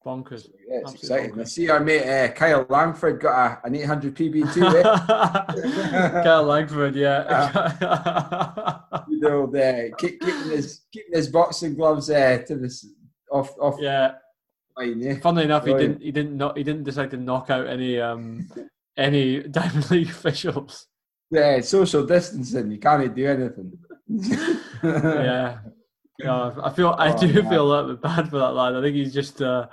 Bonkers. 0.05 0.49
Yeah, 0.67 0.79
it's 0.79 0.93
Absolutely 0.93 1.25
exciting. 1.25 1.41
I 1.41 1.43
see 1.43 1.69
our 1.69 1.79
mate 1.79 2.07
uh, 2.07 2.31
Kyle 2.33 2.65
Langford 2.69 3.19
got 3.19 3.61
a, 3.63 3.67
an 3.67 3.75
800 3.75 4.15
PB 4.15 4.53
too. 4.53 4.65
eh? 4.65 6.23
Kyle 6.23 6.43
Langford, 6.43 6.95
yeah. 6.95 7.71
you 9.07 9.19
know, 9.19 9.47
the, 9.47 9.91
keep, 9.97 10.19
keeping 10.19 10.49
his 10.49 10.81
keeping 10.91 11.13
his 11.13 11.29
boxing 11.29 11.75
gloves 11.75 12.09
uh, 12.09 12.39
to 12.47 12.55
this 12.55 12.85
off 13.31 13.53
off 13.59 13.75
yeah. 13.79 14.13
line. 14.77 15.05
Eh? 15.05 15.19
Funnily 15.19 15.45
enough, 15.45 15.65
he 15.65 15.73
didn't. 15.73 16.01
He 16.01 16.11
didn't. 16.11 16.37
Not, 16.37 16.57
he 16.57 16.63
didn't 16.63 16.83
decide 16.83 17.11
to 17.11 17.17
knock 17.17 17.49
out 17.49 17.67
any 17.67 17.99
um 17.99 18.49
any 18.97 19.43
Diamond 19.43 19.91
League 19.91 20.09
officials. 20.09 20.87
Yeah, 21.29 21.61
social 21.61 22.05
distancing. 22.05 22.71
You 22.71 22.79
can't 22.79 23.15
do 23.15 23.27
anything. 23.27 23.77
yeah. 24.83 25.59
Yeah, 26.23 26.51
I 26.63 26.69
feel 26.71 26.95
I 26.97 27.13
Oh, 27.13 27.17
do 27.17 27.27
man. 27.41 27.49
feel 27.49 27.67
a 27.67 27.69
little 27.69 27.89
bit 27.93 28.01
bad 28.01 28.29
for 28.29 28.39
that 28.39 28.51
lad. 28.53 28.75
I 28.75 28.81
think 28.81 28.95
he's 28.95 29.13
just 29.13 29.41
uh, 29.41 29.67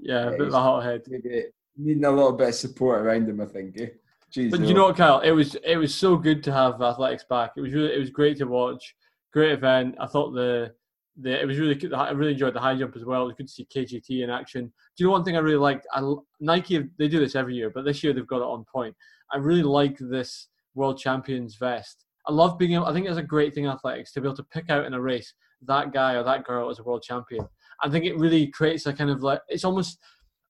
yeah, 0.00 0.28
a 0.28 0.30
bit 0.32 0.48
of 0.48 0.54
a 0.54 0.60
hothead. 0.60 1.02
Maybe 1.08 1.44
needing 1.76 2.04
a 2.04 2.10
little 2.10 2.32
bit 2.32 2.48
of 2.48 2.54
support 2.54 3.00
around 3.00 3.28
him. 3.28 3.40
I 3.40 3.46
think. 3.46 3.80
Eh? 3.80 3.86
Jeez, 4.34 4.50
But 4.50 4.60
no. 4.60 4.68
you 4.68 4.74
know 4.74 4.84
what, 4.84 4.96
Kyle? 4.96 5.20
It 5.20 5.30
was 5.32 5.54
it 5.56 5.76
was 5.76 5.94
so 5.94 6.16
good 6.16 6.42
to 6.44 6.52
have 6.52 6.80
athletics 6.82 7.24
back. 7.28 7.52
It 7.56 7.60
was 7.60 7.72
really 7.72 7.94
it 7.94 7.98
was 7.98 8.10
great 8.10 8.36
to 8.38 8.44
watch. 8.44 8.94
Great 9.32 9.52
event. 9.52 9.94
I 10.00 10.06
thought 10.06 10.32
the 10.32 10.72
the 11.20 11.40
it 11.40 11.46
was 11.46 11.58
really 11.58 11.74
good. 11.74 11.92
I 11.94 12.10
really 12.10 12.32
enjoyed 12.32 12.54
the 12.54 12.60
high 12.60 12.76
jump 12.76 12.94
as 12.96 13.04
well. 13.04 13.22
It 13.22 13.26
was 13.26 13.34
good 13.36 13.48
to 13.48 13.52
see 13.52 13.66
KGT 13.74 14.22
in 14.24 14.30
action. 14.30 14.66
Do 14.66 14.70
you 15.04 15.06
know 15.06 15.12
one 15.12 15.24
thing 15.24 15.36
I 15.36 15.40
really 15.40 15.56
liked? 15.58 15.86
I, 15.94 16.02
Nike 16.40 16.84
they 16.98 17.08
do 17.08 17.18
this 17.20 17.34
every 17.34 17.54
year, 17.54 17.70
but 17.70 17.84
this 17.84 18.02
year 18.04 18.12
they've 18.12 18.26
got 18.26 18.38
it 18.38 18.42
on 18.54 18.64
point. 18.72 18.94
I 19.32 19.36
really 19.38 19.62
like 19.62 19.96
this 19.98 20.48
world 20.74 20.98
champions 20.98 21.56
vest. 21.56 22.04
I 22.26 22.32
love 22.32 22.58
being 22.58 22.72
able. 22.74 22.86
I 22.86 22.92
think 22.92 23.06
it's 23.06 23.16
a 23.16 23.22
great 23.22 23.54
thing 23.54 23.64
in 23.64 23.70
athletics 23.70 24.12
to 24.12 24.20
be 24.20 24.26
able 24.28 24.36
to 24.36 24.42
pick 24.44 24.68
out 24.70 24.84
in 24.84 24.92
a 24.94 25.00
race 25.00 25.32
that 25.66 25.92
guy 25.92 26.14
or 26.14 26.22
that 26.24 26.44
girl 26.44 26.70
as 26.70 26.78
a 26.78 26.82
world 26.82 27.02
champion. 27.02 27.46
I 27.82 27.88
think 27.88 28.04
it 28.04 28.18
really 28.18 28.48
creates 28.48 28.86
a 28.86 28.92
kind 28.92 29.10
of 29.10 29.22
like 29.22 29.40
it's 29.48 29.64
almost. 29.64 29.98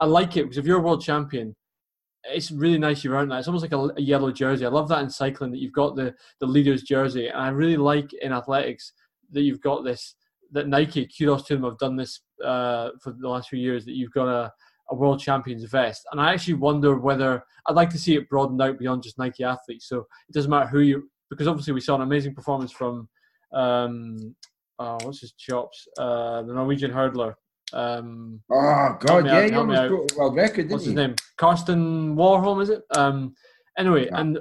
I 0.00 0.06
like 0.06 0.36
it 0.36 0.44
because 0.44 0.58
if 0.58 0.66
you're 0.66 0.78
a 0.78 0.82
world 0.82 1.02
champion, 1.02 1.56
it's 2.24 2.50
really 2.50 2.78
nice 2.78 3.02
you're 3.02 3.14
wearing 3.14 3.28
that. 3.30 3.38
It's 3.38 3.48
almost 3.48 3.62
like 3.62 3.72
a, 3.72 3.90
a 3.96 4.00
yellow 4.00 4.30
jersey. 4.30 4.64
I 4.64 4.68
love 4.68 4.88
that 4.88 5.02
in 5.02 5.10
cycling 5.10 5.50
that 5.52 5.60
you've 5.60 5.72
got 5.72 5.96
the 5.96 6.14
the 6.40 6.46
leader's 6.46 6.82
jersey, 6.82 7.28
and 7.28 7.40
I 7.40 7.48
really 7.48 7.76
like 7.76 8.12
in 8.22 8.32
athletics 8.32 8.92
that 9.32 9.42
you've 9.42 9.60
got 9.60 9.84
this. 9.84 10.14
That 10.52 10.66
Nike, 10.66 11.06
kudos 11.06 11.42
to 11.44 11.54
them, 11.54 11.64
have 11.64 11.76
done 11.78 11.96
this 11.96 12.20
uh, 12.42 12.90
for 13.02 13.12
the 13.12 13.28
last 13.28 13.50
few 13.50 13.58
years. 13.58 13.84
That 13.84 13.96
you've 13.96 14.12
got 14.12 14.28
a, 14.28 14.50
a 14.90 14.94
world 14.94 15.20
champions 15.20 15.64
vest, 15.64 16.06
and 16.10 16.20
I 16.20 16.32
actually 16.32 16.54
wonder 16.54 16.96
whether 16.96 17.42
I'd 17.66 17.76
like 17.76 17.90
to 17.90 17.98
see 17.98 18.14
it 18.14 18.28
broadened 18.30 18.62
out 18.62 18.78
beyond 18.78 19.02
just 19.02 19.18
Nike 19.18 19.44
athletes. 19.44 19.88
So 19.88 20.06
it 20.28 20.32
doesn't 20.32 20.50
matter 20.50 20.66
who 20.68 20.80
you, 20.80 21.10
because 21.28 21.46
obviously 21.46 21.74
we 21.74 21.82
saw 21.82 21.96
an 21.96 22.00
amazing 22.00 22.34
performance 22.34 22.72
from, 22.72 23.08
um, 23.52 24.34
oh, 24.78 24.98
what's 25.02 25.20
his 25.20 25.32
chops, 25.32 25.86
uh, 25.98 26.42
the 26.42 26.52
Norwegian 26.54 26.90
hurdler. 26.90 27.34
Um, 27.72 28.40
Oh 28.50 28.96
God, 29.00 29.26
yeah, 29.26 29.38
out, 29.38 29.50
he 29.50 29.54
almost 29.54 29.78
out. 29.80 29.88
broke 29.88 30.08
the 30.08 30.18
world 30.18 30.36
record, 30.36 30.56
didn't 30.56 30.70
what's 30.72 30.84
he? 30.84 30.90
his 30.90 30.96
name? 30.96 31.14
Karsten 31.36 32.16
Warholm, 32.16 32.62
is 32.62 32.70
it? 32.70 32.82
Um, 32.96 33.34
anyway, 33.76 34.06
Yeah, 34.06 34.20
and 34.20 34.38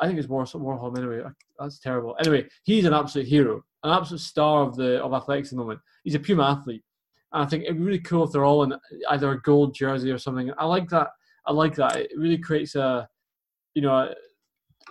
I 0.00 0.06
think 0.06 0.18
it's 0.18 0.28
War, 0.28 0.44
Warholm. 0.44 0.98
Anyway, 0.98 1.22
that's 1.58 1.78
terrible. 1.78 2.14
Anyway, 2.20 2.46
he's 2.64 2.84
an 2.84 2.92
absolute 2.92 3.26
hero, 3.26 3.64
an 3.84 3.92
absolute 3.92 4.20
star 4.20 4.62
of 4.62 4.76
the 4.76 5.02
of 5.02 5.14
athletics 5.14 5.48
at 5.48 5.52
the 5.52 5.62
moment. 5.62 5.80
He's 6.04 6.14
a 6.14 6.18
Puma 6.20 6.44
athlete, 6.44 6.82
and 7.32 7.42
I 7.42 7.46
think 7.46 7.64
it'd 7.64 7.78
be 7.78 7.82
really 7.84 8.00
cool 8.00 8.24
if 8.24 8.32
they're 8.32 8.44
all 8.44 8.64
in 8.64 8.74
either 9.10 9.30
a 9.30 9.40
gold 9.40 9.74
jersey 9.74 10.10
or 10.10 10.18
something. 10.18 10.52
I 10.58 10.66
like 10.66 10.88
that. 10.90 11.08
I 11.46 11.52
like 11.52 11.74
that. 11.76 11.96
It 11.96 12.10
really 12.16 12.38
creates 12.38 12.74
a, 12.74 13.08
you 13.74 13.80
know, 13.82 13.94
a 13.94 14.14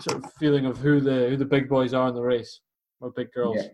sort 0.01 0.23
of 0.23 0.33
feeling 0.33 0.65
of 0.65 0.77
who 0.79 0.99
the 0.99 1.29
who 1.29 1.37
the 1.37 1.45
big 1.45 1.69
boys 1.69 1.93
are 1.93 2.09
in 2.09 2.15
the 2.15 2.21
race 2.23 2.61
or 3.01 3.11
big 3.11 3.31
girls. 3.33 3.57
Yeah. 3.59 3.67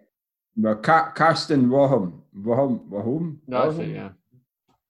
Well, 0.59 0.75
Car- 0.75 1.11
Karsten 1.13 1.69
Wahom, 1.69 2.21
Wahom, 2.35 2.87
Wahom, 2.89 3.37
No, 3.47 3.69
that's 3.71 3.79
it, 3.87 3.93
yeah, 3.95 4.09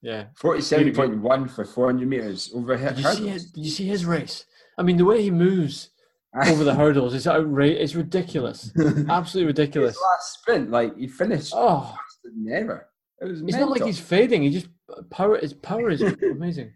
yeah. 0.01 0.25
forty-seven 0.35 0.93
point 0.93 1.17
one 1.21 1.47
for 1.47 1.65
four 1.65 1.87
hundred 1.87 2.07
meters 2.07 2.51
over 2.55 2.77
Did 2.77 2.83
hit 2.83 2.97
you 2.97 3.03
see 3.03 3.09
hurdles. 3.09 3.29
his, 3.29 3.51
Did 3.51 3.65
you 3.65 3.71
see 3.71 3.85
his 3.87 4.05
race? 4.05 4.45
I 4.77 4.83
mean, 4.83 4.97
the 4.97 5.05
way 5.05 5.21
he 5.21 5.31
moves 5.31 5.89
over 6.47 6.63
the 6.63 6.73
hurdles 6.75 7.13
is 7.13 7.27
outrageous. 7.27 7.81
It's 7.83 7.95
ridiculous. 7.95 8.71
Absolutely 9.09 9.51
His 9.51 9.59
ridiculous. 9.59 9.97
last 10.01 10.33
sprint, 10.39 10.71
like 10.71 10.95
he 10.97 11.07
finished 11.07 11.51
Oh, 11.55 11.81
faster 11.81 12.29
than 12.33 12.53
ever. 12.53 12.87
It 13.21 13.25
was 13.25 13.41
it's 13.41 13.55
not 13.57 13.69
like 13.69 13.83
he's 13.83 13.99
fading. 13.99 14.43
He 14.43 14.49
just 14.51 14.67
power. 15.09 15.37
His 15.37 15.53
power 15.53 15.89
is 15.89 16.01
amazing. 16.31 16.71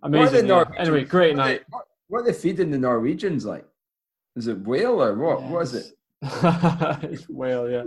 What 0.00 0.08
are 0.08 0.10
the 0.10 0.18
Amazing. 0.18 0.46
yeah. 0.46 0.54
Norwegians- 0.54 0.76
Anyway, 0.78 1.04
great 1.04 1.36
what 1.36 1.42
are 1.44 1.48
they- 1.48 1.52
night. 1.54 1.62
What, 1.68 1.84
what 2.08 2.18
are 2.20 2.24
they 2.24 2.32
feeding 2.32 2.70
the 2.70 2.78
Norwegians 2.78 3.44
like? 3.44 3.66
Is 4.36 4.46
it 4.46 4.58
whale 4.60 5.02
or 5.02 5.14
what? 5.18 5.42
What 5.42 5.62
is 5.64 5.74
it? 5.74 5.86
it's 6.22 7.28
whale, 7.28 7.68
yeah. 7.70 7.84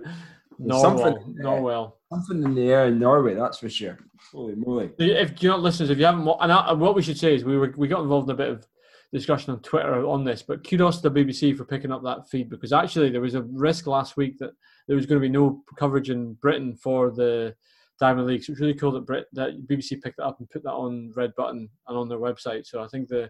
There's 0.59 0.81
something 0.81 1.35
Norwell. 1.41 1.61
Norwell. 1.61 1.91
Something 2.11 2.43
in 2.43 2.55
the 2.55 2.69
air 2.69 2.87
in 2.87 2.99
Norway, 2.99 3.35
that's 3.35 3.59
for 3.59 3.69
sure. 3.69 3.97
Holy 4.31 4.55
moly! 4.55 4.91
If 4.97 5.41
you 5.41 5.49
not 5.49 5.61
listeners, 5.61 5.89
if 5.89 5.97
you 5.97 6.05
haven't, 6.05 6.27
and, 6.39 6.51
I, 6.51 6.71
and 6.71 6.79
what 6.79 6.95
we 6.95 7.01
should 7.01 7.17
say 7.17 7.35
is 7.35 7.43
we 7.43 7.57
were 7.57 7.73
we 7.77 7.87
got 7.87 8.01
involved 8.01 8.29
in 8.29 8.35
a 8.35 8.37
bit 8.37 8.49
of 8.49 8.65
discussion 9.11 9.53
on 9.53 9.61
Twitter 9.61 10.05
on 10.05 10.23
this, 10.23 10.41
but 10.41 10.67
kudos 10.67 11.01
to 11.01 11.09
the 11.09 11.23
BBC 11.23 11.55
for 11.55 11.65
picking 11.65 11.91
up 11.91 12.03
that 12.03 12.29
feed 12.29 12.49
because 12.49 12.73
actually 12.73 13.09
there 13.09 13.21
was 13.21 13.35
a 13.35 13.43
risk 13.43 13.87
last 13.87 14.17
week 14.17 14.37
that 14.39 14.51
there 14.87 14.95
was 14.95 15.05
going 15.05 15.19
to 15.19 15.25
be 15.25 15.31
no 15.31 15.63
coverage 15.77 16.09
in 16.09 16.33
Britain 16.35 16.75
for 16.75 17.11
the 17.11 17.55
Diamond 17.99 18.27
League. 18.27 18.43
So 18.43 18.51
it's 18.51 18.61
really 18.61 18.73
cool 18.73 18.91
that 18.91 19.05
Brit 19.05 19.25
that 19.33 19.67
BBC 19.67 20.01
picked 20.01 20.19
it 20.19 20.25
up 20.25 20.39
and 20.39 20.49
put 20.49 20.63
that 20.63 20.73
on 20.73 21.11
Red 21.15 21.33
Button 21.35 21.69
and 21.87 21.97
on 21.97 22.09
their 22.09 22.19
website. 22.19 22.65
So 22.65 22.83
I 22.83 22.87
think 22.87 23.07
the 23.07 23.29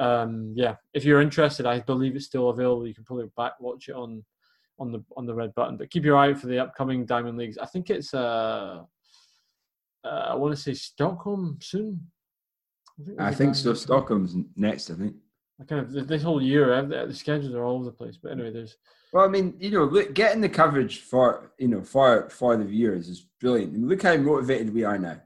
um, 0.00 0.54
yeah, 0.56 0.76
if 0.94 1.04
you're 1.04 1.20
interested, 1.20 1.66
I 1.66 1.80
believe 1.80 2.16
it's 2.16 2.24
still 2.24 2.48
available. 2.48 2.86
You 2.86 2.94
can 2.94 3.04
probably 3.04 3.28
back 3.36 3.52
watch 3.60 3.88
it 3.88 3.94
on 3.94 4.24
on 4.78 4.92
the 4.92 5.04
on 5.16 5.26
the 5.26 5.34
red 5.34 5.54
button. 5.54 5.76
But 5.76 5.90
keep 5.90 6.04
your 6.04 6.16
eye 6.16 6.30
out 6.30 6.38
for 6.38 6.46
the 6.46 6.58
upcoming 6.58 7.04
Diamond 7.04 7.38
Leagues. 7.38 7.58
I 7.58 7.66
think 7.66 7.90
it's 7.90 8.14
uh, 8.14 8.82
uh 10.04 10.08
I 10.08 10.34
want 10.34 10.54
to 10.54 10.60
say 10.60 10.74
Stockholm 10.74 11.58
soon. 11.60 12.06
I 13.18 13.30
a 13.30 13.34
think 13.34 13.54
so. 13.54 13.70
League. 13.70 13.78
Stockholm's 13.78 14.36
next, 14.56 14.90
I 14.90 14.94
think. 14.94 15.16
I 15.60 15.64
kind 15.64 15.80
of 15.82 16.08
this 16.08 16.22
whole 16.22 16.42
year, 16.42 16.82
the 16.82 17.14
schedules 17.14 17.54
are 17.54 17.64
all 17.64 17.76
over 17.76 17.84
the 17.84 17.92
place. 17.92 18.18
But 18.20 18.32
anyway, 18.32 18.52
there's 18.52 18.76
Well, 19.12 19.24
I 19.24 19.28
mean, 19.28 19.54
you 19.58 19.70
know, 19.70 19.84
look, 19.84 20.14
getting 20.14 20.40
the 20.40 20.48
coverage 20.48 21.00
for 21.00 21.52
you 21.58 21.68
know 21.68 21.82
for 21.82 22.28
for 22.30 22.56
the 22.56 22.64
viewers 22.64 23.08
is 23.08 23.26
brilliant. 23.40 23.74
I 23.74 23.78
mean, 23.78 23.88
look 23.88 24.02
how 24.02 24.16
motivated 24.16 24.74
we 24.74 24.84
are 24.84 24.98
now. 24.98 25.20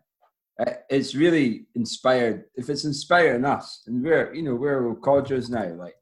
Uh, 0.61 0.73
It's 0.91 1.15
really 1.15 1.67
inspired. 1.75 2.45
If 2.55 2.69
it's 2.69 2.85
inspiring 2.85 3.45
us, 3.45 3.83
and 3.87 4.03
we're 4.03 4.35
you 4.35 4.43
know 4.43 4.55
we're 4.55 4.95
colleges 4.97 5.49
now, 5.49 5.69
like 5.75 5.97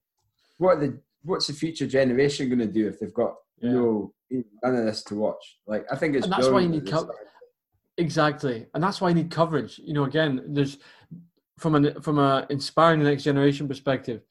what 0.59 0.79
are 0.79 0.81
the 0.81 1.01
what's 1.25 1.47
the 1.47 1.53
future 1.53 1.87
generation 1.87 2.49
going 2.49 2.59
to 2.61 2.67
do 2.67 2.87
if 2.89 2.99
they've 3.01 3.13
got 3.15 3.35
Yeah. 3.61 3.73
no 3.73 4.15
none 4.63 4.77
of 4.77 4.85
this 4.85 5.03
to 5.05 5.15
watch? 5.15 5.59
Like, 5.67 5.85
I 5.91 5.97
think 5.97 6.15
it's 6.15 6.25
And 6.25 6.33
that's 6.33 6.49
why 6.49 6.61
you 6.61 6.69
need 6.69 6.87
co- 6.91 7.11
Exactly, 7.97 8.67
and 8.75 8.83
that's 8.83 9.01
why 9.01 9.09
you 9.11 9.15
need 9.15 9.31
coverage. 9.31 9.79
You 9.79 9.93
know, 9.95 10.05
again, 10.05 10.43
there's 10.49 10.79
from 11.59 11.77
an 11.77 12.01
from 12.01 12.19
a 12.19 12.45
inspiring 12.51 12.99
the 13.01 13.09
next 13.09 13.23
generation 13.23 13.69
perspective. 13.69 14.23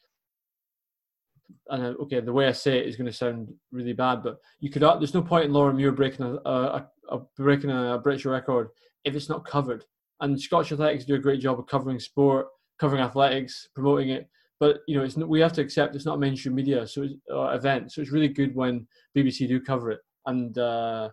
And 1.69 1.81
uh, 1.83 1.89
okay, 2.03 2.19
the 2.19 2.33
way 2.33 2.47
I 2.47 2.51
say 2.51 2.77
it 2.79 2.87
is 2.87 2.97
going 2.97 3.05
to 3.09 3.13
sound 3.13 3.53
really 3.71 3.93
bad, 3.93 4.21
but 4.21 4.39
you 4.59 4.69
could. 4.69 4.83
uh, 4.83 4.97
There's 4.97 5.13
no 5.13 5.21
point 5.21 5.45
in 5.45 5.53
Laura 5.53 5.73
Muir 5.73 5.93
breaking 5.93 6.25
a, 6.25 6.33
a, 6.49 6.87
a 7.09 7.19
breaking 7.37 7.71
a 7.71 7.97
British 8.03 8.25
record 8.25 8.69
if 9.05 9.15
it's 9.15 9.29
not 9.29 9.45
covered. 9.45 9.85
And 10.19 10.39
Scottish 10.39 10.73
Athletics 10.73 11.05
do 11.05 11.15
a 11.15 11.19
great 11.19 11.39
job 11.39 11.57
of 11.59 11.65
covering 11.67 11.99
sport, 11.99 12.47
covering 12.79 13.01
athletics, 13.01 13.69
promoting 13.73 14.09
it. 14.09 14.29
But 14.63 14.79
you 14.87 14.95
know, 14.95 15.03
it's 15.03 15.17
we 15.17 15.41
have 15.41 15.51
to 15.53 15.61
accept 15.61 15.93
it's 15.93 16.05
not 16.05 16.21
mainstream 16.21 16.55
media, 16.55 16.87
so 16.87 17.01
it's, 17.01 17.15
uh, 17.29 17.49
event. 17.49 17.91
So 17.91 17.99
it's 17.99 18.13
really 18.13 18.29
good 18.29 18.55
when 18.55 18.87
BBC 19.13 19.45
do 19.45 19.59
cover 19.59 19.91
it. 19.91 19.99
And 20.25 20.57
uh, 20.57 21.09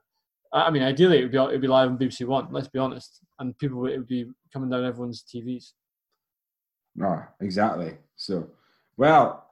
I 0.53 0.71
mean, 0.71 0.85
ideally, 0.85 1.19
it 1.19 1.23
would 1.23 1.33
be 1.33 1.39
it 1.39 1.51
would 1.51 1.61
be 1.61 1.67
live 1.67 1.89
on 1.89 1.99
BBC 1.99 2.29
One. 2.29 2.47
Let's 2.53 2.69
be 2.69 2.79
honest, 2.79 3.19
and 3.41 3.59
people 3.59 3.85
it 3.87 3.99
would 3.99 4.07
be 4.07 4.31
coming 4.53 4.71
down 4.71 4.85
everyone's 4.85 5.25
TVs. 5.25 5.73
No, 6.95 7.25
exactly. 7.41 7.97
So, 8.15 8.47
well, 8.97 9.49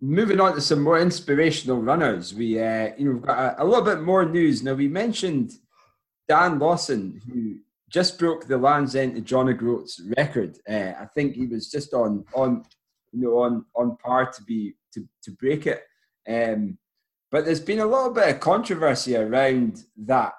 moving 0.00 0.40
on 0.40 0.54
to 0.54 0.62
some 0.62 0.82
more 0.82 0.98
inspirational 0.98 1.82
runners, 1.82 2.32
we 2.32 2.58
uh, 2.58 2.92
you 2.96 3.04
know 3.04 3.12
we've 3.16 3.22
got 3.22 3.58
a, 3.58 3.62
a 3.62 3.66
little 3.66 3.84
bit 3.84 4.00
more 4.00 4.24
news 4.24 4.62
now. 4.62 4.72
We 4.72 4.88
mentioned 4.88 5.52
Dan 6.26 6.58
Lawson, 6.58 7.20
who 7.30 7.56
just 7.90 8.18
broke 8.18 8.46
the 8.46 8.56
Land's 8.56 8.96
End 8.96 9.14
to 9.16 9.20
John 9.20 9.50
O'Groats 9.50 10.00
record. 10.16 10.56
Uh, 10.66 10.94
I 10.98 11.06
think 11.14 11.34
he 11.34 11.46
was 11.46 11.70
just 11.70 11.92
on 11.92 12.24
on 12.34 12.64
you 13.12 13.20
know 13.20 13.38
on 13.38 13.64
on 13.74 13.96
par 13.96 14.30
to 14.30 14.42
be 14.42 14.74
to 14.92 15.06
to 15.22 15.30
break 15.32 15.66
it. 15.66 15.84
Um, 16.28 16.78
but 17.30 17.44
there's 17.44 17.60
been 17.60 17.80
a 17.80 17.86
little 17.86 18.10
bit 18.10 18.28
of 18.28 18.40
controversy 18.40 19.16
around 19.16 19.84
that 19.96 20.32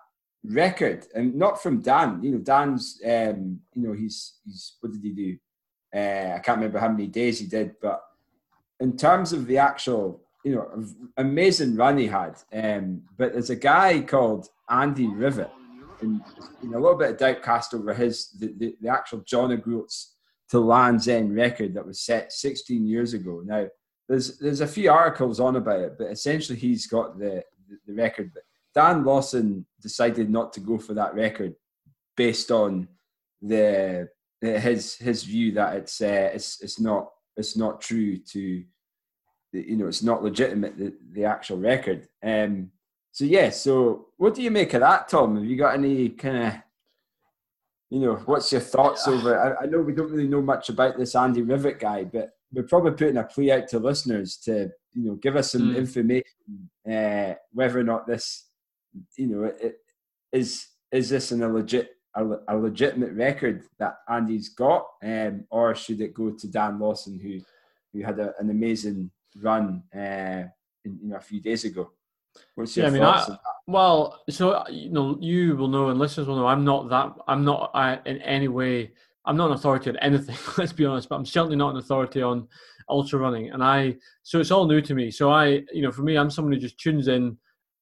record, 0.44 1.06
and 1.16 1.36
not 1.36 1.62
from 1.62 1.82
Dan. 1.82 2.22
You 2.24 2.32
know, 2.32 2.38
Dan's 2.40 3.02
um, 3.06 3.60
you 3.74 3.88
know 3.88 3.94
he's 3.94 4.40
he's 4.46 4.76
what 4.80 4.92
did 4.92 5.04
he 5.04 5.12
do? 5.12 5.38
Uh, 5.94 6.36
I 6.36 6.40
can't 6.40 6.58
remember 6.58 6.80
how 6.80 6.90
many 6.90 7.08
days 7.08 7.40
he 7.40 7.48
did, 7.48 7.76
but 7.82 8.02
in 8.80 8.96
terms 8.98 9.34
of 9.34 9.46
the 9.46 9.58
actual, 9.58 10.22
you 10.44 10.56
know, 10.56 10.86
amazing 11.18 11.76
run 11.76 11.98
he 11.98 12.08
had. 12.08 12.38
Um, 12.54 13.04
but 13.18 13.34
there's 13.34 13.50
a 13.50 13.56
guy 13.56 14.02
called 14.02 14.48
Andy 14.70 15.08
Rivett, 15.08 15.52
and 16.02 16.22
you 16.64 16.70
know, 16.70 16.78
a 16.78 16.82
little 16.82 16.98
bit 16.98 17.12
of 17.12 17.18
doubt 17.18 17.44
cast 17.44 17.74
over 17.74 17.94
his 17.94 18.32
the, 18.32 18.54
the, 18.58 18.76
the 18.82 18.90
actual 18.90 19.20
John 19.20 19.52
O'Groats 19.52 20.16
to 20.52 20.60
Land's 20.60 21.08
End 21.08 21.36
record 21.36 21.74
that 21.74 21.86
was 21.86 22.02
set 22.02 22.32
16 22.32 22.86
years 22.86 23.14
ago. 23.14 23.42
Now, 23.44 23.68
there's 24.08 24.38
there's 24.38 24.62
a 24.62 24.68
few 24.68 24.92
articles 24.92 25.40
on 25.40 25.56
about 25.56 25.80
it, 25.80 25.96
but 25.98 26.12
essentially 26.12 26.60
he's 26.60 26.88
got 26.88 27.18
the 27.18 27.44
the, 27.70 27.78
the 27.88 27.94
record. 27.94 28.32
But 28.34 28.44
Dan 28.76 29.06
Lawson 29.06 29.66
decided 29.82 30.30
not 30.30 30.52
to 30.54 30.60
go 30.60 30.78
for 30.78 30.94
that 30.94 31.16
record 31.16 31.56
based 32.18 32.52
on 32.52 32.88
the 33.42 34.10
his 34.42 34.96
his 34.96 35.24
view 35.24 35.54
that 35.54 35.76
it's 35.78 36.02
uh, 36.02 36.32
it's 36.34 36.62
it's 36.62 36.80
not 36.80 37.10
it's 37.38 37.56
not 37.56 37.80
true 37.80 38.18
to 38.18 38.64
you 39.54 39.76
know 39.78 39.88
it's 39.88 40.04
not 40.04 40.24
legitimate 40.24 40.78
the, 40.78 40.94
the 41.14 41.24
actual 41.24 41.58
record. 41.58 42.08
Um, 42.22 42.72
so 43.14 43.24
yeah, 43.24 43.50
so 43.50 44.08
what 44.18 44.34
do 44.34 44.42
you 44.42 44.52
make 44.52 44.74
of 44.74 44.82
that, 44.82 45.08
Tom? 45.08 45.36
Have 45.36 45.46
you 45.46 45.58
got 45.58 45.76
any 45.76 46.10
kind 46.10 46.48
of 46.48 46.54
you 47.92 48.00
know 48.00 48.16
what's 48.26 48.52
your 48.52 48.62
thoughts 48.62 49.08
over? 49.08 49.38
I, 49.38 49.64
I 49.64 49.68
know 49.68 49.82
we 49.82 49.94
don't 49.94 50.10
really 50.10 50.28
know 50.28 50.42
much 50.42 50.70
about 50.70 50.98
this 50.98 51.14
Andy 51.14 51.42
Rivett 51.42 51.80
guy, 51.80 52.06
but 52.06 52.32
we're 52.54 52.64
probably 52.64 52.92
putting 52.92 53.18
a 53.18 53.24
plea 53.24 53.52
out 53.52 53.68
to 53.68 53.80
listeners 53.80 54.38
to 54.46 54.72
you 54.94 55.04
know 55.04 55.16
give 55.16 55.36
us 55.36 55.52
some 55.52 55.74
mm. 55.74 55.78
information 55.78 56.70
uh, 56.90 57.34
whether 57.52 57.80
or 57.80 57.84
not 57.84 58.08
this 58.08 58.46
you 59.18 59.28
know 59.28 59.44
it, 59.44 59.76
is 60.32 60.68
is 60.92 61.10
this 61.10 61.32
an 61.32 61.44
a 61.44 61.50
legit 61.50 61.92
a, 62.16 62.26
a 62.48 62.58
legitimate 62.58 63.14
record 63.14 63.64
that 63.80 63.98
Andy's 64.10 64.50
got, 64.50 64.86
um, 65.04 65.46
or 65.50 65.74
should 65.76 66.02
it 66.02 66.14
go 66.14 66.32
to 66.32 66.48
Dan 66.48 66.80
Lawson 66.80 67.20
who 67.20 67.40
who 67.94 68.06
had 68.06 68.20
a, 68.20 68.34
an 68.40 68.50
amazing 68.50 69.12
run 69.38 69.84
uh, 69.94 70.44
in, 70.86 71.00
you 71.02 71.10
know 71.10 71.18
a 71.18 71.22
few 71.22 71.42
days 71.42 71.66
ago? 71.66 71.92
What's 72.56 72.76
your 72.76 72.86
yeah, 72.86 72.90
I 72.90 72.94
mean, 72.94 73.04
I, 73.04 73.38
well, 73.68 74.22
so 74.30 74.64
you 74.70 74.90
know, 74.90 75.18
you 75.22 75.56
will 75.56 75.68
know, 75.68 75.90
and 75.90 76.00
listeners 76.00 76.28
will 76.28 76.36
know. 76.38 76.48
I'm 76.48 76.64
not 76.64 76.90
that. 76.90 77.14
I'm 77.28 77.44
not 77.44 77.72
I, 77.74 78.00
in 78.06 78.22
any 78.22 78.48
way 78.48 78.92
I'm 79.26 79.38
not 79.38 79.48
an 79.48 79.54
authority 79.54 79.90
on 79.90 79.98
anything, 79.98 80.36
let's 80.58 80.74
be 80.74 80.86
honest, 80.86 81.10
but 81.10 81.16
I'm 81.16 81.26
certainly 81.26 81.56
not 81.56 81.72
an 81.72 81.78
authority 81.78 82.22
on 82.22 82.48
ultra 82.90 83.20
running. 83.20 83.52
And 83.52 83.64
I, 83.64 83.98
so 84.24 84.40
it's 84.40 84.52
all 84.52 84.68
new 84.68 84.82
to 84.82 84.96
me. 84.96 85.12
So 85.12 85.32
I, 85.32 85.62
you 85.72 85.82
know, 85.82 85.92
for 85.92 86.02
me, 86.02 86.18
I'm 86.18 86.30
someone 86.30 86.54
who 86.54 86.60
just 86.60 86.80
tunes 86.80 87.08
in, 87.08 87.38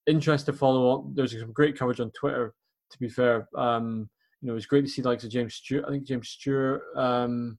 interest 0.05 0.47
to 0.47 0.53
follow 0.53 0.95
Up. 0.95 1.05
There's 1.13 1.37
some 1.39 1.53
great 1.53 1.77
coverage 1.77 1.99
on 1.99 2.11
Twitter, 2.11 2.53
to 2.91 2.99
be 2.99 3.07
fair. 3.07 3.47
Um, 3.55 4.09
you 4.41 4.49
know, 4.49 4.55
it's 4.55 4.65
great 4.65 4.85
to 4.85 4.91
see 4.91 5.01
the 5.01 5.09
likes 5.09 5.23
of 5.23 5.31
James 5.31 5.55
Stewart. 5.55 5.85
I 5.87 5.91
think 5.91 6.05
James 6.05 6.29
Stewart, 6.29 6.81
um, 6.95 7.57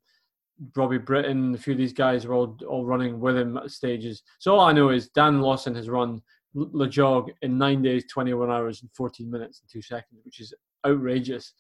Robbie 0.77 0.99
Britton, 0.99 1.55
a 1.55 1.59
few 1.59 1.73
of 1.73 1.79
these 1.79 1.93
guys 1.93 2.25
are 2.25 2.35
all, 2.35 2.59
all 2.69 2.85
running 2.85 3.21
with 3.21 3.37
him 3.37 3.57
at 3.57 3.71
stages. 3.71 4.23
So 4.39 4.55
all 4.55 4.61
I 4.61 4.73
know 4.73 4.91
is 4.91 5.09
Dan 5.09 5.41
Lawson 5.41 5.75
has 5.75 5.89
run 5.89 6.21
Le 6.55 6.89
Jog 6.89 7.31
in 7.43 7.59
nine 7.59 7.83
days, 7.83 8.05
21 8.11 8.51
hours, 8.51 8.83
and 8.83 8.91
14 8.95 9.31
minutes 9.31 9.61
and 9.61 9.71
two 9.71 9.83
seconds, 9.83 10.21
which 10.25 10.41
is 10.41 10.55
outrageous. 10.87 11.53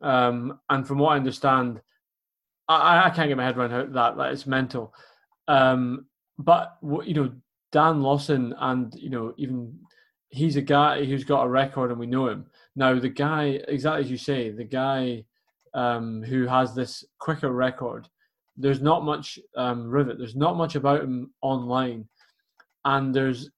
Um, 0.00 0.60
and 0.70 0.86
from 0.86 0.98
what 0.98 1.14
I 1.14 1.16
understand, 1.16 1.80
I, 2.68 3.06
I 3.06 3.10
can't 3.10 3.28
get 3.28 3.36
my 3.36 3.44
head 3.44 3.56
around 3.56 3.92
that. 3.94 4.16
That 4.16 4.32
it's 4.32 4.46
mental. 4.46 4.94
Um, 5.48 6.06
but 6.38 6.76
you 6.82 7.14
know, 7.14 7.32
Dan 7.72 8.02
Lawson, 8.02 8.54
and 8.58 8.94
you 8.94 9.10
know, 9.10 9.34
even 9.36 9.78
he's 10.28 10.56
a 10.56 10.62
guy 10.62 11.04
who's 11.04 11.24
got 11.24 11.44
a 11.44 11.48
record, 11.48 11.90
and 11.90 12.00
we 12.00 12.06
know 12.06 12.28
him. 12.28 12.46
Now, 12.76 12.98
the 12.98 13.08
guy, 13.08 13.60
exactly 13.68 14.04
as 14.04 14.10
you 14.10 14.16
say, 14.16 14.50
the 14.50 14.64
guy 14.64 15.24
um, 15.74 16.22
who 16.22 16.46
has 16.46 16.74
this 16.74 17.04
quicker 17.18 17.52
record, 17.52 18.08
there's 18.56 18.80
not 18.80 19.04
much 19.04 19.38
um, 19.56 19.90
Rivett. 19.90 20.18
There's 20.18 20.36
not 20.36 20.56
much 20.56 20.74
about 20.74 21.02
him 21.02 21.32
online, 21.40 22.08
and 22.84 23.14
there's 23.14 23.50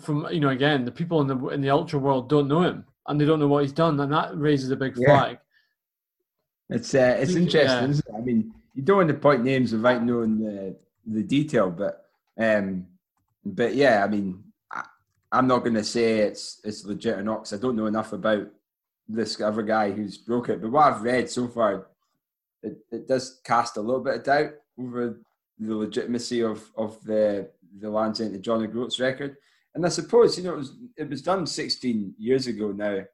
from 0.00 0.26
you 0.30 0.40
know 0.40 0.48
again 0.48 0.84
the 0.84 0.90
people 0.90 1.20
in 1.20 1.26
the 1.26 1.48
in 1.48 1.60
the 1.60 1.70
ultra 1.70 1.98
world 1.98 2.28
don't 2.28 2.48
know 2.48 2.62
him 2.62 2.84
and 3.10 3.20
they 3.20 3.24
don't 3.24 3.40
know 3.40 3.48
what 3.48 3.62
he's 3.64 3.72
done, 3.72 3.98
and 3.98 4.12
that 4.12 4.38
raises 4.38 4.70
a 4.70 4.76
big 4.76 4.94
flag. 4.94 5.38
Yeah. 6.68 6.76
It's 6.76 6.94
uh, 6.94 7.16
it's 7.18 7.34
interesting. 7.34 7.90
It? 7.90 8.16
I 8.16 8.20
mean, 8.20 8.54
you 8.74 8.82
don't 8.82 8.98
want 8.98 9.08
to 9.08 9.14
point 9.14 9.42
names 9.42 9.72
without 9.72 10.04
knowing 10.04 10.38
the 10.38 10.76
the 11.04 11.24
detail, 11.24 11.70
but 11.70 12.08
um, 12.38 12.86
but 13.44 13.74
yeah, 13.74 14.04
I 14.04 14.08
mean, 14.08 14.44
I, 14.70 14.84
am 15.32 15.48
not 15.48 15.60
going 15.60 15.74
to 15.74 15.82
say 15.82 16.20
it's 16.20 16.60
it's 16.62 16.84
legit 16.84 17.18
or 17.18 17.22
not 17.22 17.42
because 17.42 17.54
I 17.54 17.60
don't 17.60 17.76
know 17.76 17.86
enough 17.86 18.12
about 18.12 18.46
this 19.08 19.40
other 19.40 19.62
guy 19.62 19.90
who's 19.90 20.16
broke 20.16 20.48
it. 20.48 20.62
But 20.62 20.70
what 20.70 20.92
I've 20.92 21.02
read 21.02 21.28
so 21.28 21.48
far, 21.48 21.88
it, 22.62 22.78
it 22.92 23.08
does 23.08 23.40
cast 23.42 23.76
a 23.76 23.80
little 23.80 24.04
bit 24.04 24.14
of 24.14 24.22
doubt 24.22 24.52
over 24.78 25.20
the 25.58 25.74
legitimacy 25.74 26.42
of 26.42 26.62
of 26.76 27.02
the 27.02 27.50
the 27.80 27.90
Land's 27.90 28.20
End 28.20 28.34
to 28.34 28.38
John 28.38 28.62
O'Groats 28.62 29.00
record. 29.00 29.36
And 29.74 29.86
I 29.86 29.88
suppose 29.88 30.36
you 30.36 30.44
know 30.44 30.54
it 30.54 30.58
was 30.58 30.76
it 30.96 31.08
was 31.08 31.22
done 31.22 31.46
16 31.46 32.14
years 32.18 32.46
ago 32.46 32.72
now. 32.72 33.04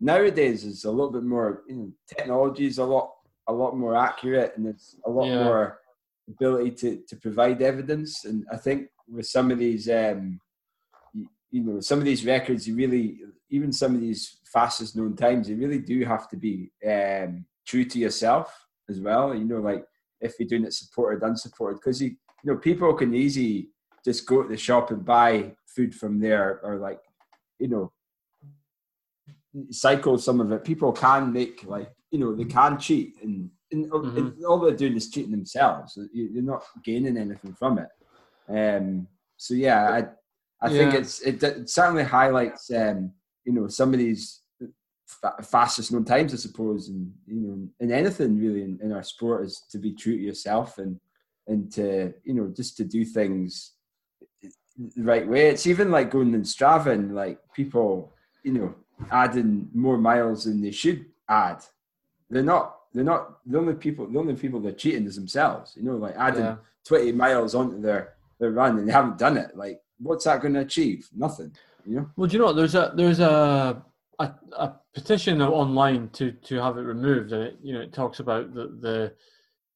Nowadays, 0.00 0.64
it's 0.64 0.84
a 0.84 0.90
little 0.90 1.12
bit 1.12 1.24
more. 1.24 1.62
You 1.68 1.76
know, 1.76 1.92
technology 2.08 2.66
is 2.66 2.78
a 2.78 2.84
lot 2.84 3.12
a 3.46 3.52
lot 3.52 3.76
more 3.76 3.96
accurate, 3.96 4.54
and 4.56 4.66
it's 4.66 4.96
a 5.04 5.10
lot 5.10 5.26
yeah. 5.26 5.44
more 5.44 5.80
ability 6.28 6.70
to 6.72 7.02
to 7.08 7.16
provide 7.16 7.62
evidence. 7.62 8.24
And 8.24 8.46
I 8.52 8.56
think 8.56 8.88
with 9.08 9.26
some 9.26 9.50
of 9.50 9.58
these, 9.58 9.88
um, 9.88 10.40
you, 11.12 11.28
you 11.50 11.62
know, 11.62 11.80
some 11.80 11.98
of 11.98 12.04
these 12.04 12.24
records, 12.24 12.66
you 12.66 12.74
really 12.74 13.20
even 13.50 13.72
some 13.72 13.94
of 13.94 14.00
these 14.00 14.38
fastest 14.52 14.96
known 14.96 15.16
times, 15.16 15.48
you 15.48 15.56
really 15.56 15.80
do 15.80 16.04
have 16.04 16.28
to 16.30 16.36
be 16.36 16.70
um, 16.88 17.44
true 17.66 17.84
to 17.84 17.98
yourself 17.98 18.66
as 18.88 19.00
well. 19.00 19.34
You 19.34 19.44
know, 19.44 19.60
like 19.60 19.84
if 20.20 20.34
you're 20.38 20.48
doing 20.48 20.64
it 20.64 20.74
supported, 20.74 21.22
unsupported, 21.22 21.80
because 21.80 22.00
you 22.00 22.10
you 22.42 22.52
know 22.52 22.56
people 22.56 22.92
can 22.94 23.14
easily 23.14 23.68
just 24.04 24.26
go 24.26 24.42
to 24.42 24.48
the 24.48 24.56
shop 24.56 24.90
and 24.90 25.04
buy 25.04 25.52
food 25.74 25.94
from 25.94 26.20
there 26.20 26.60
or 26.62 26.76
like 26.76 27.00
you 27.58 27.68
know 27.68 27.92
cycle 29.70 30.16
some 30.18 30.40
of 30.40 30.52
it 30.52 30.64
people 30.64 30.92
can 30.92 31.32
make 31.32 31.64
like 31.64 31.90
you 32.10 32.18
know 32.18 32.34
they 32.34 32.44
can 32.44 32.78
cheat 32.78 33.14
and, 33.22 33.50
and, 33.72 33.90
mm-hmm. 33.90 34.16
and 34.16 34.44
all 34.44 34.58
they're 34.58 34.76
doing 34.76 34.96
is 34.96 35.10
cheating 35.10 35.30
themselves 35.30 35.98
you're 36.12 36.42
not 36.42 36.62
gaining 36.84 37.16
anything 37.16 37.52
from 37.54 37.78
it 37.78 37.88
um 38.48 39.06
so 39.36 39.54
yeah 39.54 39.90
i 39.90 40.66
i 40.66 40.70
yeah. 40.70 40.78
think 40.78 40.94
it's 40.94 41.20
it, 41.20 41.42
it, 41.42 41.68
certainly 41.68 42.04
highlights 42.04 42.70
um 42.72 43.12
you 43.44 43.52
know 43.52 43.66
some 43.66 43.92
of 43.92 43.98
these 43.98 44.42
fastest 45.42 45.92
known 45.92 46.04
times 46.04 46.32
i 46.32 46.36
suppose 46.36 46.88
and 46.88 47.12
you 47.26 47.40
know 47.40 47.68
in 47.80 47.90
anything 47.90 48.38
really 48.38 48.62
in, 48.62 48.78
in 48.82 48.92
our 48.92 49.02
sport 49.02 49.44
is 49.44 49.64
to 49.68 49.78
be 49.78 49.92
true 49.92 50.16
to 50.16 50.22
yourself 50.22 50.78
and 50.78 51.00
and 51.48 51.72
to 51.72 52.12
you 52.22 52.34
know 52.34 52.52
just 52.54 52.76
to 52.76 52.84
do 52.84 53.04
things 53.04 53.72
the 54.96 55.02
right 55.02 55.26
way. 55.26 55.48
It's 55.48 55.66
even 55.66 55.90
like 55.90 56.10
going 56.10 56.34
in 56.34 56.42
Strava 56.42 56.92
and 56.92 57.14
like 57.14 57.38
people, 57.54 58.12
you 58.42 58.52
know, 58.52 58.74
adding 59.10 59.68
more 59.74 59.98
miles 59.98 60.44
than 60.44 60.60
they 60.60 60.70
should 60.70 61.06
add. 61.28 61.62
They're 62.28 62.42
not. 62.42 62.76
They're 62.92 63.04
not 63.04 63.38
the 63.46 63.58
only 63.58 63.74
people. 63.74 64.06
The 64.08 64.18
only 64.18 64.34
people 64.34 64.60
they're 64.60 64.72
cheating 64.72 65.06
is 65.06 65.14
themselves. 65.14 65.74
You 65.76 65.84
know, 65.84 65.96
like 65.96 66.16
adding 66.16 66.44
yeah. 66.44 66.56
twenty 66.84 67.12
miles 67.12 67.54
onto 67.54 67.80
their 67.80 68.14
their 68.38 68.50
run 68.50 68.78
and 68.78 68.88
they 68.88 68.92
haven't 68.92 69.18
done 69.18 69.36
it. 69.36 69.56
Like, 69.56 69.80
what's 69.98 70.24
that 70.24 70.40
going 70.40 70.54
to 70.54 70.60
achieve? 70.60 71.08
Nothing. 71.14 71.54
You 71.86 71.96
know. 71.96 72.10
Well, 72.16 72.28
do 72.28 72.36
you 72.36 72.42
know? 72.42 72.52
There's 72.52 72.74
a 72.74 72.92
there's 72.96 73.20
a 73.20 73.82
a, 74.18 74.34
a 74.52 74.74
petition 74.94 75.40
online 75.40 76.08
to 76.10 76.32
to 76.32 76.56
have 76.56 76.78
it 76.78 76.82
removed, 76.82 77.32
and 77.32 77.42
it 77.44 77.58
you 77.62 77.74
know 77.74 77.80
it 77.80 77.92
talks 77.92 78.20
about 78.20 78.54
the 78.54 78.76
the 78.80 79.14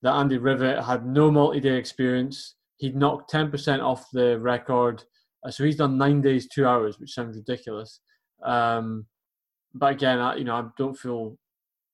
that 0.02 0.14
Andy 0.14 0.38
Rivett 0.38 0.84
had 0.84 1.06
no 1.06 1.30
multi-day 1.30 1.76
experience 1.76 2.54
he'd 2.78 2.96
knocked 2.96 3.32
10% 3.32 3.82
off 3.82 4.10
the 4.12 4.38
record. 4.38 5.04
Uh, 5.44 5.50
so 5.50 5.64
he's 5.64 5.76
done 5.76 5.98
nine 5.98 6.20
days, 6.20 6.48
two 6.48 6.66
hours, 6.66 6.98
which 6.98 7.14
sounds 7.14 7.36
ridiculous. 7.36 8.00
Um, 8.42 9.06
but 9.74 9.92
again, 9.92 10.18
I, 10.18 10.36
you 10.36 10.44
know, 10.44 10.56
I 10.56 10.64
don't 10.78 10.98
feel 10.98 11.38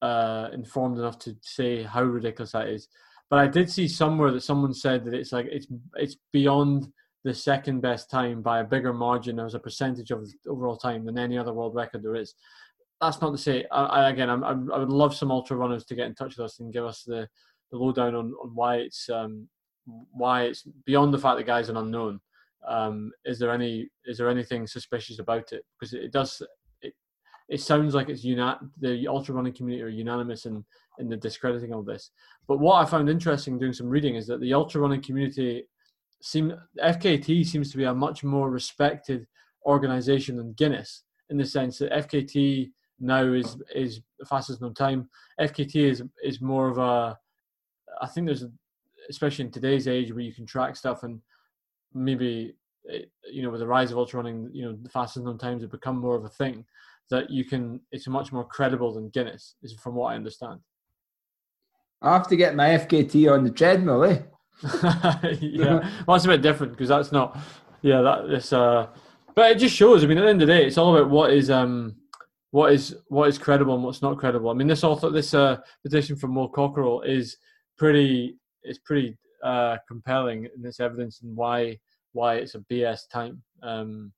uh, 0.03 0.49
informed 0.53 0.99
enough 0.99 1.19
to 1.21 1.37
say 1.43 1.83
how 1.83 2.03
ridiculous 2.03 2.53
that 2.53 2.69
is. 2.69 2.89
But 3.29 3.39
I 3.39 3.47
did 3.47 3.71
see 3.71 3.87
somewhere 3.87 4.33
that 4.33 4.43
someone 4.43 4.75
said 4.75 5.05
that 5.05 5.15
it's 5.15 5.33
like 5.33 5.47
it's 5.47 5.69
it's 5.95 6.17
beyond 6.33 6.89
the 7.23 7.35
second 7.35 7.81
best 7.81 8.11
time 8.11 8.43
by 8.43 8.61
a 8.61 8.65
bigger 8.65 8.93
margin 8.93 9.39
as 9.39 9.55
a 9.55 9.59
percentage 9.59 10.11
of 10.11 10.27
overall 10.49 10.77
time 10.77 11.05
than 11.05 11.19
any 11.19 11.39
other 11.39 11.53
world 11.53 11.75
record 11.75 12.03
there 12.03 12.17
is. 12.17 12.35
That's 13.01 13.21
not 13.21 13.31
to 13.31 13.39
say. 13.39 13.67
I, 13.71 13.85
I 13.85 14.11
again, 14.11 14.29
I'm, 14.29 14.43
i 14.45 14.79
would 14.79 14.89
love 14.89 15.15
some 15.15 15.31
ultra 15.31 15.57
runners 15.57 15.85
to 15.87 15.95
get 15.95 16.07
in 16.07 16.15
touch 16.15 16.37
with 16.37 16.45
us 16.45 16.59
and 16.59 16.73
give 16.73 16.85
us 16.85 17.05
the, 17.05 17.29
the 17.71 17.79
lowdown 17.79 18.15
on, 18.15 18.35
on 18.43 18.51
why 18.55 18.77
it's 18.77 19.09
um, 19.09 19.49
why 20.13 20.43
it's 20.43 20.65
beyond 20.85 21.13
the 21.15 21.19
fact 21.19 21.39
that 21.39 21.47
guys 21.47 21.69
an 21.69 21.77
unknown. 21.77 22.21
Um, 22.67 23.13
is 23.25 23.39
there 23.39 23.53
any 23.53 23.89
is 24.05 24.19
there 24.19 24.29
anything 24.29 24.67
suspicious 24.67 25.19
about 25.19 25.53
it? 25.53 25.65
Because 25.79 25.95
it, 25.95 26.13
does 26.13 26.43
it 26.83 26.95
it 27.49 27.61
sounds 27.61 27.95
like 27.95 28.09
it's 28.09 28.25
uni- 28.25 28.59
the 28.81 29.09
ultra 29.09 29.35
running 29.35 29.53
community 29.53 29.83
are 29.83 29.89
unanimous 29.89 30.47
in 30.47 30.65
in 30.99 31.09
the 31.09 31.17
discrediting 31.17 31.73
of 31.73 31.87
this. 31.87 32.11
But 32.47 32.59
what 32.61 32.77
I 32.77 32.85
found 32.85 33.09
interesting 33.09 33.59
doing 33.59 33.73
some 33.73 33.89
reading 33.89 34.17
is 34.17 34.27
that 34.27 34.41
the 34.41 34.55
ultra 34.55 34.81
running 34.81 35.03
community 35.03 35.65
seem 36.23 36.55
FKT 36.83 37.47
seems 37.47 37.71
to 37.71 37.79
be 37.79 37.85
a 37.85 37.95
much 37.95 38.23
more 38.23 38.51
respected 38.51 39.27
organization 39.65 40.37
than 40.37 40.53
Guinness 40.53 41.05
in 41.31 41.37
the 41.37 41.45
sense 41.45 41.79
that 41.79 41.93
FKT 41.93 42.71
now 42.99 43.25
is 43.25 43.57
is 43.75 44.01
the 44.19 44.27
fastest 44.27 44.61
known 44.61 44.75
time. 44.75 45.09
FKT 45.41 45.77
is 45.77 46.03
is 46.23 46.41
more 46.41 46.69
of 46.69 46.79
a 46.79 47.19
I 48.01 48.07
think 48.07 48.27
there's 48.27 48.45
especially 49.09 49.45
in 49.45 49.51
today's 49.51 49.89
age 49.89 50.13
where 50.13 50.23
you 50.23 50.33
can 50.33 50.47
track 50.47 50.77
stuff 50.77 51.03
and 51.03 51.21
maybe 51.95 52.55
eh, 52.93 53.03
you 53.31 53.43
know 53.43 53.51
with 53.51 53.61
the 53.61 53.67
rise 53.67 53.91
of 53.91 53.99
ultra 53.99 54.19
running 54.19 54.51
you 54.53 54.65
know 54.65 54.77
the 54.83 54.89
fastest 54.89 55.25
known 55.25 55.39
times 55.39 55.63
have 55.63 55.71
become 55.71 55.99
more 55.99 56.17
of 56.17 56.25
a 56.25 56.29
thing 56.29 56.65
that 57.11 57.31
you 57.31 57.45
can 57.45 57.81
it's 57.91 58.07
much 58.07 58.33
more 58.33 58.45
credible 58.45 58.93
than 58.93 59.09
guinness 59.11 59.57
is 59.63 59.73
from 59.75 59.95
what 59.95 60.13
i 60.13 60.15
understand. 60.15 60.61
I 62.03 62.13
have 62.13 62.29
to 62.29 62.37
get 62.37 62.55
my 62.55 62.69
fkt 62.69 63.33
on 63.33 63.45
the 63.45 63.51
treadmill 63.51 64.05
eh? 64.05 64.21
Yeah. 65.41 65.91
Well 66.07 66.17
it's 66.17 66.25
a 66.25 66.29
bit 66.29 66.43
different 66.43 66.73
because 66.73 66.89
that's 66.89 67.13
not 67.13 67.39
yeah 67.83 68.03
that 68.03 68.25
is 68.31 68.53
uh 68.53 68.89
but 69.35 69.51
it 69.51 69.59
just 69.59 69.75
shows 69.75 70.05
i 70.05 70.07
mean 70.07 70.19
at 70.19 70.23
the 70.23 70.29
end 70.29 70.43
of 70.43 70.49
the 70.49 70.55
day 70.55 70.67
it's 70.67 70.79
all 70.79 70.97
about 70.97 71.11
what 71.11 71.33
is 71.33 71.51
um 71.51 71.97
what 72.51 72.73
is 72.73 72.97
what 73.09 73.29
is 73.29 73.39
credible 73.39 73.75
and 73.75 73.85
what's 73.85 74.03
not 74.03 74.19
credible. 74.19 74.51
I 74.51 74.55
mean, 74.55 74.67
this 74.67 74.85
author, 74.85 75.11
this 75.11 75.35
uh, 75.35 75.59
petition 75.83 76.17
from 76.17 76.35
Will 76.35 76.49
Cockerell 76.49 77.03
is 77.03 77.37
pretty 77.79 78.37
is 78.65 78.79
pretty 78.79 79.17
uh, 79.43 79.77
compelling 79.89 80.47
in 80.57 80.65
its 80.65 80.81
evidence 80.81 81.21
and 81.23 81.37
why 81.37 81.79
why 82.13 82.37
it's 82.37 82.55
a 82.55 82.61
BS 82.61 83.09
time. 83.13 83.43
Um, 83.63 84.13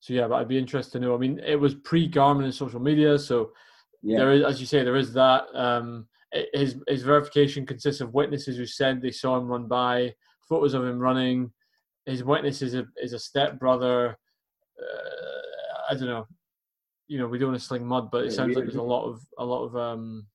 so 0.00 0.14
yeah, 0.14 0.28
but 0.28 0.36
I'd 0.36 0.48
be 0.48 0.58
interested 0.58 0.92
to 0.92 1.00
know. 1.00 1.14
I 1.14 1.18
mean, 1.18 1.40
it 1.44 1.56
was 1.56 1.74
pre 1.74 2.08
Garmin 2.08 2.44
and 2.44 2.54
social 2.54 2.80
media, 2.80 3.18
so 3.18 3.50
yeah. 4.02 4.18
there 4.18 4.32
is, 4.32 4.44
as 4.44 4.60
you 4.60 4.66
say, 4.66 4.84
there 4.84 4.96
is 4.96 5.12
that. 5.14 5.44
Um, 5.54 6.06
his 6.52 6.76
his 6.86 7.02
verification 7.02 7.66
consists 7.66 8.00
of 8.00 8.14
witnesses 8.14 8.56
who 8.56 8.66
said 8.66 9.00
they 9.00 9.10
saw 9.10 9.36
him 9.36 9.48
run 9.48 9.66
by, 9.66 10.14
photos 10.48 10.74
of 10.74 10.84
him 10.84 10.98
running. 10.98 11.50
His 12.04 12.22
witness 12.22 12.62
is 12.62 12.74
a 12.74 12.86
is 13.02 13.12
a 13.12 13.18
step 13.18 13.58
brother. 13.58 14.16
Uh, 14.80 15.90
I 15.90 15.94
don't 15.94 16.06
know. 16.06 16.26
You 17.08 17.18
know, 17.18 17.28
we 17.28 17.38
don't 17.38 17.50
want 17.50 17.60
to 17.60 17.66
sling 17.66 17.86
mud, 17.86 18.10
but 18.10 18.24
it 18.24 18.32
sounds 18.32 18.54
like 18.54 18.64
there's 18.64 18.76
a 18.76 18.82
lot 18.82 19.06
of 19.06 19.20
a 19.38 19.44
lot 19.44 19.64
of 19.64 19.76
um, 19.76 20.26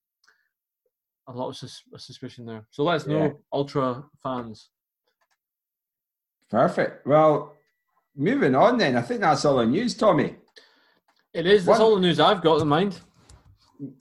a 1.35 1.37
lot 1.37 1.49
of 1.49 1.57
sus- 1.57 1.83
suspicion 1.97 2.45
there. 2.45 2.65
So 2.71 2.83
let 2.83 2.95
us 2.95 3.07
know, 3.07 3.25
yeah. 3.25 3.31
ultra 3.51 4.03
fans. 4.21 4.69
Perfect. 6.49 7.05
Well, 7.07 7.53
moving 8.15 8.55
on 8.55 8.77
then. 8.77 8.97
I 8.97 9.01
think 9.01 9.21
that's 9.21 9.45
all 9.45 9.57
the 9.57 9.65
news, 9.65 9.95
Tommy. 9.95 10.35
It 11.33 11.45
is. 11.45 11.65
That's 11.65 11.79
one, 11.79 11.87
all 11.87 11.95
the 11.95 12.01
news 12.01 12.19
I've 12.19 12.41
got 12.41 12.61
in 12.61 12.67
mind. 12.67 12.99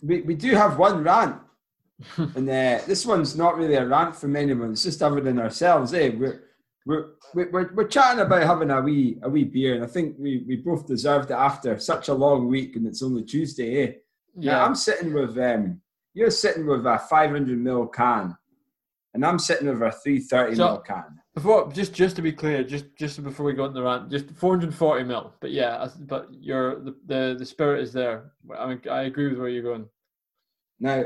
We, 0.03 0.23
we 0.23 0.35
do 0.35 0.51
have 0.55 0.79
one 0.79 1.03
rant. 1.03 1.37
and 2.17 2.49
uh, 2.49 2.81
this 2.87 3.07
one's 3.07 3.37
not 3.37 3.57
really 3.57 3.75
a 3.75 3.87
rant 3.87 4.17
from 4.17 4.35
anyone. 4.35 4.73
It's 4.73 4.85
just 4.85 5.03
evident 5.03 5.39
ourselves. 5.39 5.95
Eh? 5.95 6.11
We're, 6.17 6.43
we're, 6.87 7.07
we're, 7.35 7.73
we're 7.75 7.87
chatting 7.89 8.21
about 8.21 8.43
having 8.43 8.71
a 8.71 8.81
wee 8.81 9.19
a 9.23 9.29
wee 9.29 9.45
beer, 9.45 9.75
and 9.75 9.85
I 9.85 9.87
think 9.87 10.17
we, 10.19 10.45
we 10.49 10.57
both 10.57 10.87
deserved 10.87 11.31
it 11.31 11.35
after 11.35 11.79
such 11.79 12.09
a 12.09 12.15
long 12.15 12.49
week, 12.49 12.77
and 12.77 12.87
it's 12.87 13.03
only 13.03 13.23
Tuesday. 13.23 13.83
Eh? 13.83 13.93
Yeah, 14.39 14.53
now, 14.53 14.65
I'm 14.65 14.75
sitting 14.75 15.13
with 15.13 15.37
um, 15.39 15.81
you're 16.15 16.31
sitting 16.31 16.67
with 16.67 16.87
a 16.87 16.99
500 16.99 17.59
ml 17.59 17.93
can, 17.93 18.37
and 19.15 19.25
I'm 19.25 19.39
sitting 19.39 19.69
with 19.69 19.83
a 19.83 19.93
330 19.93 20.55
so, 20.55 20.63
ml 20.63 20.85
can. 20.85 21.21
Before, 21.35 21.71
just 21.73 21.95
just 21.95 22.17
to 22.17 22.23
be 22.23 22.33
clear, 22.33 22.65
just 22.65 22.87
just 22.97 23.23
before 23.23 23.47
we 23.47 23.53
go 23.53 23.65
into 23.65 23.81
the 23.81 23.85
rant, 23.85 24.11
just 24.11 24.31
440 24.31 25.05
mil. 25.05 25.33
But 25.41 25.53
yeah, 25.53 25.89
but 26.01 26.29
your 26.33 26.81
the, 26.81 26.97
the 27.07 27.37
the 27.39 27.47
spirit 27.47 27.83
is 27.83 27.93
there. 27.93 28.33
I 28.59 28.67
mean, 28.67 28.81
I 28.91 29.03
agree 29.03 29.29
with 29.29 29.39
where 29.39 29.49
you're 29.49 29.63
going. 29.63 29.87
Now, 30.81 31.05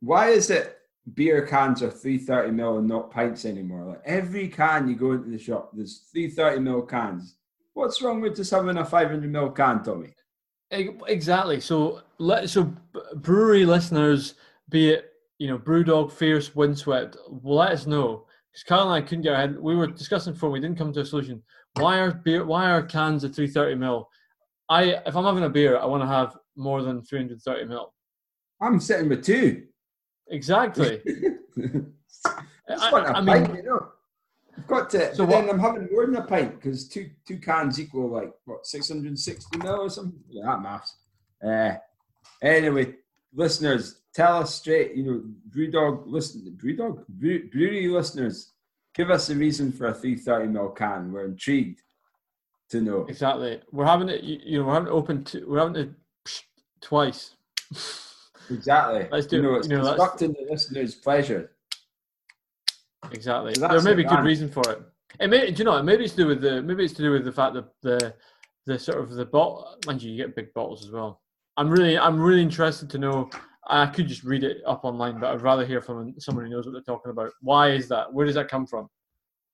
why 0.00 0.28
is 0.28 0.50
it 0.50 0.78
beer 1.14 1.46
cans 1.46 1.82
are 1.82 1.90
330 1.90 2.50
mil 2.52 2.78
and 2.78 2.88
not 2.88 3.10
pints 3.10 3.44
anymore? 3.44 3.84
Like 3.84 4.02
every 4.04 4.48
can 4.48 4.88
you 4.88 4.96
go 4.96 5.12
into 5.12 5.30
the 5.30 5.38
shop, 5.38 5.70
there's 5.72 6.04
330 6.12 6.60
mil 6.60 6.82
cans. 6.82 7.36
What's 7.72 8.02
wrong 8.02 8.20
with 8.20 8.36
just 8.36 8.50
having 8.50 8.76
a 8.76 8.84
500 8.84 9.30
mil 9.30 9.50
can, 9.50 9.82
Tommy? 9.82 10.12
Exactly. 10.72 11.60
So 11.60 12.02
let 12.18 12.48
so 12.48 12.72
brewery 13.16 13.64
listeners, 13.64 14.34
be 14.68 14.90
it 14.90 15.12
you 15.38 15.48
know 15.48 15.58
BrewDog, 15.58 16.12
Fierce, 16.12 16.54
Windswept, 16.54 17.16
let 17.42 17.72
us 17.72 17.86
know 17.86 18.26
because 18.50 18.64
Kyle 18.64 18.82
and 18.82 18.92
I 18.92 19.06
couldn't 19.06 19.22
get 19.22 19.34
ahead. 19.34 19.58
We 19.58 19.76
were 19.76 19.86
discussing 19.86 20.32
before 20.32 20.50
we 20.50 20.60
didn't 20.60 20.78
come 20.78 20.92
to 20.94 21.00
a 21.00 21.04
solution. 21.04 21.42
Why 21.74 21.98
are 21.98 22.12
beer? 22.12 22.44
Why 22.44 22.70
are 22.70 22.82
cans 22.82 23.24
at 23.24 23.34
330 23.34 23.76
mil? 23.76 24.08
I 24.68 25.00
if 25.06 25.16
I'm 25.16 25.24
having 25.24 25.44
a 25.44 25.50
beer, 25.50 25.78
I 25.78 25.84
want 25.84 26.02
to 26.02 26.06
have 26.06 26.36
more 26.56 26.82
than 26.82 27.02
330 27.02 27.66
mil. 27.66 27.92
I'm 28.60 28.80
sitting 28.80 29.08
with 29.08 29.24
two. 29.24 29.64
Exactly. 30.28 31.00
I, 32.68 32.90
I 32.90 33.24
pint, 33.24 33.26
mean, 33.48 33.56
you 33.56 33.62
know. 33.64 33.88
I've 34.56 34.66
got 34.66 34.90
to. 34.90 35.14
So 35.14 35.26
then 35.26 35.48
I'm 35.48 35.58
having 35.58 35.88
more 35.90 36.06
than 36.06 36.16
a 36.16 36.22
pint 36.22 36.60
because 36.60 36.88
two 36.88 37.10
two 37.26 37.38
cans 37.38 37.80
equal 37.80 38.10
like 38.10 38.32
what 38.44 38.66
660 38.66 39.58
mil 39.58 39.80
or 39.82 39.90
something. 39.90 40.20
Yeah, 40.28 40.46
that 40.46 40.62
maths. 40.62 40.96
Uh, 41.44 41.74
anyway, 42.42 42.94
listeners, 43.32 44.00
tell 44.14 44.38
us 44.38 44.54
straight. 44.54 44.94
You 44.94 45.04
know, 45.04 45.22
BrewDog 45.50 46.04
listen, 46.06 46.56
BrewDog 46.56 46.56
Brew, 46.58 46.76
dog 46.76 47.06
brew 47.08 47.50
brewery 47.50 47.88
listeners, 47.88 48.52
give 48.94 49.10
us 49.10 49.30
a 49.30 49.34
reason 49.34 49.72
for 49.72 49.86
a 49.86 49.94
330 49.94 50.48
mil 50.48 50.68
can. 50.70 51.12
We're 51.12 51.26
intrigued 51.26 51.82
to 52.70 52.80
know. 52.80 53.06
Exactly. 53.08 53.60
We're 53.70 53.86
having 53.86 54.08
it. 54.08 54.22
You 54.22 54.58
know, 54.58 54.66
we're 54.66 54.74
having 54.74 54.88
it 54.88 54.92
open. 54.92 55.24
To, 55.24 55.44
we're 55.48 55.58
having 55.60 55.76
it 55.76 55.90
twice. 56.80 57.36
Exactly. 58.50 59.06
Let's 59.10 59.26
do. 59.26 59.36
You 59.36 59.42
know, 59.42 59.54
it's 59.54 59.68
you 59.68 59.76
know, 59.78 59.84
constructing 59.84 60.32
the 60.32 60.46
listener's 60.50 60.94
pleasure. 60.94 61.51
Exactly. 63.10 63.54
There 63.54 63.82
may 63.82 63.94
be 63.94 64.04
good 64.04 64.24
reason 64.24 64.48
for 64.48 64.62
it. 64.70 64.82
It 65.20 65.28
may, 65.28 65.50
do 65.50 65.58
you 65.58 65.64
know? 65.64 65.82
Maybe 65.82 66.04
it's 66.04 66.14
to 66.14 66.22
do 66.22 66.26
with 66.28 66.40
the. 66.40 66.62
Maybe 66.62 66.84
it's 66.84 66.94
to 66.94 67.02
do 67.02 67.10
with 67.10 67.24
the 67.24 67.32
fact 67.32 67.54
that 67.54 67.66
the, 67.82 68.14
the 68.66 68.78
sort 68.78 68.98
of 68.98 69.10
the 69.10 69.24
bottle. 69.24 69.76
Mind 69.86 70.02
you, 70.02 70.10
you 70.10 70.16
get 70.16 70.36
big 70.36 70.52
bottles 70.54 70.84
as 70.84 70.90
well. 70.90 71.20
I'm 71.56 71.68
really, 71.68 71.98
I'm 71.98 72.20
really 72.20 72.42
interested 72.42 72.88
to 72.90 72.98
know. 72.98 73.28
I 73.68 73.86
could 73.86 74.08
just 74.08 74.24
read 74.24 74.42
it 74.42 74.58
up 74.66 74.84
online, 74.84 75.20
but 75.20 75.32
I'd 75.32 75.42
rather 75.42 75.64
hear 75.64 75.80
from 75.80 76.14
someone 76.18 76.46
who 76.46 76.50
knows 76.50 76.66
what 76.66 76.72
they're 76.72 76.82
talking 76.82 77.10
about. 77.10 77.30
Why 77.42 77.70
is 77.70 77.88
that? 77.88 78.12
Where 78.12 78.26
does 78.26 78.34
that 78.34 78.48
come 78.48 78.66
from? 78.66 78.88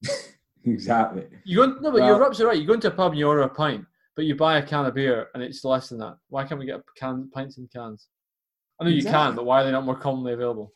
exactly. 0.64 1.26
You 1.44 1.56
go 1.56 1.66
no, 1.66 1.90
but 1.90 1.94
well, 1.94 2.06
you're 2.06 2.24
absolutely 2.26 2.56
right. 2.56 2.60
You 2.60 2.66
go 2.66 2.74
into 2.74 2.88
a 2.88 2.92
pub 2.92 3.12
and 3.12 3.18
you 3.18 3.26
order 3.26 3.42
a 3.42 3.48
pint, 3.48 3.84
but 4.16 4.24
you 4.24 4.34
buy 4.34 4.58
a 4.58 4.66
can 4.66 4.86
of 4.86 4.94
beer 4.94 5.28
and 5.34 5.42
it's 5.42 5.64
less 5.64 5.88
than 5.88 5.98
that. 5.98 6.16
Why 6.28 6.44
can't 6.44 6.60
we 6.60 6.66
get 6.66 6.80
can 6.96 7.30
pints 7.34 7.58
and 7.58 7.70
cans? 7.70 8.08
I 8.80 8.84
know 8.84 8.90
exactly. 8.90 9.10
you 9.10 9.26
can, 9.26 9.36
but 9.36 9.44
why 9.44 9.60
are 9.60 9.64
they 9.64 9.72
not 9.72 9.84
more 9.84 9.96
commonly 9.96 10.32
available? 10.32 10.72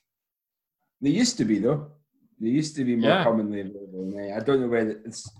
They 1.00 1.10
used 1.10 1.38
to 1.38 1.44
be 1.44 1.58
though. 1.58 1.90
They 2.42 2.48
used 2.48 2.74
to 2.74 2.84
be 2.84 2.96
more 2.96 3.10
yeah. 3.10 3.22
commonly 3.22 3.60
available. 3.60 4.12
I 4.34 4.40
don't 4.40 4.60
know 4.60 4.66
where 4.66 4.90
it's. 4.90 5.30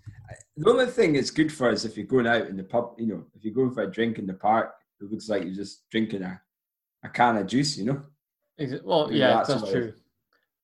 The 0.56 0.70
only 0.70 0.86
thing 0.86 1.16
it's 1.16 1.32
good 1.32 1.52
for 1.52 1.70
is 1.70 1.84
if 1.84 1.96
you're 1.96 2.06
going 2.06 2.28
out 2.28 2.46
in 2.46 2.56
the 2.56 2.62
pub. 2.62 2.94
You 2.96 3.06
know, 3.06 3.24
if 3.34 3.44
you're 3.44 3.54
going 3.54 3.74
for 3.74 3.82
a 3.82 3.90
drink 3.90 4.18
in 4.18 4.26
the 4.26 4.34
park, 4.34 4.72
it 5.00 5.10
looks 5.10 5.28
like 5.28 5.42
you're 5.42 5.52
just 5.52 5.90
drinking 5.90 6.22
a, 6.22 6.40
a 7.04 7.08
can 7.08 7.38
of 7.38 7.48
juice. 7.48 7.76
You 7.76 7.86
know. 7.86 8.02
Well, 8.84 9.12
yeah, 9.12 9.34
that's, 9.34 9.48
that's 9.48 9.70
true. 9.70 9.94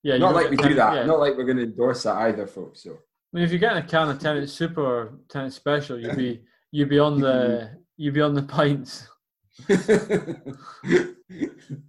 Yeah, 0.01 0.17
not 0.17 0.33
like 0.33 0.49
we 0.49 0.55
do 0.55 0.75
that. 0.75 0.95
Yeah. 0.95 1.05
Not 1.05 1.19
like 1.19 1.35
we're 1.35 1.43
going 1.43 1.57
to 1.57 1.63
endorse 1.63 2.03
that 2.03 2.15
either, 2.15 2.47
folks. 2.47 2.83
So. 2.83 2.91
I 2.91 2.95
mean, 3.33 3.43
if 3.43 3.51
you're 3.51 3.59
getting 3.59 3.83
a 3.83 3.85
can 3.85 4.09
of 4.09 4.19
Tennent 4.19 4.49
Super 4.49 4.81
or 4.81 5.19
Tennent 5.27 5.51
Special, 5.51 5.99
you'd 5.99 6.15
be 6.15 6.41
you'd 6.71 6.87
be 6.87 6.99
on 6.99 7.19
the 7.19 7.67
mm-hmm. 7.67 7.75
you'd 7.97 8.13
be 8.13 8.21
on 8.21 8.33
the 8.33 8.43
pints. 8.43 9.09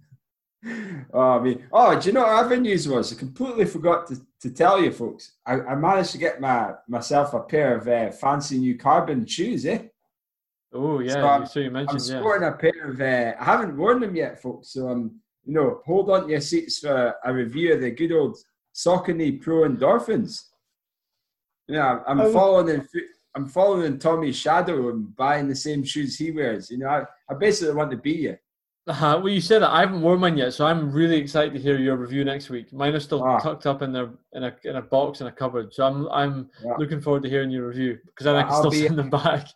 oh, 1.13 1.39
I 1.39 1.39
mean, 1.39 1.63
oh, 1.71 1.99
do 1.99 2.07
you 2.07 2.13
know 2.13 2.21
what 2.21 2.45
other 2.45 2.57
news 2.57 2.87
was? 2.87 3.11
I 3.11 3.15
completely 3.15 3.65
forgot 3.65 4.07
to, 4.07 4.21
to 4.41 4.51
tell 4.51 4.81
you, 4.81 4.91
folks. 4.91 5.33
I, 5.45 5.53
I 5.53 5.75
managed 5.75 6.11
to 6.11 6.17
get 6.17 6.39
my 6.39 6.73
myself 6.87 7.33
a 7.33 7.39
pair 7.39 7.77
of 7.77 7.87
uh, 7.87 8.11
fancy 8.11 8.59
new 8.59 8.77
carbon 8.77 9.25
shoes, 9.25 9.65
eh? 9.65 9.83
Oh 10.73 10.99
yeah, 10.99 11.13
so, 11.13 11.27
I'm, 11.27 11.45
so 11.47 11.59
you 11.59 11.71
mentioned. 11.71 12.01
I'm 12.01 12.19
sporting 12.21 12.43
yeah. 12.43 12.53
a 12.53 12.57
pair 12.57 12.91
of. 12.91 13.01
Uh, 13.01 13.39
I 13.39 13.43
haven't 13.43 13.75
worn 13.75 14.01
them 14.01 14.15
yet, 14.15 14.41
folks. 14.41 14.73
So 14.73 14.87
I'm, 14.87 15.19
you 15.45 15.53
know, 15.53 15.81
hold 15.85 16.11
on 16.11 16.23
to 16.23 16.29
your 16.29 16.41
seats 16.41 16.79
for 16.79 17.15
a 17.25 17.33
review 17.33 17.73
of 17.73 17.81
the 17.81 17.91
good 17.91 18.11
old 18.11 18.37
Saucony 18.75 19.41
Pro 19.41 19.67
Endorphins. 19.67 20.43
Yeah, 21.67 21.99
I'm 22.07 22.21
oh. 22.21 22.31
following 22.31 22.69
in. 22.69 22.87
I'm 23.33 23.47
following 23.47 23.97
Tommy's 23.97 24.35
shadow 24.35 24.89
and 24.89 25.15
buying 25.15 25.47
the 25.47 25.55
same 25.55 25.83
shoes 25.83 26.17
he 26.17 26.31
wears. 26.31 26.69
You 26.69 26.79
know, 26.79 26.87
I, 26.87 27.03
I 27.29 27.33
basically 27.33 27.73
want 27.73 27.91
to 27.91 27.97
be 27.97 28.11
you. 28.11 28.37
Uh-huh. 28.87 29.19
Well, 29.21 29.31
you 29.31 29.41
said 29.41 29.61
that 29.61 29.69
I 29.69 29.81
haven't 29.81 30.01
worn 30.01 30.19
mine 30.19 30.37
yet, 30.37 30.53
so 30.53 30.65
I'm 30.65 30.91
really 30.91 31.17
excited 31.17 31.53
to 31.53 31.59
hear 31.59 31.77
your 31.77 31.97
review 31.97 32.25
next 32.25 32.49
week. 32.49 32.73
Mine 32.73 32.95
are 32.95 32.99
still 32.99 33.23
ah. 33.23 33.37
tucked 33.37 33.67
up 33.67 33.83
in 33.83 33.93
their 33.93 34.09
in 34.33 34.43
a 34.43 34.55
in 34.63 34.77
a 34.77 34.81
box 34.81 35.21
in 35.21 35.27
a 35.27 35.31
cupboard, 35.31 35.71
so 35.71 35.85
I'm 35.85 36.07
I'm 36.09 36.49
yeah. 36.63 36.73
looking 36.79 36.99
forward 36.99 37.21
to 37.23 37.29
hearing 37.29 37.51
your 37.51 37.67
review 37.67 37.99
because 38.07 38.25
then 38.25 38.35
I 38.35 38.41
can 38.41 38.51
I'll 38.51 38.59
still 38.59 38.71
be, 38.71 38.87
send 38.87 38.97
them 38.97 39.11
back. 39.11 39.47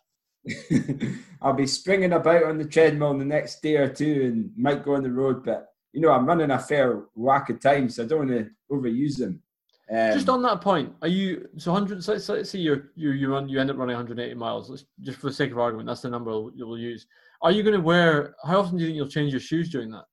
I'll 1.42 1.54
be 1.54 1.66
springing 1.66 2.12
about 2.12 2.44
on 2.44 2.56
the 2.56 2.64
treadmill 2.64 3.10
in 3.10 3.18
the 3.18 3.24
next 3.24 3.62
day 3.62 3.76
or 3.76 3.88
two, 3.88 4.22
and 4.26 4.50
might 4.56 4.84
go 4.84 4.94
on 4.94 5.02
the 5.02 5.10
road, 5.10 5.44
but 5.44 5.70
you 5.92 6.00
know 6.00 6.12
I'm 6.12 6.26
running 6.26 6.52
a 6.52 6.58
fair 6.58 7.06
whack 7.16 7.50
of 7.50 7.58
time, 7.58 7.88
so 7.88 8.04
I 8.04 8.06
don't 8.06 8.28
want 8.28 8.30
to 8.30 8.48
overuse 8.70 9.16
them. 9.16 9.42
Um, 9.90 10.12
just 10.12 10.28
on 10.28 10.42
that 10.42 10.60
point, 10.60 10.92
are 11.02 11.08
you 11.08 11.48
so 11.56 11.72
100? 11.72 12.06
Let's, 12.06 12.28
let's 12.28 12.50
say 12.50 12.60
you 12.60 12.84
you 12.94 13.10
you 13.10 13.32
run 13.32 13.48
you 13.48 13.60
end 13.60 13.70
up 13.70 13.76
running 13.76 13.96
180 13.96 14.34
miles. 14.34 14.70
Let's, 14.70 14.84
just 15.00 15.18
for 15.18 15.28
the 15.28 15.32
sake 15.32 15.50
of 15.50 15.58
argument, 15.58 15.88
that's 15.88 16.02
the 16.02 16.10
number 16.10 16.30
you'll 16.54 16.78
use. 16.78 17.06
Are 17.42 17.52
you 17.52 17.62
going 17.62 17.76
to 17.76 17.80
wear? 17.80 18.34
How 18.44 18.60
often 18.60 18.76
do 18.76 18.82
you 18.82 18.88
think 18.88 18.96
you'll 18.96 19.08
change 19.08 19.32
your 19.32 19.40
shoes 19.40 19.68
during 19.68 19.90
that? 19.90 20.04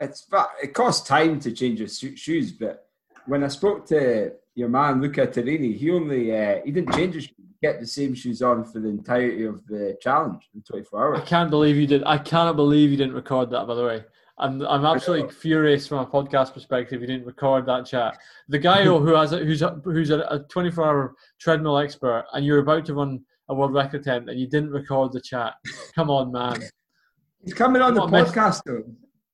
It's 0.00 0.26
it 0.62 0.74
costs 0.74 1.06
time 1.06 1.38
to 1.40 1.52
change 1.52 1.78
your 1.78 1.88
shoes, 1.88 2.52
but 2.52 2.88
when 3.26 3.44
I 3.44 3.48
spoke 3.48 3.86
to 3.86 4.32
your 4.54 4.68
man 4.68 5.00
Luca 5.00 5.26
Tarini, 5.26 5.76
he 5.76 5.90
only 5.90 6.36
uh, 6.36 6.60
he 6.64 6.70
didn't 6.70 6.94
change 6.94 7.14
his 7.14 7.24
shoes. 7.24 7.34
He 7.38 7.66
kept 7.66 7.80
the 7.80 7.86
same 7.86 8.14
shoes 8.14 8.42
on 8.42 8.64
for 8.64 8.80
the 8.80 8.88
entirety 8.88 9.44
of 9.44 9.66
the 9.66 9.96
challenge 10.00 10.48
in 10.54 10.62
24 10.62 11.00
hours. 11.00 11.20
I 11.20 11.24
can't 11.24 11.50
believe 11.50 11.76
you 11.76 11.86
did. 11.86 12.02
I 12.04 12.18
cannot 12.18 12.56
believe 12.56 12.90
you 12.90 12.96
didn't 12.96 13.14
record 13.14 13.50
that. 13.50 13.66
By 13.66 13.74
the 13.74 13.84
way, 13.84 14.04
I'm 14.38 14.62
I'm 14.62 14.84
absolutely 14.84 15.30
furious 15.32 15.86
from 15.86 15.98
a 15.98 16.06
podcast 16.06 16.54
perspective. 16.54 17.00
You 17.00 17.06
didn't 17.06 17.26
record 17.26 17.66
that 17.66 17.86
chat. 17.86 18.18
The 18.48 18.58
guy 18.58 18.82
who 18.84 19.14
has 19.14 19.32
a, 19.32 19.38
who's 19.38 19.62
a, 19.62 19.80
who's 19.84 20.10
a 20.10 20.44
24 20.48 20.84
hour 20.84 21.14
treadmill 21.38 21.78
expert, 21.78 22.26
and 22.32 22.44
you're 22.44 22.58
about 22.58 22.84
to 22.86 22.94
run 22.94 23.24
a 23.48 23.54
world 23.54 23.72
record 23.72 24.00
attempt, 24.00 24.30
and 24.30 24.38
you 24.38 24.46
didn't 24.46 24.70
record 24.70 25.12
the 25.12 25.20
chat. 25.20 25.54
Come 25.94 26.10
on, 26.10 26.32
man. 26.32 26.62
He's 27.42 27.54
coming 27.54 27.82
on 27.82 27.94
the 27.94 28.02
podcast 28.02 28.62
though. 28.64 28.84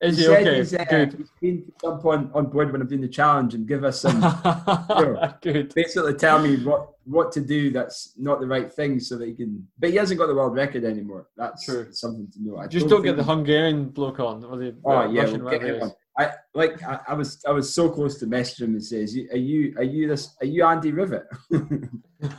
Is 0.00 0.16
he, 0.16 0.24
he 0.24 0.30
okay? 0.30 0.56
he's, 0.56 0.74
uh, 0.74 0.84
Good. 0.84 1.14
he's 1.18 1.30
keen 1.38 1.66
to 1.66 1.72
jump 1.80 2.04
on, 2.06 2.30
on 2.32 2.46
board 2.46 2.72
when 2.72 2.80
I'm 2.80 2.88
doing 2.88 3.02
the 3.02 3.08
challenge 3.08 3.52
and 3.52 3.68
give 3.68 3.84
us 3.84 4.00
some 4.00 4.20
Good. 5.42 5.74
basically 5.74 6.14
tell 6.14 6.40
me 6.40 6.56
what 6.64 6.92
what 7.04 7.32
to 7.32 7.40
do 7.40 7.70
that's 7.70 8.14
not 8.16 8.40
the 8.40 8.46
right 8.46 8.72
thing 8.72 8.98
so 8.98 9.18
that 9.18 9.28
he 9.28 9.34
can 9.34 9.66
but 9.78 9.90
he 9.90 9.96
hasn't 9.96 10.18
got 10.18 10.28
the 10.28 10.34
world 10.34 10.54
record 10.54 10.84
anymore 10.84 11.28
that's 11.36 11.66
True. 11.66 11.88
something 11.92 12.28
to 12.32 12.42
know 12.42 12.56
I 12.56 12.66
Just 12.66 12.88
don't 12.88 13.02
get 13.02 13.16
the 13.16 13.24
Hungarian 13.24 13.90
bloke 13.90 14.20
on, 14.20 14.42
or 14.42 14.56
the 14.56 14.74
oh 14.86 15.10
yeah 15.10 15.22
Russian, 15.22 15.44
we'll 15.44 15.96
get 16.20 16.32
whatever 16.52 16.72
him 16.72 16.80
it 16.80 16.82
on. 16.82 16.82
is. 16.82 16.82
I 16.82 16.82
like 16.82 16.82
I, 16.82 17.00
I 17.08 17.14
was 17.14 17.44
I 17.46 17.50
was 17.52 17.74
so 17.74 17.88
close 17.90 18.18
to 18.18 18.26
messaging 18.26 18.62
him 18.62 18.74
and 18.74 18.84
says 18.84 19.16
are 19.32 19.36
you 19.36 19.74
are 19.76 19.82
you 19.84 20.08
this 20.08 20.34
are 20.40 20.46
you 20.46 20.64
Andy 20.64 20.92
Rivett 20.92 21.24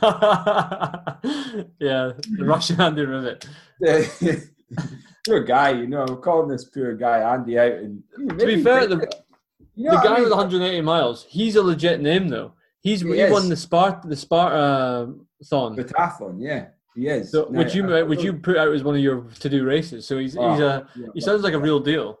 yeah, 1.78 2.12
the 2.38 2.44
Russian 2.44 2.80
Andy 2.80 3.02
Rivett. 3.02 3.46
poor 5.26 5.40
guy 5.44 5.70
you 5.70 5.86
know 5.86 6.02
I'm 6.02 6.16
calling 6.22 6.48
this 6.48 6.64
poor 6.64 6.94
guy 6.94 7.20
Andy 7.34 7.58
out 7.58 7.72
and 7.72 8.02
To 8.38 8.46
be 8.46 8.62
fair, 8.62 8.86
the, 8.86 9.06
you 9.76 9.84
know 9.88 9.92
the 9.92 9.96
what 9.96 9.98
I 9.98 10.08
guy 10.08 10.14
mean? 10.14 10.22
with 10.24 10.32
180 10.32 10.80
miles, 10.82 11.26
he's 11.28 11.56
a 11.56 11.62
legit 11.62 12.00
name 12.00 12.28
though. 12.28 12.52
He's 12.80 13.00
He 13.02 13.16
he, 13.24 13.30
won 13.30 13.48
the 13.48 13.56
Sparta 13.56 14.08
the 14.08 14.16
Sparta 14.16 15.12
thon, 15.44 15.76
Pentathlon 15.76 16.36
yeah 16.40 16.66
he 16.94 17.08
is 17.08 17.30
so, 17.30 17.48
Now, 17.50 17.60
which 17.60 17.74
you 17.74 17.94
I- 17.94 18.02
which 18.02 18.22
you 18.22 18.32
put 18.34 18.56
out 18.56 18.72
as 18.74 18.82
one 18.82 18.94
of 18.96 19.00
your 19.00 19.22
to 19.40 19.48
do 19.48 19.64
races. 19.64 20.06
So 20.06 20.18
he's 20.18 20.32
he's 20.34 20.40
Oh, 20.42 20.62
a 20.66 20.88
yeah, 20.96 21.06
he 21.14 21.20
sounds 21.20 21.42
like 21.42 21.54
a 21.54 21.58
real 21.58 21.80
deal. 21.80 22.18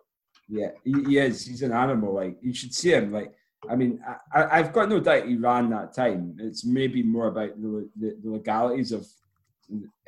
Yeah, 0.52 0.70
he, 0.84 0.92
he 1.08 1.18
is. 1.18 1.46
He's 1.46 1.62
an 1.62 1.72
animal. 1.72 2.12
Like 2.14 2.36
you 2.42 2.52
should 2.52 2.74
see 2.74 2.92
him. 2.92 3.10
Like 3.10 3.32
I 3.70 3.74
mean, 3.76 4.00
I, 4.34 4.58
I've 4.58 4.72
got 4.72 4.88
no 4.90 5.00
doubt 5.00 5.26
he 5.26 5.36
ran 5.36 5.70
that 5.70 5.94
time. 5.94 6.36
It's 6.38 6.64
maybe 6.64 7.02
more 7.02 7.28
about 7.28 7.60
the 7.60 7.88
the, 7.98 8.16
the 8.22 8.30
legalities 8.30 8.92
of 8.92 9.06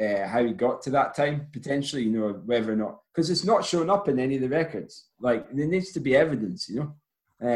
uh, 0.00 0.26
how 0.26 0.44
he 0.44 0.52
got 0.52 0.82
to 0.82 0.90
that 0.90 1.14
time. 1.16 1.46
Potentially, 1.52 2.02
you 2.02 2.10
know, 2.10 2.32
whether 2.44 2.72
or 2.72 2.76
not 2.76 3.00
because 3.12 3.30
it's 3.30 3.44
not 3.44 3.64
showing 3.64 3.88
up 3.90 4.08
in 4.08 4.18
any 4.18 4.34
of 4.36 4.42
the 4.42 4.48
records. 4.48 5.06
Like 5.20 5.50
there 5.52 5.66
needs 5.66 5.92
to 5.92 6.00
be 6.00 6.14
evidence. 6.16 6.68
You 6.68 6.76
know, 6.80 6.94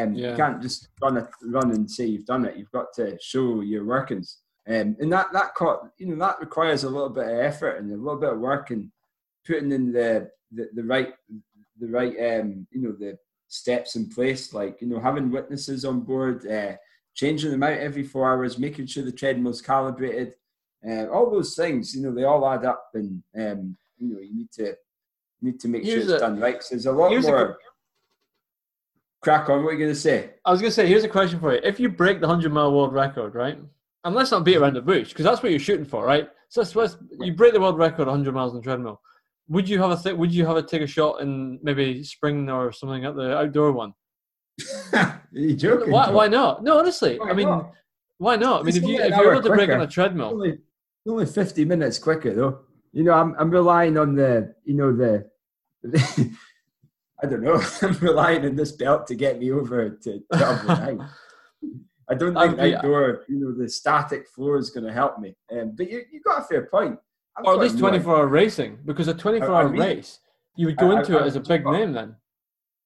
um, 0.02 0.15
Yeah. 0.15 0.31
you 0.31 0.36
can't 0.36 0.62
just 0.62 0.89
run 1.02 1.19
a, 1.19 1.28
run 1.43 1.70
and 1.73 1.90
say 1.90 2.06
you've 2.06 2.27
done 2.27 2.47
it. 2.47 2.56
You've 2.56 2.73
got 2.73 2.93
to 2.94 3.19
show 3.20 3.60
your 3.60 3.85
workings. 3.85 4.39
Um, 4.66 4.97
and 5.01 5.12
that 5.12 5.27
that 5.32 5.55
caught, 5.55 5.90
you 5.98 6.06
know 6.06 6.16
that 6.27 6.40
requires 6.40 6.85
a 6.85 6.90
little 6.90 7.10
bit 7.10 7.24
of 7.28 7.39
effort 7.39 7.78
and 7.78 7.90
a 7.93 7.97
little 7.97 8.20
bit 8.20 8.32
of 8.32 8.39
work 8.40 8.70
and 8.70 8.90
putting 9.47 9.73
in 9.73 9.93
the 9.93 10.31
the, 10.52 10.69
the 10.74 10.85
right 10.85 11.12
the 11.81 11.87
right 11.89 12.15
um, 12.41 12.67
you 12.71 12.81
know 12.83 12.93
the 12.93 13.17
steps 13.49 13.97
in 13.97 14.09
place 14.09 14.53
like 14.53 14.81
you 14.81 14.87
know 14.89 15.01
having 15.01 15.31
witnesses 15.31 15.85
on 15.85 16.01
board 16.01 16.47
uh, 16.47 16.73
changing 17.15 17.51
them 17.51 17.63
out 17.63 17.73
every 17.79 18.03
four 18.05 18.31
hours 18.31 18.59
making 18.59 18.87
sure 18.87 19.03
the 19.05 19.13
treadmill's 19.13 19.63
calibrated 19.63 20.35
uh, 20.89 21.07
all 21.09 21.31
those 21.31 21.55
things 21.57 21.95
you 21.95 22.03
know 22.03 22.13
they 22.15 22.25
all 22.25 22.47
add 22.49 22.65
up 22.65 22.85
and 22.95 23.23
um, 23.37 23.77
you 23.99 24.09
know 24.13 24.19
you 24.21 24.35
need 24.35 24.51
to 24.53 24.75
need 25.41 25.59
to 25.61 25.69
make 25.69 25.85
Here's 25.85 26.05
sure 26.05 26.15
it's 26.15 26.23
a- 26.23 26.27
done 26.27 26.39
right. 26.41 26.57
'cause 26.57 26.69
there's 26.71 26.87
a 26.87 26.93
lot 26.93 27.11
here's 27.11 27.27
a 27.27 27.31
more. 27.31 27.59
crack 29.21 29.49
on 29.49 29.63
what 29.65 29.71
are 29.71 29.73
you 29.73 29.79
going 29.79 29.91
to 29.91 29.95
say? 29.99 30.31
I 30.45 30.51
was 30.53 30.61
gonna 30.61 30.71
say, 30.71 30.87
here's 30.87 31.05
a 31.05 31.09
question 31.09 31.41
for 31.41 31.55
you: 31.55 31.61
If 31.65 31.81
you 31.81 31.89
break 31.89 32.21
the 32.21 32.27
100 32.27 32.53
mile 32.53 32.73
world 32.73 32.93
record, 32.93 33.35
right, 33.35 33.59
and 34.05 34.15
let's 34.15 34.31
not 34.31 34.45
beat 34.45 34.57
around 34.57 34.75
the 34.75 34.83
bush, 34.83 35.09
because 35.11 35.25
that's 35.25 35.43
what 35.43 35.51
you're 35.51 35.59
shooting 35.61 35.85
for, 35.85 36.05
right? 36.05 36.29
So 36.51 36.63
that's, 36.63 36.97
you 37.21 37.33
break 37.35 37.53
the 37.53 37.61
world 37.61 37.77
record 37.79 38.07
100 38.07 38.33
miles 38.35 38.53
on 38.53 38.57
the 38.59 38.63
treadmill. 38.63 39.01
Would 39.49 39.69
you 39.69 39.81
have 39.81 39.91
a 39.91 40.03
th- 40.03 40.16
Would 40.16 40.35
you 40.35 40.47
have 40.47 40.57
a 40.57 40.62
take 40.62 40.83
a 40.83 40.87
shot 40.87 41.20
in 41.20 41.59
maybe 41.62 42.03
spring 42.05 42.49
or 42.51 42.73
something 42.73 43.05
at 43.05 43.16
the 43.16 43.37
outdoor 43.37 43.73
one? 43.73 43.95
you 45.33 45.55
joking 45.55 45.93
Why, 45.93 46.11
why 46.11 46.29
not? 46.29 46.65
No, 46.65 46.79
honestly, 46.79 47.19
Why 47.19 47.31
I 47.31 47.33
mean, 47.33 47.49
not? 47.49 47.73
why 48.19 48.37
not? 48.37 48.61
I 48.61 48.62
mean, 48.65 48.69
It's 48.69 48.77
if 48.79 48.85
you 48.85 49.01
if 49.01 49.16
you're 49.16 49.33
able 49.33 49.43
to 49.43 49.51
break 49.51 49.70
on 49.70 49.81
a 49.81 49.87
treadmill, 49.87 50.31
only, 50.31 50.59
only 51.07 51.27
50 51.27 51.65
minutes 51.65 51.99
quicker 51.99 52.35
though 52.35 52.61
you 52.93 53.05
know 53.05 53.12
i'm, 53.12 53.35
I'm 53.39 53.51
relying 53.51 53.97
on 53.97 54.15
the 54.15 54.55
you 54.65 54.75
know 54.75 54.95
the 54.95 55.29
i 57.23 57.27
don't 57.27 57.43
know 57.43 57.61
i'm 57.83 57.99
relying 57.99 58.45
on 58.45 58.57
this 58.57 58.73
belt 58.73 59.07
to 59.09 59.15
get 59.15 59.39
me 59.39 59.53
over 59.53 59.91
to 59.91 60.20
12 60.35 60.66
nine. 60.66 61.09
i 62.09 62.15
don't 62.15 62.35
think 62.35 62.75
outdoor 62.77 63.25
you 63.29 63.39
know 63.39 63.53
the 63.53 63.69
static 63.69 64.29
floor 64.29 64.57
is 64.57 64.70
going 64.70 64.85
to 64.85 64.93
help 64.93 65.19
me 65.19 65.37
um, 65.53 65.75
but 65.77 65.91
you, 65.91 66.03
you 66.12 66.20
got 66.23 66.43
a 66.43 66.45
fair 66.45 66.66
point 66.66 66.99
I've 67.39 67.44
or 67.44 67.52
at 67.55 67.59
least 67.60 67.78
24 67.78 68.16
hour 68.16 68.27
racing, 68.27 68.78
because 68.85 69.09
a 69.09 69.15
24 69.15 69.51
I 69.55 69.60
hour 69.62 69.69
race, 69.69 70.19
you 70.56 70.66
would 70.66 70.77
go 70.77 70.90
I- 70.90 70.97
I- 70.97 70.98
into 71.01 71.16
I- 71.19 71.23
it 71.23 71.27
as 71.27 71.36
a 71.36 71.40
big 71.40 71.65
name 71.65 71.93
then. 71.93 72.16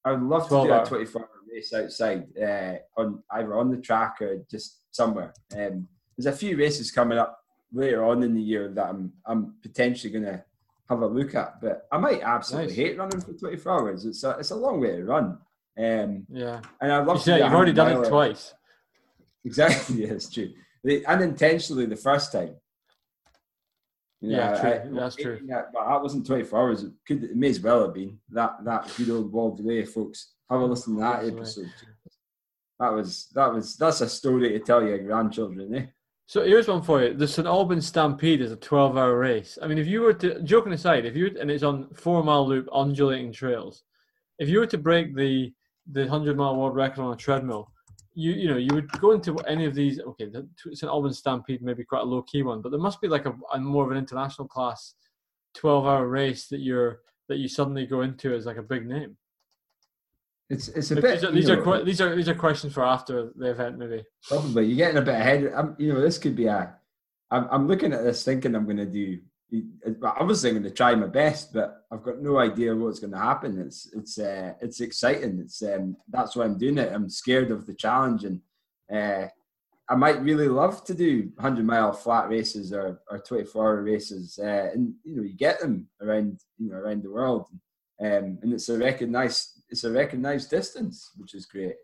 I 0.05 0.13
would 0.13 0.23
love 0.23 0.43
to 0.45 0.49
12 0.49 0.67
do 0.67 0.73
a 0.75 0.85
24 0.85 1.23
hour 1.23 1.29
race 1.51 1.73
outside, 1.73 2.27
uh, 2.39 3.01
on 3.01 3.23
either 3.31 3.55
on 3.55 3.71
the 3.71 3.77
track 3.79 4.21
or 4.21 4.39
just 4.51 4.79
somewhere. 4.95 5.33
Um, 5.57 5.89
there's 6.17 6.27
a 6.27 6.37
few 6.37 6.57
races 6.57 6.91
coming 6.91 7.19
up 7.19 7.39
later 7.73 8.05
on 8.05 8.23
in 8.23 8.35
the 8.35 8.43
year 8.43 8.69
that 8.69 8.87
I'm 8.89 9.13
I'm 9.25 9.55
potentially 9.63 10.13
going 10.13 10.25
to 10.25 10.45
have 10.89 11.01
a 11.01 11.07
look 11.07 11.35
at, 11.35 11.61
but 11.61 11.87
I 11.91 11.97
might 11.99 12.21
absolutely 12.23 12.69
Nice. 12.69 12.77
hate 12.77 12.99
running 12.99 13.21
for 13.21 13.33
24 13.33 13.73
hours. 13.73 14.05
It's 14.05 14.23
a 14.25 14.31
it's 14.39 14.51
a 14.51 14.57
long 14.57 14.81
way 14.81 14.97
to 14.97 15.05
run, 15.05 15.39
um, 15.79 16.27
Yeah, 16.29 16.61
and 16.81 16.93
I'd 16.93 17.07
love 17.07 17.19
you 17.19 17.25
to. 17.25 17.35
a 17.41 17.45
you've 17.45 17.55
already 17.55 17.73
done 17.73 18.03
it 18.03 18.09
twice. 18.09 18.53
Exactly, 19.45 19.97
yeah, 20.05 20.13
it's 20.13 20.29
true. 20.29 20.51
Unintentionally 21.07 21.87
the 21.87 21.97
first 21.97 22.33
time. 22.33 22.57
You 24.23 24.31
know, 24.31 24.37
Yeah, 24.39 24.61
true. 24.61 24.71
I- 24.71 25.01
That's 25.01 25.17
true. 25.17 25.41
Yeah, 25.45 25.63
but 25.75 25.89
that 25.89 26.01
wasn't 26.03 26.27
24 26.27 26.59
hours. 26.61 26.85
It 26.85 26.93
could 27.07 27.25
it 27.25 27.37
may 27.37 27.51
as 27.51 27.61
well 27.61 27.83
have 27.83 27.95
been 27.95 28.19
that 28.31 28.65
that 28.65 28.93
good 28.97 29.11
old 29.11 29.33
Wall 29.33 29.55
delay, 29.55 29.85
folks. 29.85 30.35
Have 30.49 30.61
a 30.61 30.65
listen 30.65 30.95
to 30.95 31.01
that 31.01 31.25
episode. 31.25 31.71
That 32.79 32.93
was 32.93 33.29
that 33.35 33.53
was 33.53 33.77
that's 33.77 34.01
a 34.01 34.09
story 34.09 34.51
to 34.51 34.59
tell 34.61 34.83
your 34.83 34.99
grandchildren, 34.99 35.75
eh? 35.75 35.87
So 36.27 36.45
here's 36.45 36.69
one 36.69 36.83
for 36.83 37.03
you: 37.03 37.15
the 37.15 37.27
St 37.27 37.49
Albans 37.49 37.87
Stampede 37.87 38.41
is 38.41 38.53
a 38.53 38.57
12-hour 38.57 39.19
race. 39.19 39.59
I 39.61 39.67
mean, 39.67 39.79
if 39.79 39.87
you 39.89 40.01
were 40.03 40.15
to, 40.15 40.41
joking 40.43 40.73
aside, 40.73 41.05
if 41.05 41.17
you 41.17 41.37
and 41.41 41.51
it's 41.51 41.65
on 41.65 41.93
four-mile 41.95 42.47
loop, 42.47 42.69
undulating 42.73 43.33
trails, 43.33 43.83
if 44.39 44.49
you 44.49 44.61
were 44.61 44.67
to 44.69 44.79
break 44.79 45.17
the 45.17 45.53
the 45.91 46.07
100-mile 46.07 46.57
world 46.57 46.77
record 46.77 47.03
on 47.03 47.13
a 47.13 47.17
treadmill, 47.17 47.72
you 48.15 48.33
you 48.33 48.49
know 48.49 48.57
you 48.57 48.75
would 48.75 48.91
go 49.01 49.13
into 49.13 49.37
any 49.41 49.65
of 49.65 49.75
these. 49.75 50.01
Okay, 50.01 50.27
the 50.27 50.47
St 50.57 50.91
Albans 50.91 51.19
Stampede 51.19 51.63
may 51.63 51.75
be 51.75 51.85
quite 51.85 52.03
a 52.03 52.07
low-key 52.07 52.43
one, 52.43 52.63
but 52.63 52.71
there 52.71 52.81
must 52.81 53.01
be 53.01 53.09
like 53.09 53.27
a, 53.27 53.35
a 53.53 53.59
more 53.59 53.85
of 53.85 53.91
an 53.91 53.97
international 53.97 54.49
class 54.49 54.95
12-hour 55.57 56.07
race 56.09 56.49
that 56.49 56.61
you're 56.61 57.01
that 57.29 57.39
you 57.39 57.49
suddenly 57.49 57.87
go 57.87 58.03
into 58.03 58.35
as 58.35 58.47
like 58.47 58.57
a 58.59 58.63
big 58.63 58.87
name. 58.87 59.17
It's 60.51 60.69
it's 60.69 60.91
a 60.91 60.97
bit. 60.97 61.21
these 61.21 61.25
are 61.25 61.33
these 61.33 61.51
are, 61.51 61.65
know, 61.65 61.85
these 61.85 62.01
are 62.01 62.15
these 62.15 62.29
are 62.29 62.35
questions 62.35 62.75
for 62.75 62.85
after 62.85 63.31
the 63.37 63.51
event, 63.51 63.79
maybe. 63.79 64.05
Probably 64.29 64.67
you're 64.67 64.77
getting 64.77 64.99
a 64.99 65.03
bit 65.03 65.15
ahead. 65.15 65.53
I'm, 65.57 65.75
you 65.79 65.93
know, 65.93 66.01
this 66.01 66.19
could 66.19 66.37
be 66.37 66.47
a. 66.47 66.75
I'm, 67.31 67.49
I'm 67.51 67.69
looking 67.69 67.95
at 67.95 68.05
this 68.05 68.23
thinking 68.25 68.55
I'm 68.55 68.65
going 68.67 68.77
to 68.77 68.85
do. 68.85 69.21
Obviously, 70.05 70.51
I'm 70.51 70.57
going 70.57 70.65
to 70.65 70.71
try 70.71 70.95
my 70.95 71.07
best, 71.07 71.53
but 71.53 71.85
I've 71.91 72.03
got 72.03 72.23
no 72.23 72.39
idea 72.39 72.75
what's 72.75 73.01
going 73.01 73.13
to 73.13 73.19
happen. 73.19 73.61
It's 73.61 73.91
it's 73.95 74.19
uh, 74.19 74.55
it's 74.61 74.81
exciting. 74.81 75.41
It's 75.41 75.63
um, 75.63 75.97
that's 76.09 76.35
why 76.37 76.45
I'm 76.45 76.59
doing 76.59 76.79
it. 76.79 76.93
I'm 76.93 77.11
scared 77.11 77.51
of 77.51 77.67
the 77.67 77.75
challenge, 77.75 78.25
and 78.25 78.41
uh, 78.93 79.29
I 79.89 79.95
might 79.95 80.23
really 80.23 80.49
love 80.49 80.85
to 80.85 80.95
do 80.95 81.31
100 81.35 81.67
mile 81.67 81.93
flat 81.93 82.29
races 82.29 82.73
or, 82.73 83.03
or 83.11 83.19
24 83.19 83.63
hour 83.65 83.83
races, 83.83 84.39
uh, 84.43 84.71
and 84.73 84.95
you 85.05 85.17
know 85.17 85.23
you 85.23 85.37
get 85.37 85.61
them 85.61 85.89
around 86.01 86.41
you 86.59 86.71
know 86.71 86.77
around 86.77 87.03
the 87.03 87.11
world, 87.11 87.47
um, 88.01 88.39
and 88.43 88.53
it's 88.53 88.69
a 88.69 88.79
recognized 88.79 89.63
it's 89.69 89.85
a 89.85 89.91
recognized 89.91 90.51
distance, 90.51 91.11
which 91.17 91.35
is 91.35 91.47
great. 91.47 91.77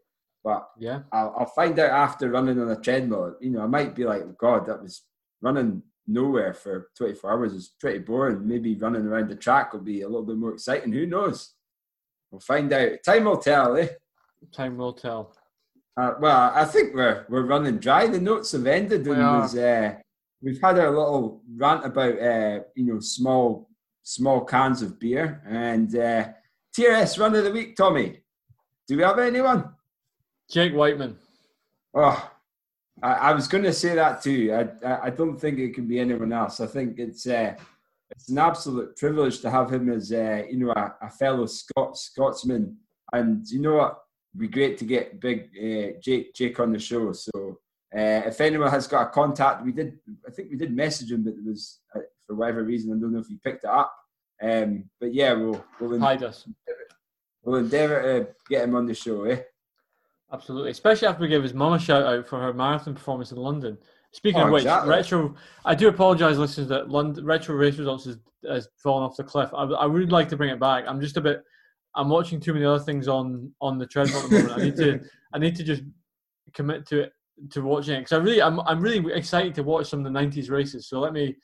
But 0.45 0.69
Yeah. 0.79 1.01
I'll, 1.13 1.35
I'll 1.39 1.47
find 1.47 1.79
out 1.79 1.91
after 1.91 2.31
running 2.31 2.61
on 2.61 2.71
a 2.71 2.77
treadmill. 2.81 3.37
You 3.41 3.51
know, 3.51 3.63
I 3.63 3.67
might 3.67 3.95
be 3.95 4.05
like, 4.05 4.23
God, 4.39 4.67
that 4.67 4.83
was 4.83 5.03
running 5.43 5.83
nowhere 6.09 6.55
for 6.55 6.89
24 6.97 7.31
hours 7.31 7.53
is 7.53 7.75
pretty 7.79 7.99
boring. 7.99 8.49
Maybe 8.49 8.75
running 8.75 9.07
around 9.07 9.29
the 9.29 9.37
track 9.37 9.73
will 9.73 9.81
be 9.81 10.03
a 10.03 10.09
little 10.09 10.25
bit 10.25 10.37
more 10.37 10.55
exciting. 10.55 10.93
Who 10.93 11.07
knows? 11.07 11.55
We'll 12.31 12.41
find 12.41 12.73
out. 12.73 12.93
Time 13.05 13.25
will 13.27 13.37
tell, 13.37 13.77
eh? 13.77 13.89
Time 14.53 14.77
will 14.79 14.95
tell. 14.95 15.35
Uh, 15.97 16.15
well, 16.21 16.53
I 16.55 16.65
think 16.65 16.95
we're 16.95 17.27
we're 17.29 17.47
running 17.47 17.79
dry. 17.79 18.07
The 18.07 18.21
notes 18.21 18.53
have 18.53 18.67
ended, 18.67 19.07
We 19.07 19.15
and 19.15 19.23
was, 19.23 19.57
uh, 19.57 19.95
we've 20.41 20.61
had 20.61 20.79
our 20.79 20.91
little 20.91 21.43
rant 21.57 21.85
about 21.85 22.21
uh, 22.21 22.61
you 22.77 22.85
know 22.85 23.01
small 23.01 23.69
small 24.03 24.45
cans 24.45 24.81
of 24.81 24.99
beer 24.99 25.43
and 25.47 25.95
uh, 25.97 26.29
TRS 26.77 27.19
run 27.19 27.35
of 27.35 27.45
the 27.45 27.51
week. 27.51 27.77
Tommy, 27.77 28.21
do 28.87 28.97
we 28.97 29.03
have 29.03 29.19
anyone? 29.19 29.71
Jake 30.51 30.73
Wightman. 30.73 31.17
Oh, 31.95 32.31
I, 33.03 33.13
I 33.13 33.33
was 33.33 33.49
going 33.49 33.65
to 33.65 33.73
say 33.73 33.95
that 33.95 34.23
too. 34.23 34.53
I, 34.85 35.07
I 35.07 35.11
don't 35.11 35.39
think 35.41 35.59
it 35.59 35.75
can 35.75 35.87
be 35.87 36.01
anyone 36.01 36.33
else. 36.33 36.61
I 36.61 36.67
think 36.67 36.99
it's 36.99 37.27
uh, 37.27 37.55
it's 38.11 38.29
an 38.31 38.39
absolute 38.39 38.97
privilege 38.97 39.41
to 39.41 39.51
have 39.51 39.73
him 39.73 39.91
as 39.91 40.13
uh, 40.13 40.43
you 40.51 40.57
know 40.59 40.73
a, 40.73 40.95
a 41.03 41.11
fellow 41.11 41.47
Scot 41.47 41.97
Scotsman, 41.97 42.77
and 43.13 43.47
you 43.49 43.61
know 43.61 43.75
what? 43.77 43.99
It'd 44.35 44.41
be 44.41 44.49
great 44.49 44.79
to 44.79 44.85
get 44.85 45.21
big 45.21 45.51
uh, 45.57 45.99
Jake 46.01 46.35
Jake 46.35 46.59
on 46.61 46.73
the 46.73 46.79
show. 46.79 47.13
So 47.13 47.59
uh, 47.97 48.23
if 48.27 48.41
anyone 48.41 48.71
has 48.71 48.87
got 48.87 49.07
a 49.07 49.11
contact, 49.11 49.65
we 49.65 49.73
did. 49.73 49.99
I 50.27 50.31
think 50.31 50.51
we 50.51 50.57
did 50.57 50.75
message 50.75 51.11
him, 51.13 51.25
but 51.25 51.35
it 51.35 51.45
was 51.45 51.81
uh, 51.95 52.01
for 52.27 52.37
whatever 52.37 52.63
reason. 52.65 52.93
I 52.93 53.01
don't 53.01 53.13
know 53.13 53.21
if 53.21 53.27
he 53.29 53.39
picked 53.43 53.65
it 53.65 53.71
up. 53.71 53.95
Um, 54.43 54.85
but 55.01 55.13
yeah, 55.15 55.33
we'll 55.33 55.65
we'll, 55.81 55.95
en- 55.95 56.01
Hide 56.01 56.23
us. 56.23 56.49
we'll 57.43 57.57
endeavour 57.61 58.03
to 58.03 58.29
get 58.49 58.65
him 58.65 58.75
on 58.75 58.87
the 58.87 58.95
show. 58.95 59.25
Eh? 59.25 59.41
Absolutely. 60.33 60.71
Especially 60.71 61.09
after 61.09 61.23
we 61.23 61.29
gave 61.29 61.43
his 61.43 61.55
mum 61.55 61.73
a 61.73 61.79
shout 61.79 62.05
out 62.05 62.27
for 62.27 62.39
her 62.41 62.53
marathon 62.53 62.95
performance 62.95 63.33
in 63.33 63.39
London. 63.39 63.79
Speaking 64.13 64.41
Oh, 64.41 64.47
of 64.47 64.53
which, 64.53 64.63
exactly. 64.63 64.91
retro. 64.91 65.35
I 65.65 65.75
do 65.75 65.89
apologise, 65.89 66.37
listeners, 66.37 66.69
that 66.69 66.91
London 66.91 67.25
retro 67.25 67.55
race 67.55 67.77
results 67.79 68.05
has, 68.07 68.19
has 68.47 68.69
fallen 68.77 69.05
off 69.05 69.17
the 69.17 69.25
cliff. 69.25 69.51
I, 69.55 69.65
I 69.65 69.87
would 69.87 70.13
like 70.13 70.29
to 70.31 70.37
bring 70.37 70.51
it 70.51 70.61
back. 70.61 70.85
I'm 70.87 71.01
just 71.01 71.17
a 71.17 71.21
bit. 71.21 71.43
I'm 71.95 72.09
watching 72.09 72.41
too 72.41 72.53
many 72.55 72.65
other 72.65 72.83
things 72.83 73.09
on 73.09 73.53
on 73.61 73.79
the 73.79 73.87
treadmill 73.87 74.23
at 74.23 74.31
the 74.31 74.39
moment. 74.43 74.59
I 74.61 74.65
need 74.65 74.77
to 74.77 75.01
I 75.35 75.39
need 75.39 75.57
to 75.57 75.65
just 75.65 75.83
commit 76.55 76.87
to 76.89 77.01
it 77.01 77.13
to 77.51 77.61
watching 77.63 77.95
it 77.97 77.99
because 78.01 78.13
I 78.13 78.17
really 78.19 78.41
I'm 78.43 78.61
I'm 78.61 78.81
really 78.81 79.13
excited 79.13 79.55
to 79.57 79.63
watch 79.63 79.89
some 79.89 80.05
of 80.05 80.13
the 80.13 80.19
'90s 80.19 80.51
races. 80.51 80.89
So 80.89 81.01
let 81.01 81.13
me. 81.13 81.37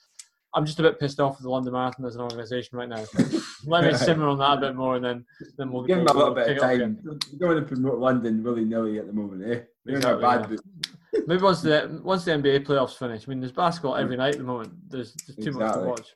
I'm 0.55 0.65
just 0.65 0.79
a 0.79 0.83
bit 0.83 1.01
pissed 1.01 1.19
off 1.21 1.37
with 1.37 1.43
the 1.43 1.51
London 1.51 1.73
Marathon 1.73 2.07
as 2.07 2.15
an 2.15 2.21
organisation 2.23 2.79
right 2.79 2.89
now. 2.89 3.05
let 3.67 3.85
me 3.85 3.95
simmer 3.95 4.29
on 4.29 4.39
that 4.39 4.59
a 4.59 4.61
bit 4.61 4.77
more, 4.77 4.97
and 4.97 5.05
then 5.05 5.25
then 5.59 5.73
we'll 5.73 5.83
Give 5.85 5.99
them 5.99 6.07
a 6.07 6.13
little 6.13 6.35
bit 6.35 6.49
of 6.49 6.57
it 6.57 6.63
up 6.63 6.71
again. 6.71 6.97
time. 7.05 7.21
You 7.33 7.39
don't 7.39 7.55
want 7.55 7.69
to 7.69 7.75
promote 7.75 7.99
London 7.99 8.43
willy 8.43 8.65
nilly 8.65 8.99
at 8.99 9.07
the 9.07 9.13
moment, 9.13 9.43
eh? 9.43 9.61
They're 9.85 9.97
in 9.97 10.05
a 10.05 10.15
Exactly, 10.17 10.23
bad 10.23 10.51
yeah. 10.51 11.21
Maybe 11.27 11.43
once 11.43 11.63
the 11.63 12.01
once 12.03 12.25
the 12.25 12.33
NBA 12.33 12.67
playoffs 12.67 12.97
finish. 12.97 13.25
I 13.27 13.31
mean, 13.31 13.41
there's 13.41 13.53
basketball 13.53 13.97
every 13.97 14.17
night 14.17 14.35
at 14.35 14.39
the 14.39 14.45
moment. 14.45 14.73
There's, 14.89 15.13
there's 15.15 15.45
too 15.45 15.53
much 15.59 15.75
to 15.75 15.81
watch. 15.81 16.15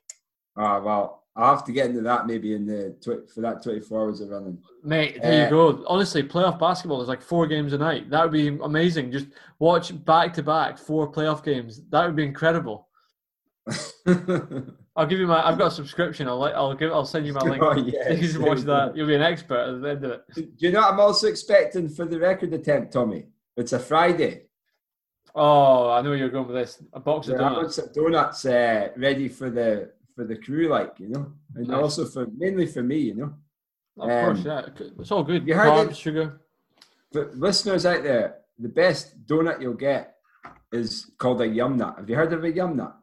Ah, 0.57 0.79
well, 0.81 1.23
I'll 1.37 1.55
have 1.55 1.63
to 1.65 1.71
get 1.71 1.85
into 1.87 2.01
that 2.01 2.27
maybe 2.27 2.53
in 2.53 2.65
the 2.65 2.95
tw- 2.99 3.29
for 3.33 3.39
that 3.41 3.63
24 3.63 3.99
hours 4.01 4.19
of 4.19 4.29
running. 4.29 4.57
Mate, 4.83 5.21
there 5.21 5.41
Uh, 5.41 5.43
you 5.45 5.49
go. 5.49 5.85
Honestly, 5.87 6.21
playoff 6.23 6.59
basketball 6.59 7.01
is 7.01 7.07
like 7.07 7.21
four 7.21 7.47
games 7.47 7.71
a 7.71 7.77
night. 7.77 8.09
That 8.09 8.23
would 8.23 8.33
be 8.33 8.47
amazing. 8.61 9.11
Just 9.11 9.27
watch 9.59 10.03
back 10.05 10.33
to 10.33 10.43
back 10.43 10.77
four 10.77 11.09
playoff 11.09 11.43
games. 11.43 11.81
That 11.91 12.05
would 12.05 12.15
be 12.17 12.25
incredible. 12.25 12.88
I'll 14.95 15.05
give 15.05 15.19
you 15.19 15.27
my. 15.27 15.45
I've 15.47 15.57
got 15.57 15.67
a 15.67 15.71
subscription. 15.75 16.27
I'll 16.27 16.39
let. 16.39 16.55
I'll 16.55 16.73
give. 16.75 16.91
I'll 16.91 17.05
send 17.05 17.25
you 17.25 17.33
my 17.33 17.41
link. 17.41 17.61
Oh, 17.63 17.73
yeah, 17.77 18.11
You 18.11 18.29
can 18.29 18.41
watch 18.41 18.59
that. 18.61 18.95
You'll 18.95 19.07
be 19.07 19.15
an 19.15 19.21
expert 19.21 19.75
at 19.75 19.81
the 19.81 19.89
end 19.89 20.03
of 20.05 20.11
it. 20.11 20.23
Do 20.35 20.65
you 20.65 20.71
know 20.71 20.81
what 20.81 20.93
I'm 20.93 20.99
also 20.99 21.27
expecting 21.27 21.89
for 21.89 22.05
the 22.05 22.19
record 22.19 22.53
attempt, 22.53 22.93
Tommy? 22.93 23.27
It's 23.55 23.73
a 23.73 23.79
Friday. 23.79 24.43
Oh, 25.35 25.89
I 25.91 26.01
know 26.01 26.13
you're 26.13 26.29
going 26.29 26.47
with 26.47 26.55
this. 26.55 26.81
A 26.93 26.99
box 26.99 27.27
of 27.27 27.37
There 27.37 27.45
are 27.45 27.55
donuts. 27.55 27.75
some 27.75 27.89
donuts 27.93 28.45
uh, 28.45 28.89
ready 28.97 29.29
for 29.29 29.49
the 29.49 29.91
for 30.15 30.23
the 30.25 30.35
crew, 30.37 30.67
like 30.69 30.95
you 30.97 31.09
know, 31.09 31.31
and 31.55 31.67
Nice. 31.67 31.79
also 31.81 32.05
for 32.05 32.27
mainly 32.35 32.65
for 32.65 32.81
me, 32.81 32.97
you 32.97 33.15
know. 33.15 33.33
Of 33.99 34.09
course, 34.09 34.39
um, 34.39 34.45
yeah. 34.45 34.85
It's 34.99 35.11
all 35.11 35.23
good. 35.23 35.47
you 35.47 35.53
heard 35.53 35.67
Carbs, 35.87 35.91
it? 35.91 35.97
sugar. 35.97 36.41
But 37.11 37.35
listeners 37.35 37.85
out 37.85 38.03
there, 38.03 38.37
the 38.57 38.69
best 38.69 39.25
donut 39.25 39.61
you'll 39.61 39.73
get 39.73 40.15
is 40.71 41.11
called 41.17 41.41
a 41.41 41.47
yum 41.47 41.77
nut. 41.77 41.95
Have 41.97 42.09
you 42.09 42.15
heard 42.15 42.31
of 42.33 42.43
a 42.43 42.51
yum 42.51 42.77
nut? 42.77 42.95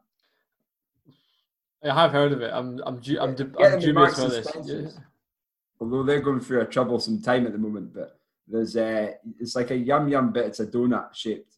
I 1.83 1.93
have 1.93 2.11
heard 2.11 2.31
of 2.31 2.41
it. 2.41 2.51
I'm. 2.53 2.79
I'm. 2.85 2.99
Du- 2.99 3.19
I'm, 3.19 3.35
du- 3.35 3.51
I'm 3.59 3.79
dubious 3.79 4.17
about 4.17 4.31
this. 4.31 4.47
Yeah. 4.65 4.89
Although 5.79 6.03
they're 6.03 6.21
going 6.21 6.39
through 6.39 6.61
a 6.61 6.65
troublesome 6.65 7.21
time 7.21 7.45
at 7.45 7.51
the 7.51 7.57
moment, 7.59 7.93
but 7.93 8.19
there's 8.47 8.75
uh 8.75 9.11
it's 9.39 9.55
like 9.55 9.69
a 9.71 9.75
yum 9.77 10.07
yum, 10.07 10.31
but 10.33 10.45
it's 10.45 10.59
a 10.59 10.65
donut 10.65 11.13
shaped 11.13 11.53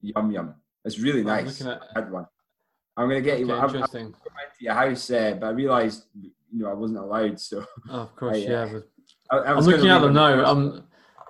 yum 0.00 0.30
yum. 0.30 0.54
It's 0.84 0.98
really 0.98 1.20
I'm 1.20 1.26
nice. 1.26 1.60
at- 1.60 1.82
I 1.94 2.00
had 2.00 2.10
one. 2.10 2.26
I'm 2.96 3.08
gonna 3.08 3.20
get 3.20 3.38
you 3.40 3.44
Okay, 3.50 3.54
one. 3.54 3.76
I'm, 3.76 3.82
I'm 3.82 3.90
going 3.90 4.12
to 4.12 4.18
your 4.64 4.74
house, 4.74 5.10
uh, 5.10 5.36
but 5.38 5.46
I 5.46 5.50
realised 5.50 6.04
you 6.20 6.30
know 6.52 6.70
I 6.70 6.74
wasn't 6.74 7.00
allowed, 7.00 7.38
so 7.40 7.64
Oh, 7.90 8.00
of 8.00 8.16
course, 8.16 8.36
I, 8.36 8.40
uh, 8.40 8.42
yeah. 8.50 8.72
But 8.72 8.88
I, 9.30 9.36
I 9.38 9.52
I'm 9.56 9.64
looking 9.64 9.88
at 9.90 9.98
them 10.00 10.14
now. 10.14 10.34
first. 10.36 10.48
I'm. 10.50 10.84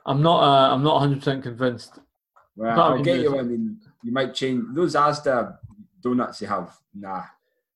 I'm 0.06 0.22
not. 0.22 0.42
Uh, 0.42 0.74
I'm 0.74 0.82
not 0.82 0.94
100 0.94 1.18
percent 1.18 1.42
convinced. 1.42 1.98
Well, 2.56 2.80
I'll 2.80 3.02
get 3.02 3.16
you 3.18 3.22
just- 3.24 3.34
one. 3.34 3.46
And 3.46 3.76
you 4.04 4.12
might 4.12 4.34
change 4.34 4.64
those 4.74 4.94
Asda 4.94 5.56
donuts 6.00 6.40
you 6.40 6.46
have. 6.48 6.76
Nah, 6.94 7.22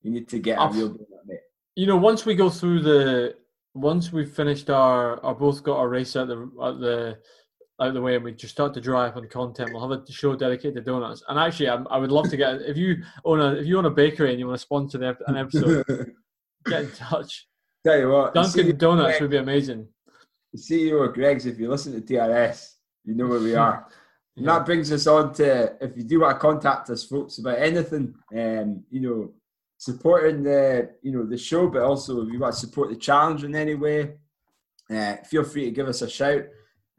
you 0.06 0.12
need 0.12 0.28
to 0.28 0.38
get 0.38 0.56
a 0.58 0.62
I've- 0.62 0.78
real 0.78 0.90
donut, 0.90 1.24
mate. 1.26 1.40
You 1.74 1.86
know, 1.86 1.96
once 1.96 2.24
we 2.24 2.34
go 2.34 2.48
through 2.48 2.80
the, 2.80 3.34
once 3.74 4.12
we've 4.12 4.30
finished 4.30 4.70
our, 4.70 5.22
our 5.24 5.34
both 5.34 5.62
got 5.62 5.76
our 5.78 5.88
race 5.88 6.14
at 6.16 6.28
the 6.28 6.50
at 6.62 6.80
the 6.80 7.18
out 7.78 7.92
the 7.92 8.00
way, 8.00 8.14
and 8.14 8.24
we 8.24 8.32
just 8.32 8.54
start 8.54 8.72
to 8.74 8.80
dry 8.80 9.08
up 9.08 9.16
on 9.16 9.28
content, 9.28 9.70
we'll 9.72 9.86
have 9.86 10.00
a 10.00 10.10
show 10.10 10.34
dedicated 10.34 10.76
to 10.76 10.80
donuts. 10.80 11.22
And 11.28 11.38
actually, 11.38 11.68
I'm, 11.68 11.86
I 11.90 11.98
would 11.98 12.10
love 12.12 12.30
to 12.30 12.36
get 12.38 12.62
if 12.62 12.78
you 12.78 13.02
own 13.26 13.40
a 13.40 13.52
if 13.56 13.66
you 13.66 13.76
own 13.76 13.84
a 13.84 13.90
bakery 13.90 14.30
and 14.30 14.38
you 14.38 14.46
want 14.46 14.58
to 14.58 14.62
sponsor 14.62 14.96
the, 14.98 15.14
an 15.26 15.36
episode, 15.36 15.84
get 16.66 16.84
in 16.84 16.90
touch. 16.92 17.46
Tell 17.84 17.98
you 17.98 18.08
what, 18.08 18.32
Dunkin' 18.32 18.66
CEO 18.68 18.78
Donuts 18.78 19.10
Greg- 19.10 19.20
would 19.22 19.30
be 19.32 19.36
amazing. 19.36 19.86
the 20.54 20.58
CEO 20.58 21.06
of 21.06 21.12
Greggs. 21.14 21.44
If 21.44 21.58
you 21.58 21.68
listen 21.68 21.92
to 21.92 22.00
TRS, 22.00 22.76
you 23.04 23.14
know 23.14 23.26
where 23.26 23.40
we 23.40 23.54
are. 23.66 23.86
And 24.38 24.46
Yeah. 24.46 24.54
that 24.54 24.64
brings 24.66 24.90
us 24.92 25.06
on 25.06 25.34
to 25.34 25.76
if 25.82 25.94
you 25.98 26.04
do 26.04 26.20
want 26.20 26.36
to 26.36 26.40
contact 26.40 26.88
us, 26.88 27.04
folks, 27.04 27.36
about 27.38 27.58
anything, 27.58 28.14
um, 28.34 28.82
you 28.90 29.00
know, 29.00 29.34
supporting 29.78 30.42
the 30.42 30.90
you 31.02 31.12
know 31.12 31.26
the 31.26 31.38
show, 31.38 31.68
but 31.68 31.82
also 31.82 32.22
if 32.22 32.32
you 32.32 32.38
want 32.38 32.54
to 32.54 32.60
support 32.60 32.90
the 32.90 32.96
challenge 32.96 33.44
in 33.44 33.54
any 33.54 33.74
way, 33.74 34.14
uh, 34.90 35.16
feel 35.28 35.44
free 35.44 35.66
to 35.66 35.70
give 35.70 35.88
us 35.88 36.02
a 36.02 36.08
shout. 36.08 36.44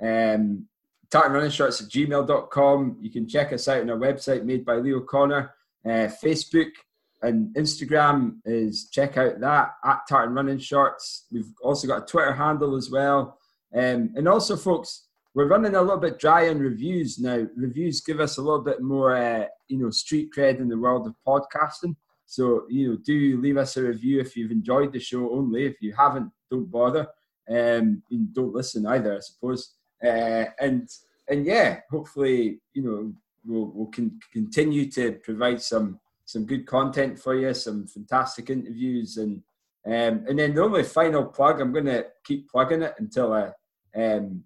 Um, 0.01 0.67
Tartan 1.09 1.33
Running 1.33 1.51
Shorts 1.51 1.81
at 1.81 1.89
gmail.com. 1.89 2.97
You 3.01 3.09
can 3.09 3.27
check 3.27 3.53
us 3.53 3.67
out 3.67 3.81
on 3.81 3.89
our 3.89 3.97
website 3.97 4.43
made 4.43 4.65
by 4.65 4.75
Leo 4.75 5.01
Connor. 5.01 5.53
Uh, 5.85 6.09
Facebook 6.23 6.71
and 7.21 7.55
Instagram 7.55 8.37
is 8.45 8.89
check 8.89 9.17
out 9.17 9.39
that 9.39 9.69
at 9.85 10.01
Tartan 10.07 10.35
Running 10.35 10.59
Shorts. 10.59 11.25
We've 11.31 11.51
also 11.63 11.87
got 11.87 12.03
a 12.03 12.05
Twitter 12.05 12.33
handle 12.33 12.75
as 12.75 12.89
well. 12.91 13.39
Um, 13.73 14.11
and 14.15 14.27
also, 14.27 14.55
folks, 14.55 15.07
we're 15.33 15.47
running 15.47 15.75
a 15.75 15.81
little 15.81 15.97
bit 15.97 16.19
dry 16.19 16.49
on 16.49 16.59
reviews 16.59 17.19
now. 17.19 17.45
Reviews 17.55 18.01
give 18.01 18.19
us 18.19 18.37
a 18.37 18.41
little 18.41 18.61
bit 18.61 18.81
more, 18.81 19.15
uh, 19.15 19.45
you 19.67 19.77
know, 19.77 19.89
street 19.89 20.31
cred 20.35 20.59
in 20.59 20.67
the 20.67 20.77
world 20.77 21.07
of 21.07 21.15
podcasting. 21.25 21.95
So, 22.27 22.65
you 22.69 22.89
know, 22.89 22.97
do 22.97 23.41
leave 23.41 23.57
us 23.57 23.77
a 23.77 23.83
review 23.83 24.19
if 24.19 24.35
you've 24.35 24.51
enjoyed 24.51 24.91
the 24.91 24.99
show 24.99 25.31
only. 25.31 25.65
If 25.65 25.81
you 25.81 25.93
haven't, 25.93 26.29
don't 26.51 26.69
bother. 26.69 27.07
Um, 27.49 28.03
and 28.11 28.33
don't 28.33 28.53
listen 28.53 28.85
either, 28.85 29.15
I 29.15 29.19
suppose. 29.21 29.75
Uh, 30.03 30.45
and 30.59 30.87
and 31.29 31.45
yeah, 31.45 31.79
hopefully, 31.89 32.59
you 32.73 32.83
know, 32.83 33.13
we'll, 33.45 33.71
we'll 33.73 33.87
con- 33.87 34.19
continue 34.31 34.91
to 34.91 35.13
provide 35.23 35.61
some 35.61 35.99
some 36.25 36.45
good 36.45 36.65
content 36.65 37.17
for 37.17 37.35
you, 37.35 37.53
some 37.53 37.87
fantastic 37.87 38.49
interviews, 38.49 39.15
and 39.15 39.41
um, 39.85 40.25
and 40.27 40.37
then 40.37 40.53
the 40.53 40.61
only 40.61 40.83
final 40.83 41.23
plug, 41.23 41.61
I'm 41.61 41.71
going 41.71 41.85
to 41.85 42.07
keep 42.25 42.51
plugging 42.51 42.81
it 42.81 42.95
until 42.99 43.31
I 43.31 43.51
um, 43.95 44.43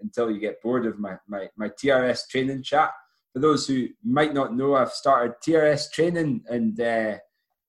until 0.00 0.32
you 0.32 0.40
get 0.40 0.60
bored 0.60 0.84
of 0.84 0.98
my, 0.98 1.14
my 1.28 1.48
my 1.56 1.68
TRS 1.68 2.28
training 2.28 2.64
chat. 2.64 2.90
For 3.32 3.38
those 3.38 3.66
who 3.66 3.88
might 4.04 4.34
not 4.34 4.56
know, 4.56 4.74
I've 4.74 4.92
started 4.92 5.34
TRS 5.40 5.92
training, 5.92 6.42
and 6.48 6.80
uh, 6.80 7.18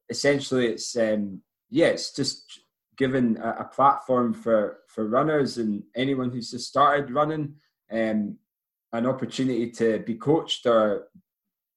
essentially, 0.09 0.67
it's 0.67 0.95
um, 0.97 1.41
yeah, 1.69 1.87
it's 1.87 2.13
just 2.13 2.61
given 2.97 3.37
a, 3.37 3.49
a 3.59 3.63
platform 3.65 4.33
for 4.33 4.79
for 4.87 5.07
runners 5.07 5.57
and 5.57 5.83
anyone 5.95 6.31
who's 6.31 6.51
just 6.51 6.67
started 6.67 7.11
running, 7.11 7.55
um, 7.91 8.37
an 8.93 9.05
opportunity 9.05 9.71
to 9.71 9.99
be 9.99 10.15
coached 10.15 10.65
or 10.65 11.07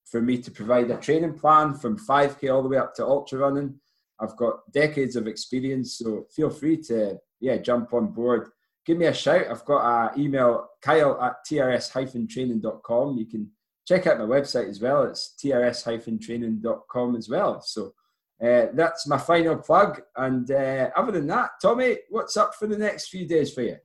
for 0.05 0.21
me 0.21 0.39
to 0.39 0.51
provide 0.51 0.91
a 0.91 0.97
training 0.97 1.35
plan 1.35 1.75
from 1.75 1.99
5k 1.99 2.53
all 2.53 2.63
the 2.63 2.69
way 2.69 2.77
up 2.77 2.95
to 2.95 3.05
ultra 3.05 3.39
running. 3.39 3.75
I've 4.21 4.37
got 4.37 4.71
decades 4.73 5.17
of 5.17 5.27
experience, 5.27 5.99
so 5.99 6.27
feel 6.35 6.51
free 6.51 6.77
to 6.89 7.19
yeah 7.41 7.57
jump 7.59 7.93
on 7.93 8.09
board. 8.09 8.49
Give 8.87 8.99
me 8.99 9.07
a 9.07 9.15
shout. 9.15 9.47
I've 9.51 9.65
got 9.65 10.13
an 10.13 10.21
email 10.21 10.69
kyle 10.83 11.19
at 11.23 11.37
trs-training.com. 11.49 13.17
You 13.17 13.27
can 13.27 13.51
check 13.87 14.07
out 14.07 14.19
my 14.19 14.25
website 14.25 14.69
as 14.69 14.81
well. 14.81 15.05
It's 15.05 15.35
trs-training.com 15.43 17.17
as 17.17 17.29
well. 17.29 17.61
So 17.61 17.95
uh, 18.43 18.67
that's 18.73 19.07
my 19.07 19.19
final 19.19 19.57
plug. 19.57 20.03
And 20.17 20.51
uh, 20.51 20.91
other 20.97 21.13
than 21.13 21.27
that, 21.29 21.51
Tommy, 21.61 21.99
what's 22.11 22.37
up 22.37 22.55
for 22.55 22.67
the 22.67 22.79
next 22.79 23.09
few 23.09 23.27
days 23.27 23.53
for 23.53 23.63
you? 23.63 23.77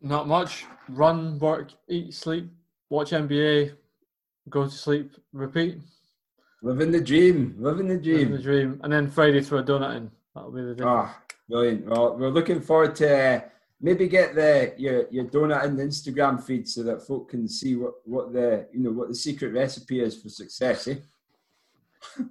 Not 0.00 0.28
much. 0.28 0.66
Run, 0.88 1.38
work, 1.38 1.70
eat, 1.88 2.12
sleep, 2.12 2.50
watch 2.90 3.10
NBA, 3.10 3.74
go 4.50 4.64
to 4.64 4.70
sleep, 4.70 5.12
repeat. 5.32 5.78
Living 6.62 6.92
the 6.92 7.00
dream. 7.00 7.56
Living 7.58 7.88
the 7.88 7.96
dream. 7.96 8.16
Living 8.16 8.36
the 8.36 8.42
dream. 8.42 8.80
And 8.84 8.92
then 8.92 9.10
Friday 9.10 9.40
throw 9.40 9.60
a 9.60 9.62
donut 9.62 9.96
in. 9.96 10.10
That'll 10.34 10.50
be 10.50 10.62
the 10.62 10.74
day. 10.74 10.84
Ah, 10.86 11.22
brilliant. 11.48 11.86
Well, 11.86 12.16
we're 12.16 12.28
looking 12.28 12.60
forward 12.60 12.94
to 12.96 13.36
uh, 13.36 13.40
maybe 13.80 14.08
get 14.08 14.34
the 14.34 14.74
your 14.78 15.06
your 15.10 15.24
donut 15.26 15.64
in 15.64 15.76
the 15.76 15.82
Instagram 15.84 16.42
feed 16.42 16.68
so 16.68 16.82
that 16.82 17.06
folk 17.06 17.30
can 17.30 17.48
see 17.48 17.74
what 17.76 17.94
what 18.04 18.32
the 18.32 18.66
you 18.72 18.80
know 18.80 18.90
what 18.92 19.08
the 19.08 19.14
secret 19.14 19.52
recipe 19.52 20.00
is 20.00 20.20
for 20.20 20.28
success. 20.28 20.88
Eh? 20.88 20.96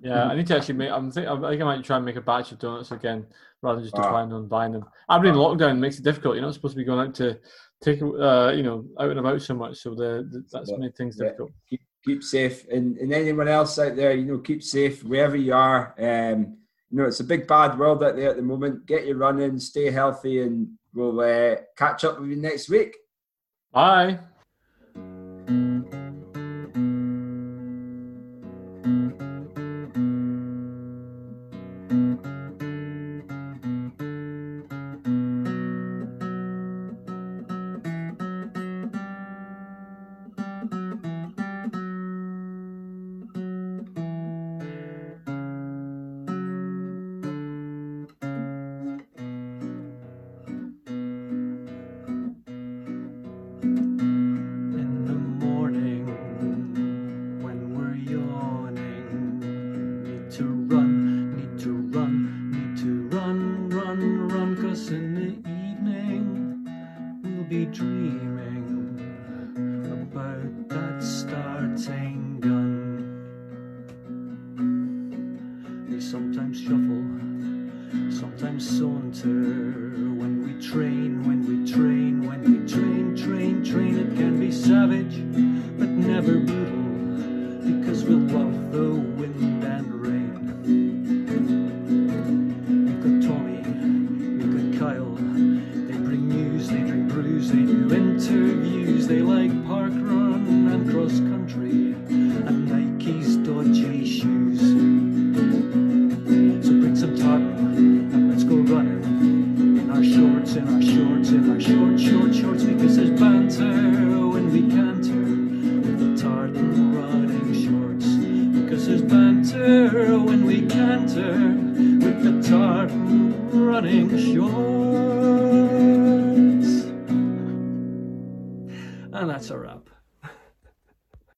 Yeah, 0.03 0.26
I 0.28 0.36
need 0.36 0.45
to 0.48 0.56
actually 0.57 0.76
make. 0.76 0.91
I'm 0.91 1.10
think, 1.11 1.28
I 1.28 1.49
think 1.49 1.61
I 1.61 1.65
might 1.65 1.84
try 1.84 1.95
and 1.98 2.06
make 2.06 2.15
a 2.15 2.22
batch 2.22 2.52
of 2.52 2.60
donuts 2.60 2.91
again 2.91 3.26
rather 3.64 3.78
than 3.78 3.86
just 3.86 3.95
Ah. 3.98 4.07
relying 4.07 4.32
on 4.32 4.48
buying 4.48 4.72
them. 4.72 4.86
I've 5.10 5.24
been 5.24 5.32
in 5.34 5.38
lockdown 5.40 5.80
makes 5.80 5.98
it 5.98 6.03
difficult. 6.03 6.36
You're 6.36 6.45
not 6.45 6.53
supposed 6.53 6.76
to 6.76 6.78
be 6.78 6.84
going 6.84 7.07
out 7.07 7.15
to 7.15 7.40
take, 7.82 7.99
uh, 8.03 8.53
you 8.56 8.61
know, 8.61 8.86
out 8.99 9.10
and 9.10 9.20
about 9.20 9.41
so 9.41 9.56
much. 9.56 9.78
So 9.80 9.95
the, 9.95 10.28
the 10.32 10.44
that's 10.52 10.70
Yeah. 10.70 10.78
made 10.78 10.95
things 10.95 11.18
Yeah. 11.18 11.26
difficult. 11.30 11.52
keep 11.68 11.82
keep 12.06 12.22
safe 12.24 12.68
and, 12.70 12.98
and 12.98 13.11
anyone 13.14 13.48
else 13.48 13.80
out 13.80 13.95
there 13.95 14.14
you 14.14 14.26
know 14.26 14.38
keep 14.38 14.61
safe 14.61 15.03
wherever 15.06 15.38
you 15.38 15.53
are 15.53 15.95
um 15.98 16.57
you 16.94 16.99
know 16.99 17.06
it's 17.06 17.20
a 17.20 17.24
big 17.26 17.48
bad 17.48 17.78
world 17.78 18.03
out 18.03 18.15
there 18.15 18.30
at 18.30 18.36
the 18.36 18.41
moment 18.41 18.86
get 18.86 19.07
your 19.07 19.18
running 19.18 19.60
stay 19.60 19.90
healthy 19.90 20.44
and 20.44 20.70
we'll 20.94 21.20
uh, 21.20 21.56
catch 21.76 22.03
up 22.03 22.20
with 22.20 22.30
you 22.30 22.36
next 22.36 22.70
week 22.70 22.95
Bye. 23.74 24.20